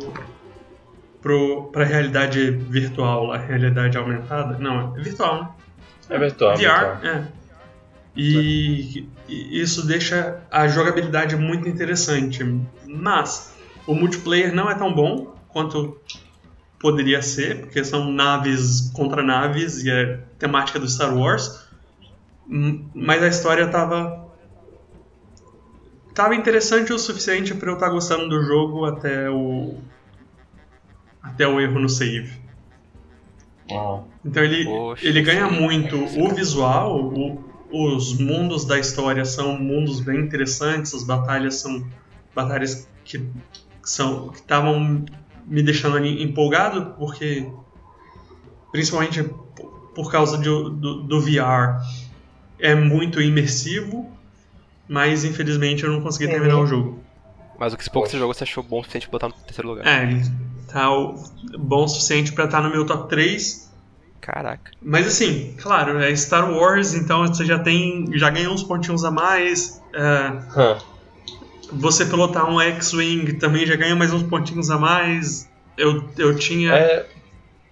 pro, 1.22 1.70
pra 1.72 1.84
realidade 1.84 2.52
virtual, 2.52 3.32
a 3.32 3.38
realidade 3.38 3.98
aumentada. 3.98 4.58
Não, 4.58 4.96
é 4.98 5.02
virtual, 5.02 5.44
né? 5.44 5.50
É 6.10 6.20
virtual. 6.20 6.56
VR, 6.56 6.60
virtual. 6.60 7.00
é. 7.04 7.39
E 8.16 9.08
isso 9.28 9.86
deixa 9.86 10.42
a 10.52 10.68
jogabilidade 10.68 11.36
muito 11.36 11.70
interessante. 11.70 12.44
Mas 12.86 13.56
o 13.86 13.94
multiplayer 13.94 14.54
não 14.54 14.70
é 14.70 14.76
tão 14.76 14.94
bom 14.94 15.36
quanto 15.50 16.00
poderia 16.80 17.22
ser, 17.22 17.62
porque 17.62 17.84
são 17.84 18.12
naves 18.12 18.92
contra 18.94 19.22
naves 19.22 19.84
e 19.84 19.90
é 19.90 20.20
temática 20.38 20.80
do 20.80 20.90
Star 20.90 21.16
Wars. 21.16 21.68
Mas 22.48 23.22
a 23.22 23.28
história 23.28 23.68
tava 23.68 24.28
tava 26.14 26.36
interessante 26.36 26.92
o 26.92 27.00
suficiente 27.00 27.54
para 27.54 27.70
eu 27.70 27.76
estar 27.76 27.88
tá 27.88 27.94
gostando 27.94 28.28
do 28.28 28.42
jogo 28.44 28.86
até 28.86 29.30
o 29.30 29.78
até 31.22 31.48
o 31.48 31.60
erro 31.60 31.80
no 31.80 31.90
save. 31.90 32.34
Então 34.26 34.44
ele, 34.44 34.66
Poxa, 34.66 35.08
ele 35.08 35.22
ganha 35.22 35.48
muito 35.48 35.96
o 35.96 36.34
visual, 36.34 37.00
o, 37.00 37.49
os 37.72 38.18
mundos 38.18 38.66
da 38.66 38.80
história 38.80 39.24
são 39.26 39.58
mundos 39.58 40.00
bem 40.00 40.20
interessantes, 40.20 40.94
as 40.94 41.04
batalhas 41.04 41.56
são 41.56 41.86
batalhas 42.36 42.88
que 43.06 43.26
são 43.84 44.30
que 44.30 44.40
estavam 44.40 45.06
me 45.46 45.64
deixando 45.64 45.98
ali 45.98 46.22
empolgado, 46.24 46.94
porque 46.98 47.50
principalmente 48.72 49.24
por 49.96 50.12
causa 50.12 50.38
de, 50.38 50.46
do, 50.46 51.02
do 51.04 51.22
VR 51.22 51.82
é 52.60 52.76
muito 52.76 53.22
imersivo, 53.22 54.10
mas 54.88 55.24
infelizmente 55.24 55.84
eu 55.84 55.92
não 55.92 56.02
consegui 56.02 56.30
é. 56.30 56.32
terminar 56.32 56.60
o 56.60 56.66
jogo. 56.66 57.00
Mas 57.60 57.74
o 57.74 57.78
que 57.78 57.90
pouco 57.90 58.08
você 58.08 58.18
jogou 58.18 58.34
você 58.34 58.44
achou 58.44 58.64
bom 58.64 58.80
o 58.80 58.84
suficiente 58.84 59.10
pra 59.10 59.20
botar 59.20 59.28
no 59.28 59.34
terceiro 59.44 59.70
lugar? 59.70 59.86
É, 59.86 60.04
ele 60.04 60.24
tá 60.68 60.88
bom 61.58 61.84
o 61.84 61.88
suficiente 61.88 62.32
para 62.32 62.46
estar 62.46 62.62
no 62.62 62.70
meu 62.70 62.86
top 62.86 63.10
3 63.10 63.69
Caraca. 64.22 64.72
Mas 64.82 65.08
assim, 65.08 65.56
claro, 65.58 66.00
é 66.00 66.16
Star 66.16 66.52
Wars, 66.52 66.94
então 66.94 67.26
você 67.28 67.46
já 67.46 67.60
tem. 67.60 68.06
já 68.18 68.30
ganhou 68.30 68.54
uns 68.54 68.64
pontinhos 68.64 69.04
a 69.04 69.12
mais. 69.12 69.82
É, 69.94 70.80
Você 71.72 72.06
pilotar 72.06 72.50
um 72.50 72.60
X-Wing 72.60 73.34
também 73.34 73.66
já 73.66 73.76
ganha 73.76 73.96
mais 73.96 74.14
uns 74.14 74.24
pontinhos 74.24 74.70
a 74.70 74.78
mais. 74.78 75.50
Eu, 75.78 76.04
eu 76.18 76.36
tinha. 76.36 76.74
É, 76.74 77.08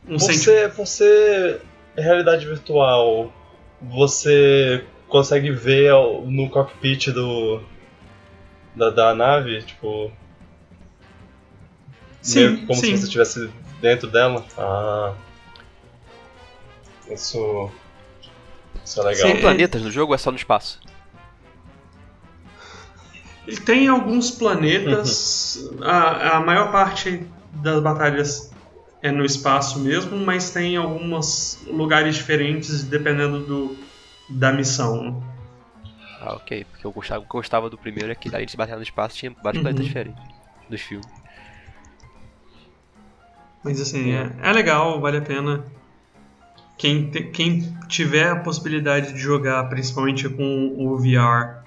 um 0.08 0.18
você, 0.18 0.34
senti... 0.34 0.76
você. 0.76 1.62
Realidade 1.96 2.46
virtual. 2.46 3.34
Você 3.82 4.84
consegue 5.08 5.52
ver 5.52 5.92
no 6.26 6.50
cockpit 6.50 7.08
do. 7.12 7.62
Da, 8.76 8.90
da 8.90 9.16
nave, 9.16 9.62
tipo. 9.64 10.12
Sim, 12.22 12.66
como 12.66 12.80
sim. 12.80 12.88
se 12.88 12.98
você 12.98 13.04
estivesse 13.06 13.50
dentro 13.82 14.10
dela. 14.10 14.46
Ah. 14.58 15.14
Isso. 17.10 17.70
Isso 18.84 19.02
é 19.02 19.04
legal. 19.04 19.32
Tem 19.32 19.42
planetas 19.42 19.82
no 19.82 19.92
jogo 19.92 20.12
ou 20.12 20.16
é 20.16 20.18
só 20.18 20.32
no 20.32 20.38
espaço? 20.38 20.80
Ele 23.48 23.58
tem 23.58 23.88
alguns 23.88 24.32
planetas. 24.32 25.70
a, 25.82 26.38
a 26.38 26.40
maior 26.42 26.72
parte 26.72 27.26
das 27.54 27.82
batalhas 27.82 28.52
é 29.02 29.12
no 29.12 29.24
espaço 29.24 29.80
mesmo, 29.80 30.18
mas 30.18 30.52
tem 30.52 30.76
alguns 30.76 31.60
lugares 31.68 32.16
diferentes 32.16 32.84
dependendo 32.84 33.40
do, 33.40 33.78
da 34.30 34.52
missão. 34.52 35.24
Ah, 36.20 36.34
ok. 36.34 36.66
Porque 36.66 36.86
eu 36.86 36.92
gostava, 36.92 37.24
eu 37.24 37.28
gostava 37.28 37.70
do 37.70 37.78
primeiro 37.78 38.12
é 38.12 38.16
que 38.16 38.28
além 38.34 38.46
de 38.46 38.52
se 38.52 38.58
bater 38.58 38.76
no 38.76 38.84
espaço 38.84 39.16
tinha 39.16 39.34
vários 39.42 39.60
uhum. 39.60 39.64
planetas 39.64 39.86
diferentes 39.86 40.24
dos 40.70 40.82
filmes. 40.82 41.08
Mas 43.64 43.80
assim, 43.80 44.12
é, 44.12 44.32
é 44.42 44.52
legal, 44.52 45.00
vale 45.00 45.18
a 45.18 45.22
pena 45.22 45.66
quem, 46.78 47.10
quem 47.10 47.78
tiver 47.88 48.30
a 48.30 48.36
possibilidade 48.36 49.14
de 49.14 49.20
jogar, 49.20 49.68
principalmente 49.70 50.30
com 50.30 50.76
o 50.78 50.98
VR, 50.98 51.64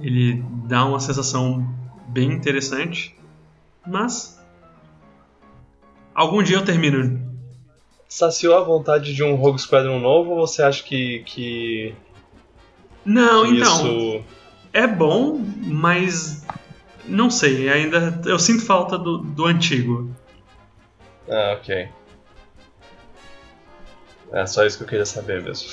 ele 0.00 0.42
dá 0.66 0.84
uma 0.84 0.98
sensação 0.98 1.66
bem 2.08 2.32
interessante. 2.32 3.16
Mas 3.86 4.38
algum 6.14 6.42
dia 6.42 6.56
eu 6.56 6.64
termino. 6.64 7.26
Saciou 8.08 8.56
a 8.56 8.60
vontade 8.60 9.14
de 9.14 9.22
um 9.22 9.34
Rogue 9.34 9.60
Squadron 9.60 10.00
novo 10.00 10.30
ou 10.30 10.46
você 10.46 10.62
acha 10.62 10.82
que, 10.82 11.22
que 11.26 11.94
Não, 13.04 13.46
então. 13.46 13.86
Isso... 13.86 14.24
É 14.72 14.86
bom, 14.86 15.40
mas. 15.64 16.44
Não 17.06 17.30
sei, 17.30 17.68
ainda. 17.68 18.20
Eu 18.26 18.38
sinto 18.38 18.64
falta 18.64 18.98
do, 18.98 19.18
do 19.18 19.46
antigo. 19.46 20.10
Ah, 21.28 21.56
ok. 21.58 21.88
É 24.32 24.46
só 24.46 24.64
isso 24.64 24.78
que 24.78 24.84
eu 24.84 24.88
queria 24.88 25.06
saber 25.06 25.42
mesmo. 25.42 25.68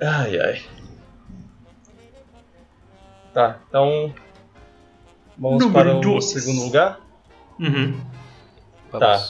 ai 0.00 0.38
ai. 0.38 0.62
Tá, 3.32 3.60
então. 3.68 4.14
Vamos 5.38 5.62
Número 5.62 6.00
para 6.00 6.08
o 6.08 6.22
segundo 6.22 6.62
lugar? 6.62 7.00
Uhum. 7.58 8.00
Tá. 8.90 9.22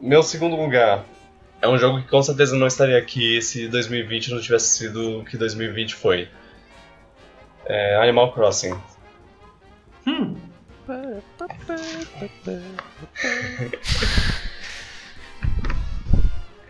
Meu 0.00 0.22
segundo 0.22 0.56
lugar 0.56 1.04
é 1.60 1.68
um 1.68 1.78
jogo 1.78 2.00
que 2.00 2.08
com 2.08 2.22
certeza 2.22 2.56
não 2.56 2.66
estaria 2.66 2.98
aqui 2.98 3.40
se 3.42 3.68
2020 3.68 4.30
não 4.30 4.40
tivesse 4.40 4.78
sido 4.78 5.20
o 5.20 5.24
que 5.24 5.36
2020 5.36 5.94
foi. 5.94 6.28
É 7.66 7.96
Animal 7.96 8.32
Crossing. 8.32 8.74
Hum. 10.06 10.36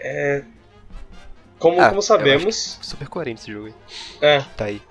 é, 0.03 0.43
como, 1.63 1.81
ah, 1.81 1.91
como 1.91 2.03
sabemos. 2.03 2.77
Super 2.83 3.07
coerente 3.07 3.43
esse 3.43 3.53
jogo 3.53 3.67
aí. 3.67 3.75
É. 4.21 4.45
Tá 4.57 4.65
aí. 4.65 4.83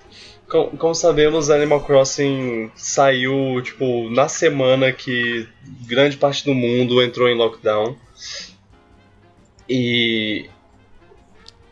Como, 0.48 0.78
como, 0.78 0.96
sabemos, 0.96 1.50
Animal 1.50 1.84
Crossing 1.84 2.72
saiu, 2.76 3.62
tipo, 3.62 4.10
na 4.10 4.30
semana 4.30 4.94
que 4.94 5.50
grande 5.86 6.16
parte 6.16 6.46
do 6.46 6.54
mundo 6.54 7.02
entrou 7.02 7.28
em 7.28 7.36
lockdown. 7.36 7.98
E. 9.68 10.50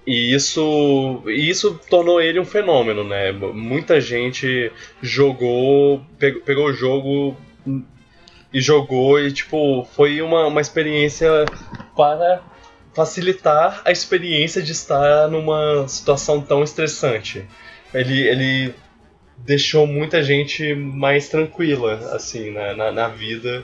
E 0.05 0.33
isso, 0.33 1.21
e 1.27 1.49
isso 1.49 1.79
tornou 1.89 2.19
ele 2.19 2.39
um 2.39 2.45
fenômeno, 2.45 3.03
né? 3.03 3.31
Muita 3.31 4.01
gente 4.01 4.71
jogou, 5.01 6.01
pegou, 6.17 6.41
pegou 6.41 6.65
o 6.65 6.73
jogo 6.73 7.37
e 8.51 8.59
jogou 8.59 9.19
e, 9.21 9.31
tipo, 9.31 9.87
foi 9.95 10.21
uma, 10.21 10.47
uma 10.47 10.61
experiência 10.61 11.45
para 11.95 12.41
facilitar 12.93 13.81
a 13.85 13.91
experiência 13.91 14.61
de 14.61 14.71
estar 14.71 15.27
numa 15.27 15.87
situação 15.87 16.41
tão 16.41 16.63
estressante 16.63 17.47
ele, 17.93 18.27
ele 18.27 18.75
deixou 19.37 19.87
muita 19.87 20.21
gente 20.21 20.73
mais 20.75 21.29
tranquila, 21.29 21.93
assim, 22.13 22.51
na, 22.51 22.75
na, 22.75 22.91
na 22.91 23.07
vida. 23.07 23.63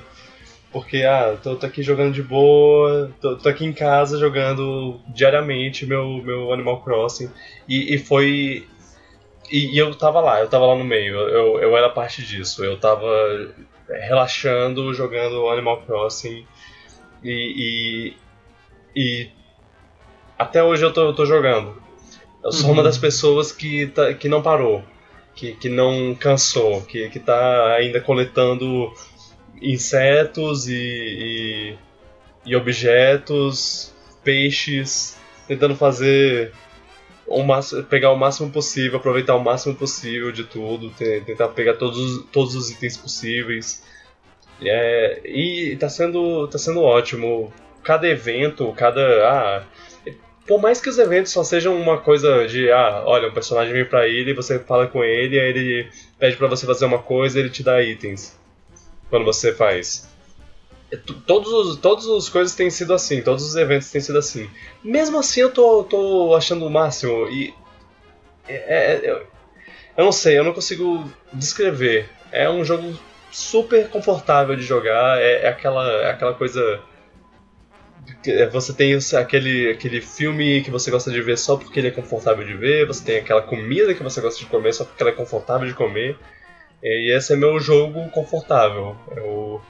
Porque, 0.72 1.04
ah, 1.04 1.38
tô, 1.42 1.56
tô, 1.56 1.66
aqui 1.66 1.82
jogando 1.82 2.14
de 2.14 2.24
boa, 2.24 3.12
tô, 3.22 3.38
tô, 3.38 3.48
aqui 3.48 3.66
em 3.66 3.72
casa 3.72 4.18
jogando 4.18 5.00
diariamente 5.08 5.86
meu, 5.86 6.22
meu 6.24 6.52
Animal 6.52 6.82
Crossing. 6.84 7.30
E, 7.68 7.96
e 7.96 7.98
foi. 7.98 8.68
E, 9.52 9.76
e, 9.76 9.78
eu 9.78 9.94
tava 9.96 10.20
lá, 10.20 10.40
eu 10.42 10.50
tava 10.50 10.66
lá 10.66 10.76
no 10.76 10.84
meio, 10.84 11.16
eu, 11.16 11.60
eu 11.60 11.78
era 11.78 11.90
parte 11.90 12.24
disso. 12.24 12.64
Eu 12.64 12.78
tava 12.78 13.08
relaxando, 13.88 14.94
jogando 14.94 15.48
Animal 15.50 15.82
Crossing. 15.84 16.46
E. 17.24 18.14
E, 18.96 19.30
até 20.38 20.64
hoje 20.64 20.84
eu 20.84 20.94
tô, 20.94 21.02
eu 21.08 21.14
tô 21.14 21.26
jogando. 21.26 21.82
Eu 22.44 22.52
sou 22.52 22.68
uhum. 22.68 22.74
uma 22.74 22.84
das 22.84 22.98
pessoas 22.98 23.52
que, 23.52 23.88
tá, 23.88 24.14
que 24.14 24.30
não 24.30 24.42
parou, 24.42 24.84
que, 25.34 25.54
que 25.54 25.68
não 25.68 26.16
cansou, 26.16 26.82
que, 26.82 27.10
que 27.10 27.20
tá 27.20 27.74
ainda 27.74 28.00
coletando 28.00 28.94
insetos 29.62 30.68
e, 30.68 30.76
e, 30.76 31.76
e 32.46 32.56
objetos, 32.56 33.94
peixes, 34.24 35.18
tentando 35.48 35.76
fazer 35.76 36.54
o 37.28 37.44
máximo, 37.44 37.84
pegar 37.84 38.12
o 38.12 38.18
máximo 38.18 38.52
possível, 38.52 38.98
aproveitar 38.98 39.36
o 39.36 39.44
máximo 39.44 39.76
possível 39.76 40.32
de 40.32 40.44
tudo, 40.44 40.92
tentar 41.26 41.50
pegar 41.50 41.76
todos, 41.76 42.26
todos 42.32 42.56
os 42.56 42.70
itens 42.70 42.98
possíveis. 42.98 43.84
É, 44.62 45.22
e 45.26 45.76
tá 45.78 45.90
sendo, 45.90 46.48
tá 46.48 46.58
sendo 46.58 46.82
ótimo. 46.82 47.52
Cada 47.86 48.08
evento, 48.08 48.74
cada. 48.74 49.02
Ah, 49.30 49.64
por 50.48 50.62
mais 50.62 50.82
que 50.82 50.90
os 50.90 50.98
eventos 51.00 51.32
só 51.32 51.44
sejam 51.44 51.80
uma 51.80 52.00
coisa 52.00 52.48
de, 52.48 52.72
ah, 52.72 53.04
olha, 53.06 53.30
um 53.30 53.34
personagem 53.34 53.74
vem 53.74 53.86
pra 53.86 54.08
ilha 54.08 54.32
e 54.32 54.36
você 54.36 54.60
fala 54.60 54.88
com 54.88 55.04
ele, 55.04 55.40
aí 55.40 55.50
ele 55.50 55.90
pede 56.20 56.36
para 56.36 56.48
você 56.48 56.66
fazer 56.66 56.86
uma 56.86 57.00
coisa 57.00 57.40
ele 57.40 57.50
te 57.50 57.64
dá 57.64 57.82
itens. 57.82 58.38
Quando 59.10 59.26
você 59.26 59.54
faz. 59.54 60.10
É, 60.92 60.98
todos 61.26 61.52
os, 61.52 61.78
todas 61.78 62.08
as 62.08 62.30
coisas 62.30 62.56
têm 62.56 62.70
sido 62.70 62.94
assim, 62.94 63.22
todos 63.22 63.44
os 63.44 63.56
eventos 63.56 63.90
têm 63.90 64.02
sido 64.02 64.20
assim. 64.20 64.50
Mesmo 64.84 65.18
assim 65.18 65.42
eu 65.42 65.52
tô, 65.52 65.84
tô 65.84 66.36
achando 66.36 66.66
o 66.66 66.70
máximo 66.70 67.28
e. 67.30 67.54
É, 68.48 68.54
é, 68.56 69.02
eu, 69.04 69.28
eu 69.98 70.06
não 70.06 70.12
sei, 70.12 70.38
eu 70.38 70.44
não 70.44 70.54
consigo 70.54 71.10
descrever. 71.34 72.10
É 72.32 72.50
um 72.50 72.64
jogo 72.64 72.98
super 73.32 73.90
confortável 73.90 74.56
de 74.56 74.64
jogar, 74.64 75.20
é, 75.20 75.44
é 75.44 75.48
aquela, 75.48 75.92
é 76.04 76.10
aquela 76.12 76.34
coisa 76.34 76.62
é, 76.62 76.80
você 78.52 78.74
tem 78.74 78.98
aquele, 79.18 79.70
aquele 79.70 80.02
filme 80.02 80.62
que 80.62 80.72
você 80.72 80.90
gosta 80.92 81.12
de 81.12 81.22
ver 81.22 81.38
só 81.38 81.58
porque 81.58 81.80
ele 81.80 81.88
é 81.88 81.92
confortável 81.92 82.46
de 82.46 82.54
ver, 82.54 82.88
você 82.88 83.04
tem 83.04 83.18
aquela 83.18 83.42
comida 83.42 83.94
que 83.94 84.04
você 84.04 84.22
gosta 84.22 84.40
de 84.40 84.46
comer 84.48 84.74
só 84.74 84.84
porque 84.84 85.02
ela 85.02 85.12
é 85.12 85.16
confortável 85.16 85.68
de 85.68 85.74
comer. 85.74 86.18
E 86.84 87.12
esse 87.16 87.34
é 87.34 87.36
meu 87.36 87.60
jogo 87.60 88.10
confortável. 88.12 88.96
Eu, 89.16 89.62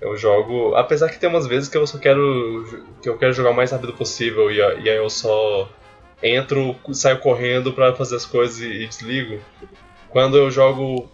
eu 0.00 0.16
jogo. 0.16 0.74
Apesar 0.74 1.08
que 1.10 1.18
tem 1.18 1.28
umas 1.28 1.46
vezes 1.46 1.68
que 1.68 1.76
eu 1.76 1.86
só 1.86 1.98
quero. 1.98 2.82
que 3.02 3.08
eu 3.08 3.16
quero 3.16 3.32
jogar 3.32 3.50
o 3.50 3.54
mais 3.54 3.70
rápido 3.70 3.92
possível 3.92 4.50
e, 4.50 4.56
e 4.56 4.90
aí 4.90 4.96
eu 4.96 5.08
só 5.10 5.68
entro, 6.22 6.74
saio 6.92 7.20
correndo 7.20 7.72
para 7.72 7.94
fazer 7.94 8.16
as 8.16 8.26
coisas 8.26 8.60
e, 8.60 8.84
e 8.84 8.86
desligo. 8.88 9.40
Quando 10.08 10.36
eu 10.36 10.50
jogo 10.50 11.08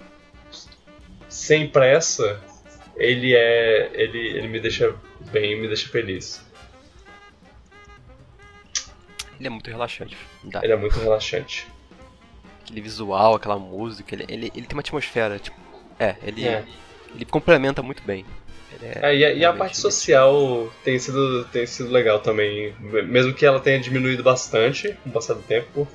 sem 1.29 1.69
pressa, 1.69 2.41
ele 2.97 3.35
é. 3.35 3.91
ele, 3.95 4.19
ele 4.19 4.49
me 4.49 4.61
deixa 4.61 4.95
bem 5.33 5.61
me 5.61 5.67
deixa 5.67 5.89
feliz. 5.89 6.45
Ele 9.39 9.49
é 9.49 9.51
muito 9.51 9.69
relaxante. 9.69 10.17
Dá. 10.45 10.61
Ele 10.63 10.73
é 10.73 10.77
muito 10.77 10.99
relaxante. 10.99 11.67
Aquele 12.63 12.81
visual, 12.81 13.35
aquela 13.35 13.59
música, 13.59 14.15
ele, 14.15 14.25
ele, 14.29 14.53
ele 14.55 14.67
tem 14.67 14.77
uma 14.77 14.81
atmosfera, 14.81 15.39
tipo. 15.39 15.57
É, 15.99 16.17
ele, 16.23 16.47
é. 16.47 16.65
ele 17.15 17.25
complementa 17.25 17.83
muito 17.83 18.03
bem. 18.05 18.25
É, 18.83 19.11
é, 19.11 19.17
e, 19.17 19.25
a, 19.25 19.33
e 19.33 19.45
a 19.45 19.53
parte 19.53 19.77
social 19.77 20.73
tem 20.83 20.99
sido, 20.99 21.45
tem 21.47 21.67
sido 21.67 21.91
legal 21.91 22.21
também. 22.21 22.75
Mesmo 22.81 23.35
que 23.35 23.45
ela 23.45 23.61
tenha 23.61 23.79
diminuído 23.79 24.23
bastante 24.23 24.97
com 25.03 25.11
o 25.11 25.13
passar 25.13 25.35
do 25.35 25.43
tempo. 25.43 25.87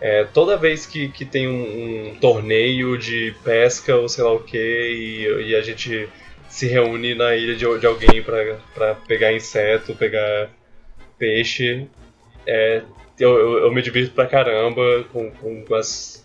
É, 0.00 0.24
toda 0.24 0.56
vez 0.56 0.86
que, 0.86 1.08
que 1.08 1.24
tem 1.24 1.48
um, 1.48 2.10
um, 2.10 2.14
torneio 2.16 2.98
de 2.98 3.34
pesca 3.42 3.96
ou 3.96 4.08
sei 4.08 4.24
lá 4.24 4.32
o 4.32 4.40
que, 4.40 4.58
e, 4.58 5.50
e 5.50 5.54
a 5.54 5.62
gente 5.62 6.08
se 6.54 6.68
reúne 6.68 7.16
na 7.16 7.34
ilha 7.34 7.56
de, 7.56 7.78
de 7.80 7.84
alguém 7.84 8.22
para 8.22 8.94
pegar 9.08 9.32
inseto, 9.32 9.92
pegar 9.96 10.48
peixe. 11.18 11.88
É, 12.46 12.80
eu, 13.18 13.36
eu, 13.36 13.58
eu, 13.64 13.74
me 13.74 13.82
divirto 13.82 14.14
pra 14.14 14.24
caramba 14.24 15.04
com, 15.12 15.32
com 15.32 15.74
as, 15.74 16.24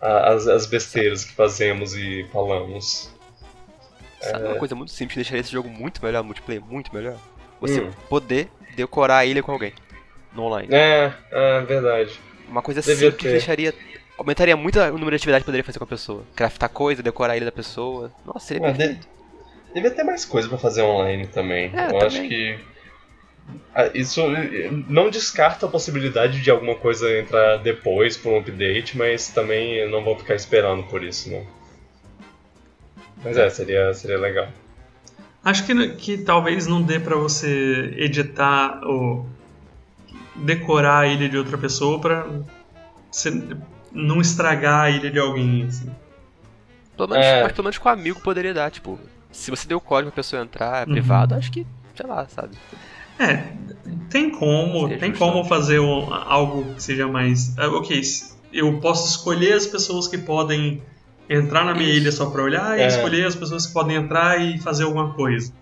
as, 0.00 0.48
as 0.48 0.66
besteiras 0.66 1.24
que 1.24 1.32
fazemos 1.34 1.94
e 1.94 2.26
falamos. 2.32 3.14
Sabe 4.20 4.44
é... 4.44 4.48
uma 4.48 4.56
coisa 4.56 4.74
muito 4.74 4.90
simples 4.90 5.12
que 5.12 5.20
deixaria 5.20 5.40
esse 5.40 5.52
jogo 5.52 5.68
muito 5.68 6.04
melhor, 6.04 6.24
multiplayer 6.24 6.64
muito 6.64 6.92
melhor? 6.92 7.16
Você 7.60 7.80
hum. 7.80 7.92
poder 8.08 8.48
decorar 8.74 9.18
a 9.18 9.24
ilha 9.24 9.40
com 9.40 9.52
alguém 9.52 9.72
no 10.34 10.42
online. 10.46 10.66
É, 10.72 11.12
é 11.30 11.60
verdade. 11.60 12.18
Uma 12.48 12.60
coisa 12.60 12.80
Devia 12.80 12.96
simples 12.96 13.20
que 13.20 13.28
deixaria. 13.28 13.72
Aumentaria 14.18 14.56
muito 14.56 14.80
o 14.80 14.98
número 14.98 15.10
de 15.10 15.16
atividades 15.16 15.44
que 15.44 15.46
poderia 15.46 15.64
fazer 15.64 15.78
com 15.78 15.84
a 15.84 15.88
pessoa. 15.88 16.24
Craftar 16.34 16.68
coisa, 16.68 17.04
decorar 17.04 17.34
a 17.34 17.36
ilha 17.36 17.46
da 17.46 17.52
pessoa. 17.52 18.10
Nossa, 18.26 18.46
seria 18.46 18.66
é, 18.66 18.72
perfeito. 18.72 19.00
De... 19.00 19.19
Devia 19.74 19.90
ter 19.90 20.02
mais 20.02 20.24
coisa 20.24 20.48
para 20.48 20.58
fazer 20.58 20.82
online 20.82 21.26
também. 21.28 21.70
É, 21.74 21.86
Eu 21.86 21.88
também. 21.88 22.06
acho 22.06 22.20
que. 22.22 22.58
Ah, 23.74 23.90
isso 23.94 24.22
não 24.88 25.10
descarta 25.10 25.66
a 25.66 25.68
possibilidade 25.68 26.40
de 26.40 26.50
alguma 26.50 26.74
coisa 26.76 27.18
entrar 27.18 27.56
depois 27.58 28.16
por 28.16 28.32
um 28.32 28.38
update, 28.38 28.96
mas 28.96 29.28
também 29.28 29.88
não 29.90 30.04
vou 30.04 30.16
ficar 30.16 30.34
esperando 30.34 30.84
por 30.84 31.02
isso, 31.02 31.30
não. 31.30 31.44
Mas 33.24 33.36
é, 33.36 33.50
seria, 33.50 33.92
seria 33.92 34.18
legal. 34.18 34.48
Acho 35.44 35.64
que, 35.66 35.88
que 35.96 36.18
talvez 36.18 36.66
não 36.66 36.82
dê 36.82 37.00
para 37.00 37.16
você 37.16 37.92
editar 37.96 38.80
ou 38.84 39.26
decorar 40.36 41.00
a 41.00 41.06
ilha 41.06 41.28
de 41.28 41.36
outra 41.36 41.58
pessoa 41.58 42.00
pra 42.00 42.26
não 43.92 44.20
estragar 44.20 44.82
a 44.82 44.90
ilha 44.90 45.10
de 45.10 45.18
alguém. 45.18 45.64
Assim. 45.66 45.90
Pelo 46.96 47.08
menos, 47.08 47.26
é. 47.26 47.42
Mas 47.42 47.52
pelo 47.52 47.64
menos 47.64 47.78
com 47.78 47.88
um 47.88 47.92
amigo 47.92 48.20
poderia 48.20 48.54
dar, 48.54 48.70
tipo, 48.70 48.98
se 49.32 49.50
você 49.50 49.66
deu 49.66 49.78
o 49.78 49.80
código 49.80 50.10
pra 50.10 50.16
pessoa 50.16 50.42
entrar 50.42 50.86
uhum. 50.86 50.94
privado, 50.94 51.34
acho 51.34 51.50
que, 51.50 51.66
sei 51.94 52.06
lá, 52.06 52.26
sabe? 52.28 52.56
É, 53.18 53.52
tem 54.08 54.30
como, 54.30 54.88
seja 54.88 55.00
tem 55.00 55.12
como 55.12 55.44
fazer 55.44 55.78
um, 55.78 56.12
algo 56.12 56.74
que 56.74 56.82
seja 56.82 57.06
mais. 57.06 57.54
Uh, 57.58 57.76
ok, 57.76 58.00
eu 58.52 58.80
posso 58.80 59.08
escolher 59.08 59.52
as 59.52 59.66
pessoas 59.66 60.08
que 60.08 60.16
podem 60.16 60.82
entrar 61.28 61.64
na 61.64 61.74
minha 61.74 61.88
Isso. 61.88 61.98
ilha 61.98 62.12
só 62.12 62.30
pra 62.30 62.42
olhar 62.42 62.78
é. 62.78 62.84
e 62.84 62.88
escolher 62.88 63.26
as 63.26 63.36
pessoas 63.36 63.66
que 63.66 63.72
podem 63.72 63.96
entrar 63.96 64.40
e 64.40 64.58
fazer 64.58 64.84
alguma 64.84 65.12
coisa. 65.12 65.52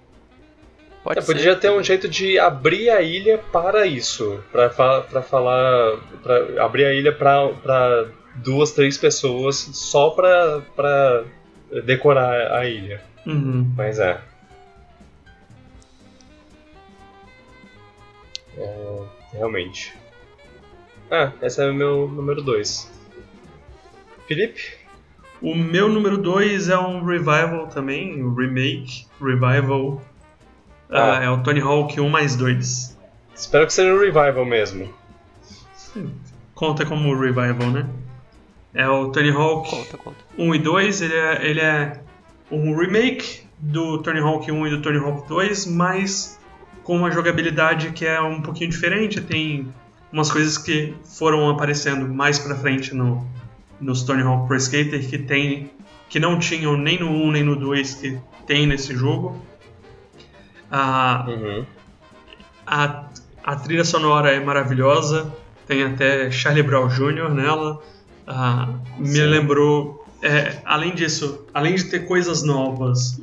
Pode 1.04 1.18
é, 1.18 1.22
Podia 1.22 1.56
ter 1.56 1.70
um 1.70 1.82
jeito 1.82 2.08
de 2.08 2.38
abrir 2.38 2.90
a 2.90 3.02
ilha 3.02 3.38
para 3.52 3.86
isso. 3.86 4.42
Pra, 4.50 4.68
pra 4.68 5.22
falar. 5.22 5.98
Pra 6.22 6.64
abrir 6.64 6.84
a 6.84 6.92
ilha 6.92 7.12
pra, 7.12 7.48
pra 7.48 8.06
duas, 8.36 8.72
três 8.72 8.96
pessoas 8.96 9.56
só 9.56 10.10
pra 10.10 11.24
decorar 11.84 12.52
a 12.52 12.66
ilha. 12.66 13.02
Uhum. 13.28 13.70
Mas 13.76 13.98
é. 13.98 14.20
é. 18.56 19.04
Realmente. 19.32 19.94
Ah, 21.10 21.32
esse 21.42 21.62
é 21.62 21.70
o 21.70 21.74
meu 21.74 22.08
número 22.08 22.42
2. 22.42 22.90
Felipe? 24.26 24.76
O 25.40 25.54
meu 25.54 25.88
número 25.88 26.18
2 26.18 26.68
é 26.68 26.78
um 26.78 27.04
revival 27.04 27.68
também, 27.68 28.22
um 28.22 28.34
remake, 28.34 29.06
revival 29.20 30.02
ah. 30.90 31.22
é 31.22 31.28
o 31.28 31.42
Tony 31.42 31.60
Hawk 31.60 32.00
1 32.00 32.08
mais 32.08 32.34
2. 32.34 32.98
Espero 33.34 33.66
que 33.66 33.72
seja 33.72 33.92
um 33.92 34.00
revival 34.00 34.44
mesmo. 34.44 34.92
Conta 36.54 36.84
como 36.86 37.14
revival, 37.14 37.70
né? 37.70 37.86
É 38.74 38.88
o 38.88 39.10
Tony 39.10 39.30
Hawk 39.30 39.70
conta, 39.70 39.96
conta. 39.98 40.18
1 40.38 40.54
e 40.54 40.58
2, 40.58 41.02
ele 41.02 41.14
é, 41.14 41.46
ele 41.46 41.60
é 41.60 42.00
um 42.50 42.76
remake 42.76 43.42
do 43.58 43.98
Tony 43.98 44.20
Hawk 44.20 44.50
1 44.50 44.66
e 44.66 44.70
do 44.70 44.82
Tony 44.82 44.98
Hawk 44.98 45.28
2, 45.28 45.66
mas 45.66 46.38
com 46.82 46.96
uma 46.96 47.10
jogabilidade 47.10 47.90
que 47.90 48.06
é 48.06 48.20
um 48.20 48.40
pouquinho 48.40 48.70
diferente. 48.70 49.20
Tem 49.20 49.72
umas 50.12 50.30
coisas 50.30 50.56
que 50.56 50.94
foram 51.04 51.50
aparecendo 51.50 52.08
mais 52.08 52.38
pra 52.38 52.54
frente 52.56 52.94
no, 52.94 53.26
nos 53.80 54.02
Tony 54.02 54.22
Hawk 54.22 54.46
Pro 54.46 54.56
Skater 54.56 55.06
que 55.08 55.18
tem 55.18 55.70
que 56.08 56.18
não 56.18 56.38
tinham 56.38 56.76
nem 56.76 56.98
no 56.98 57.10
1 57.10 57.30
nem 57.32 57.44
no 57.44 57.54
2 57.54 57.94
que 57.94 58.18
tem 58.46 58.66
nesse 58.66 58.96
jogo. 58.96 59.36
A, 60.70 61.26
uhum. 61.28 61.66
a, 62.66 63.04
a 63.44 63.56
trilha 63.56 63.84
sonora 63.84 64.30
é 64.30 64.40
maravilhosa, 64.40 65.32
tem 65.66 65.82
até 65.82 66.30
Charlie 66.30 66.62
Brown 66.62 66.88
Jr. 66.88 67.30
nela. 67.30 67.82
me 68.98 69.20
lembrou. 69.20 70.07
É, 70.22 70.58
além 70.64 70.94
disso, 70.94 71.46
além 71.54 71.74
de 71.76 71.84
ter 71.84 72.06
coisas 72.06 72.42
novas, 72.42 73.20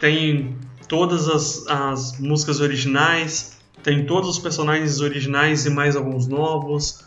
tem 0.00 0.56
todas 0.88 1.28
as, 1.28 1.66
as 1.68 2.18
músicas 2.18 2.60
originais, 2.60 3.58
tem 3.82 4.06
todos 4.06 4.28
os 4.28 4.38
personagens 4.38 5.00
originais 5.00 5.66
e 5.66 5.70
mais 5.70 5.96
alguns 5.96 6.26
novos. 6.26 7.04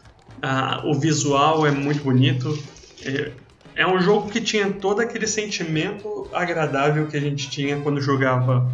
o 0.84 0.94
visual 0.94 1.66
é 1.66 1.72
muito 1.72 2.04
bonito. 2.04 2.58
É, 3.04 3.32
é 3.76 3.88
um 3.88 4.00
jogo 4.00 4.30
que 4.30 4.40
tinha 4.40 4.72
todo 4.72 5.02
aquele 5.02 5.28
sentimento 5.28 6.28
agradável 6.34 7.08
que 7.08 7.18
a 7.18 7.20
gente 7.20 7.50
tinha 7.50 7.78
quando 7.82 8.00
jogava 8.00 8.72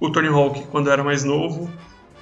o 0.00 0.10
Tony 0.10 0.28
Hawk 0.28 0.66
quando 0.66 0.90
era 0.90 1.04
mais 1.04 1.22
novo, 1.22 1.70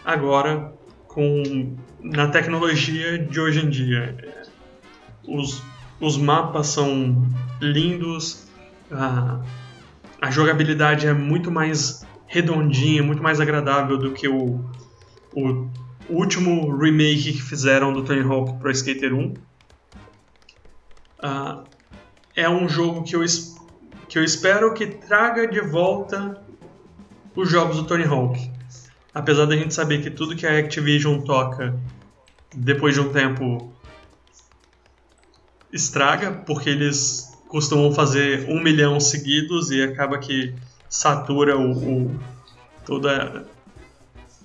agora 0.05 0.73
com 1.07 1.77
na 2.03 2.29
tecnologia 2.29 3.19
de 3.19 3.41
hoje 3.41 3.65
em 3.65 3.71
dia. 3.71 4.17
Os, 5.27 5.63
os 6.01 6.17
mapas 6.17 6.69
são 6.69 7.29
lindos, 7.61 8.49
a, 8.91 9.41
a 10.21 10.31
jogabilidade 10.31 11.07
é 11.07 11.13
muito 11.13 11.51
mais 11.51 12.05
redondinha, 12.27 13.03
muito 13.03 13.23
mais 13.23 13.41
agradável 13.41 13.99
do 13.99 14.13
que 14.13 14.27
o, 14.29 14.65
o 15.35 15.69
último 16.09 16.75
remake 16.77 17.33
que 17.33 17.43
fizeram 17.43 17.93
do 17.93 18.03
Tony 18.03 18.23
Hawk 18.23 18.59
Pro 18.59 18.71
Skater 18.71 19.15
1. 19.15 19.35
Uh, 21.23 21.65
é 22.35 22.49
um 22.49 22.69
jogo 22.69 23.03
que 23.03 23.15
eu, 23.15 23.25
que 24.09 24.19
eu 24.19 24.25
espero 24.25 24.73
que 24.73 24.87
traga 24.87 25.47
de 25.47 25.61
volta 25.61 26.43
os 27.37 27.51
jogos 27.51 27.77
do 27.77 27.85
Tony 27.85 28.05
Hawk. 28.05 28.51
Apesar 29.13 29.45
da 29.45 29.57
gente 29.57 29.75
saber 29.75 30.03
que 30.03 30.11
tudo 30.11 30.37
que 30.37 30.47
a 30.47 30.59
Activision 30.59 31.21
toca, 31.21 31.79
depois 32.55 32.95
de 32.95 33.01
um 33.01 33.13
tempo, 33.13 33.73
estraga, 35.73 36.33
porque 36.33 36.71
eles 36.71 37.31
costumam 37.49 37.93
fazer 37.93 38.49
um 38.49 38.63
milhão 38.63 39.01
seguidos 39.01 39.71
e 39.71 39.83
acaba 39.83 40.19
que 40.19 40.55
satura 40.89 41.59
o, 41.59 41.73
o 41.73 42.21
toda, 42.85 43.47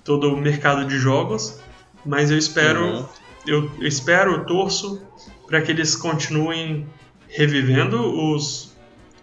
todo 0.04 0.32
o 0.32 0.36
mercado 0.36 0.86
de 0.86 0.98
jogos. 0.98 1.60
Mas 2.04 2.30
eu 2.30 2.38
espero, 2.38 2.84
uhum. 2.84 3.06
eu, 3.46 3.70
eu 3.80 3.86
espero, 3.86 4.44
torço 4.44 5.02
para 5.46 5.62
que 5.62 5.70
eles 5.70 5.94
continuem 5.94 6.86
revivendo 7.28 8.00
os, 8.00 8.76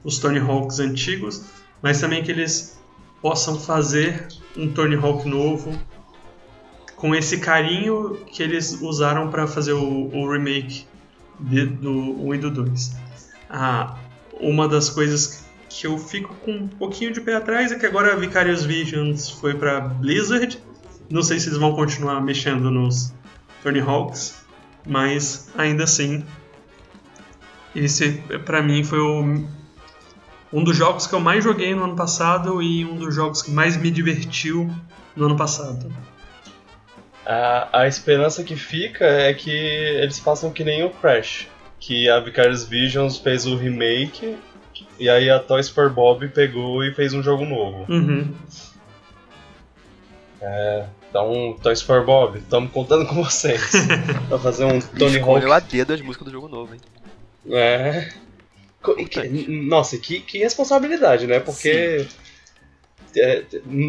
os 0.04 0.20
Tony 0.20 0.40
Hawks 0.40 0.80
antigos, 0.80 1.46
mas 1.82 2.00
também 2.00 2.24
que 2.24 2.32
eles 2.32 2.80
possam 3.22 3.60
fazer 3.60 4.28
um 4.56 4.70
Tony 4.72 4.96
Hawk 4.96 5.28
novo 5.28 5.78
com 6.96 7.14
esse 7.14 7.40
carinho 7.40 8.18
que 8.28 8.42
eles 8.42 8.82
usaram 8.82 9.30
para 9.30 9.48
fazer 9.48 9.74
o, 9.74 10.10
o 10.14 10.32
remake 10.32 10.86
de, 11.40 11.66
do 11.66 11.92
1 11.92 12.36
e 12.36 12.38
do 12.38 12.52
2. 12.52 12.96
Ah, 13.50 13.98
uma 14.40 14.68
das 14.68 14.90
coisas 14.90 15.46
que 15.70 15.88
eu 15.88 15.98
fico 15.98 16.34
com 16.36 16.52
um 16.52 16.68
pouquinho 16.68 17.12
de 17.12 17.22
pé 17.22 17.36
atrás 17.36 17.72
é 17.72 17.80
que 17.80 17.86
agora 17.86 18.14
a 18.14 18.16
Vicarious 18.16 18.64
Visions 18.64 19.30
foi 19.30 19.54
para 19.56 19.82
Blizzard. 19.82 20.60
Não 21.10 21.22
sei 21.22 21.40
se 21.40 21.50
eles 21.50 21.58
vão 21.58 21.74
continuar 21.74 22.22
mexendo 22.22 22.70
nos 22.70 23.14
Tony 23.62 23.80
Hawks, 23.80 24.44
mas 24.86 25.50
ainda 25.58 25.84
assim, 25.84 26.24
esse 27.76 28.12
para 28.46 28.62
mim 28.62 28.84
foi 28.84 29.00
o 29.00 29.44
um 30.54 30.64
dos 30.64 30.78
jogos 30.78 31.08
que 31.08 31.16
eu 31.16 31.20
mais 31.20 31.44
joguei 31.44 31.74
no 31.74 31.84
ano 31.84 31.96
passado 31.96 32.62
e 32.62 32.86
um 32.86 32.96
dos 32.96 33.16
jogos 33.16 33.42
que 33.42 33.50
mais 33.50 33.76
me 33.76 33.90
divertiu 33.90 34.70
no 35.16 35.26
ano 35.26 35.36
passado. 35.36 35.92
A, 37.26 37.82
a 37.82 37.88
esperança 37.88 38.44
que 38.44 38.56
fica 38.56 39.06
é 39.06 39.34
que 39.34 39.52
eles 39.52 40.20
façam 40.20 40.52
que 40.52 40.64
nem 40.64 40.84
o 40.84 40.90
Crash, 40.90 41.48
que 41.80 42.10
a 42.10 42.20
Vicarious 42.20 42.66
Visions 42.66 43.18
fez 43.18 43.46
o 43.46 43.56
remake 43.56 44.38
e 45.00 45.10
aí 45.10 45.30
a 45.30 45.40
Toys 45.40 45.70
for 45.70 45.90
Bob 45.90 46.28
pegou 46.30 46.84
e 46.84 46.94
fez 46.94 47.14
um 47.14 47.24
jogo 47.24 47.46
novo. 47.46 47.86
Uhum. 47.92 48.34
É, 50.42 50.86
então, 51.10 51.58
Toys 51.62 51.82
for 51.82 52.06
Bob, 52.06 52.40
estamos 52.40 52.72
contando 52.72 53.06
com 53.06 53.24
vocês. 53.24 53.72
pra 54.28 54.40
fazer 54.40 54.66
um 54.66 54.80
Tony 54.80 55.18
Hawk. 55.18 55.30
Escolheu 55.30 55.54
a 55.54 55.60
dedo 55.60 55.94
as 55.94 56.02
músicas 56.02 56.26
do 56.26 56.32
jogo 56.32 56.48
novo, 56.48 56.74
hein? 56.74 56.82
É. 57.52 58.10
Nossa, 59.48 59.98
que, 59.98 60.20
que 60.20 60.40
responsabilidade, 60.40 61.26
né? 61.26 61.40
Porque 61.40 62.06
é, 63.16 63.44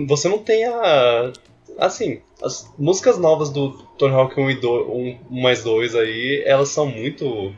você 0.06 0.28
não 0.28 0.38
tem 0.38 0.64
a. 0.66 1.32
Assim, 1.78 2.20
as 2.42 2.72
músicas 2.78 3.18
novas 3.18 3.50
do 3.50 3.70
Tony 3.98 4.14
Hawk 4.14 4.38
1 4.38 4.50
e 4.50 4.54
2, 4.60 4.86
1, 4.88 5.18
1 5.30 5.42
mais 5.42 5.64
2 5.64 5.94
aí, 5.94 6.42
elas 6.46 6.68
são 6.68 6.86
muito. 6.86 7.54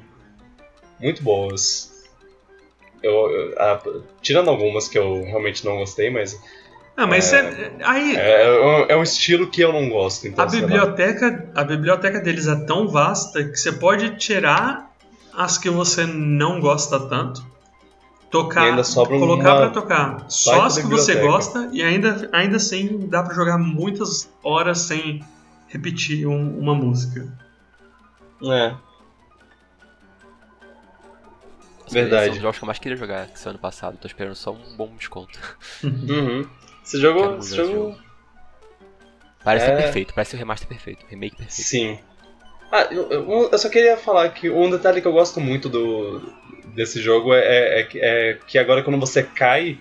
muito 1.00 1.22
boas. 1.22 1.92
Eu, 3.02 3.12
eu 3.30 3.58
a, 3.58 3.82
tirando 4.22 4.48
algumas 4.48 4.88
que 4.88 4.98
eu 4.98 5.22
realmente 5.24 5.64
não 5.64 5.78
gostei, 5.78 6.10
mas. 6.10 6.40
Ah, 6.96 7.06
mas 7.06 7.30
é, 7.32 7.38
é, 7.38 7.72
aí, 7.84 8.16
é, 8.16 8.42
é, 8.42 8.92
é, 8.92 8.96
um 8.96 9.02
estilo 9.02 9.50
que 9.50 9.60
eu 9.60 9.70
não 9.70 9.90
gosto. 9.90 10.26
Então, 10.26 10.42
a, 10.42 10.48
biblioteca, 10.48 11.50
a 11.54 11.62
biblioteca 11.62 12.20
deles 12.20 12.46
é 12.46 12.56
tão 12.64 12.88
vasta 12.88 13.44
que 13.44 13.56
você 13.56 13.70
pode 13.70 14.16
tirar 14.16 14.90
as 15.34 15.58
que 15.58 15.68
você 15.68 16.06
não 16.06 16.58
gosta 16.58 16.98
tanto, 16.98 17.44
tocar, 18.30 18.64
ainda 18.64 18.84
sobra 18.84 19.18
colocar 19.18 19.56
para 19.56 19.70
tocar 19.70 20.24
só 20.28 20.62
as 20.64 20.78
que 20.78 20.86
você 20.86 21.16
gosta 21.16 21.68
e 21.72 21.82
ainda, 21.82 22.28
ainda 22.32 22.56
assim 22.56 23.06
dá 23.08 23.22
para 23.22 23.34
jogar 23.34 23.58
muitas 23.58 24.30
horas 24.42 24.80
sem 24.80 25.24
repetir 25.68 26.26
um, 26.26 26.58
uma 26.58 26.74
música. 26.74 27.32
É. 28.44 28.74
Verdade. 31.90 32.26
São 32.26 32.34
os 32.34 32.42
jogos 32.42 32.58
que 32.58 32.64
eu 32.64 32.66
mais 32.66 32.78
queria 32.78 32.96
jogar 32.96 33.30
esse 33.32 33.48
ano 33.48 33.58
passado. 33.58 33.96
Tô 33.96 34.06
esperando 34.06 34.34
só 34.34 34.52
um 34.52 34.76
bom 34.76 34.94
desconto. 34.96 35.38
Uhum. 35.84 36.48
Você 36.82 37.00
jogou? 37.00 37.36
Você 37.36 37.56
jogou? 37.56 37.96
Parece 39.44 39.66
é... 39.66 39.76
perfeito, 39.76 40.12
parece 40.12 40.34
o 40.34 40.38
remaster 40.38 40.68
perfeito, 40.68 41.06
remake 41.08 41.36
perfeito. 41.36 41.68
Sim. 41.68 41.98
Ah, 42.72 42.88
eu, 42.90 43.08
eu, 43.52 43.58
só 43.58 43.68
queria 43.68 43.96
falar 43.96 44.28
que 44.30 44.50
um 44.50 44.68
detalhe 44.68 45.00
que 45.00 45.06
eu 45.06 45.12
gosto 45.12 45.40
muito 45.40 45.68
do, 45.68 46.20
desse 46.76 47.00
jogo 47.00 47.34
é, 47.34 47.40
é, 47.40 47.80
é, 47.80 47.88
é, 47.94 48.38
que 48.46 48.58
agora 48.58 48.82
quando 48.82 49.00
você 49.00 49.22
cai, 49.22 49.78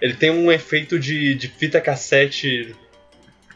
ele 0.00 0.14
tem 0.14 0.30
um 0.30 0.50
efeito 0.50 0.98
de, 0.98 1.34
de 1.34 1.46
fita 1.46 1.80
cassete 1.80 2.74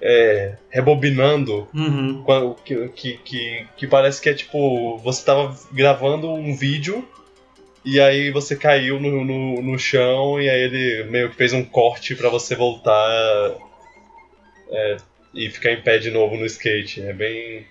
é, 0.00 0.56
rebobinando, 0.68 1.66
uhum. 1.74 2.54
que, 2.64 2.88
que, 2.88 3.18
que, 3.18 3.66
que, 3.76 3.86
parece 3.86 4.20
que 4.20 4.28
é 4.28 4.34
tipo, 4.34 4.98
você 4.98 5.24
tava 5.24 5.56
gravando 5.72 6.30
um 6.30 6.54
vídeo 6.54 7.08
e 7.84 7.98
aí 7.98 8.30
você 8.30 8.54
caiu 8.54 9.00
no, 9.00 9.24
no, 9.24 9.62
no 9.62 9.78
chão 9.78 10.40
e 10.40 10.50
aí 10.50 10.62
ele 10.62 11.04
meio 11.04 11.30
que 11.30 11.36
fez 11.36 11.52
um 11.52 11.64
corte 11.64 12.14
para 12.14 12.28
você 12.28 12.54
voltar 12.54 13.56
é, 14.70 14.96
e 15.34 15.48
ficar 15.48 15.72
em 15.72 15.80
pé 15.80 15.98
de 15.98 16.10
novo 16.10 16.36
no 16.36 16.44
skate. 16.46 17.00
É 17.00 17.12
bem 17.12 17.64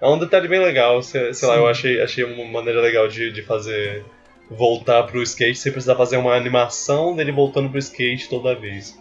é 0.00 0.08
um 0.08 0.18
detalhe 0.18 0.48
bem 0.48 0.60
legal, 0.60 1.02
sei, 1.02 1.34
sei 1.34 1.46
lá, 1.46 1.56
eu 1.56 1.66
achei, 1.66 2.00
achei 2.00 2.24
uma 2.24 2.44
maneira 2.46 2.80
legal 2.80 3.06
de, 3.06 3.30
de 3.30 3.42
fazer 3.42 4.02
voltar 4.50 5.04
pro 5.04 5.22
skate 5.22 5.58
sem 5.58 5.70
precisar 5.70 5.94
fazer 5.94 6.16
uma 6.16 6.34
animação 6.34 7.14
dele 7.14 7.30
voltando 7.30 7.70
pro 7.70 7.78
skate 7.78 8.28
toda 8.28 8.54
vez. 8.54 8.98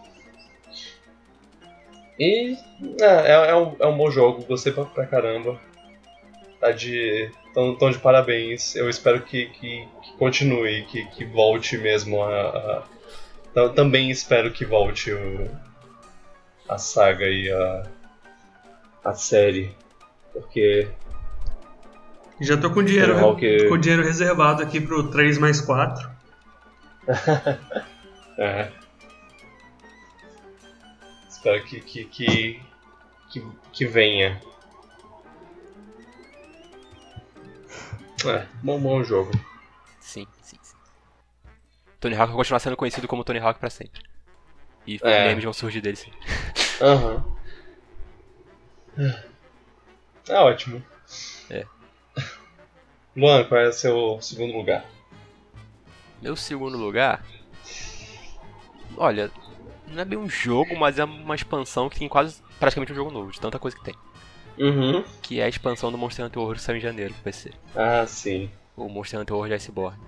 E 2.20 2.56
é, 3.02 3.06
é, 3.06 3.50
é, 3.50 3.56
um, 3.56 3.76
é 3.80 3.88
um 3.88 3.98
bom 3.98 4.12
jogo, 4.12 4.44
gostei 4.44 4.72
pra, 4.72 4.86
pra 4.86 5.08
caramba. 5.08 5.60
Tá 6.60 6.72
de. 6.72 7.32
Tão, 7.54 7.76
tão 7.76 7.90
de 7.90 7.98
parabéns. 7.98 8.76
Eu 8.76 8.90
espero 8.90 9.22
que, 9.22 9.48
que, 9.48 9.88
que 10.04 10.14
continue, 10.18 10.84
que, 10.84 11.06
que 11.06 11.26
volte 11.26 11.78
mesmo 11.78 12.22
a, 12.22 12.86
a. 13.56 13.70
também 13.70 14.12
espero 14.12 14.52
que 14.52 14.66
volte 14.66 15.12
o, 15.12 15.50
a 16.68 16.78
saga 16.78 17.26
e 17.26 17.50
a. 17.50 17.84
a 19.06 19.14
série. 19.14 19.74
Porque. 20.34 20.90
Já 22.42 22.58
tô 22.58 22.72
com 22.72 22.84
dinheiro, 22.84 23.16
com 23.68 23.78
dinheiro 23.78 24.04
reservado 24.04 24.64
aqui 24.64 24.80
pro 24.80 25.10
3 25.12 25.38
mais 25.38 25.60
4. 25.60 26.10
é. 28.38 28.72
Espero 31.28 31.64
que, 31.66 31.82
que, 31.82 32.06
que, 32.06 32.62
que, 33.30 33.48
que 33.74 33.86
venha. 33.86 34.42
É, 38.26 38.46
bom, 38.64 38.80
bom 38.80 39.04
jogo. 39.04 39.32
Sim, 40.00 40.28
sim, 40.42 40.58
sim. 40.62 40.76
Tony 42.00 42.16
Hawk 42.16 42.28
vai 42.28 42.38
continuar 42.38 42.60
sendo 42.60 42.78
conhecido 42.78 43.08
como 43.08 43.24
Tony 43.24 43.40
Hawk 43.40 43.60
pra 43.60 43.70
sempre. 43.70 44.02
E 44.88 45.00
é. 45.02 45.28
memes 45.28 45.44
vão 45.44 45.54
surgir 45.54 45.82
dele 45.82 45.98
sim. 45.98 46.12
Aham. 46.82 47.26
Uhum. 48.98 49.14
É 50.28 50.40
ótimo. 50.40 50.84
Luan, 53.20 53.44
qual 53.44 53.60
é 53.60 53.68
o 53.68 53.74
seu 53.74 54.22
segundo 54.22 54.56
lugar? 54.56 54.86
Meu 56.22 56.36
segundo 56.36 56.78
lugar? 56.78 57.24
Olha, 58.98 59.30
não 59.88 60.02
é 60.02 60.06
bem 60.06 60.18
um 60.18 60.30
jogo, 60.30 60.78
mas 60.78 60.98
é 60.98 61.04
uma 61.04 61.36
expansão 61.36 61.90
que 61.90 62.00
tem 62.00 62.08
quase 62.08 62.42
praticamente 62.60 62.94
um 62.94 62.96
jogo 62.96 63.12
novo, 63.12 63.32
de 63.32 63.40
tanta 63.40 63.60
coisa 63.60 63.78
que 63.78 63.84
tem. 63.84 63.96
Uhum. 64.58 65.04
Que 65.22 65.40
é 65.40 65.44
a 65.44 65.50
expansão 65.50 65.92
do 65.92 65.98
Monster 65.98 66.26
Hunter 66.26 66.42
World 66.42 66.60
que 66.60 66.66
saiu 66.66 66.78
em 66.78 66.82
janeiro 66.82 67.14
pro 67.14 67.24
PC. 67.24 67.52
Ah, 67.76 68.06
sim. 68.08 68.50
O 68.76 68.88
Monster 68.88 69.20
Hunter 69.20 69.36
World 69.36 69.54
Iceborne. 69.54 70.00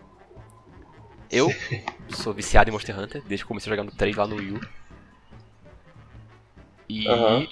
Eu 1.30 1.50
sou 2.16 2.34
viciado 2.34 2.70
em 2.70 2.74
Monster 2.74 2.98
Hunter, 2.98 3.22
desde 3.26 3.44
que 3.44 3.48
comecei 3.48 3.72
a 3.72 3.76
jogar 3.76 3.84
no 3.84 3.96
3 3.96 4.16
lá 4.16 4.28
no 4.28 4.36
Wii 4.36 4.52
U. 4.52 4.62
E 6.90 7.08
uhum. 7.08 7.48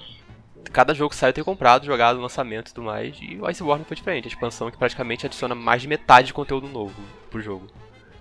Cada 0.72 0.94
jogo 0.94 1.10
que 1.10 1.16
sai 1.16 1.30
eu 1.30 1.34
tenho 1.34 1.46
comprado, 1.46 1.86
jogado, 1.86 2.20
lançamento 2.20 2.70
e 2.70 2.74
tudo 2.74 2.86
mais. 2.86 3.18
E 3.22 3.38
o 3.38 3.46
Iceborne 3.46 3.86
foi 3.86 3.96
diferente, 3.96 4.26
a 4.26 4.28
expansão 4.28 4.70
que 4.70 4.78
praticamente 4.78 5.26
adiciona 5.26 5.56
mais 5.56 5.82
de 5.82 5.88
metade 5.88 6.28
de 6.28 6.34
conteúdo 6.34 6.68
novo 6.68 6.96
pro 7.30 7.42
jogo. 7.42 7.68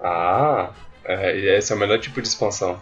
Ah, 0.00 0.70
é, 1.04 1.56
esse 1.56 1.72
é 1.72 1.76
o 1.76 1.78
melhor 1.78 1.98
tipo 1.98 2.20
de 2.20 2.28
expansão. 2.28 2.80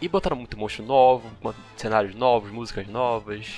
E 0.00 0.08
botaram 0.08 0.36
muito 0.36 0.58
monstro 0.58 0.84
novo, 0.84 1.30
cenários 1.76 2.14
novos, 2.14 2.50
músicas 2.50 2.86
novas. 2.86 3.48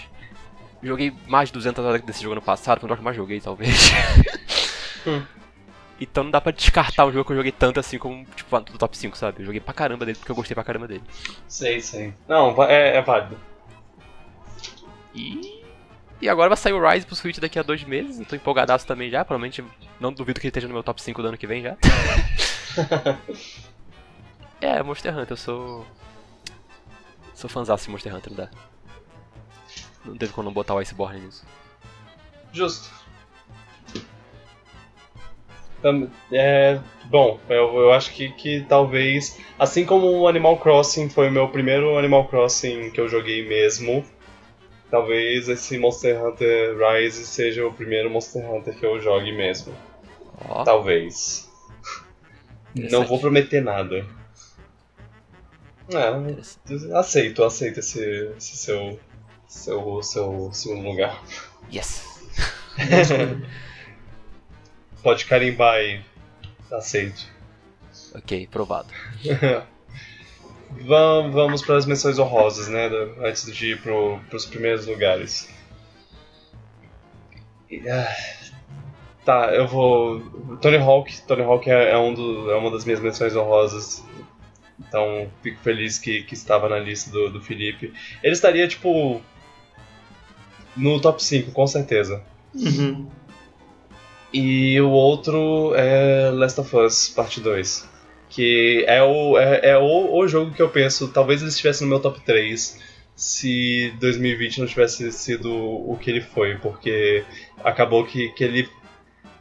Joguei 0.83 1.13
mais 1.27 1.49
de 1.49 1.55
200 1.55 1.85
horas 1.85 2.03
desse 2.03 2.23
jogo 2.23 2.37
no 2.37 2.43
passado, 2.43 2.81
foi 2.81 2.87
o 2.87 2.89
jogo 2.89 2.99
que 2.99 3.05
mais 3.05 3.17
joguei, 3.17 3.41
talvez. 3.41 3.91
hum. 5.07 5.23
Então 6.01 6.23
não 6.23 6.31
dá 6.31 6.41
pra 6.41 6.53
descartar 6.53 7.07
um 7.07 7.13
jogo 7.13 7.25
que 7.25 7.33
eu 7.33 7.37
joguei 7.37 7.51
tanto 7.51 7.81
assim 7.81 7.99
como, 7.99 8.25
tipo, 8.37 8.61
do 8.61 8.79
top 8.79 8.97
5, 8.97 9.19
sabe? 9.19 9.43
Eu 9.43 9.47
joguei 9.47 9.61
pra 9.61 9.75
caramba 9.75 10.07
dele 10.07 10.17
porque 10.17 10.31
eu 10.31 10.37
gostei 10.37 10.55
pra 10.55 10.63
caramba 10.63 10.87
dele. 10.87 11.03
Sei, 11.49 11.81
sei. 11.81 12.15
Não, 12.29 12.63
é, 12.63 12.97
é 12.97 13.03
válido. 13.03 13.37
E. 15.19 15.65
E 16.21 16.29
agora 16.29 16.49
vai 16.49 16.57
sair 16.57 16.73
o 16.73 16.89
Rise 16.89 17.07
pro 17.07 17.15
Switch 17.15 17.39
daqui 17.39 17.59
a 17.59 17.63
dois 17.63 17.85
meses, 17.85 18.19
eu 18.19 18.27
tô 18.27 18.35
empolgadaço 18.35 18.87
também 18.87 19.09
já, 19.09 19.25
provavelmente 19.25 19.65
não 20.01 20.13
duvido 20.13 20.41
que 20.41 20.47
ele 20.47 20.51
esteja 20.51 20.67
no 20.67 20.75
meu 20.75 20.83
top 20.83 21.01
5 21.01 21.23
do 21.23 21.29
ano 21.29 21.39
que 21.39 21.47
vem 21.47 21.63
já. 21.63 21.77
é, 24.61 24.83
Monster 24.83 25.17
Hunter, 25.17 25.33
eu 25.33 25.37
sou. 25.37 25.87
Sou 27.35 27.49
fãzão 27.49 27.77
de 27.77 27.91
Monster 27.91 28.15
Hunter, 28.15 28.31
não 28.31 28.37
dá. 28.37 28.51
Não 30.05 30.17
teve 30.17 30.33
como 30.33 30.47
não 30.47 30.53
botar 30.53 30.75
o 30.75 30.79
Iceborne 30.79 31.21
nisso. 31.21 31.47
Justo. 32.53 32.91
É, 36.33 36.81
bom, 37.05 37.39
eu, 37.49 37.77
eu 37.77 37.93
acho 37.93 38.13
que, 38.13 38.31
que 38.31 38.67
talvez, 38.69 39.39
assim 39.57 39.85
como 39.85 40.09
o 40.09 40.27
Animal 40.27 40.59
Crossing 40.59 41.09
foi 41.09 41.29
o 41.29 41.33
meu 41.33 41.49
primeiro 41.49 41.97
Animal 41.97 42.27
Crossing 42.27 42.91
que 42.91 43.01
eu 43.01 43.09
joguei 43.09 43.47
mesmo, 43.47 44.05
talvez 44.91 45.49
esse 45.49 45.79
Monster 45.79 46.25
Hunter 46.25 46.77
Rise 46.77 47.25
seja 47.27 47.67
o 47.67 47.73
primeiro 47.73 48.11
Monster 48.11 48.45
Hunter 48.51 48.75
que 48.75 48.85
eu 48.85 49.01
jogue 49.01 49.33
mesmo. 49.33 49.75
Oh. 50.49 50.65
Talvez. 50.65 51.49
Não 52.75 53.05
vou 53.05 53.19
prometer 53.19 53.63
nada. 53.63 54.07
É, 55.91 56.95
aceito, 56.95 57.43
aceito 57.43 57.81
esse, 57.81 58.33
esse 58.37 58.57
seu, 58.57 59.01
seu, 59.47 60.03
seu 60.03 60.51
segundo 60.53 60.87
lugar. 60.87 61.23
Yes! 61.73 62.05
Pode 65.03 65.25
carimbar 65.25 65.77
aí. 65.77 66.05
Aceito. 66.71 67.27
Ok, 68.15 68.47
provado. 68.49 68.93
vamos, 70.71 71.63
para 71.63 71.77
as 71.77 71.87
menções 71.87 72.19
honrosas, 72.19 72.69
né? 72.69 72.89
Antes 73.21 73.53
de 73.53 73.73
ir 73.73 73.83
para 73.83 74.37
os 74.37 74.47
primeiros 74.47 74.87
lugares. 74.87 75.49
Ah, 77.91 78.17
tá, 79.25 79.55
eu 79.55 79.67
vou. 79.67 80.21
Tony 80.61 80.79
Hawk. 80.79 81.23
Tony 81.23 81.43
Hawk 81.43 81.71
é, 81.71 81.91
é, 81.91 81.99
um 81.99 82.15
do, 82.15 82.51
é 82.51 82.57
uma 82.57 82.71
das 82.71 82.85
minhas 82.85 83.01
menções 83.01 83.37
honrosas. 83.37 84.05
Então 84.81 85.29
fico 85.43 85.61
feliz 85.61 85.99
que, 85.99 86.23
que 86.23 86.35
estava 86.35 86.69
na 86.69 86.79
lista 86.79 87.11
do, 87.11 87.31
do 87.31 87.41
Felipe. 87.41 87.93
Ele 88.23 88.33
estaria, 88.33 88.67
tipo. 88.67 89.21
No 90.77 91.01
top 91.01 91.23
5, 91.23 91.51
com 91.51 91.67
certeza. 91.67 92.23
Uhum. 92.55 93.09
E 94.33 94.81
o 94.81 94.91
outro 94.91 95.75
é 95.75 96.31
Last 96.31 96.61
of 96.61 96.77
Us 96.77 97.09
Parte 97.09 97.41
2. 97.41 97.89
Que 98.29 98.85
é 98.87 99.03
o, 99.03 99.39
é, 99.39 99.71
é 99.71 99.79
o, 99.79 100.17
o 100.17 100.29
jogo 100.29 100.53
que 100.53 100.61
eu 100.61 100.69
penso, 100.69 101.09
talvez 101.09 101.41
ele 101.41 101.51
estivesse 101.51 101.83
no 101.83 101.89
meu 101.89 102.01
top 102.01 102.21
3 102.21 102.79
se 103.19 103.93
2020 103.99 104.61
não 104.61 104.67
tivesse 104.69 105.11
sido 105.11 105.53
o 105.53 105.99
que 106.01 106.09
ele 106.09 106.21
foi, 106.21 106.57
porque 106.57 107.25
acabou 107.65 108.07
que, 108.07 108.29
que 108.29 108.45
ele. 108.45 108.71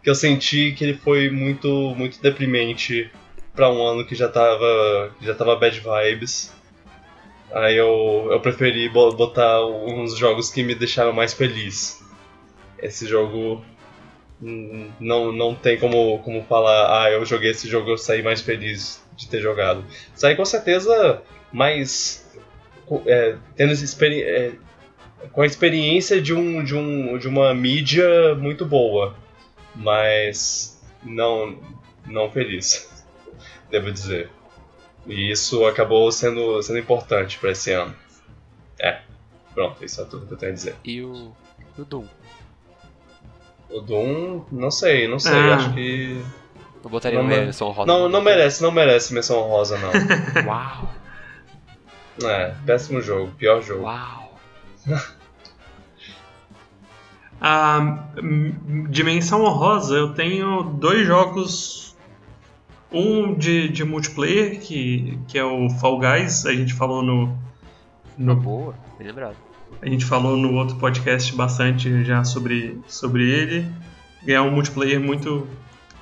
que 0.01 0.09
eu 0.09 0.15
senti 0.15 0.72
que 0.72 0.84
ele 0.84 0.95
foi 0.95 1.30
muito, 1.30 1.93
muito 1.95 2.19
deprimente 2.19 3.11
para 3.53 3.69
um 3.72 3.85
ano 3.85 4.03
que 4.03 4.15
já 4.15 4.27
tava, 4.27 5.15
já 5.22 5.35
tava 5.35 5.55
bad 5.55 5.80
vibes. 5.80 6.51
Aí 7.51 7.77
eu, 7.77 8.30
eu 8.31 8.39
preferi 8.39 8.89
botar 8.89 9.64
uns 9.64 10.18
jogos 10.18 10.49
que 10.49 10.64
me 10.64 10.73
deixaram 10.73 11.14
mais 11.14 11.34
feliz. 11.34 12.03
Esse 12.80 13.05
jogo 13.05 13.64
não, 14.39 15.31
não 15.31 15.55
tem 15.55 15.80
como, 15.80 16.19
como 16.19 16.43
falar, 16.43 17.03
ah, 17.03 17.11
eu 17.11 17.26
joguei 17.26 17.51
esse 17.51 17.68
jogo 17.68 17.89
eu 17.89 17.97
saí 17.97 18.22
mais 18.22 18.41
feliz 18.41 19.03
de 19.15 19.27
ter 19.27 19.41
jogado. 19.41 19.84
Saí 20.14 20.35
com 20.35 20.45
certeza 20.45 21.22
mais. 21.51 22.26
É, 23.05 23.35
tendo 23.55 23.73
experi 23.73 24.22
é, 24.22 24.53
com 25.31 25.41
a 25.41 25.45
experiência 25.45 26.22
de, 26.22 26.34
um, 26.34 26.64
de, 26.64 26.76
um, 26.76 27.18
de 27.18 27.27
uma 27.27 27.53
mídia 27.53 28.35
muito 28.35 28.65
boa, 28.65 29.15
mas 29.76 30.81
não, 31.03 31.59
não 32.05 32.31
feliz 32.31 33.05
devo 33.69 33.91
dizer. 33.91 34.30
E 35.05 35.31
isso 35.31 35.65
acabou 35.65 36.11
sendo, 36.11 36.61
sendo 36.61 36.80
importante 36.80 37.39
para 37.39 37.51
esse 37.51 37.72
ano. 37.72 37.95
É, 38.80 39.01
pronto, 39.53 39.84
isso 39.84 40.01
é 40.01 40.05
tudo 40.05 40.27
que 40.27 40.34
eu 40.34 40.38
tenho 40.38 40.51
a 40.51 40.55
dizer. 40.55 40.76
E 40.84 41.01
o, 41.01 41.34
o 41.77 41.85
Doom? 41.85 42.05
O 43.69 43.81
Doom, 43.81 44.41
não 44.52 44.72
sei, 44.72 45.07
não 45.07 45.19
sei, 45.19 45.34
ah. 45.34 45.56
acho 45.56 45.73
que. 45.73 46.22
Eu 46.84 46.89
botaria 46.89 47.19
uma 47.19 47.27
menção 47.27 47.72
rosa. 47.72 47.88
Não, 47.88 48.07
não 48.07 48.22
merece, 48.22 48.64
não 48.64 48.72
merece 48.72 49.14
menção 49.14 49.41
rosa, 49.41 49.77
não. 49.77 49.91
Uau! 50.48 50.89
É, 52.23 52.53
péssimo 52.65 53.02
jogo, 53.02 53.31
pior 53.38 53.61
jogo. 53.61 53.84
Uau! 53.84 54.39
A 57.39 58.06
dimensão 58.89 59.44
honrosa, 59.44 59.95
eu 59.95 60.14
tenho 60.14 60.64
dois 60.64 61.06
jogos 61.06 61.95
um 62.91 63.34
de, 63.35 63.69
de 63.69 63.84
multiplayer, 63.84 64.60
que, 64.60 65.19
que 65.27 65.38
é 65.38 65.44
o 65.44 65.69
Fall 65.69 65.99
Guys, 65.99 66.45
a 66.45 66.53
gente 66.53 66.73
falou 66.73 67.03
no. 67.03 67.38
no 68.18 68.35
boa, 68.35 68.73
bem 68.98 69.07
lembrado. 69.07 69.35
A 69.81 69.87
gente 69.87 70.05
falou 70.05 70.35
no 70.35 70.53
outro 70.53 70.75
podcast 70.77 71.35
bastante 71.35 72.03
já 72.03 72.23
sobre, 72.23 72.79
sobre 72.87 73.29
ele. 73.29 73.71
É 74.25 74.41
um 74.41 74.51
multiplayer 74.51 74.99
muito 74.99 75.47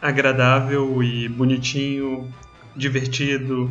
agradável 0.01 1.03
e 1.03 1.27
bonitinho, 1.27 2.33
divertido, 2.75 3.69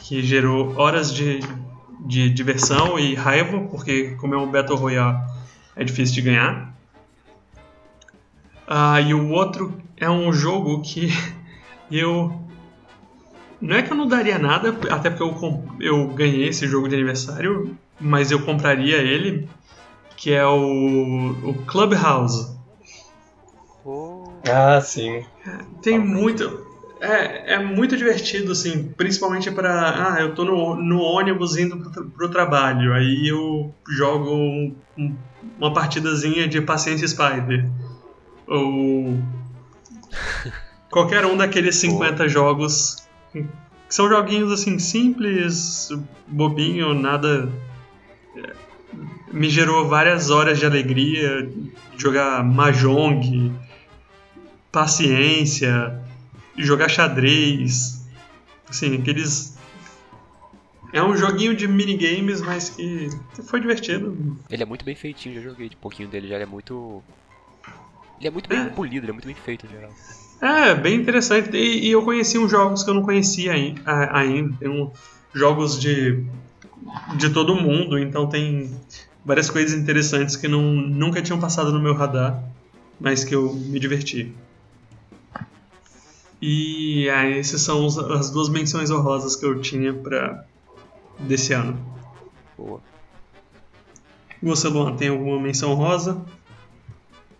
que 0.00 0.20
gerou 0.22 0.76
horas 0.76 1.14
de, 1.14 1.40
de 2.04 2.28
diversão 2.28 2.98
e 2.98 3.14
raiva, 3.14 3.60
porque 3.60 4.16
como 4.16 4.34
é 4.34 4.38
um 4.38 4.50
Battle 4.50 4.76
Royale 4.76 5.18
é 5.76 5.84
difícil 5.84 6.16
de 6.16 6.22
ganhar. 6.22 6.74
Ah, 8.66 9.00
e 9.00 9.14
o 9.14 9.30
outro 9.30 9.80
é 9.96 10.10
um 10.10 10.32
jogo 10.32 10.82
que 10.82 11.08
eu 11.90 12.40
Não 13.60 13.76
é 13.76 13.82
que 13.82 13.92
eu 13.92 13.96
não 13.96 14.08
daria 14.08 14.38
nada, 14.38 14.76
até 14.90 15.08
porque 15.08 15.22
eu, 15.22 15.64
eu 15.78 16.08
ganhei 16.08 16.48
esse 16.48 16.66
jogo 16.66 16.88
de 16.88 16.96
aniversário, 16.96 17.78
mas 18.00 18.30
eu 18.30 18.42
compraria 18.44 18.96
ele, 18.96 19.48
que 20.16 20.32
é 20.32 20.46
o, 20.46 21.30
o 21.44 21.54
Clubhouse. 21.66 22.56
Ah, 24.48 24.80
sim. 24.80 25.24
Tem 25.82 25.98
muito. 25.98 26.66
É, 27.00 27.54
é 27.54 27.58
muito 27.58 27.96
divertido, 27.96 28.52
assim, 28.52 28.92
principalmente 28.96 29.50
para 29.50 30.14
Ah, 30.14 30.20
eu 30.20 30.34
tô 30.34 30.44
no, 30.44 30.76
no 30.76 31.00
ônibus 31.00 31.56
indo 31.56 31.76
pro, 31.76 32.04
pro 32.10 32.30
trabalho, 32.30 32.92
aí 32.94 33.26
eu 33.26 33.74
jogo 33.88 34.30
um, 34.30 34.76
um, 34.96 35.16
uma 35.58 35.72
partidazinha 35.72 36.46
de 36.46 36.60
Paciência 36.60 37.08
Spider. 37.08 37.68
Ou. 38.46 39.18
qualquer 40.92 41.24
um 41.24 41.36
daqueles 41.36 41.74
50 41.76 42.28
jogos. 42.28 42.96
Que 43.32 43.44
são 43.88 44.08
joguinhos, 44.08 44.52
assim, 44.52 44.78
simples, 44.78 45.88
bobinho, 46.28 46.94
nada. 46.94 47.50
Me 49.32 49.48
gerou 49.48 49.88
várias 49.88 50.30
horas 50.30 50.58
de 50.58 50.66
alegria 50.66 51.50
jogar 51.96 52.44
Mahjong, 52.44 53.52
paciência 54.70 56.02
jogar 56.56 56.88
xadrez. 56.88 58.04
Assim, 58.68 59.00
aqueles. 59.00 59.56
É 60.92 61.02
um 61.02 61.16
joguinho 61.16 61.54
de 61.54 61.66
minigames, 61.66 62.40
mas 62.42 62.68
que 62.70 63.08
foi 63.44 63.60
divertido. 63.60 64.36
Ele 64.50 64.62
é 64.62 64.66
muito 64.66 64.84
bem 64.84 64.94
feitinho, 64.94 65.34
já 65.36 65.40
joguei 65.40 65.68
um 65.68 65.80
pouquinho 65.80 66.08
dele, 66.08 66.28
já 66.28 66.34
ele 66.34 66.44
é 66.44 66.46
muito. 66.46 67.02
Ele 68.18 68.28
é 68.28 68.30
muito 68.30 68.48
bem 68.48 68.60
é. 68.60 68.66
polido, 68.66 69.04
ele 69.04 69.10
é 69.10 69.12
muito 69.12 69.26
bem 69.26 69.34
feito 69.34 69.66
em 69.66 69.70
geral. 69.70 69.90
É, 70.40 70.74
bem 70.74 70.96
interessante. 70.96 71.56
E, 71.56 71.86
e, 71.86 71.90
eu 71.90 72.02
conheci 72.02 72.36
uns 72.36 72.50
jogos 72.50 72.82
que 72.82 72.90
eu 72.90 72.94
não 72.94 73.02
conhecia 73.02 73.52
ainda. 73.52 73.80
Tem 74.58 74.68
um, 74.68 74.90
jogos 75.32 75.80
de, 75.80 76.24
de 77.16 77.30
todo 77.30 77.54
mundo, 77.54 77.98
então 77.98 78.26
tem 78.26 78.70
várias 79.24 79.48
coisas 79.50 79.78
interessantes 79.78 80.36
que 80.36 80.48
não, 80.48 80.62
nunca 80.62 81.22
tinham 81.22 81.38
passado 81.38 81.72
no 81.72 81.80
meu 81.80 81.94
radar, 81.94 82.42
mas 83.00 83.24
que 83.24 83.34
eu 83.34 83.52
me 83.52 83.78
diverti. 83.78 84.32
E 86.40 87.08
aí, 87.10 87.38
essas 87.38 87.60
são 87.60 87.86
as 87.86 88.30
duas 88.30 88.48
menções 88.48 88.90
honrosas 88.90 89.36
que 89.36 89.46
eu 89.46 89.60
tinha 89.60 89.92
para 89.94 90.44
desse 91.20 91.52
ano. 91.52 91.78
Boa. 92.58 92.80
Você, 94.42 94.66
Luan, 94.66 94.96
tem 94.96 95.08
alguma 95.08 95.40
menção 95.40 95.74
rosa? 95.74 96.20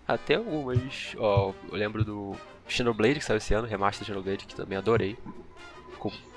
Até 0.07 0.37
algumas. 0.37 1.17
Ó, 1.19 1.53
eu 1.71 1.77
lembro 1.77 2.05
do 2.05 2.37
Xenoblade 2.69 3.19
que 3.19 3.25
saiu 3.25 3.39
esse 3.39 3.53
ano, 3.53 3.67
remaster 3.67 4.05
do 4.05 4.07
Xenoblade, 4.07 4.47
que 4.47 4.55
também 4.55 4.79
adorei. 4.79 5.19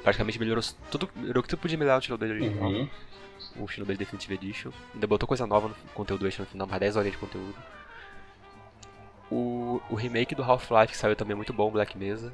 Praticamente 0.03 0.37
melhorou 0.37 0.63
tudo, 0.91 1.09
melhorou 1.15 1.41
que 1.41 1.49
tudo 1.49 1.59
podia 1.59 1.77
melhorar 1.77 1.97
no 1.97 2.01
Xenoblade 2.03 2.33
original. 2.33 2.69
Uhum. 2.69 2.89
O 3.57 3.67
Xenoblade 3.67 3.99
Definitive 3.99 4.33
Edition. 4.33 4.71
Ainda 4.93 5.07
botou 5.07 5.27
coisa 5.27 5.47
nova 5.47 5.69
no 5.69 5.75
conteúdo 5.93 6.27
extra 6.27 6.43
no 6.43 6.49
final, 6.49 6.67
mais 6.67 6.79
10 6.79 6.97
horas 6.97 7.11
de 7.11 7.17
conteúdo. 7.17 7.55
O, 9.31 9.81
o 9.89 9.95
remake 9.95 10.35
do 10.35 10.43
Half-Life 10.43 10.93
que 10.93 10.97
saiu 10.97 11.15
também 11.15 11.33
é 11.33 11.35
muito 11.35 11.53
bom, 11.53 11.71
Black 11.71 11.97
Mesa 11.97 12.31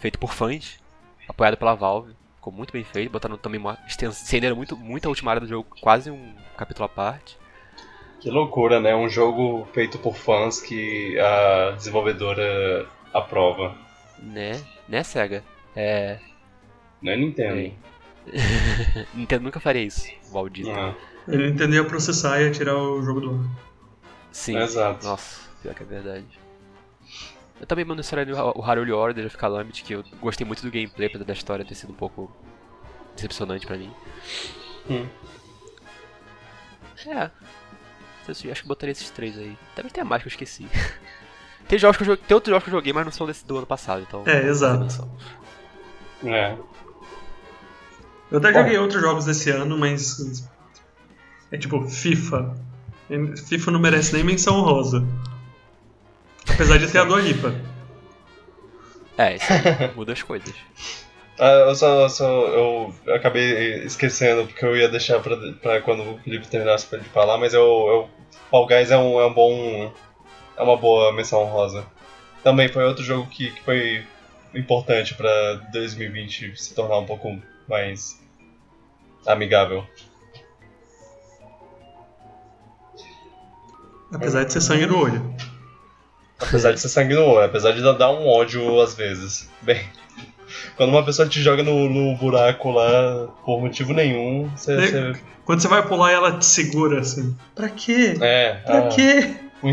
feito 0.00 0.18
por 0.18 0.32
fãs, 0.32 0.80
apoiado 1.28 1.56
pela 1.56 1.74
Valve. 1.74 2.14
Ficou 2.36 2.52
muito 2.52 2.72
bem 2.72 2.82
feito, 2.82 3.12
botando 3.12 3.36
também 3.36 3.60
uma 3.60 3.78
estenderam 3.86 4.56
muito, 4.56 4.74
muito 4.74 5.04
a 5.04 5.10
última 5.10 5.30
área 5.30 5.42
do 5.42 5.46
jogo, 5.46 5.68
quase 5.80 6.10
um 6.10 6.34
capítulo 6.56 6.86
à 6.86 6.88
parte. 6.88 7.38
Que 8.18 8.30
loucura, 8.30 8.80
né? 8.80 8.96
Um 8.96 9.08
jogo 9.08 9.68
feito 9.72 9.98
por 9.98 10.16
fãs 10.16 10.60
que 10.60 11.18
a 11.18 11.72
desenvolvedora 11.72 12.86
aprova. 13.12 13.76
Né? 14.18 14.52
Né, 14.88 15.02
SEGA? 15.02 15.44
É. 15.74 16.18
Não 17.02 17.12
é 17.12 17.16
Nintendo. 17.16 17.58
É. 17.58 19.06
Nintendo 19.14 19.44
nunca 19.44 19.60
faria 19.60 19.82
isso, 19.82 20.06
maldito. 20.32 20.70
Ah. 20.70 20.94
Ele 21.28 21.48
entendeu 21.48 21.84
processar 21.84 22.40
e 22.42 22.50
tirar 22.50 22.76
o 22.76 23.02
jogo 23.02 23.20
do 23.20 23.30
ar. 23.30 23.70
Sim. 24.32 24.56
Exato. 24.56 25.06
Nossa, 25.06 25.48
pior 25.62 25.74
que 25.74 25.82
é 25.82 25.86
verdade. 25.86 26.40
Eu 27.60 27.66
também 27.66 27.84
mencionaria 27.84 28.34
o 28.34 28.62
Haruli 28.62 28.90
Order 28.90 29.26
of 29.26 29.36
Calamity, 29.36 29.84
que 29.84 29.94
eu 29.94 30.04
gostei 30.20 30.46
muito 30.46 30.62
do 30.62 30.70
gameplay, 30.70 31.08
apesar 31.08 31.24
da 31.24 31.32
história 31.32 31.64
ter 31.64 31.74
sido 31.74 31.92
um 31.92 31.96
pouco 31.96 32.34
decepcionante 33.14 33.66
pra 33.66 33.76
mim. 33.76 33.92
Hum. 34.88 35.06
É. 37.06 37.30
Acho 38.28 38.42
que 38.42 38.48
eu 38.48 38.68
botaria 38.68 38.92
esses 38.92 39.10
três 39.10 39.36
aí. 39.36 39.58
Também 39.74 39.90
tem 39.90 40.04
mais 40.04 40.22
que 40.22 40.28
eu 40.28 40.30
esqueci. 40.30 40.66
tem, 41.68 41.78
jogos 41.78 41.96
que 41.96 42.02
eu 42.02 42.06
joguei, 42.06 42.24
tem 42.26 42.34
outros 42.34 42.50
jogos 42.50 42.64
que 42.64 42.70
eu 42.70 42.78
joguei, 42.78 42.92
mas 42.92 43.04
não 43.04 43.12
são 43.12 43.26
desse 43.26 43.44
do 43.44 43.58
ano 43.58 43.66
passado, 43.66 44.02
então. 44.06 44.22
É, 44.26 44.46
exato. 44.46 45.08
É. 46.24 46.56
Eu 48.30 48.38
até 48.38 48.52
Bom. 48.52 48.58
joguei 48.60 48.78
outros 48.78 49.00
jogos 49.00 49.24
desse 49.24 49.50
ano, 49.50 49.76
mas. 49.76 50.48
É 51.50 51.58
tipo 51.58 51.82
FIFA. 51.88 52.56
FIFA 53.48 53.70
não 53.72 53.80
merece 53.80 54.12
nem 54.14 54.22
menção 54.22 54.60
rosa. 54.60 55.04
Apesar 56.48 56.78
de 56.78 56.90
ter 56.90 56.98
a 56.98 57.04
Dua 57.04 57.20
Lipa. 57.20 57.54
É, 59.18 59.36
isso 59.36 59.46
muda 59.96 60.12
as 60.12 60.22
coisas. 60.22 60.54
Ah, 61.42 61.68
eu 61.68 61.74
só, 61.74 62.06
só 62.10 62.28
eu 62.48 62.94
acabei 63.14 63.82
esquecendo 63.84 64.46
porque 64.46 64.62
eu 64.62 64.76
ia 64.76 64.90
deixar 64.90 65.20
pra, 65.20 65.34
pra 65.62 65.80
quando 65.80 66.02
o 66.02 66.18
Felipe 66.18 66.46
terminasse 66.46 66.86
pra 66.86 66.98
ele 66.98 67.08
falar, 67.08 67.38
mas 67.38 67.54
eu, 67.54 67.62
eu 67.62 68.10
Fall 68.50 68.66
Guys 68.66 68.90
é 68.90 68.98
um, 68.98 69.18
é 69.18 69.24
um 69.24 69.32
bom. 69.32 69.90
é 70.54 70.62
uma 70.62 70.76
boa 70.76 71.14
menção 71.14 71.44
rosa. 71.44 71.86
Também 72.44 72.68
foi 72.68 72.84
outro 72.84 73.02
jogo 73.02 73.26
que, 73.26 73.52
que 73.52 73.62
foi 73.62 74.04
importante 74.54 75.14
pra 75.14 75.54
2020 75.72 76.54
se 76.56 76.74
tornar 76.74 76.98
um 76.98 77.06
pouco 77.06 77.40
mais 77.68 78.20
amigável. 79.26 79.86
Apesar 84.12 84.44
de 84.44 84.52
ser 84.52 84.60
sangue 84.60 84.86
no 84.86 84.98
olho. 84.98 85.34
Apesar 86.38 86.72
de 86.72 86.80
ser 86.80 86.88
sangue 86.88 87.14
no 87.14 87.22
olho, 87.22 87.44
apesar 87.44 87.72
de 87.72 87.80
dar 87.80 88.10
um 88.10 88.26
ódio 88.26 88.80
às 88.80 88.94
vezes. 88.94 89.48
Bem, 89.62 89.84
quando 90.76 90.90
uma 90.90 91.04
pessoa 91.04 91.28
te 91.28 91.40
joga 91.40 91.62
no, 91.62 91.88
no 91.88 92.16
buraco 92.16 92.70
lá 92.72 93.28
por 93.44 93.60
motivo 93.60 93.92
nenhum, 93.92 94.48
você, 94.56 94.74
você... 94.74 95.20
Quando 95.44 95.60
você 95.60 95.68
vai 95.68 95.86
pular 95.86 96.12
ela 96.12 96.38
te 96.38 96.46
segura 96.46 97.00
assim. 97.00 97.36
Pra 97.54 97.68
quê? 97.68 98.16
É. 98.20 98.54
Pra 98.64 98.78
ah, 98.78 98.88
quê? 98.88 99.34
Um, 99.62 99.70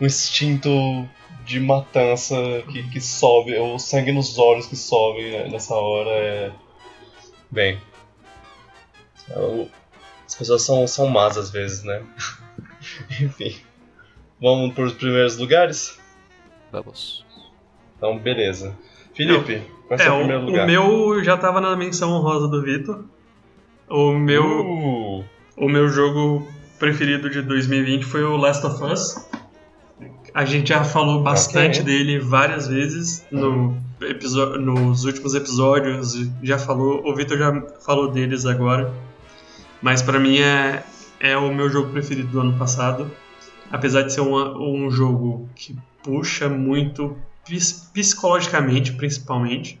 um 0.00 0.06
instinto 0.06 1.08
de 1.46 1.60
matança 1.60 2.34
que, 2.70 2.82
que 2.90 3.00
sobe, 3.00 3.56
o 3.56 3.78
sangue 3.78 4.10
nos 4.10 4.36
olhos 4.36 4.66
que 4.66 4.76
sobe 4.76 5.48
nessa 5.48 5.74
hora 5.74 6.10
é. 6.10 6.52
Bem. 7.50 7.80
É 9.30 9.66
as 10.26 10.34
pessoas 10.34 10.62
são, 10.62 10.86
são 10.88 11.06
más 11.06 11.38
às 11.38 11.50
vezes, 11.50 11.84
né? 11.84 12.02
Enfim. 13.22 13.56
Vamos 14.42 14.74
para 14.74 14.84
os 14.84 14.92
primeiros 14.92 15.38
lugares? 15.38 15.98
Vamos. 16.72 17.24
Então, 17.96 18.18
beleza. 18.18 18.76
Felipe, 19.14 19.62
qual 19.86 20.00
é, 20.00 20.04
é 20.04 20.10
o 20.10 20.18
primeiro 20.18 20.44
lugar? 20.44 20.64
O 20.64 20.66
meu 20.66 21.24
já 21.24 21.36
estava 21.36 21.60
na 21.60 21.74
menção 21.76 22.10
honrosa 22.10 22.48
do 22.48 22.60
Vitor. 22.60 23.04
O 23.88 24.12
meu, 24.12 24.44
uh. 24.44 25.24
o 25.56 25.68
meu 25.68 25.88
jogo 25.88 26.46
preferido 26.78 27.30
de 27.30 27.40
2020 27.40 28.04
foi 28.04 28.24
o 28.24 28.36
Last 28.36 28.66
of 28.66 28.82
Us. 28.82 29.26
A 30.36 30.44
gente 30.44 30.68
já 30.68 30.84
falou 30.84 31.22
bastante 31.22 31.80
okay. 31.80 31.82
dele 31.82 32.18
várias 32.18 32.68
vezes 32.68 33.24
no 33.30 33.84
nos 34.60 35.04
últimos 35.04 35.34
episódios. 35.34 36.28
Já 36.42 36.58
falou, 36.58 37.02
o 37.04 37.14
Vitor 37.14 37.38
já 37.38 37.62
falou 37.84 38.10
deles 38.12 38.44
agora. 38.44 38.92
Mas 39.80 40.02
para 40.02 40.18
mim 40.18 40.38
é, 40.38 40.84
é 41.18 41.36
o 41.36 41.52
meu 41.54 41.70
jogo 41.70 41.90
preferido 41.90 42.28
do 42.28 42.40
ano 42.40 42.58
passado 42.58 43.10
apesar 43.70 44.02
de 44.02 44.12
ser 44.12 44.20
uma, 44.20 44.56
um 44.58 44.90
jogo 44.90 45.48
que 45.54 45.76
puxa 46.02 46.48
muito 46.48 47.16
psicologicamente, 47.92 48.92
principalmente. 48.92 49.80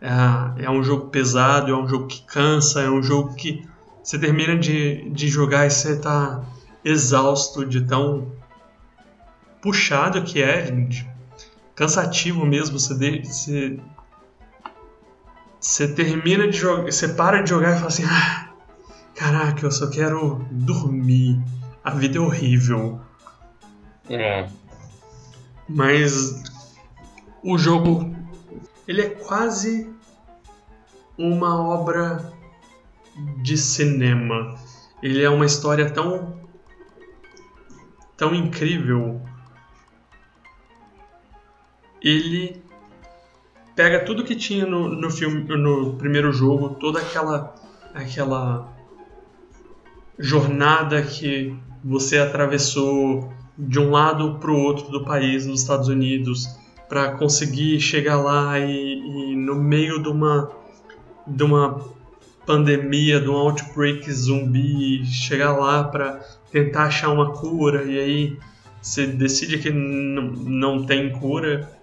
É, 0.00 0.64
é, 0.64 0.70
um 0.70 0.82
jogo 0.82 1.08
pesado, 1.08 1.72
é 1.72 1.76
um 1.76 1.88
jogo 1.88 2.06
que 2.06 2.22
cansa, 2.22 2.82
é 2.82 2.90
um 2.90 3.02
jogo 3.02 3.34
que 3.34 3.66
você 4.02 4.18
termina 4.18 4.56
de, 4.56 5.08
de 5.10 5.28
jogar 5.28 5.66
e 5.66 5.70
você 5.70 5.98
tá 5.98 6.42
exausto 6.84 7.66
de 7.66 7.80
tão 7.82 8.30
puxado 9.60 10.22
que 10.22 10.42
é, 10.42 10.70
de, 10.70 11.08
cansativo 11.74 12.44
mesmo. 12.44 12.78
Você, 12.78 12.94
de, 12.94 13.26
você, 13.26 13.80
você 15.60 15.88
termina 15.88 16.48
de 16.48 16.56
jogar, 16.56 16.84
você 16.84 17.08
para 17.08 17.42
de 17.42 17.50
jogar 17.50 17.72
e 17.72 17.74
fala 17.76 17.88
assim: 17.88 18.04
ah, 18.04 18.50
caraca, 19.14 19.66
eu 19.66 19.70
só 19.70 19.88
quero 19.88 20.46
dormir 20.50 21.40
a 21.82 21.90
vida 21.90 22.18
é 22.18 22.20
horrível. 22.20 23.00
É. 24.10 24.48
Mas 25.68 26.42
o 27.42 27.56
jogo 27.56 28.14
ele 28.86 29.02
é 29.02 29.10
quase 29.10 29.90
uma 31.16 31.62
obra 31.62 32.32
de 33.42 33.56
cinema. 33.56 34.54
Ele 35.02 35.22
é 35.22 35.30
uma 35.30 35.46
história 35.46 35.90
tão 35.90 36.38
tão 38.16 38.34
incrível. 38.34 39.22
Ele 42.02 42.62
pega 43.74 44.04
tudo 44.04 44.24
que 44.24 44.34
tinha 44.34 44.66
no, 44.66 44.88
no 44.88 45.10
filme, 45.10 45.44
no 45.56 45.94
primeiro 45.94 46.32
jogo, 46.32 46.70
toda 46.70 47.00
aquela 47.00 47.54
aquela 47.94 48.72
jornada 50.18 51.00
que 51.02 51.54
você 51.82 52.18
atravessou 52.18 53.32
de 53.56 53.78
um 53.78 53.90
lado 53.90 54.38
para 54.38 54.50
o 54.50 54.58
outro 54.58 54.90
do 54.90 55.04
país, 55.04 55.46
nos 55.46 55.60
Estados 55.60 55.88
Unidos, 55.88 56.48
para 56.88 57.12
conseguir 57.12 57.80
chegar 57.80 58.16
lá 58.16 58.58
e, 58.58 59.32
e, 59.32 59.36
no 59.36 59.54
meio 59.54 60.02
de 60.02 60.08
uma 60.08 60.50
de 61.26 61.42
uma 61.44 61.78
pandemia, 62.46 63.20
de 63.20 63.28
um 63.28 63.34
outbreak 63.34 64.10
zumbi, 64.10 65.04
chegar 65.04 65.52
lá 65.52 65.84
para 65.84 66.20
tentar 66.50 66.84
achar 66.84 67.10
uma 67.10 67.32
cura 67.32 67.84
e 67.84 67.98
aí 67.98 68.38
você 68.80 69.06
decide 69.06 69.58
que 69.58 69.70
não 69.70 70.86
tem 70.86 71.10
cura 71.12 71.77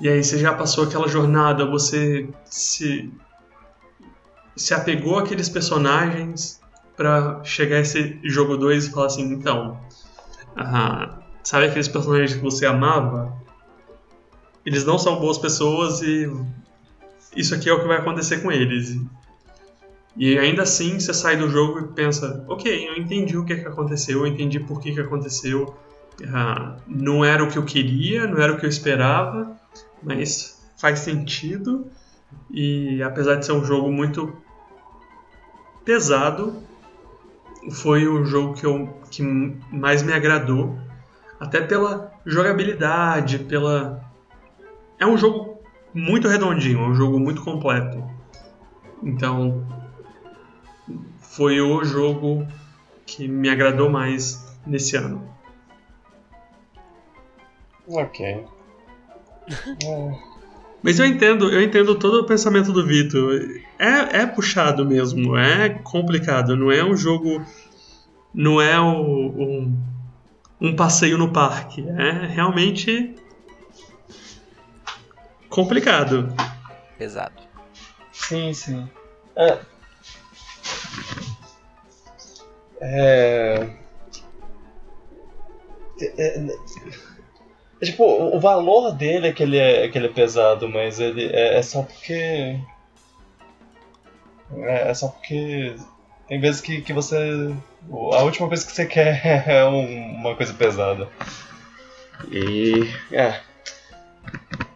e 0.00 0.08
aí 0.08 0.22
você 0.22 0.38
já 0.38 0.52
passou 0.52 0.84
aquela 0.84 1.08
jornada, 1.08 1.64
você 1.64 2.28
se 2.44 3.12
se 4.56 4.72
apegou 4.72 5.18
àqueles 5.18 5.48
personagens 5.48 6.60
para 6.96 7.42
chegar 7.42 7.80
esse 7.80 8.20
jogo 8.22 8.56
2 8.56 8.86
e 8.86 8.90
falar 8.90 9.06
assim, 9.06 9.32
então, 9.32 9.80
ah, 10.56 11.18
sabe 11.42 11.66
aqueles 11.66 11.88
personagens 11.88 12.34
que 12.34 12.40
você 12.40 12.64
amava? 12.64 13.36
Eles 14.64 14.84
não 14.84 14.96
são 14.98 15.18
boas 15.18 15.38
pessoas 15.38 16.02
e 16.02 16.30
isso 17.36 17.54
aqui 17.54 17.68
é 17.68 17.72
o 17.72 17.80
que 17.80 17.86
vai 17.86 17.98
acontecer 17.98 18.42
com 18.42 18.52
eles. 18.52 18.96
E 20.16 20.38
ainda 20.38 20.62
assim 20.62 21.00
você 21.00 21.12
sai 21.12 21.36
do 21.36 21.50
jogo 21.50 21.80
e 21.80 21.88
pensa, 21.88 22.44
ok, 22.48 22.88
eu 22.88 22.96
entendi 22.96 23.36
o 23.36 23.44
que, 23.44 23.56
que 23.56 23.66
aconteceu, 23.66 24.20
eu 24.20 24.26
entendi 24.26 24.60
por 24.60 24.80
que, 24.80 24.92
que 24.92 25.00
aconteceu. 25.00 25.74
Ah, 26.32 26.76
não 26.86 27.24
era 27.24 27.42
o 27.42 27.50
que 27.50 27.58
eu 27.58 27.64
queria, 27.64 28.24
não 28.26 28.40
era 28.40 28.52
o 28.52 28.56
que 28.56 28.64
eu 28.64 28.70
esperava, 28.70 29.56
mas 30.02 30.62
faz 30.76 31.00
sentido. 31.00 31.90
E 32.50 33.02
apesar 33.02 33.36
de 33.36 33.46
ser 33.46 33.52
um 33.52 33.64
jogo 33.64 33.90
muito 33.90 34.36
pesado, 35.84 36.62
foi 37.72 38.06
o 38.06 38.24
jogo 38.24 38.54
que, 38.54 38.66
eu, 38.66 38.88
que 39.10 39.22
mais 39.72 40.02
me 40.02 40.12
agradou. 40.12 40.78
Até 41.38 41.60
pela 41.60 42.12
jogabilidade, 42.24 43.38
pela. 43.40 44.02
É 44.98 45.06
um 45.06 45.16
jogo 45.16 45.58
muito 45.92 46.28
redondinho, 46.28 46.80
é 46.80 46.88
um 46.88 46.94
jogo 46.94 47.18
muito 47.18 47.42
completo. 47.42 48.02
Então, 49.02 49.66
foi 51.20 51.60
o 51.60 51.84
jogo 51.84 52.46
que 53.04 53.28
me 53.28 53.48
agradou 53.48 53.90
mais 53.90 54.56
nesse 54.66 54.96
ano. 54.96 55.28
Ok. 57.86 58.46
Mas 60.82 60.98
eu 60.98 61.06
entendo, 61.06 61.50
eu 61.50 61.62
entendo 61.62 61.94
todo 61.94 62.20
o 62.20 62.26
pensamento 62.26 62.70
do 62.70 62.86
Vitor. 62.86 63.40
É, 63.78 64.20
é 64.20 64.26
puxado 64.26 64.84
mesmo, 64.84 65.36
é 65.36 65.70
complicado, 65.70 66.56
não 66.56 66.70
é 66.70 66.84
um 66.84 66.96
jogo. 66.96 67.42
Não 68.34 68.60
é 68.60 68.78
o, 68.78 68.90
um, 68.90 69.82
um 70.60 70.76
passeio 70.76 71.16
no 71.16 71.32
parque. 71.32 71.82
É 71.88 72.26
realmente 72.26 73.14
complicado. 75.48 76.34
Pesado. 76.98 77.42
Sim, 78.12 78.52
sim. 78.52 78.88
É. 79.36 79.58
É. 82.80 83.70
é 86.00 86.38
é, 86.38 86.46
tipo, 87.82 88.04
o 88.04 88.38
valor 88.40 88.92
dele 88.92 89.28
é 89.28 89.32
que 89.32 89.42
ele 89.42 89.58
é, 89.58 89.88
que 89.88 89.98
ele 89.98 90.06
é 90.06 90.10
pesado, 90.10 90.68
mas 90.68 91.00
ele 91.00 91.26
é, 91.26 91.58
é 91.58 91.62
só 91.62 91.82
porque. 91.82 92.58
É, 94.56 94.90
é, 94.90 94.94
só 94.94 95.08
porque. 95.08 95.74
Tem 96.28 96.40
vezes 96.40 96.60
que, 96.60 96.80
que 96.80 96.92
você. 96.92 97.16
A 98.12 98.22
última 98.22 98.48
coisa 98.48 98.64
que 98.64 98.72
você 98.72 98.86
quer 98.86 99.44
é 99.48 99.64
um, 99.64 100.16
uma 100.16 100.34
coisa 100.34 100.54
pesada. 100.54 101.08
E. 102.30 102.88
É. 103.12 103.40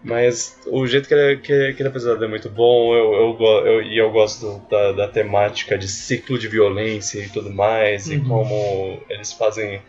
Mas 0.02 0.58
o 0.66 0.86
jeito 0.86 1.08
que 1.08 1.14
ele, 1.14 1.32
é, 1.32 1.36
que, 1.36 1.72
que 1.74 1.82
ele 1.82 1.88
é 1.88 1.92
pesado 1.92 2.24
é 2.24 2.28
muito 2.28 2.48
bom, 2.48 2.94
eu, 2.94 3.36
eu, 3.38 3.66
eu, 3.66 3.82
e 3.82 3.98
eu 3.98 4.10
gosto 4.10 4.62
da, 4.70 4.92
da 4.92 5.08
temática 5.08 5.76
de 5.76 5.88
ciclo 5.88 6.38
de 6.38 6.48
violência 6.48 7.20
e 7.20 7.28
tudo 7.28 7.50
mais, 7.50 8.06
uhum. 8.06 8.14
e 8.14 8.20
como 8.20 9.00
eles 9.10 9.32
fazem 9.32 9.82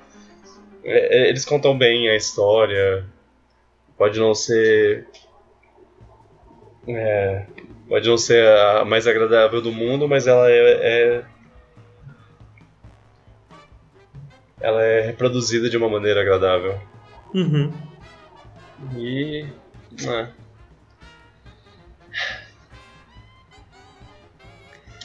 é, 0.84 1.18
é, 1.18 1.30
eles 1.30 1.46
contam 1.46 1.78
bem 1.78 2.10
a 2.10 2.16
história. 2.16 3.06
Pode 3.98 4.20
não 4.20 4.34
ser. 4.34 5.08
É, 6.88 7.46
pode 7.88 8.08
não 8.08 8.18
ser 8.18 8.48
a 8.48 8.86
mais 8.86 9.08
agradável 9.08 9.62
do 9.62 9.72
mundo, 9.72 10.08
mas 10.08 10.28
ela 10.28 10.50
é, 10.50 10.56
é, 10.56 11.26
ela 14.62 14.84
é 14.84 15.02
reproduzida 15.02 15.70
de 15.70 15.78
uma 15.78 15.90
maneira 15.90 16.22
agradável. 16.22 16.80
Uhum. 17.34 17.72
E. 18.96 19.46
É. 20.08 20.40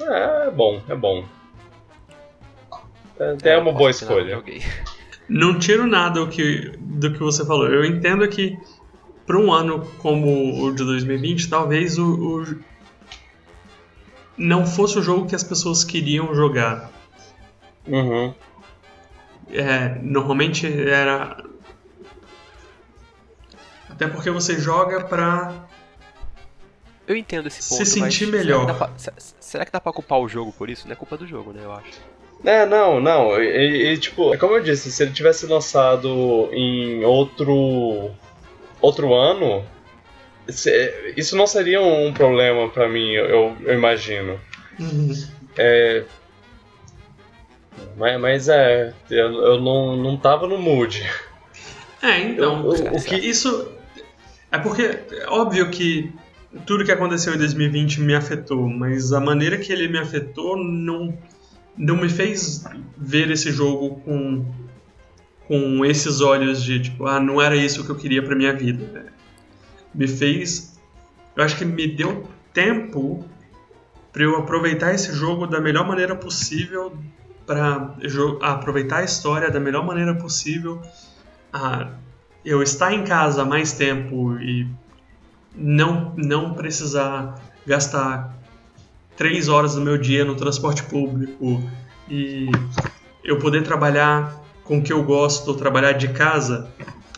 É 0.00 0.50
bom, 0.50 0.82
é 0.88 0.94
bom. 0.94 1.24
É, 3.18 3.50
é 3.50 3.58
uma 3.58 3.72
boa 3.72 3.90
escolha. 3.90 4.42
Não 5.28 5.58
tiro 5.58 5.86
nada 5.86 6.20
do 6.20 6.28
que, 6.28 6.72
do 6.78 7.12
que 7.12 7.18
você 7.18 7.44
falou. 7.44 7.66
Eu 7.66 7.84
entendo 7.84 8.26
que 8.28 8.58
para 9.26 9.38
um 9.38 9.52
ano 9.52 9.86
como 9.98 10.62
o 10.62 10.74
de 10.74 10.84
2020, 10.84 11.48
talvez 11.48 11.98
o, 11.98 12.42
o, 12.42 12.58
não 14.36 14.66
fosse 14.66 14.98
o 14.98 15.02
jogo 15.02 15.26
que 15.26 15.34
as 15.34 15.44
pessoas 15.44 15.82
queriam 15.82 16.34
jogar. 16.34 16.90
Uhum. 17.86 18.34
É, 19.50 19.98
normalmente 20.00 20.66
era. 20.66 21.42
Até 23.88 24.08
porque 24.08 24.30
você 24.30 24.58
joga 24.58 25.04
pra. 25.04 25.54
Eu 27.06 27.16
entendo 27.16 27.46
esse 27.46 27.68
ponto. 27.68 27.84
Se 27.84 28.00
sentir 28.00 28.26
melhor. 28.26 28.64
Será 28.64 28.72
que, 28.72 28.78
pra, 28.78 29.20
será 29.40 29.64
que 29.66 29.72
dá 29.72 29.80
pra 29.80 29.92
culpar 29.92 30.18
o 30.18 30.28
jogo 30.28 30.52
por 30.52 30.70
isso? 30.70 30.86
Não 30.86 30.92
é 30.92 30.96
culpa 30.96 31.16
do 31.16 31.26
jogo, 31.26 31.52
né? 31.52 31.60
Eu 31.62 31.72
acho. 31.72 32.00
É, 32.44 32.66
não, 32.66 33.00
não. 33.00 33.40
E, 33.42 33.92
e, 33.92 33.98
tipo, 33.98 34.34
é 34.34 34.36
como 34.36 34.54
eu 34.54 34.62
disse, 34.62 34.92
se 34.92 35.02
ele 35.02 35.12
tivesse 35.12 35.46
lançado 35.46 36.50
em 36.52 37.04
outro 37.04 38.10
outro 38.80 39.14
ano, 39.14 39.64
isso 41.16 41.36
não 41.36 41.46
seria 41.46 41.80
um 41.80 42.12
problema 42.12 42.68
para 42.68 42.88
mim, 42.88 43.12
eu, 43.12 43.56
eu 43.64 43.74
imagino. 43.74 44.38
Uhum. 44.78 45.12
É, 45.56 46.04
mas, 47.96 48.20
mas 48.20 48.48
é, 48.48 48.92
eu, 49.10 49.32
eu 49.32 49.60
não, 49.60 49.96
não 49.96 50.16
tava 50.16 50.46
no 50.46 50.58
mood. 50.58 51.02
É, 52.02 52.20
então, 52.20 52.64
eu, 52.64 52.92
o, 52.92 52.96
o 52.96 53.02
que 53.02 53.16
isso 53.16 53.72
é 54.52 54.58
porque 54.58 54.82
é 54.82 55.26
óbvio 55.28 55.70
que 55.70 56.12
tudo 56.66 56.84
que 56.84 56.92
aconteceu 56.92 57.34
em 57.34 57.38
2020 57.38 58.00
me 58.02 58.14
afetou, 58.14 58.68
mas 58.68 59.12
a 59.12 59.20
maneira 59.20 59.56
que 59.58 59.72
ele 59.72 59.88
me 59.88 59.98
afetou 59.98 60.56
não 60.56 61.16
não 61.76 61.96
me 61.96 62.08
fez 62.08 62.64
ver 62.96 63.30
esse 63.30 63.50
jogo 63.50 64.00
com, 64.00 64.44
com 65.46 65.84
esses 65.84 66.20
olhos 66.20 66.62
de 66.62 66.80
tipo, 66.80 67.06
ah, 67.06 67.20
não 67.20 67.40
era 67.40 67.56
isso 67.56 67.84
que 67.84 67.90
eu 67.90 67.96
queria 67.96 68.22
para 68.22 68.34
minha 68.34 68.54
vida. 68.54 68.86
Né? 68.92 69.06
Me 69.94 70.06
fez. 70.06 70.78
Eu 71.36 71.44
acho 71.44 71.56
que 71.56 71.64
me 71.64 71.86
deu 71.86 72.28
tempo 72.52 73.24
para 74.12 74.22
eu 74.22 74.36
aproveitar 74.36 74.94
esse 74.94 75.12
jogo 75.12 75.46
da 75.46 75.60
melhor 75.60 75.86
maneira 75.86 76.14
possível, 76.14 76.96
para 77.44 77.96
aproveitar 78.40 78.98
a 78.98 79.04
história 79.04 79.50
da 79.50 79.58
melhor 79.58 79.84
maneira 79.84 80.14
possível. 80.14 80.80
Ah, 81.52 81.90
eu 82.44 82.62
estar 82.62 82.92
em 82.92 83.04
casa 83.04 83.44
mais 83.44 83.72
tempo 83.72 84.38
e 84.38 84.68
não, 85.54 86.14
não 86.16 86.54
precisar 86.54 87.40
gastar 87.66 88.36
três 89.16 89.48
horas 89.48 89.74
do 89.74 89.80
meu 89.80 89.98
dia 89.98 90.24
no 90.24 90.34
transporte 90.34 90.82
público 90.84 91.62
e 92.08 92.50
eu 93.22 93.38
poder 93.38 93.62
trabalhar 93.62 94.42
com 94.64 94.78
o 94.78 94.82
que 94.82 94.92
eu 94.92 95.02
gosto, 95.02 95.54
trabalhar 95.54 95.92
de 95.92 96.08
casa, 96.08 96.68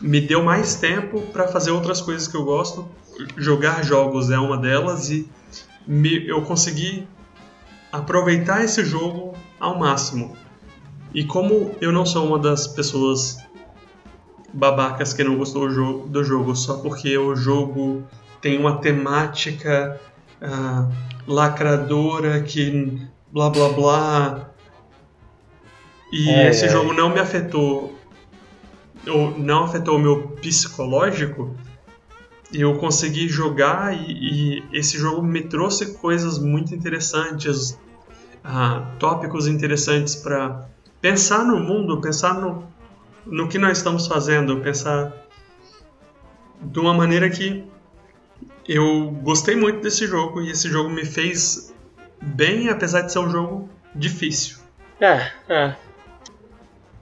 me 0.00 0.20
deu 0.20 0.42
mais 0.42 0.74
tempo 0.74 1.20
para 1.32 1.48
fazer 1.48 1.70
outras 1.70 2.00
coisas 2.00 2.28
que 2.28 2.36
eu 2.36 2.44
gosto. 2.44 2.88
Jogar 3.36 3.84
jogos 3.84 4.30
é 4.30 4.38
uma 4.38 4.58
delas 4.58 5.10
e 5.10 5.28
me, 5.86 6.26
eu 6.26 6.42
consegui 6.42 7.06
aproveitar 7.90 8.64
esse 8.64 8.84
jogo 8.84 9.34
ao 9.58 9.78
máximo. 9.78 10.36
E 11.14 11.24
como 11.24 11.74
eu 11.80 11.92
não 11.92 12.04
sou 12.04 12.26
uma 12.26 12.38
das 12.38 12.66
pessoas 12.66 13.38
babacas 14.52 15.12
que 15.12 15.24
não 15.24 15.36
gostou 15.36 15.66
do 15.66 15.74
jogo, 15.74 16.08
do 16.08 16.24
jogo 16.24 16.54
só 16.54 16.78
porque 16.78 17.16
o 17.16 17.34
jogo 17.34 18.04
tem 18.40 18.58
uma 18.58 18.78
temática 18.78 20.00
lacradora 21.26 22.42
que 22.42 23.00
blá 23.32 23.50
blá 23.50 23.68
blá. 23.70 24.50
E 26.12 26.30
é, 26.30 26.50
esse 26.50 26.66
é. 26.66 26.68
jogo 26.68 26.92
não 26.92 27.10
me 27.10 27.18
afetou, 27.18 27.98
ou 29.06 29.38
não 29.38 29.64
afetou 29.64 29.96
o 29.96 29.98
meu 29.98 30.28
psicológico, 30.40 31.54
eu 32.52 32.76
consegui 32.78 33.28
jogar 33.28 33.92
e, 33.92 34.60
e 34.60 34.64
esse 34.72 34.96
jogo 34.96 35.22
me 35.22 35.42
trouxe 35.42 35.94
coisas 35.94 36.38
muito 36.38 36.74
interessantes, 36.74 37.72
uh, 38.44 38.86
tópicos 38.98 39.48
interessantes 39.48 40.14
para 40.14 40.68
pensar 41.00 41.44
no 41.44 41.58
mundo, 41.58 42.00
pensar 42.00 42.34
no, 42.34 42.64
no 43.26 43.48
que 43.48 43.58
nós 43.58 43.78
estamos 43.78 44.06
fazendo, 44.06 44.60
pensar 44.60 45.12
de 46.62 46.78
uma 46.78 46.94
maneira 46.94 47.28
que 47.28 47.64
eu 48.68 49.10
gostei 49.22 49.56
muito 49.56 49.80
desse 49.80 50.06
jogo 50.06 50.42
e 50.42 50.50
esse 50.50 50.68
jogo 50.68 50.90
me 50.90 51.04
fez 51.04 51.74
bem, 52.20 52.68
apesar 52.68 53.02
de 53.02 53.12
ser 53.12 53.20
um 53.20 53.30
jogo 53.30 53.68
difícil. 53.94 54.58
É, 55.00 55.30
é. 55.48 55.76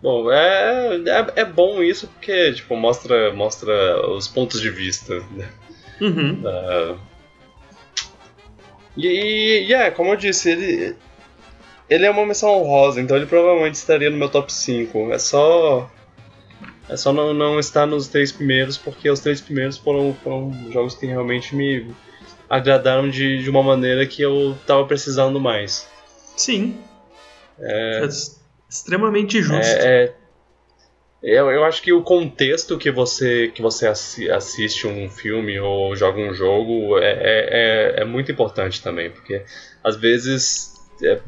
Bom, 0.03 0.31
é, 0.31 0.97
é, 1.07 1.41
é 1.41 1.45
bom 1.45 1.82
isso 1.82 2.07
porque 2.09 2.53
tipo, 2.53 2.77
mostra, 2.77 3.32
mostra 3.32 4.07
os 4.11 4.28
pontos 4.28 4.61
de 4.61 4.69
vista. 4.69 5.20
Né? 5.31 5.49
Uhum. 6.01 6.43
Uh, 6.43 6.99
e, 8.97 9.66
e 9.66 9.74
é, 9.74 9.91
como 9.91 10.12
eu 10.12 10.16
disse, 10.16 10.51
ele, 10.51 10.97
ele 11.89 12.07
é 12.07 12.11
uma 12.11 12.27
missão 12.27 12.51
honrosa, 12.51 13.01
então 13.01 13.16
ele 13.16 13.27
provavelmente 13.27 13.74
estaria 13.74 14.11
no 14.11 14.16
meu 14.16 14.28
top 14.28 14.53
5. 14.53 15.12
É 15.12 15.19
só. 15.19 15.91
É 16.89 16.97
só 16.97 17.12
não, 17.12 17.32
não 17.32 17.59
estar 17.59 17.86
nos 17.86 18.09
três 18.09 18.31
primeiros, 18.31 18.77
porque 18.77 19.09
os 19.09 19.20
três 19.20 19.40
primeiros 19.40 19.78
foram, 19.78 20.15
foram 20.23 20.70
jogos 20.70 20.94
que 20.94 21.06
realmente 21.06 21.56
me 21.56 21.94
agradaram 22.48 23.09
de, 23.09 23.43
de 23.43 23.48
uma 23.51 23.62
maneira 23.62 24.06
que 24.06 24.20
eu 24.20 24.56
tava 24.66 24.85
precisando 24.86 25.40
mais. 25.40 25.89
Sim. 26.36 26.78
É, 27.59 28.02
é 28.02 28.09
extremamente 28.69 29.40
justo. 29.40 29.65
É, 29.65 30.05
é, 30.05 30.15
eu, 31.23 31.51
eu 31.51 31.65
acho 31.65 31.81
que 31.81 31.93
o 31.93 32.02
contexto 32.02 32.77
que 32.77 32.90
você, 32.90 33.48
que 33.48 33.62
você 33.62 33.89
assiste 33.89 34.86
um 34.86 35.09
filme 35.09 35.59
ou 35.59 35.97
joga 35.97 36.20
um 36.20 36.35
jogo 36.35 36.98
é, 36.98 37.12
é, 37.12 37.94
é, 37.98 38.02
é 38.02 38.05
muito 38.05 38.31
importante 38.31 38.82
também, 38.82 39.11
porque 39.11 39.43
às 39.82 39.97
vezes 39.97 40.74
é, 41.02 41.19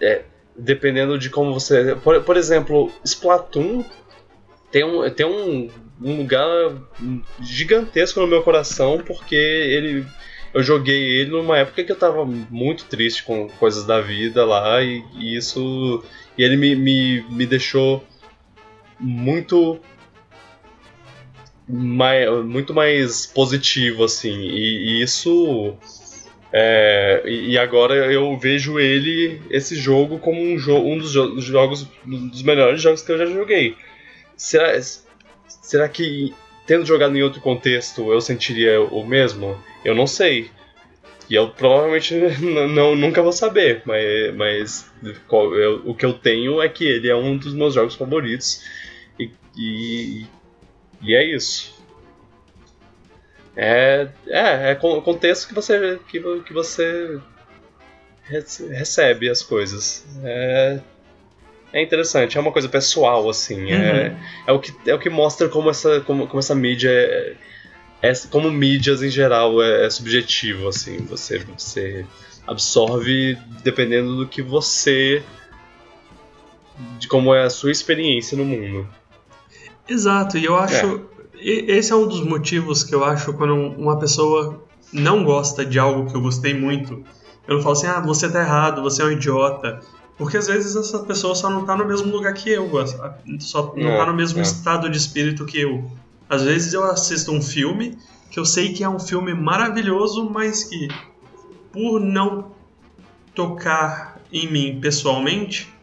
é, 0.00 0.22
dependendo 0.56 1.18
de 1.18 1.28
como 1.30 1.52
você. 1.52 1.96
Por, 1.96 2.22
por 2.22 2.36
exemplo, 2.36 2.92
Splatoon 3.04 3.84
tem 4.72 4.82
um, 4.82 5.08
tem 5.10 5.26
um, 5.26 5.70
um 6.00 6.16
lugar 6.16 6.72
gigantesco 7.40 8.18
no 8.20 8.26
meu 8.26 8.42
coração 8.42 9.02
porque 9.06 9.36
ele 9.36 10.04
eu 10.54 10.62
joguei 10.62 11.20
ele 11.20 11.30
numa 11.30 11.58
época 11.58 11.84
que 11.84 11.92
eu 11.92 11.96
tava 11.96 12.24
muito 12.24 12.84
triste 12.86 13.22
com 13.22 13.48
coisas 13.48 13.86
da 13.86 14.00
vida 14.00 14.44
lá 14.44 14.82
e, 14.82 15.04
e 15.14 15.36
isso 15.36 16.02
e 16.36 16.42
ele 16.42 16.56
me, 16.56 16.74
me, 16.74 17.20
me 17.30 17.46
deixou 17.46 18.04
muito 18.98 19.78
mais, 21.68 22.28
muito 22.44 22.74
mais 22.74 23.26
positivo 23.26 24.04
assim 24.04 24.40
e, 24.40 24.98
e 24.98 25.02
isso 25.02 25.76
é, 26.52 27.22
e 27.24 27.56
agora 27.56 27.94
eu 28.12 28.36
vejo 28.36 28.78
ele, 28.78 29.40
esse 29.48 29.74
jogo, 29.74 30.18
como 30.18 30.38
um, 30.38 30.58
jo 30.58 30.76
um 30.76 30.98
dos, 30.98 31.12
jo 31.12 31.40
jogos, 31.40 31.88
um 32.06 32.28
dos 32.28 32.42
melhores 32.42 32.82
jogos 32.82 33.00
que 33.00 33.10
eu 33.10 33.16
já 33.16 33.24
joguei. 33.24 33.74
Será, 34.42 34.72
será 35.46 35.88
que, 35.88 36.34
tendo 36.66 36.84
jogado 36.84 37.16
em 37.16 37.22
outro 37.22 37.40
contexto, 37.40 38.12
eu 38.12 38.20
sentiria 38.20 38.80
o 38.82 39.06
mesmo? 39.06 39.56
Eu 39.84 39.94
não 39.94 40.04
sei. 40.04 40.50
E 41.30 41.34
eu 41.36 41.50
provavelmente 41.50 42.12
não, 42.42 42.96
nunca 42.96 43.22
vou 43.22 43.30
saber, 43.30 43.82
mas, 43.84 44.34
mas 44.34 44.90
eu, 45.30 45.82
o 45.84 45.94
que 45.94 46.04
eu 46.04 46.12
tenho 46.12 46.60
é 46.60 46.68
que 46.68 46.84
ele 46.84 47.08
é 47.08 47.14
um 47.14 47.36
dos 47.36 47.54
meus 47.54 47.74
jogos 47.74 47.94
favoritos. 47.94 48.64
E, 49.16 49.30
e, 49.56 50.26
e 51.00 51.14
é 51.14 51.24
isso. 51.24 51.80
É, 53.56 54.08
é, 54.26 54.72
é 54.72 54.78
o 54.82 55.02
contexto 55.02 55.46
que 55.46 55.54
você, 55.54 56.00
que, 56.08 56.20
que 56.20 56.52
você 56.52 57.20
recebe 58.72 59.30
as 59.30 59.40
coisas. 59.40 60.04
É, 60.24 60.80
é 61.72 61.82
interessante, 61.82 62.36
é 62.36 62.40
uma 62.40 62.52
coisa 62.52 62.68
pessoal, 62.68 63.28
assim. 63.28 63.70
É, 63.70 63.76
uhum. 63.76 63.80
É, 63.80 64.16
é, 64.46 64.52
o 64.52 64.58
que, 64.58 64.74
é 64.86 64.94
o 64.94 64.98
que 64.98 65.08
mostra 65.08 65.48
como 65.48 65.70
essa, 65.70 66.00
como, 66.00 66.26
como 66.26 66.38
essa 66.38 66.54
mídia 66.54 66.90
é, 66.90 67.34
é 68.02 68.12
Como 68.30 68.50
mídias 68.50 69.02
em 69.02 69.08
geral 69.08 69.62
é, 69.62 69.86
é 69.86 69.90
subjetivo, 69.90 70.68
assim. 70.68 70.98
Você, 71.08 71.38
você 71.38 72.04
absorve 72.46 73.38
dependendo 73.62 74.16
do 74.16 74.26
que 74.28 74.42
você. 74.42 75.22
de 76.98 77.08
como 77.08 77.34
é 77.34 77.44
a 77.44 77.50
sua 77.50 77.70
experiência 77.70 78.36
no 78.36 78.44
mundo. 78.44 78.86
Exato, 79.88 80.38
e 80.38 80.44
eu 80.44 80.56
acho 80.56 81.10
esse 81.44 81.92
é 81.92 81.96
um 81.96 82.06
dos 82.06 82.24
motivos 82.24 82.84
que 82.84 82.94
eu 82.94 83.04
acho 83.04 83.32
quando 83.32 83.54
uma 83.54 83.98
pessoa 83.98 84.62
não 84.92 85.24
gosta 85.24 85.64
de 85.64 85.78
algo 85.78 86.08
que 86.08 86.16
eu 86.16 86.20
gostei 86.20 86.54
muito. 86.54 87.02
Eu 87.48 87.56
não 87.56 87.62
falo 87.62 87.72
assim, 87.72 87.88
ah, 87.88 88.00
você 88.00 88.30
tá 88.30 88.40
errado, 88.40 88.80
você 88.80 89.02
é 89.02 89.06
um 89.06 89.10
idiota. 89.10 89.80
Porque 90.22 90.36
às 90.36 90.46
vezes 90.46 90.76
essa 90.76 91.00
pessoa 91.00 91.34
só 91.34 91.50
não 91.50 91.66
tá 91.66 91.76
no 91.76 91.84
mesmo 91.84 92.12
lugar 92.12 92.32
que 92.32 92.48
eu, 92.48 92.70
só 93.40 93.74
não, 93.74 93.82
não 93.82 93.96
tá 93.96 94.06
no 94.06 94.14
mesmo 94.14 94.38
é. 94.38 94.42
estado 94.42 94.88
de 94.88 94.96
espírito 94.96 95.44
que 95.44 95.60
eu. 95.60 95.90
Às 96.30 96.44
vezes 96.44 96.72
eu 96.72 96.84
assisto 96.84 97.32
um 97.32 97.42
filme 97.42 97.98
que 98.30 98.38
eu 98.38 98.44
sei 98.44 98.72
que 98.72 98.84
é 98.84 98.88
um 98.88 99.00
filme 99.00 99.34
maravilhoso, 99.34 100.30
mas 100.30 100.62
que 100.62 100.86
por 101.72 101.98
não 101.98 102.52
tocar 103.34 104.20
em 104.32 104.48
mim 104.48 104.78
pessoalmente, 104.80 105.74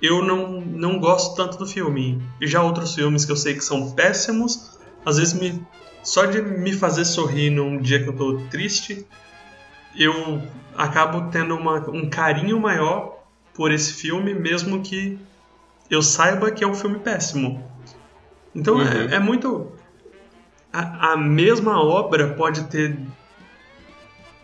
eu 0.00 0.22
não, 0.22 0.60
não 0.60 1.00
gosto 1.00 1.34
tanto 1.34 1.58
do 1.58 1.66
filme. 1.66 2.22
E 2.40 2.46
já 2.46 2.62
outros 2.62 2.94
filmes 2.94 3.24
que 3.24 3.32
eu 3.32 3.36
sei 3.36 3.54
que 3.54 3.64
são 3.64 3.90
péssimos, 3.90 4.78
às 5.04 5.18
vezes 5.18 5.34
me, 5.34 5.66
só 6.04 6.26
de 6.26 6.40
me 6.40 6.72
fazer 6.72 7.04
sorrir 7.04 7.50
num 7.50 7.80
dia 7.80 8.00
que 8.00 8.08
eu 8.08 8.16
tô 8.16 8.38
triste, 8.50 9.04
eu 9.96 10.40
acabo 10.76 11.28
tendo 11.32 11.56
uma, 11.56 11.90
um 11.90 12.08
carinho 12.08 12.60
maior 12.60 13.17
por 13.58 13.72
esse 13.72 13.92
filme, 13.92 14.32
mesmo 14.32 14.80
que 14.82 15.18
eu 15.90 16.00
saiba 16.00 16.48
que 16.52 16.62
é 16.62 16.66
um 16.66 16.76
filme 16.76 17.00
péssimo. 17.00 17.68
Então 18.54 18.80
é, 18.80 18.84
uhum. 18.84 19.10
é, 19.10 19.14
é, 19.16 19.18
muito. 19.18 19.72
A, 20.72 21.14
a, 21.14 21.16
mesma 21.16 21.82
obra 21.82 22.34
pode 22.34 22.68
ter. 22.68 22.96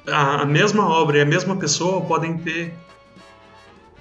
A, 0.08 0.42
a 0.42 0.44
mesma 0.44 0.88
obra 0.88 1.18
e 1.18 1.20
a 1.20 1.24
mesma 1.24 1.54
pessoa 1.54 2.00
podem 2.00 2.38
ter 2.38 2.74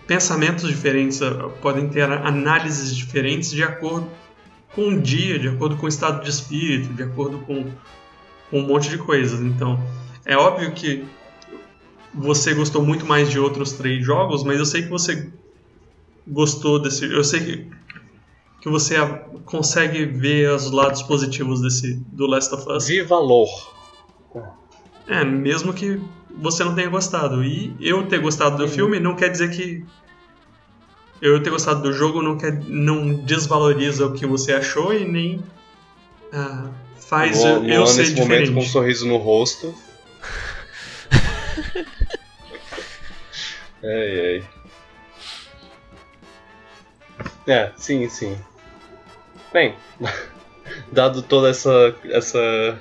pensamentos 0.08 0.68
diferentes, 0.68 1.20
podem 1.62 1.88
ter 1.90 2.12
análises 2.12 2.96
diferentes 2.96 3.52
de 3.52 3.64
acordo 3.64 4.10
com 4.74 4.88
o 4.88 5.00
dia, 5.00 5.38
de 5.38 5.48
acordo 5.48 5.78
com 5.78 5.86
o 5.86 5.90
estado 5.90 6.24
de 6.24 6.30
espírito, 6.32 6.92
de 6.92 7.04
acordo 7.04 7.38
com, 7.46 7.72
com 8.50 8.60
um 8.60 8.66
monte 8.66 8.90
de 8.90 8.98
coisas. 8.98 9.40
Então, 9.42 9.80
é 10.26 10.36
óbvio 10.36 10.72
que 10.72 11.06
você 12.14 12.54
gostou 12.54 12.84
muito 12.84 13.06
mais 13.06 13.30
de 13.30 13.40
outros 13.40 13.74
três 13.74 14.06
jogos, 14.06 14.44
mas 14.44 14.60
eu 14.60 14.66
sei 14.66 14.84
que 14.84 14.90
você 14.90 15.32
gostou 16.28 16.80
desse. 16.80 17.06
Eu 17.06 17.24
sei 17.24 17.40
que, 17.40 17.68
que 18.62 18.70
você 18.70 18.96
consegue 19.46 20.06
ver 20.06 20.52
os 20.52 20.72
lados 20.72 21.02
positivos 21.02 21.62
desse 21.62 21.96
do 22.08 22.28
Last 22.28 22.54
of 22.54 22.72
Us. 22.72 22.86
De 22.86 23.02
valor. 23.02 23.50
É, 25.08 25.24
mesmo 25.26 25.74
que 25.74 26.00
você 26.38 26.64
não 26.64 26.76
tenha 26.76 26.90
gostado. 26.90 27.44
E 27.44 27.76
eu 27.80 28.08
ter 28.08 28.20
gostado 28.20 28.58
do 28.58 28.68
filme 28.68 29.00
não 29.00 29.16
quer 29.16 29.30
dizer 29.30 29.52
que 29.52 29.84
eu 31.22 31.42
ter 31.42 31.50
gostado 31.50 31.82
do 31.82 31.94
jogo 31.94 32.22
não, 32.22 32.38
quer, 32.38 32.62
não 32.68 33.14
desvaloriza 33.14 34.06
o 34.06 34.14
que 34.14 34.26
você 34.26 34.54
achou 34.54 34.94
e 34.94 35.06
nem 35.06 35.42
ah, 36.34 36.70
faz 36.98 37.40
Luan, 37.40 37.66
eu, 37.66 37.88
ser 37.88 38.02
nesse 38.02 38.14
diferente. 38.14 38.50
momento 38.50 38.54
com 38.54 38.60
um 38.60 38.72
sorriso 38.72 39.08
no 39.08 39.18
rosto. 39.18 39.74
Ai, 43.84 44.20
ai. 44.28 44.44
É, 47.48 47.72
sim, 47.76 48.08
sim. 48.10 48.38
Bem, 49.52 49.76
dado 50.92 51.22
todo 51.22 51.48
essa, 51.48 51.96
essa, 52.06 52.80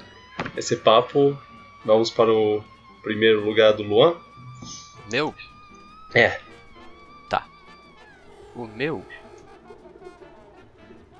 esse 0.57 0.77
papo, 0.77 1.37
vamos 1.85 2.11
para 2.11 2.33
o 2.33 2.63
primeiro 3.03 3.45
lugar 3.45 3.73
do 3.73 3.83
Luan? 3.83 4.17
Meu? 5.11 5.35
É. 6.15 6.41
Tá. 7.29 7.47
O 8.55 8.67
meu? 8.67 9.05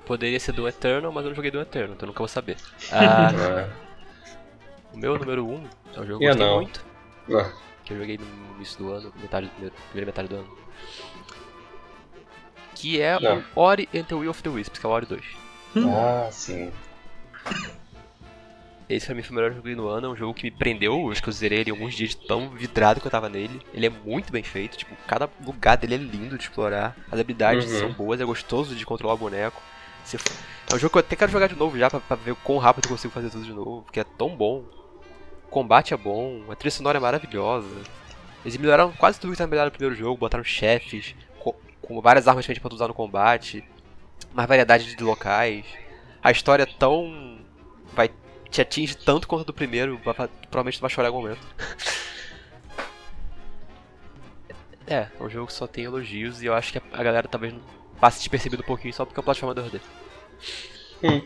Poderia 0.05 0.39
ser 0.39 0.53
do 0.53 0.67
Eternal, 0.67 1.11
mas 1.11 1.23
eu 1.23 1.29
não 1.29 1.35
joguei 1.35 1.51
do 1.51 1.61
Eternal, 1.61 1.95
então 1.95 2.07
nunca 2.07 2.19
vou 2.19 2.27
saber. 2.27 2.57
Ah, 2.91 3.29
é. 3.69 3.69
o 4.93 4.97
meu 4.97 5.17
número 5.17 5.45
1 5.45 5.53
um, 5.53 5.69
é 5.95 5.99
um 5.99 6.05
jogo 6.05 6.19
que 6.19 6.25
eu 6.25 6.29
gostei 6.29 6.55
muito. 6.55 6.85
Ah. 7.31 7.72
Que 7.83 7.93
eu 7.93 7.97
joguei 7.97 8.17
no 8.17 8.55
início 8.55 8.77
do 8.77 8.91
ano, 8.91 9.13
metade, 9.21 9.49
primeira 9.89 10.05
metade 10.05 10.27
do 10.27 10.35
ano. 10.35 10.57
Que 12.75 13.01
é 13.01 13.19
não. 13.19 13.43
o 13.55 13.61
Ori 13.61 13.89
and 13.93 14.03
the 14.03 14.15
Will 14.15 14.29
of 14.29 14.41
the 14.41 14.49
Wisps, 14.49 14.79
que 14.79 14.85
é 14.85 14.89
o 14.89 14.91
Ori 14.91 15.05
2. 15.05 15.23
Ah, 15.77 16.29
sim. 16.31 16.71
Esse 18.89 19.07
pra 19.07 19.15
mim 19.15 19.23
foi 19.23 19.31
o 19.31 19.35
melhor 19.35 19.53
jogo 19.53 19.69
no 19.69 19.87
ano, 19.87 20.07
é 20.07 20.09
um 20.09 20.15
jogo 20.15 20.33
que 20.33 20.43
me 20.43 20.51
prendeu, 20.51 21.09
acho 21.09 21.23
que 21.23 21.29
eu 21.29 21.33
zerei 21.33 21.59
ele 21.59 21.71
alguns 21.71 21.95
dias 21.95 22.13
tão 22.13 22.49
vidrado 22.49 22.99
que 22.99 23.07
eu 23.07 23.11
tava 23.11 23.29
nele. 23.29 23.61
Ele 23.73 23.87
é 23.87 23.89
muito 23.89 24.31
bem 24.31 24.43
feito, 24.43 24.77
tipo, 24.77 24.95
cada 25.07 25.29
lugar 25.43 25.77
dele 25.77 25.95
é 25.95 25.97
lindo 25.97 26.37
de 26.37 26.43
explorar, 26.43 26.95
as 27.11 27.19
habilidades 27.19 27.71
uhum. 27.71 27.79
são 27.79 27.91
boas, 27.91 28.19
é 28.19 28.25
gostoso 28.25 28.75
de 28.75 28.85
controlar 28.85 29.13
o 29.13 29.17
boneco. 29.17 29.61
É 30.69 30.75
um 30.75 30.77
jogo 30.77 30.91
que 30.91 30.97
eu 30.97 30.99
até 30.99 31.15
quero 31.15 31.31
jogar 31.31 31.47
de 31.47 31.55
novo 31.55 31.77
já, 31.77 31.89
pra, 31.89 31.99
pra 31.99 32.15
ver 32.15 32.31
o 32.31 32.35
quão 32.35 32.57
rápido 32.57 32.85
eu 32.85 32.89
consigo 32.91 33.13
fazer 33.13 33.29
tudo 33.29 33.45
de 33.45 33.53
novo, 33.53 33.83
porque 33.83 33.99
é 33.99 34.03
tão 34.03 34.35
bom. 34.35 34.63
O 35.53 35.61
combate 35.61 35.93
é 35.93 35.97
bom, 35.97 36.41
a 36.49 36.55
trilha 36.55 36.71
sonora 36.71 36.97
é 36.97 36.99
maravilhosa. 36.99 37.69
Eles 38.43 38.57
melhoraram 38.57 38.91
quase 38.93 39.19
tudo 39.19 39.29
que 39.29 39.35
estava 39.35 39.51
melhorado 39.51 39.71
no 39.71 39.77
primeiro 39.77 39.95
jogo, 39.95 40.17
botaram 40.17 40.43
chefes, 40.43 41.13
com, 41.39 41.53
com 41.79 42.01
várias 42.01 42.27
armas 42.27 42.43
diferentes 42.43 42.59
pra 42.59 42.73
usar 42.73 42.87
no 42.87 42.93
combate, 42.95 43.63
mais 44.33 44.49
variedade 44.49 44.95
de 44.95 45.03
locais. 45.03 45.63
A 46.23 46.31
história 46.31 46.63
é 46.63 46.65
tão. 46.65 47.37
vai 47.93 48.09
te 48.49 48.61
atinge 48.61 48.97
tanto 48.97 49.27
quanto 49.27 49.45
do 49.45 49.53
primeiro, 49.53 50.01
vai, 50.03 50.15
provavelmente 50.15 50.79
tu 50.79 50.81
vai 50.81 50.89
chorar 50.89 51.09
em 51.09 51.11
algum 51.11 51.21
momento. 51.21 51.45
é, 54.87 55.07
é 55.19 55.23
um 55.23 55.29
jogo 55.29 55.45
que 55.45 55.53
só 55.53 55.67
tem 55.67 55.83
elogios 55.83 56.41
e 56.41 56.47
eu 56.47 56.55
acho 56.55 56.71
que 56.71 56.81
a 56.91 57.03
galera 57.03 57.27
talvez 57.27 57.53
passe 58.01 58.17
despercebido 58.17 58.63
um 58.63 58.65
pouquinho 58.65 58.91
só 58.91 59.05
porque 59.05 59.19
é 59.19 59.21
uma 59.21 59.25
plataforma 59.25 59.61
2D. 59.61 59.79
Hum. 61.03 61.21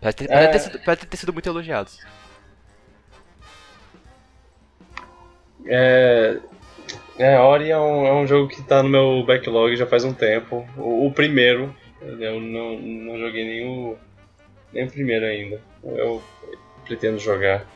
Pode 0.00 0.14
ter, 0.14 0.30
é... 0.30 0.46
ter, 0.46 0.60
sido, 0.60 0.78
pode 0.78 1.04
ter 1.04 1.16
sido 1.16 1.32
muito 1.32 1.48
elogiado. 1.48 1.90
É, 5.66 6.38
é, 7.18 7.38
Ori 7.38 7.70
é 7.70 7.78
um, 7.78 8.06
é 8.06 8.12
um 8.12 8.26
jogo 8.26 8.48
que 8.48 8.62
tá 8.62 8.82
no 8.82 8.88
meu 8.88 9.24
backlog 9.24 9.74
já 9.76 9.86
faz 9.86 10.04
um 10.04 10.12
tempo. 10.12 10.66
O, 10.76 11.06
o 11.06 11.12
primeiro, 11.12 11.74
eu 12.00 12.40
não, 12.40 12.78
não 12.78 13.18
joguei 13.18 13.44
nem 13.44 13.66
o, 13.66 13.96
nem 14.72 14.84
o 14.86 14.90
primeiro 14.90 15.24
ainda. 15.24 15.62
Eu 15.82 16.22
pretendo 16.84 17.18
jogar. 17.18 17.66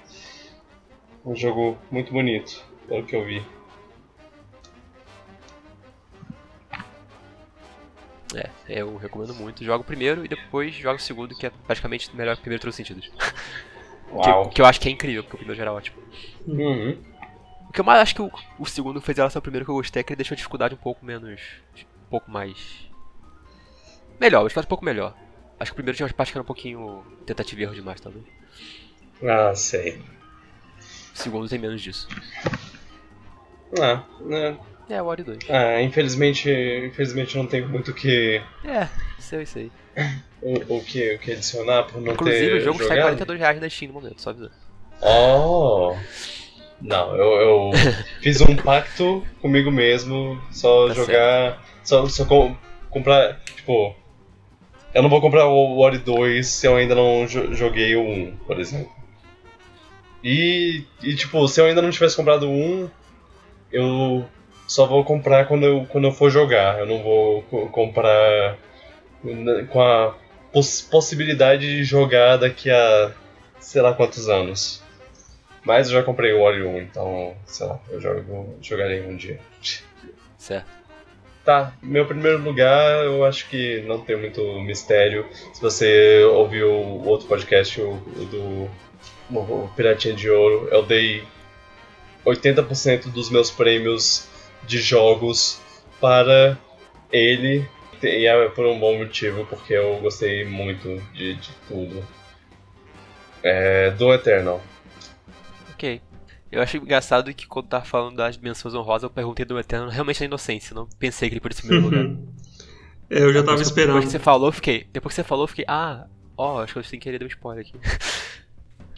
Um 1.24 1.36
jogo 1.36 1.76
muito 1.90 2.12
bonito, 2.12 2.64
pelo 2.88 3.04
que 3.04 3.14
eu 3.14 3.24
vi. 3.24 3.42
É, 8.34 8.50
eu 8.68 8.96
recomendo 8.96 9.34
muito. 9.34 9.64
Joga 9.64 9.80
o 9.80 9.84
primeiro 9.84 10.24
e 10.24 10.28
depois 10.28 10.74
joga 10.74 10.96
o 10.96 11.02
segundo, 11.02 11.34
que 11.34 11.46
é 11.46 11.50
praticamente 11.66 12.14
melhor 12.14 12.34
que 12.34 12.40
o 12.40 12.42
primeiro 12.42 12.60
em 12.60 12.62
todos 12.62 12.78
os 12.78 12.86
sentidos. 12.86 13.10
Uau. 14.12 14.48
Que, 14.48 14.54
que 14.56 14.60
eu 14.60 14.66
acho 14.66 14.80
que 14.80 14.88
é 14.88 14.92
incrível, 14.92 15.22
porque 15.22 15.36
o 15.36 15.38
primeiro 15.38 15.56
já 15.56 15.64
era 15.64 15.72
ótimo. 15.72 15.96
Uhum. 16.46 16.96
O 17.68 17.72
que 17.72 17.80
eu 17.80 17.84
mais 17.84 18.00
acho 18.00 18.14
que 18.14 18.22
o, 18.22 18.30
o 18.58 18.66
segundo 18.66 19.00
fez 19.00 19.18
relação 19.18 19.38
ao 19.38 19.42
primeiro 19.42 19.64
que 19.64 19.70
eu 19.70 19.74
gostei 19.74 20.00
é 20.00 20.02
que 20.02 20.12
ele 20.12 20.18
deixou 20.18 20.34
a 20.34 20.36
dificuldade 20.36 20.74
um 20.74 20.78
pouco 20.78 21.04
menos. 21.04 21.40
um 21.76 22.08
pouco 22.10 22.30
mais. 22.30 22.88
Melhor, 24.18 24.50
eu 24.50 24.60
um 24.60 24.64
pouco 24.64 24.84
melhor. 24.84 25.14
Acho 25.60 25.70
que 25.70 25.74
o 25.74 25.76
primeiro 25.76 25.96
tinha 25.96 26.06
uma 26.06 26.12
parte 26.12 26.32
que 26.32 26.38
era 26.38 26.42
um 26.42 26.46
pouquinho 26.46 27.04
tentativa 27.26 27.60
e 27.60 27.64
erro 27.64 27.74
demais, 27.74 28.00
talvez. 28.00 28.24
Ah, 29.22 29.54
sei. 29.54 30.00
O 31.14 31.18
segundo 31.18 31.48
tem 31.48 31.58
menos 31.58 31.82
disso. 31.82 32.08
Ah, 33.80 34.04
né. 34.20 34.58
É, 34.88 35.02
o 35.02 35.06
Ori 35.06 35.22
2. 35.22 35.38
Ah, 35.50 35.82
infelizmente, 35.82 36.50
infelizmente 36.50 37.36
não 37.36 37.46
tenho 37.46 37.68
muito 37.68 37.90
o 37.90 37.94
que. 37.94 38.40
É, 38.64 38.88
sei, 39.18 39.44
sei. 39.44 39.70
O, 40.40 40.76
o, 40.76 40.84
que, 40.84 41.16
o 41.16 41.18
que 41.18 41.32
adicionar 41.32 41.82
por 41.84 42.00
não 42.00 42.12
Inclusive, 42.12 42.38
ter. 42.38 42.46
Inclusive, 42.46 42.56
o 42.56 42.60
jogo 42.60 42.78
jogado? 42.78 42.98
está 42.98 43.08
em 43.10 43.16
42 43.16 43.40
reais 43.40 43.60
na 43.60 43.68
Steam 43.68 43.88
no 43.92 44.00
momento, 44.00 44.22
só 44.22 44.30
avisando. 44.30 44.52
Oh! 45.02 45.96
Não, 46.80 47.16
eu, 47.16 47.32
eu 47.40 47.70
fiz 48.22 48.40
um 48.40 48.56
pacto 48.56 49.24
comigo 49.40 49.70
mesmo, 49.70 50.40
só 50.50 50.88
tá 50.88 50.94
jogar. 50.94 51.52
Certo. 51.52 51.60
Só, 51.84 52.08
só 52.08 52.24
com, 52.24 52.56
comprar. 52.90 53.40
Tipo. 53.56 53.94
Eu 54.94 55.02
não 55.02 55.10
vou 55.10 55.20
comprar 55.20 55.46
o 55.46 55.78
Ori 55.78 55.98
2 55.98 56.46
se 56.46 56.66
eu 56.66 56.74
ainda 56.74 56.94
não 56.94 57.26
joguei 57.28 57.94
o 57.94 58.00
1, 58.00 58.36
por 58.46 58.58
exemplo. 58.58 58.90
E, 60.24 60.84
e, 61.02 61.14
tipo, 61.14 61.46
se 61.46 61.60
eu 61.60 61.66
ainda 61.66 61.82
não 61.82 61.90
tivesse 61.90 62.16
comprado 62.16 62.48
o 62.48 62.50
1, 62.50 62.90
eu 63.70 64.24
só 64.66 64.86
vou 64.86 65.04
comprar 65.04 65.46
quando 65.46 65.64
eu, 65.64 65.86
quando 65.88 66.06
eu 66.06 66.12
for 66.12 66.30
jogar. 66.30 66.78
Eu 66.78 66.86
não 66.86 67.02
vou 67.02 67.42
comprar 67.70 68.56
com 69.70 69.80
a 69.80 70.14
poss 70.52 70.82
possibilidade 70.82 71.66
de 71.66 71.84
jogar 71.84 72.36
daqui 72.36 72.70
a 72.70 73.12
sei 73.60 73.82
lá 73.82 73.92
quantos 73.92 74.28
anos. 74.28 74.82
Mas 75.64 75.88
eu 75.88 75.94
já 75.94 76.02
comprei 76.02 76.32
o 76.32 76.40
Ori 76.40 76.62
1, 76.62 76.78
então, 76.78 77.36
sei 77.46 77.66
lá, 77.66 77.80
eu 77.90 78.00
jogo, 78.00 78.56
jogarei 78.62 79.02
um 79.02 79.16
dia. 79.16 79.38
Certo. 80.38 80.78
Tá, 81.44 81.72
meu 81.82 82.04
primeiro 82.04 82.42
lugar 82.42 83.04
eu 83.06 83.24
acho 83.24 83.48
que 83.48 83.80
não 83.86 84.00
tem 84.00 84.16
muito 84.16 84.42
mistério. 84.60 85.26
Se 85.54 85.60
você 85.60 86.22
ouviu 86.24 86.70
o 86.70 87.06
outro 87.06 87.26
podcast, 87.26 87.80
o, 87.80 87.94
do 88.30 88.70
o 89.30 89.70
Piratinha 89.74 90.14
de 90.14 90.28
Ouro, 90.28 90.68
eu 90.70 90.82
dei 90.82 91.24
80% 92.24 93.10
dos 93.10 93.30
meus 93.30 93.50
prêmios 93.50 94.28
de 94.66 94.78
jogos 94.78 95.60
para 96.00 96.58
ele. 97.10 97.66
E 98.02 98.26
é 98.26 98.48
por 98.50 98.66
um 98.66 98.78
bom 98.78 98.98
motivo, 98.98 99.44
porque 99.46 99.72
eu 99.72 99.98
gostei 100.00 100.44
muito 100.44 101.02
de, 101.14 101.34
de 101.34 101.50
tudo. 101.66 102.06
É, 103.42 103.90
do 103.92 104.12
Eternal. 104.12 104.60
Ok. 105.78 106.02
Eu 106.50 106.60
achei 106.60 106.80
engraçado 106.80 107.32
que 107.32 107.46
quando 107.46 107.68
tava 107.68 107.84
falando 107.84 108.16
das 108.16 108.36
dimensões 108.36 108.74
honrosas, 108.74 109.04
eu 109.04 109.10
perguntei 109.10 109.44
do 109.44 109.56
Eternal 109.60 109.88
realmente 109.88 110.18
na 110.18 110.26
inocência, 110.26 110.74
não 110.74 110.88
pensei 110.98 111.28
que 111.28 111.34
ele 111.34 111.40
podia 111.40 111.56
ser 111.56 111.68
primeiro 111.68 111.86
lugar. 111.86 112.16
é, 113.08 113.22
eu 113.22 113.32
já 113.32 113.44
tava 113.44 113.62
esperando. 113.62 113.94
Depois 113.94 114.06
que 114.06 114.10
você 114.10 114.18
falou, 114.18 114.50
fiquei. 114.50 114.88
Depois 114.92 115.14
que 115.14 115.22
você 115.22 115.24
falou, 115.24 115.46
fiquei. 115.46 115.64
Ah, 115.68 116.06
ó, 116.36 116.56
oh, 116.56 116.58
acho 116.58 116.72
que 116.72 116.78
eu 116.80 116.82
sem 116.82 116.98
querer 116.98 117.18
dei 117.18 117.28
um 117.28 117.30
spoiler 117.30 117.64
aqui. 117.64 117.78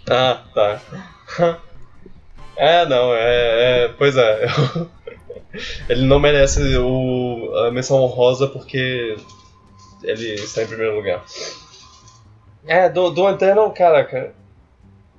Ah, 0.09 0.43
tá. 0.55 0.81
É, 2.57 2.85
não, 2.87 3.15
é. 3.15 3.85
é 3.85 3.89
pois 3.89 4.17
é. 4.17 4.47
ele 5.89 6.05
não 6.05 6.19
merece 6.19 6.77
o, 6.77 7.55
a 7.67 7.71
menção 7.71 7.99
honrosa 8.03 8.47
porque 8.49 9.17
ele 10.03 10.35
está 10.35 10.63
em 10.63 10.67
primeiro 10.67 10.97
lugar. 10.97 11.25
É, 12.67 12.89
do, 12.89 13.11
do 13.11 13.29
Eternal, 13.29 13.71
caraca. 13.73 14.35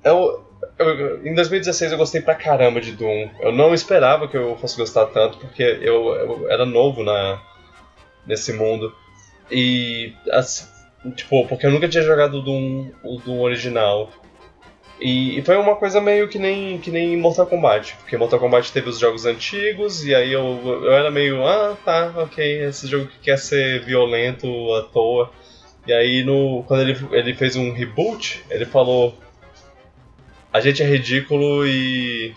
Eu, 0.04 0.44
eu, 0.78 1.26
em 1.26 1.34
2016 1.34 1.92
eu 1.92 1.98
gostei 1.98 2.20
pra 2.20 2.34
caramba 2.34 2.80
de 2.80 2.92
Doom. 2.92 3.28
Eu 3.40 3.52
não 3.52 3.74
esperava 3.74 4.28
que 4.28 4.36
eu 4.36 4.56
fosse 4.56 4.76
gostar 4.76 5.06
tanto, 5.06 5.38
porque 5.38 5.62
eu, 5.62 6.14
eu 6.14 6.50
era 6.50 6.64
novo 6.64 7.02
na, 7.02 7.40
nesse 8.26 8.52
mundo. 8.52 8.94
E, 9.50 10.14
assim, 10.30 10.66
tipo, 11.14 11.46
porque 11.46 11.66
eu 11.66 11.70
nunca 11.70 11.88
tinha 11.88 12.02
jogado 12.02 12.38
o 12.38 12.42
Doom, 12.42 12.90
o 13.02 13.18
Doom 13.18 13.40
original. 13.40 14.10
E, 15.00 15.38
e, 15.38 15.42
foi 15.42 15.56
uma 15.56 15.74
coisa 15.74 16.00
meio 16.00 16.28
que 16.28 16.38
nem, 16.38 16.78
que 16.78 16.90
nem 16.90 17.16
Mortal 17.16 17.46
Kombat, 17.46 17.96
porque 17.96 18.16
Mortal 18.16 18.38
Kombat 18.38 18.72
teve 18.72 18.88
os 18.88 19.00
jogos 19.00 19.26
antigos, 19.26 20.04
e 20.04 20.14
aí 20.14 20.32
eu, 20.32 20.60
eu 20.64 20.92
era 20.92 21.10
meio, 21.10 21.44
ah, 21.44 21.76
tá, 21.84 22.12
ok, 22.16 22.64
esse 22.66 22.86
jogo 22.86 23.08
que 23.08 23.18
quer 23.18 23.36
ser 23.36 23.84
violento 23.84 24.46
à 24.74 24.82
toa. 24.82 25.32
E 25.84 25.92
aí 25.92 26.22
no, 26.22 26.62
quando 26.68 26.82
ele, 26.82 26.96
ele 27.10 27.34
fez 27.34 27.56
um 27.56 27.72
reboot, 27.72 28.44
ele 28.48 28.64
falou, 28.64 29.18
a 30.52 30.60
gente 30.60 30.82
é 30.82 30.86
ridículo 30.86 31.66
e. 31.66 32.34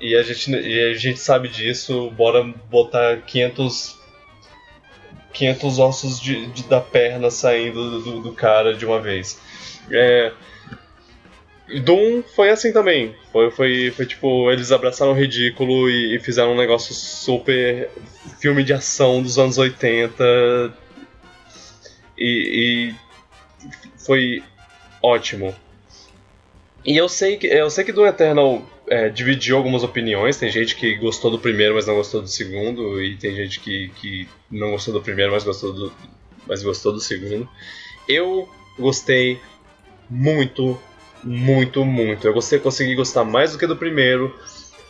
E 0.00 0.16
a 0.16 0.22
gente, 0.22 0.50
e 0.50 0.90
a 0.90 0.94
gente 0.94 1.20
sabe 1.20 1.48
disso, 1.48 2.10
bora 2.10 2.42
botar 2.70 3.18
500. 3.22 4.00
500 5.32 5.78
ossos 5.78 6.20
de, 6.20 6.46
de 6.48 6.64
da 6.64 6.78
perna 6.78 7.30
saindo 7.30 8.02
do, 8.02 8.20
do, 8.20 8.32
cara 8.32 8.74
de 8.74 8.84
uma 8.84 9.00
vez. 9.00 9.40
É, 9.90 10.30
Doom 11.80 12.22
foi 12.22 12.50
assim 12.50 12.72
também. 12.72 13.14
Foi, 13.32 13.50
foi, 13.50 13.90
foi 13.92 14.04
tipo, 14.04 14.50
eles 14.50 14.70
abraçaram 14.70 15.12
o 15.12 15.14
ridículo 15.14 15.88
e, 15.88 16.16
e, 16.16 16.18
fizeram 16.18 16.52
um 16.52 16.56
negócio 16.56 16.94
super 16.94 17.88
filme 18.38 18.62
de 18.62 18.74
ação 18.74 19.22
dos 19.22 19.38
anos 19.38 19.56
80. 19.56 20.74
E, 22.18 22.92
e 22.92 22.94
foi 23.96 24.42
ótimo. 25.02 25.54
E 26.84 26.96
eu 26.96 27.08
sei 27.08 27.36
que 27.36 27.46
eu 27.46 27.70
sei 27.70 27.84
que 27.84 27.92
do 27.92 28.06
Eternal 28.06 28.62
é, 28.88 29.08
dividiu 29.08 29.56
algumas 29.56 29.82
opiniões. 29.82 30.36
Tem 30.36 30.50
gente 30.50 30.74
que 30.74 30.94
gostou 30.96 31.30
do 31.30 31.38
primeiro, 31.38 31.74
mas 31.74 31.86
não 31.86 31.94
gostou 31.94 32.20
do 32.20 32.28
segundo, 32.28 33.00
e 33.02 33.16
tem 33.16 33.34
gente 33.34 33.60
que, 33.60 33.88
que 33.96 34.28
não 34.50 34.72
gostou 34.72 34.94
do 34.94 35.00
primeiro, 35.00 35.32
mas 35.32 35.44
gostou 35.44 35.72
do, 35.72 35.92
mas 36.46 36.62
gostou 36.62 36.92
do 36.92 37.00
segundo. 37.00 37.48
Eu 38.08 38.48
gostei 38.78 39.38
muito 40.10 40.78
muito, 41.22 41.84
muito. 41.84 42.26
Eu 42.26 42.34
gostei, 42.34 42.58
consegui 42.58 42.94
gostar 42.94 43.24
mais 43.24 43.52
do 43.52 43.58
que 43.58 43.66
do 43.66 43.76
primeiro. 43.76 44.34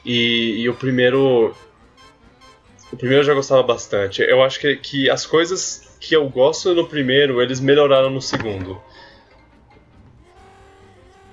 E, 0.04 0.62
e 0.62 0.68
o 0.68 0.74
primeiro. 0.74 1.54
O 2.90 2.96
primeiro 2.96 3.22
eu 3.22 3.26
já 3.26 3.34
gostava 3.34 3.62
bastante. 3.62 4.22
Eu 4.22 4.42
acho 4.42 4.58
que, 4.60 4.76
que 4.76 5.10
as 5.10 5.26
coisas 5.26 5.96
que 6.00 6.14
eu 6.14 6.28
gosto 6.28 6.74
no 6.74 6.86
primeiro, 6.86 7.40
eles 7.40 7.60
melhoraram 7.60 8.10
no 8.10 8.20
segundo. 8.20 8.80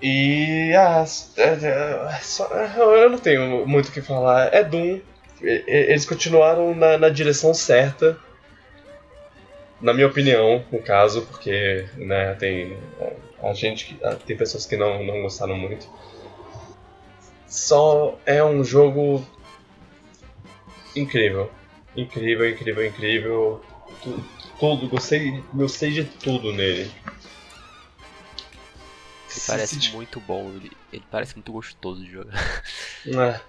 E. 0.02 0.74
Ah, 0.76 1.06
é, 1.38 1.44
é, 1.44 3.04
eu 3.04 3.10
não 3.10 3.18
tenho 3.18 3.68
muito 3.68 3.90
o 3.90 3.92
que 3.92 4.02
falar. 4.02 4.54
É 4.54 4.64
Doom. 4.64 5.00
Eles 5.42 6.06
continuaram 6.06 6.76
na, 6.76 6.98
na 6.98 7.10
direção 7.10 7.54
certa 7.54 8.18
na 9.82 9.94
minha 9.94 10.08
opinião, 10.08 10.64
no 10.72 10.80
caso, 10.82 11.22
porque 11.24 11.86
né, 11.96 12.34
tem 12.36 12.78
a 13.42 13.54
gente 13.54 13.98
tem 14.26 14.36
pessoas 14.36 14.66
que 14.66 14.76
não, 14.76 15.04
não 15.04 15.22
gostaram 15.22 15.58
muito. 15.58 15.88
Só 17.48 18.20
é 18.26 18.44
um 18.44 18.64
jogo 18.64 19.26
incrível. 20.96 21.50
Incrível, 21.96 22.50
incrível, 22.50 22.86
incrível. 22.86 23.62
tudo, 24.60 24.88
gostei, 24.90 25.42
gostei 25.54 25.92
de 25.92 26.04
tudo 26.04 26.52
nele. 26.52 26.92
Ele 29.32 29.42
parece 29.48 29.92
muito 29.92 30.20
bom, 30.20 30.52
ele, 30.56 30.72
ele, 30.92 31.04
parece 31.12 31.36
muito 31.36 31.52
gostoso 31.52 32.04
de 32.04 32.12
jogar. 32.12 32.64
É. 33.06 33.40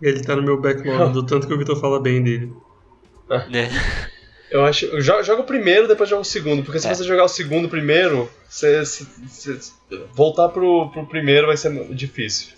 Ele 0.00 0.22
tá 0.22 0.36
no 0.36 0.42
meu 0.42 0.60
backlog, 0.60 1.12
do 1.12 1.26
tanto 1.26 1.46
que 1.46 1.52
o 1.52 1.58
Vitor 1.58 1.78
fala 1.80 2.00
bem 2.00 2.22
dele. 2.22 2.52
É. 3.30 3.68
Eu 4.50 4.64
acho. 4.64 5.00
Joga 5.00 5.40
o 5.40 5.44
primeiro, 5.44 5.88
depois 5.88 6.08
joga 6.08 6.22
o 6.22 6.24
segundo. 6.24 6.62
Porque 6.62 6.78
se 6.78 6.88
é. 6.88 6.94
você 6.94 7.04
jogar 7.04 7.24
o 7.24 7.28
segundo 7.28 7.68
primeiro, 7.68 8.30
você, 8.48 8.80
você, 8.80 9.58
voltar 10.12 10.48
pro, 10.48 10.90
pro 10.90 11.06
primeiro 11.06 11.46
vai 11.46 11.56
ser 11.56 11.72
difícil. 11.94 12.56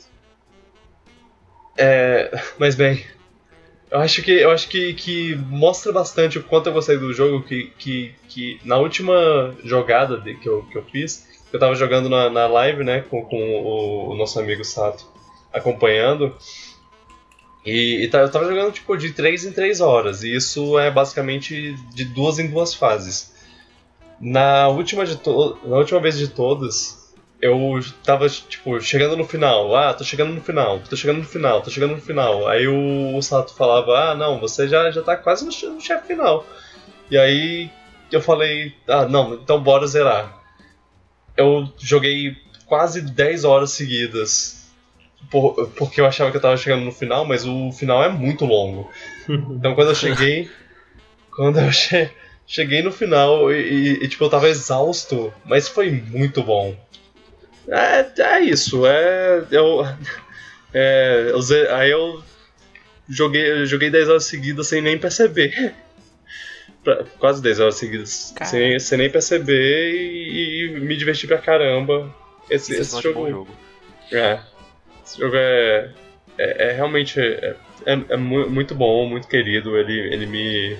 É, 1.76 2.30
mas 2.58 2.74
bem, 2.74 3.04
eu 3.90 3.98
acho 3.98 4.22
que 4.22 4.30
eu 4.30 4.50
acho 4.50 4.68
que, 4.68 4.94
que 4.94 5.34
mostra 5.48 5.92
bastante 5.92 6.38
o 6.38 6.42
quanto 6.42 6.68
eu 6.68 6.72
gostei 6.72 6.96
do 6.96 7.12
jogo. 7.12 7.42
Que, 7.42 7.72
que, 7.78 8.14
que 8.28 8.60
na 8.64 8.76
última 8.76 9.54
jogada 9.64 10.18
de, 10.18 10.34
que, 10.34 10.48
eu, 10.48 10.62
que 10.64 10.78
eu 10.78 10.84
fiz, 10.84 11.26
eu 11.52 11.58
tava 11.58 11.74
jogando 11.74 12.08
na, 12.08 12.30
na 12.30 12.46
live, 12.46 12.84
né, 12.84 13.00
com, 13.02 13.24
com 13.24 13.36
o, 13.36 14.10
o 14.10 14.16
nosso 14.16 14.38
amigo 14.38 14.64
Sato 14.64 15.04
acompanhando. 15.52 16.36
E, 17.64 18.04
e 18.04 18.08
tá, 18.08 18.20
eu 18.20 18.30
tava 18.30 18.46
jogando 18.46 18.72
tipo 18.72 18.96
de 18.96 19.12
3 19.12 19.44
em 19.44 19.52
3 19.52 19.80
horas, 19.80 20.22
e 20.22 20.34
isso 20.34 20.78
é 20.78 20.90
basicamente 20.90 21.74
de 21.94 22.04
duas 22.04 22.38
em 22.38 22.48
duas 22.48 22.74
fases. 22.74 23.34
Na 24.20 24.68
última, 24.68 25.04
de 25.04 25.16
to 25.16 25.58
na 25.64 25.76
última 25.76 26.00
vez 26.00 26.16
de 26.16 26.28
todas, 26.28 27.14
eu 27.40 27.80
tava 28.04 28.28
tipo 28.28 28.80
chegando 28.80 29.16
no 29.16 29.24
final. 29.24 29.74
Ah, 29.74 29.94
tô 29.94 30.04
chegando 30.04 30.32
no 30.32 30.40
final, 30.40 30.80
tô 30.80 30.96
chegando 30.96 31.18
no 31.18 31.24
final, 31.24 31.62
tô 31.62 31.70
chegando 31.70 31.94
no 31.96 32.00
final. 32.00 32.46
Aí 32.48 32.66
o, 32.66 33.16
o 33.16 33.22
Sato 33.22 33.54
falava: 33.54 34.10
Ah, 34.10 34.14
não, 34.14 34.38
você 34.38 34.68
já, 34.68 34.90
já 34.90 35.02
tá 35.02 35.16
quase 35.16 35.44
no, 35.44 35.74
no 35.74 35.80
chefe 35.80 36.08
final. 36.08 36.46
E 37.10 37.16
aí 37.18 37.70
eu 38.12 38.20
falei: 38.20 38.74
Ah, 38.86 39.06
não, 39.06 39.34
então 39.34 39.62
bora 39.62 39.86
zerar. 39.86 40.39
Eu 41.40 41.72
joguei 41.78 42.36
quase 42.66 43.00
10 43.00 43.44
horas 43.44 43.72
seguidas 43.72 44.70
por, 45.30 45.68
porque 45.76 46.00
eu 46.00 46.06
achava 46.06 46.30
que 46.30 46.36
eu 46.36 46.40
tava 46.40 46.56
chegando 46.56 46.84
no 46.84 46.92
final, 46.92 47.24
mas 47.24 47.44
o 47.44 47.72
final 47.72 48.02
é 48.04 48.08
muito 48.08 48.44
longo. 48.44 48.90
Então 49.28 49.74
quando 49.74 49.88
eu 49.88 49.94
cheguei. 49.94 50.50
quando 51.30 51.60
eu 51.60 51.70
che, 51.70 52.10
cheguei 52.46 52.82
no 52.82 52.90
final 52.90 53.52
e, 53.52 54.02
e, 54.02 54.08
tipo, 54.08 54.24
eu 54.24 54.28
tava 54.28 54.48
exausto, 54.48 55.32
mas 55.44 55.68
foi 55.68 55.90
muito 55.90 56.42
bom. 56.42 56.76
É, 57.68 58.22
é 58.22 58.40
isso, 58.40 58.84
é. 58.86 59.44
Eu, 59.50 59.86
é 60.74 61.30
eu, 61.32 61.76
aí 61.76 61.90
eu 61.90 62.22
joguei, 63.08 63.66
joguei 63.66 63.90
10 63.90 64.08
horas 64.08 64.24
seguidas 64.24 64.66
sem 64.66 64.82
nem 64.82 64.98
perceber. 64.98 65.74
Quase 67.18 67.42
10 67.42 67.60
horas 67.60 67.74
seguidas. 67.74 68.34
Sem, 68.44 68.78
sem 68.78 68.98
nem 68.98 69.10
perceber 69.10 69.92
e, 69.92 70.66
e, 70.66 70.80
me 70.80 70.96
diverti 70.96 71.26
pra 71.26 71.38
caramba. 71.38 72.14
Esse, 72.48 72.74
esse 72.74 72.98
é 72.98 73.02
jogo. 73.02 73.28
jogo. 73.28 73.56
É. 74.10 74.40
Esse 75.04 75.18
jogo 75.18 75.36
é, 75.36 75.90
é, 76.38 76.68
é 76.68 76.72
realmente 76.72 77.20
é, 77.20 77.54
é, 77.84 77.92
é, 78.08 78.16
muito 78.16 78.74
bom, 78.74 79.06
muito 79.06 79.28
querido. 79.28 79.76
Ele, 79.76 79.98
ele 80.12 80.26
me, 80.26 80.78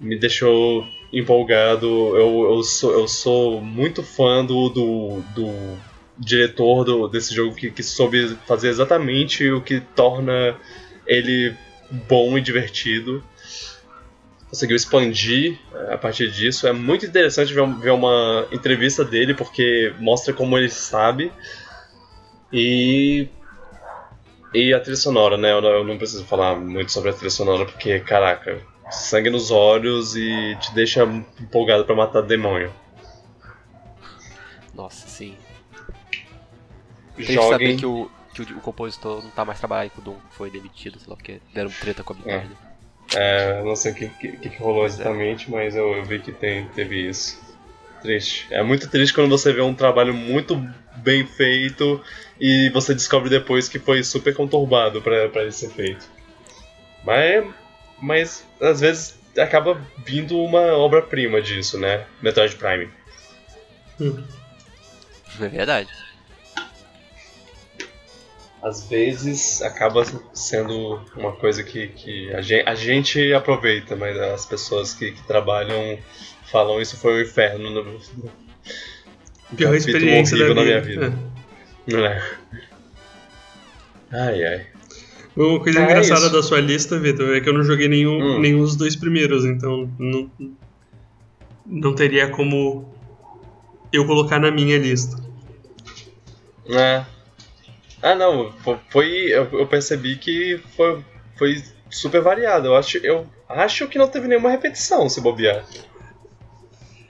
me 0.00 0.18
deixou 0.18 0.86
empolgado. 1.12 1.86
Eu, 2.16 2.54
eu, 2.54 2.62
sou, 2.62 2.92
eu 2.92 3.06
sou 3.06 3.60
muito 3.60 4.02
fã 4.02 4.44
do, 4.44 4.70
do, 4.70 5.20
do 5.34 5.78
diretor 6.18 6.84
do, 6.84 7.08
desse 7.08 7.34
jogo 7.34 7.54
que, 7.54 7.70
que 7.70 7.82
soube 7.82 8.36
fazer 8.46 8.68
exatamente 8.68 9.50
o 9.50 9.60
que 9.60 9.80
torna 9.80 10.56
ele 11.06 11.54
bom 12.08 12.36
e 12.36 12.40
divertido. 12.40 13.22
Conseguiu 14.48 14.76
expandir 14.76 15.58
é, 15.74 15.94
a 15.94 15.98
partir 15.98 16.30
disso. 16.30 16.66
É 16.66 16.72
muito 16.72 17.04
interessante 17.04 17.52
ver, 17.52 17.60
uma 17.60 18.46
entrevista 18.50 19.04
dele, 19.04 19.34
porque 19.34 19.94
mostra 19.98 20.32
como 20.32 20.56
ele 20.56 20.70
sabe 20.70 21.32
e. 22.52 23.28
E 24.54 24.72
a 24.72 24.80
trilha 24.80 24.96
sonora, 24.96 25.36
né? 25.36 25.52
Eu 25.52 25.84
não, 25.84 25.98
preciso 25.98 26.24
falar 26.24 26.56
muito 26.56 26.90
sobre 26.90 27.10
a 27.10 27.12
trilha 27.12 27.30
sonora 27.30 27.66
porque, 27.66 28.00
caraca, 28.00 28.58
sangue 28.90 29.28
nos 29.28 29.50
olhos 29.50 30.16
e 30.16 30.56
te 30.58 30.74
deixa 30.74 31.04
empolgado 31.38 31.84
para 31.84 31.94
matar 31.94 32.22
demônio. 32.22 32.72
Nossa, 34.72 35.06
sim. 35.06 35.36
Tem 37.14 37.26
que 37.26 37.34
saber 37.34 37.76
que 37.76 37.84
o, 37.84 38.10
que 38.32 38.42
o, 38.42 38.56
o, 38.56 38.60
compositor 38.60 39.22
não 39.22 39.30
tá 39.30 39.44
mais 39.44 39.58
trabalhando 39.58 39.90
com 39.90 40.00
o 40.00 40.04
Doom, 40.04 40.16
foi 40.30 40.50
demitido, 40.50 40.98
sei 40.98 41.10
lá, 41.10 41.16
porque 41.16 41.42
deram 41.52 41.70
treta 41.70 42.02
com 42.02 42.14
a 42.14 42.16
Bethesda. 42.16 42.56
É. 42.64 42.67
é, 43.14 43.62
não 43.62 43.76
sei 43.76 43.92
o 43.92 43.94
que, 43.94 44.08
que, 44.08 44.32
que 44.36 44.56
rolou 44.58 44.84
é. 44.84 44.86
exatamente, 44.86 45.48
é. 45.48 45.50
mas 45.50 45.76
eu, 45.76 45.96
eu, 45.96 46.04
vi 46.04 46.18
que 46.18 46.32
tem, 46.32 46.66
teve 46.68 47.08
isso. 47.08 47.40
Triste. 48.02 48.46
É 48.50 48.62
muito 48.62 48.88
triste 48.88 49.12
quando 49.12 49.28
você 49.28 49.52
vê 49.52 49.60
um 49.60 49.74
trabalho 49.74 50.14
muito 50.14 50.56
bem 50.96 51.26
feito 51.26 52.00
e 52.40 52.70
você 52.70 52.94
descobre 52.94 53.28
depois 53.28 53.68
que 53.68 53.78
foi 53.78 54.04
super 54.04 54.34
conturbado 54.34 55.02
para 55.02 55.42
ele 55.42 55.50
ser 55.50 55.70
feito. 55.70 56.06
Mas, 57.04 57.44
mas 58.00 58.46
às 58.60 58.80
vezes 58.80 59.18
acaba 59.36 59.80
vindo 60.04 60.38
uma 60.38 60.76
obra-prima 60.76 61.42
disso, 61.42 61.78
né? 61.78 62.04
Metroid 62.22 62.54
Prime. 62.54 62.88
Hum. 64.00 64.22
É 65.40 65.48
verdade. 65.48 65.90
Às 68.62 68.88
vezes 68.88 69.62
acaba 69.62 70.04
sendo 70.34 71.00
uma 71.16 71.32
coisa 71.32 71.62
que, 71.62 71.88
que 71.88 72.34
a, 72.34 72.40
gente, 72.40 72.68
a 72.68 72.74
gente 72.74 73.32
aproveita, 73.32 73.94
mas 73.94 74.18
as 74.18 74.44
pessoas 74.46 74.92
que, 74.92 75.12
que 75.12 75.26
trabalham 75.26 75.98
falam 76.50 76.80
isso 76.80 76.96
foi 76.96 77.14
o 77.14 77.16
um 77.18 77.20
inferno 77.22 77.70
no, 77.70 77.84
no 77.84 79.56
pior 79.56 79.74
experiência 79.74 80.36
da, 80.36 80.54
da 80.54 80.62
minha 80.62 80.80
vida. 80.80 81.12
É. 81.86 81.94
é. 81.94 82.22
Ai, 84.10 84.44
ai. 84.44 84.66
Uma 85.36 85.60
coisa 85.60 85.78
é 85.78 85.84
engraçada 85.84 86.26
isso. 86.26 86.32
da 86.32 86.42
sua 86.42 86.60
lista, 86.60 86.98
Vitor, 86.98 87.36
é 87.36 87.40
que 87.40 87.48
eu 87.48 87.52
não 87.52 87.62
joguei 87.62 87.86
nenhum, 87.86 88.20
hum. 88.20 88.40
nenhum 88.40 88.60
dos 88.60 88.74
dois 88.74 88.96
primeiros, 88.96 89.44
então 89.44 89.88
não, 89.96 90.28
não 91.64 91.94
teria 91.94 92.28
como 92.28 92.92
eu 93.92 94.04
colocar 94.04 94.40
na 94.40 94.50
minha 94.50 94.76
lista. 94.78 95.16
É. 96.68 97.04
Ah, 98.02 98.14
não, 98.14 98.52
foi. 98.90 99.28
Eu, 99.32 99.66
percebi 99.66 100.16
que 100.16 100.60
foi, 100.76 101.04
foi 101.36 101.64
super 101.90 102.20
variado. 102.20 102.68
Eu 102.68 102.76
acho, 102.76 102.98
eu 102.98 103.26
acho 103.48 103.88
que 103.88 103.98
não 103.98 104.08
teve 104.08 104.28
nenhuma 104.28 104.50
repetição 104.50 105.08
se 105.08 105.20
bobear. 105.20 105.64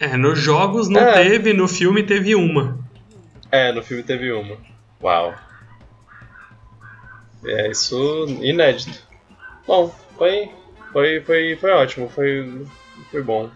É, 0.01 0.17
nos 0.17 0.39
jogos 0.39 0.89
não 0.89 1.01
é. 1.01 1.13
teve, 1.13 1.53
no 1.53 1.69
filme 1.69 2.03
teve 2.03 2.35
uma. 2.35 2.79
É, 3.51 3.73
no 3.73 3.83
filme 3.83 4.03
teve 4.03 4.31
uma. 4.33 4.57
Uau. 5.03 5.35
É 7.45 7.71
isso 7.71 8.27
inédito. 8.41 9.07
Bom, 9.67 9.95
foi, 10.17 10.51
foi, 10.93 11.21
foi, 11.21 11.57
foi 11.57 11.71
ótimo, 11.71 12.09
foi, 12.09 12.67
foi 13.11 13.23
bom. 13.23 13.51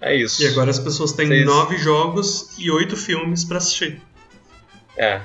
É 0.00 0.14
isso. 0.16 0.42
E 0.42 0.46
agora 0.46 0.70
as 0.70 0.78
pessoas 0.78 1.12
têm 1.12 1.28
Vocês... 1.28 1.46
nove 1.46 1.76
jogos 1.78 2.56
e 2.58 2.70
oito 2.70 2.96
filmes 2.96 3.44
para 3.44 3.58
assistir. 3.58 4.00
É. 4.96 5.20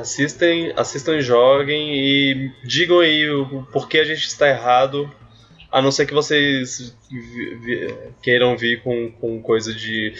Assistem, 0.00 0.72
assistam 0.76 1.16
e 1.16 1.22
joguem 1.22 1.94
e 1.94 2.52
digam 2.64 3.00
aí 3.00 3.28
o 3.28 3.66
porquê 3.72 3.98
a 3.98 4.04
gente 4.04 4.26
está 4.26 4.48
errado. 4.48 5.10
A 5.70 5.82
não 5.82 5.90
ser 5.90 6.06
que 6.06 6.14
vocês 6.14 6.96
queiram 8.22 8.56
vir 8.56 8.82
com, 8.82 9.10
com 9.12 9.42
coisa 9.42 9.74
de, 9.74 10.14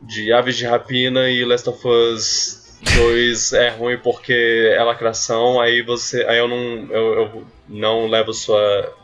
de 0.00 0.32
aves 0.32 0.56
de 0.56 0.64
rapina 0.64 1.28
e 1.28 1.44
Last 1.44 1.68
of 1.68 1.86
Us 1.86 2.78
2 2.94 3.52
é 3.54 3.68
ruim 3.70 3.98
porque 3.98 4.72
é 4.74 4.82
lacração, 4.82 5.60
aí 5.60 5.82
você. 5.82 6.24
Aí 6.24 6.38
eu 6.38 6.48
não. 6.48 6.56
Eu, 6.90 7.14
eu 7.14 7.46
não 7.68 8.06
levo 8.06 8.32
sua. 8.32 8.96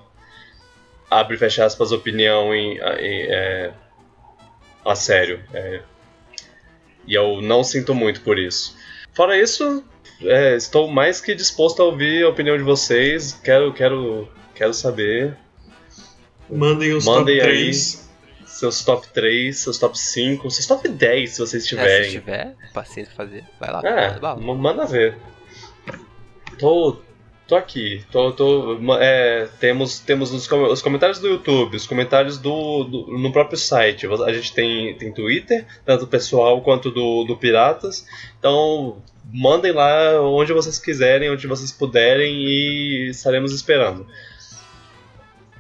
Abre 1.11 1.35
e 1.35 1.39
fecha 1.39 1.65
aspas 1.65 1.93
opinião 1.93 2.55
em, 2.55 2.79
em 2.79 3.23
é, 3.29 3.73
a 4.85 4.95
sério. 4.95 5.43
É, 5.53 5.81
e 7.07 7.15
eu 7.15 7.41
não 7.43 7.65
sinto 7.65 7.95
muito 7.95 8.21
por 8.21 8.39
isso. 8.39 8.77
Fora 9.12 9.37
isso, 9.39 9.85
é, 10.23 10.57
estou 10.57 10.89
mais 10.89 11.20
que 11.20 11.35
disposto 11.35 11.82
a 11.82 11.85
ouvir 11.87 12.24
a 12.24 12.28
opinião 12.28 12.57
de 12.57 12.62
vocês. 12.62 13.32
Quero, 13.45 13.73
quero, 13.73 14.28
quero 14.55 14.73
saber. 14.73 15.37
Mandem 16.49 16.93
os 16.93 17.05
Mandem 17.05 17.39
top 17.39 17.49
3 17.49 18.11
seus 18.61 18.85
top 18.85 19.09
3, 19.09 19.57
seus 19.57 19.78
top 19.78 19.99
5, 19.99 20.51
seus 20.51 20.66
top 20.66 20.87
10 20.87 21.31
se 21.31 21.39
vocês 21.41 21.66
tiverem. 21.66 22.01
É, 22.01 22.05
se 22.05 22.11
tiver, 22.11 22.57
paciência 22.74 23.12
fazer, 23.15 23.45
vai 23.59 23.73
lá. 23.73 23.81
É, 23.82 24.20
manda 24.37 24.85
ver. 24.85 25.16
Tô, 26.59 27.01
tô 27.51 27.56
aqui, 27.56 28.05
tô, 28.12 28.31
tô, 28.31 28.78
é, 29.01 29.48
temos, 29.59 29.98
temos 29.98 30.32
os, 30.32 30.48
os, 30.48 30.81
comentários 30.81 31.18
do 31.18 31.27
YouTube, 31.27 31.77
os 31.77 31.85
comentários 31.85 32.39
do, 32.39 32.85
do, 32.85 33.18
no 33.18 33.32
próprio 33.32 33.59
site. 33.59 34.06
A 34.06 34.32
gente 34.32 34.55
tem, 34.55 34.94
tem 34.94 35.12
Twitter, 35.12 35.66
tanto 35.85 36.06
pessoal 36.06 36.60
quanto 36.62 36.93
do, 36.93 37.24
do 37.24 37.36
Piratas. 37.36 38.06
Então, 38.39 39.02
mandem 39.32 39.72
lá 39.72 40.22
onde 40.22 40.52
vocês 40.52 40.78
quiserem, 40.78 41.28
onde 41.28 41.48
vocês 41.48 41.72
puderem 41.72 42.36
e 42.36 43.09
estaremos 43.10 43.52
esperando. 43.52 44.06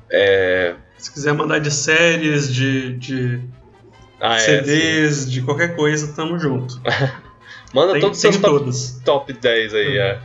É... 0.08 0.76
Se 0.96 1.12
quiser 1.12 1.32
mandar 1.32 1.58
de 1.58 1.72
séries, 1.72 2.54
de, 2.54 2.92
de 2.98 3.40
ah, 4.20 4.38
CDs, 4.38 5.26
é, 5.26 5.30
de 5.30 5.42
qualquer 5.42 5.74
coisa, 5.74 6.14
tamo 6.14 6.38
junto. 6.38 6.80
Manda 7.74 7.94
tem, 7.94 8.00
todos 8.00 8.16
os 8.16 8.22
seus 8.22 8.36
top, 8.36 8.70
top 9.04 9.32
10 9.32 9.74
aí, 9.74 9.88
uhum. 9.88 10.04
é. 10.04 10.20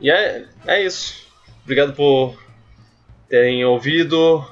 E 0.00 0.10
é, 0.10 0.44
é 0.66 0.82
isso. 0.82 1.26
Obrigado 1.64 1.94
por 1.94 2.36
terem 3.28 3.64
ouvido 3.64 4.44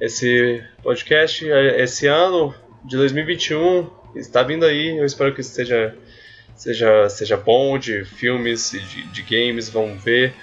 esse 0.00 0.62
podcast 0.82 1.46
esse 1.46 2.06
ano 2.06 2.54
de 2.84 2.96
2021. 2.96 3.90
Está 4.14 4.42
vindo 4.42 4.64
aí, 4.64 4.96
eu 4.96 5.04
espero 5.04 5.34
que 5.34 5.40
esteja 5.40 5.96
seja, 6.56 7.08
seja 7.08 7.36
bom 7.36 7.78
de 7.78 8.04
filmes 8.04 8.72
e 8.72 8.80
de, 8.80 9.02
de 9.08 9.22
games, 9.22 9.68
vamos 9.68 10.02
ver. 10.02 10.34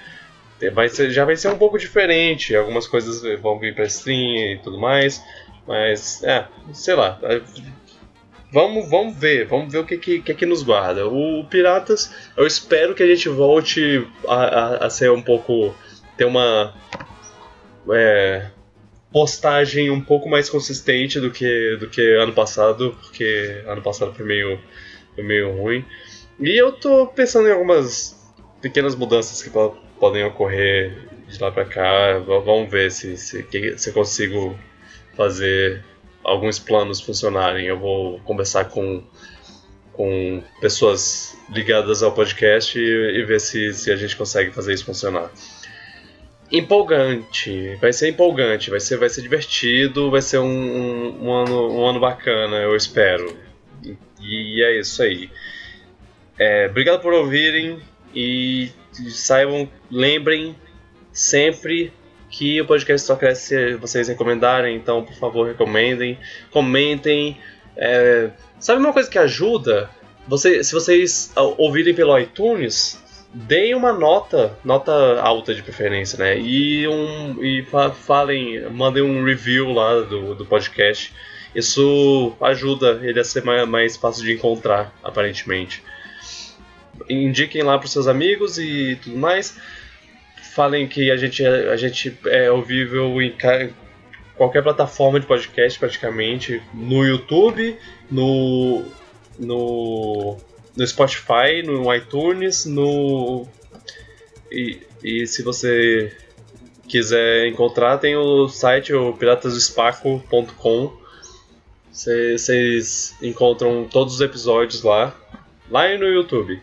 Vai 0.72 0.88
ser, 0.88 1.10
já 1.10 1.24
vai 1.24 1.36
ser 1.36 1.48
um 1.48 1.58
pouco 1.58 1.76
diferente, 1.76 2.54
algumas 2.54 2.86
coisas 2.86 3.22
vão 3.40 3.58
vir 3.58 3.74
para 3.74 3.84
stream 3.84 4.52
e 4.52 4.60
tudo 4.62 4.78
mais, 4.78 5.20
mas 5.66 6.22
é, 6.22 6.46
sei 6.72 6.94
lá. 6.94 7.18
Vamos, 8.52 8.90
vamos 8.90 9.16
ver, 9.16 9.46
vamos 9.46 9.72
ver 9.72 9.78
o 9.78 9.86
que, 9.86 9.96
que, 9.96 10.20
que, 10.20 10.34
que 10.34 10.46
nos 10.46 10.62
guarda. 10.62 11.06
O 11.08 11.42
Piratas, 11.44 12.14
eu 12.36 12.46
espero 12.46 12.94
que 12.94 13.02
a 13.02 13.06
gente 13.06 13.28
volte 13.30 14.06
a, 14.28 14.34
a, 14.34 14.86
a 14.86 14.90
ser 14.90 15.10
um 15.10 15.22
pouco. 15.22 15.74
ter 16.18 16.26
uma. 16.26 16.74
É, 17.90 18.50
postagem 19.10 19.90
um 19.90 20.00
pouco 20.00 20.28
mais 20.28 20.48
consistente 20.50 21.18
do 21.18 21.30
que, 21.30 21.76
do 21.76 21.88
que 21.88 22.14
ano 22.16 22.32
passado, 22.32 22.96
porque 23.00 23.62
ano 23.66 23.82
passado 23.82 24.14
foi 24.14 24.24
meio, 24.24 24.60
foi 25.14 25.24
meio 25.24 25.56
ruim. 25.56 25.84
E 26.38 26.50
eu 26.50 26.72
tô 26.72 27.06
pensando 27.06 27.48
em 27.48 27.52
algumas 27.52 28.16
pequenas 28.60 28.94
mudanças 28.94 29.42
que 29.42 29.50
podem 29.98 30.24
ocorrer 30.24 31.08
de 31.26 31.40
lá 31.40 31.50
pra 31.50 31.64
cá. 31.64 32.18
Vamos 32.18 32.70
ver 32.70 32.90
se, 32.90 33.16
se, 33.16 33.46
se 33.78 33.92
consigo 33.92 34.58
fazer 35.16 35.82
alguns 36.24 36.58
planos 36.58 37.00
funcionarem. 37.00 37.66
Eu 37.66 37.78
vou 37.78 38.20
conversar 38.20 38.66
com, 38.66 39.02
com 39.92 40.42
pessoas 40.60 41.36
ligadas 41.50 42.02
ao 42.02 42.12
podcast 42.12 42.78
e, 42.78 42.82
e 42.82 43.24
ver 43.24 43.40
se, 43.40 43.72
se 43.74 43.90
a 43.90 43.96
gente 43.96 44.16
consegue 44.16 44.50
fazer 44.50 44.74
isso 44.74 44.84
funcionar. 44.84 45.30
Empolgante, 46.50 47.76
vai 47.80 47.92
ser 47.92 48.10
empolgante, 48.10 48.68
vai 48.68 48.78
ser, 48.78 48.98
vai 48.98 49.08
ser 49.08 49.22
divertido, 49.22 50.10
vai 50.10 50.20
ser 50.20 50.38
um, 50.38 50.44
um, 50.46 51.24
um 51.24 51.32
ano, 51.32 51.72
um 51.72 51.86
ano 51.86 51.98
bacana, 51.98 52.56
eu 52.56 52.76
espero. 52.76 53.34
E, 53.82 53.96
e 54.20 54.62
é 54.62 54.78
isso 54.78 55.02
aí. 55.02 55.30
É, 56.38 56.66
obrigado 56.68 57.00
por 57.00 57.12
ouvirem 57.12 57.78
e 58.14 58.70
saibam, 59.08 59.68
lembrem 59.90 60.54
sempre 61.12 61.92
que 62.32 62.60
o 62.62 62.66
podcast 62.66 63.06
só 63.06 63.14
cresce 63.14 63.46
se 63.46 63.74
vocês 63.74 64.08
recomendarem, 64.08 64.74
então 64.74 65.04
por 65.04 65.14
favor 65.14 65.46
recomendem, 65.46 66.18
comentem. 66.50 67.36
É, 67.76 68.30
sabe 68.58 68.80
uma 68.80 68.92
coisa 68.92 69.08
que 69.08 69.18
ajuda? 69.18 69.90
Você, 70.26 70.64
se 70.64 70.72
vocês 70.72 71.30
ouvirem 71.58 71.94
pelo 71.94 72.18
iTunes, 72.18 72.98
deem 73.34 73.74
uma 73.74 73.92
nota, 73.92 74.58
nota 74.64 75.20
alta 75.20 75.54
de 75.54 75.62
preferência, 75.62 76.18
né? 76.18 76.38
E, 76.38 76.88
um, 76.88 77.44
e 77.44 77.66
falem, 78.00 78.66
mandem 78.70 79.02
um 79.02 79.22
review 79.22 79.70
lá 79.70 80.00
do, 80.00 80.34
do 80.34 80.46
podcast. 80.46 81.12
Isso 81.54 82.32
ajuda 82.40 82.98
ele 83.02 83.20
a 83.20 83.24
ser 83.24 83.44
mais, 83.44 83.68
mais 83.68 83.96
fácil 83.96 84.24
de 84.24 84.32
encontrar, 84.32 84.90
aparentemente 85.04 85.82
indiquem 87.08 87.62
lá 87.62 87.78
para 87.78 87.88
seus 87.88 88.06
amigos 88.06 88.58
e 88.58 88.98
tudo 89.02 89.16
mais. 89.16 89.58
Falem 90.54 90.86
que 90.86 91.10
a 91.10 91.16
gente, 91.16 91.44
a 91.46 91.76
gente 91.76 92.16
é 92.26 92.50
ouvível 92.50 93.20
em 93.22 93.34
qualquer 94.36 94.62
plataforma 94.62 95.18
de 95.18 95.26
podcast 95.26 95.78
praticamente, 95.78 96.62
no 96.74 97.04
YouTube, 97.04 97.78
no, 98.10 98.84
no, 99.38 100.36
no 100.76 100.86
Spotify, 100.86 101.62
no 101.64 101.94
iTunes, 101.94 102.66
no 102.66 103.46
e, 104.50 104.80
e 105.02 105.26
se 105.26 105.42
você 105.42 106.14
quiser 106.86 107.46
encontrar, 107.46 107.96
tem 107.96 108.14
o 108.14 108.46
site 108.48 108.92
o 108.92 109.14
piratasdospaco.com. 109.14 111.00
Vocês 111.90 113.16
encontram 113.22 113.88
todos 113.90 114.14
os 114.14 114.20
episódios 114.20 114.82
lá, 114.82 115.16
lá 115.70 115.88
no 115.96 116.06
YouTube. 116.06 116.60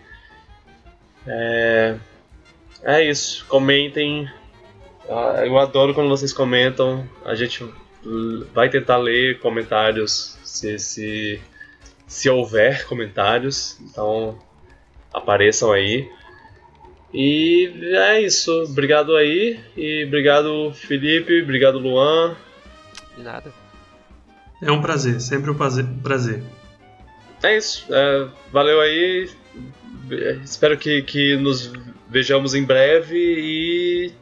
É, 1.26 1.96
é 2.84 3.04
isso. 3.04 3.46
Comentem. 3.48 4.30
Ah, 5.10 5.44
eu 5.46 5.58
adoro 5.58 5.94
quando 5.94 6.10
vocês 6.10 6.34
comentam. 6.34 7.08
A 7.26 7.36
gente 7.36 7.68
vai 8.54 8.70
tentar 8.70 8.98
ler 8.98 9.40
comentários 9.40 10.38
se, 10.44 10.80
se, 10.80 11.42
se 12.08 12.30
houver 12.30 12.86
comentários. 12.86 13.78
Então 13.82 14.38
apareçam 15.14 15.72
aí. 15.72 16.10
E 17.14 17.72
é 17.96 18.22
isso. 18.22 18.52
Obrigado 18.64 19.16
aí. 19.16 19.60
E 19.76 20.06
obrigado, 20.06 20.72
Felipe. 20.74 21.42
Obrigado, 21.42 21.80
Luan. 21.80 22.36
De 23.18 23.24
nada. 23.24 23.52
É 24.62 24.72
um 24.72 24.82
prazer, 24.82 25.22
sempre 25.22 25.50
um 25.50 25.56
prazer. 25.56 26.44
É 27.42 27.58
isso. 27.58 27.86
É, 27.90 28.28
valeu 28.52 28.82
aí 28.82 29.30
espero 30.44 30.78
que, 30.78 31.02
que 31.04 31.36
nos 31.38 31.72
vejamos 32.10 32.54
em 32.56 32.64
breve 32.64 33.16
e 33.18 34.14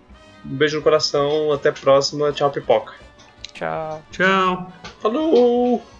um 0.45 0.55
beijo 0.55 0.77
no 0.77 0.84
coração. 0.84 1.51
Até 1.51 1.69
a 1.69 1.73
próxima. 1.73 2.31
Tchau, 2.31 2.51
pipoca. 2.51 2.93
Tchau. 3.53 4.03
Tchau. 4.11 4.72
Falou! 4.99 5.96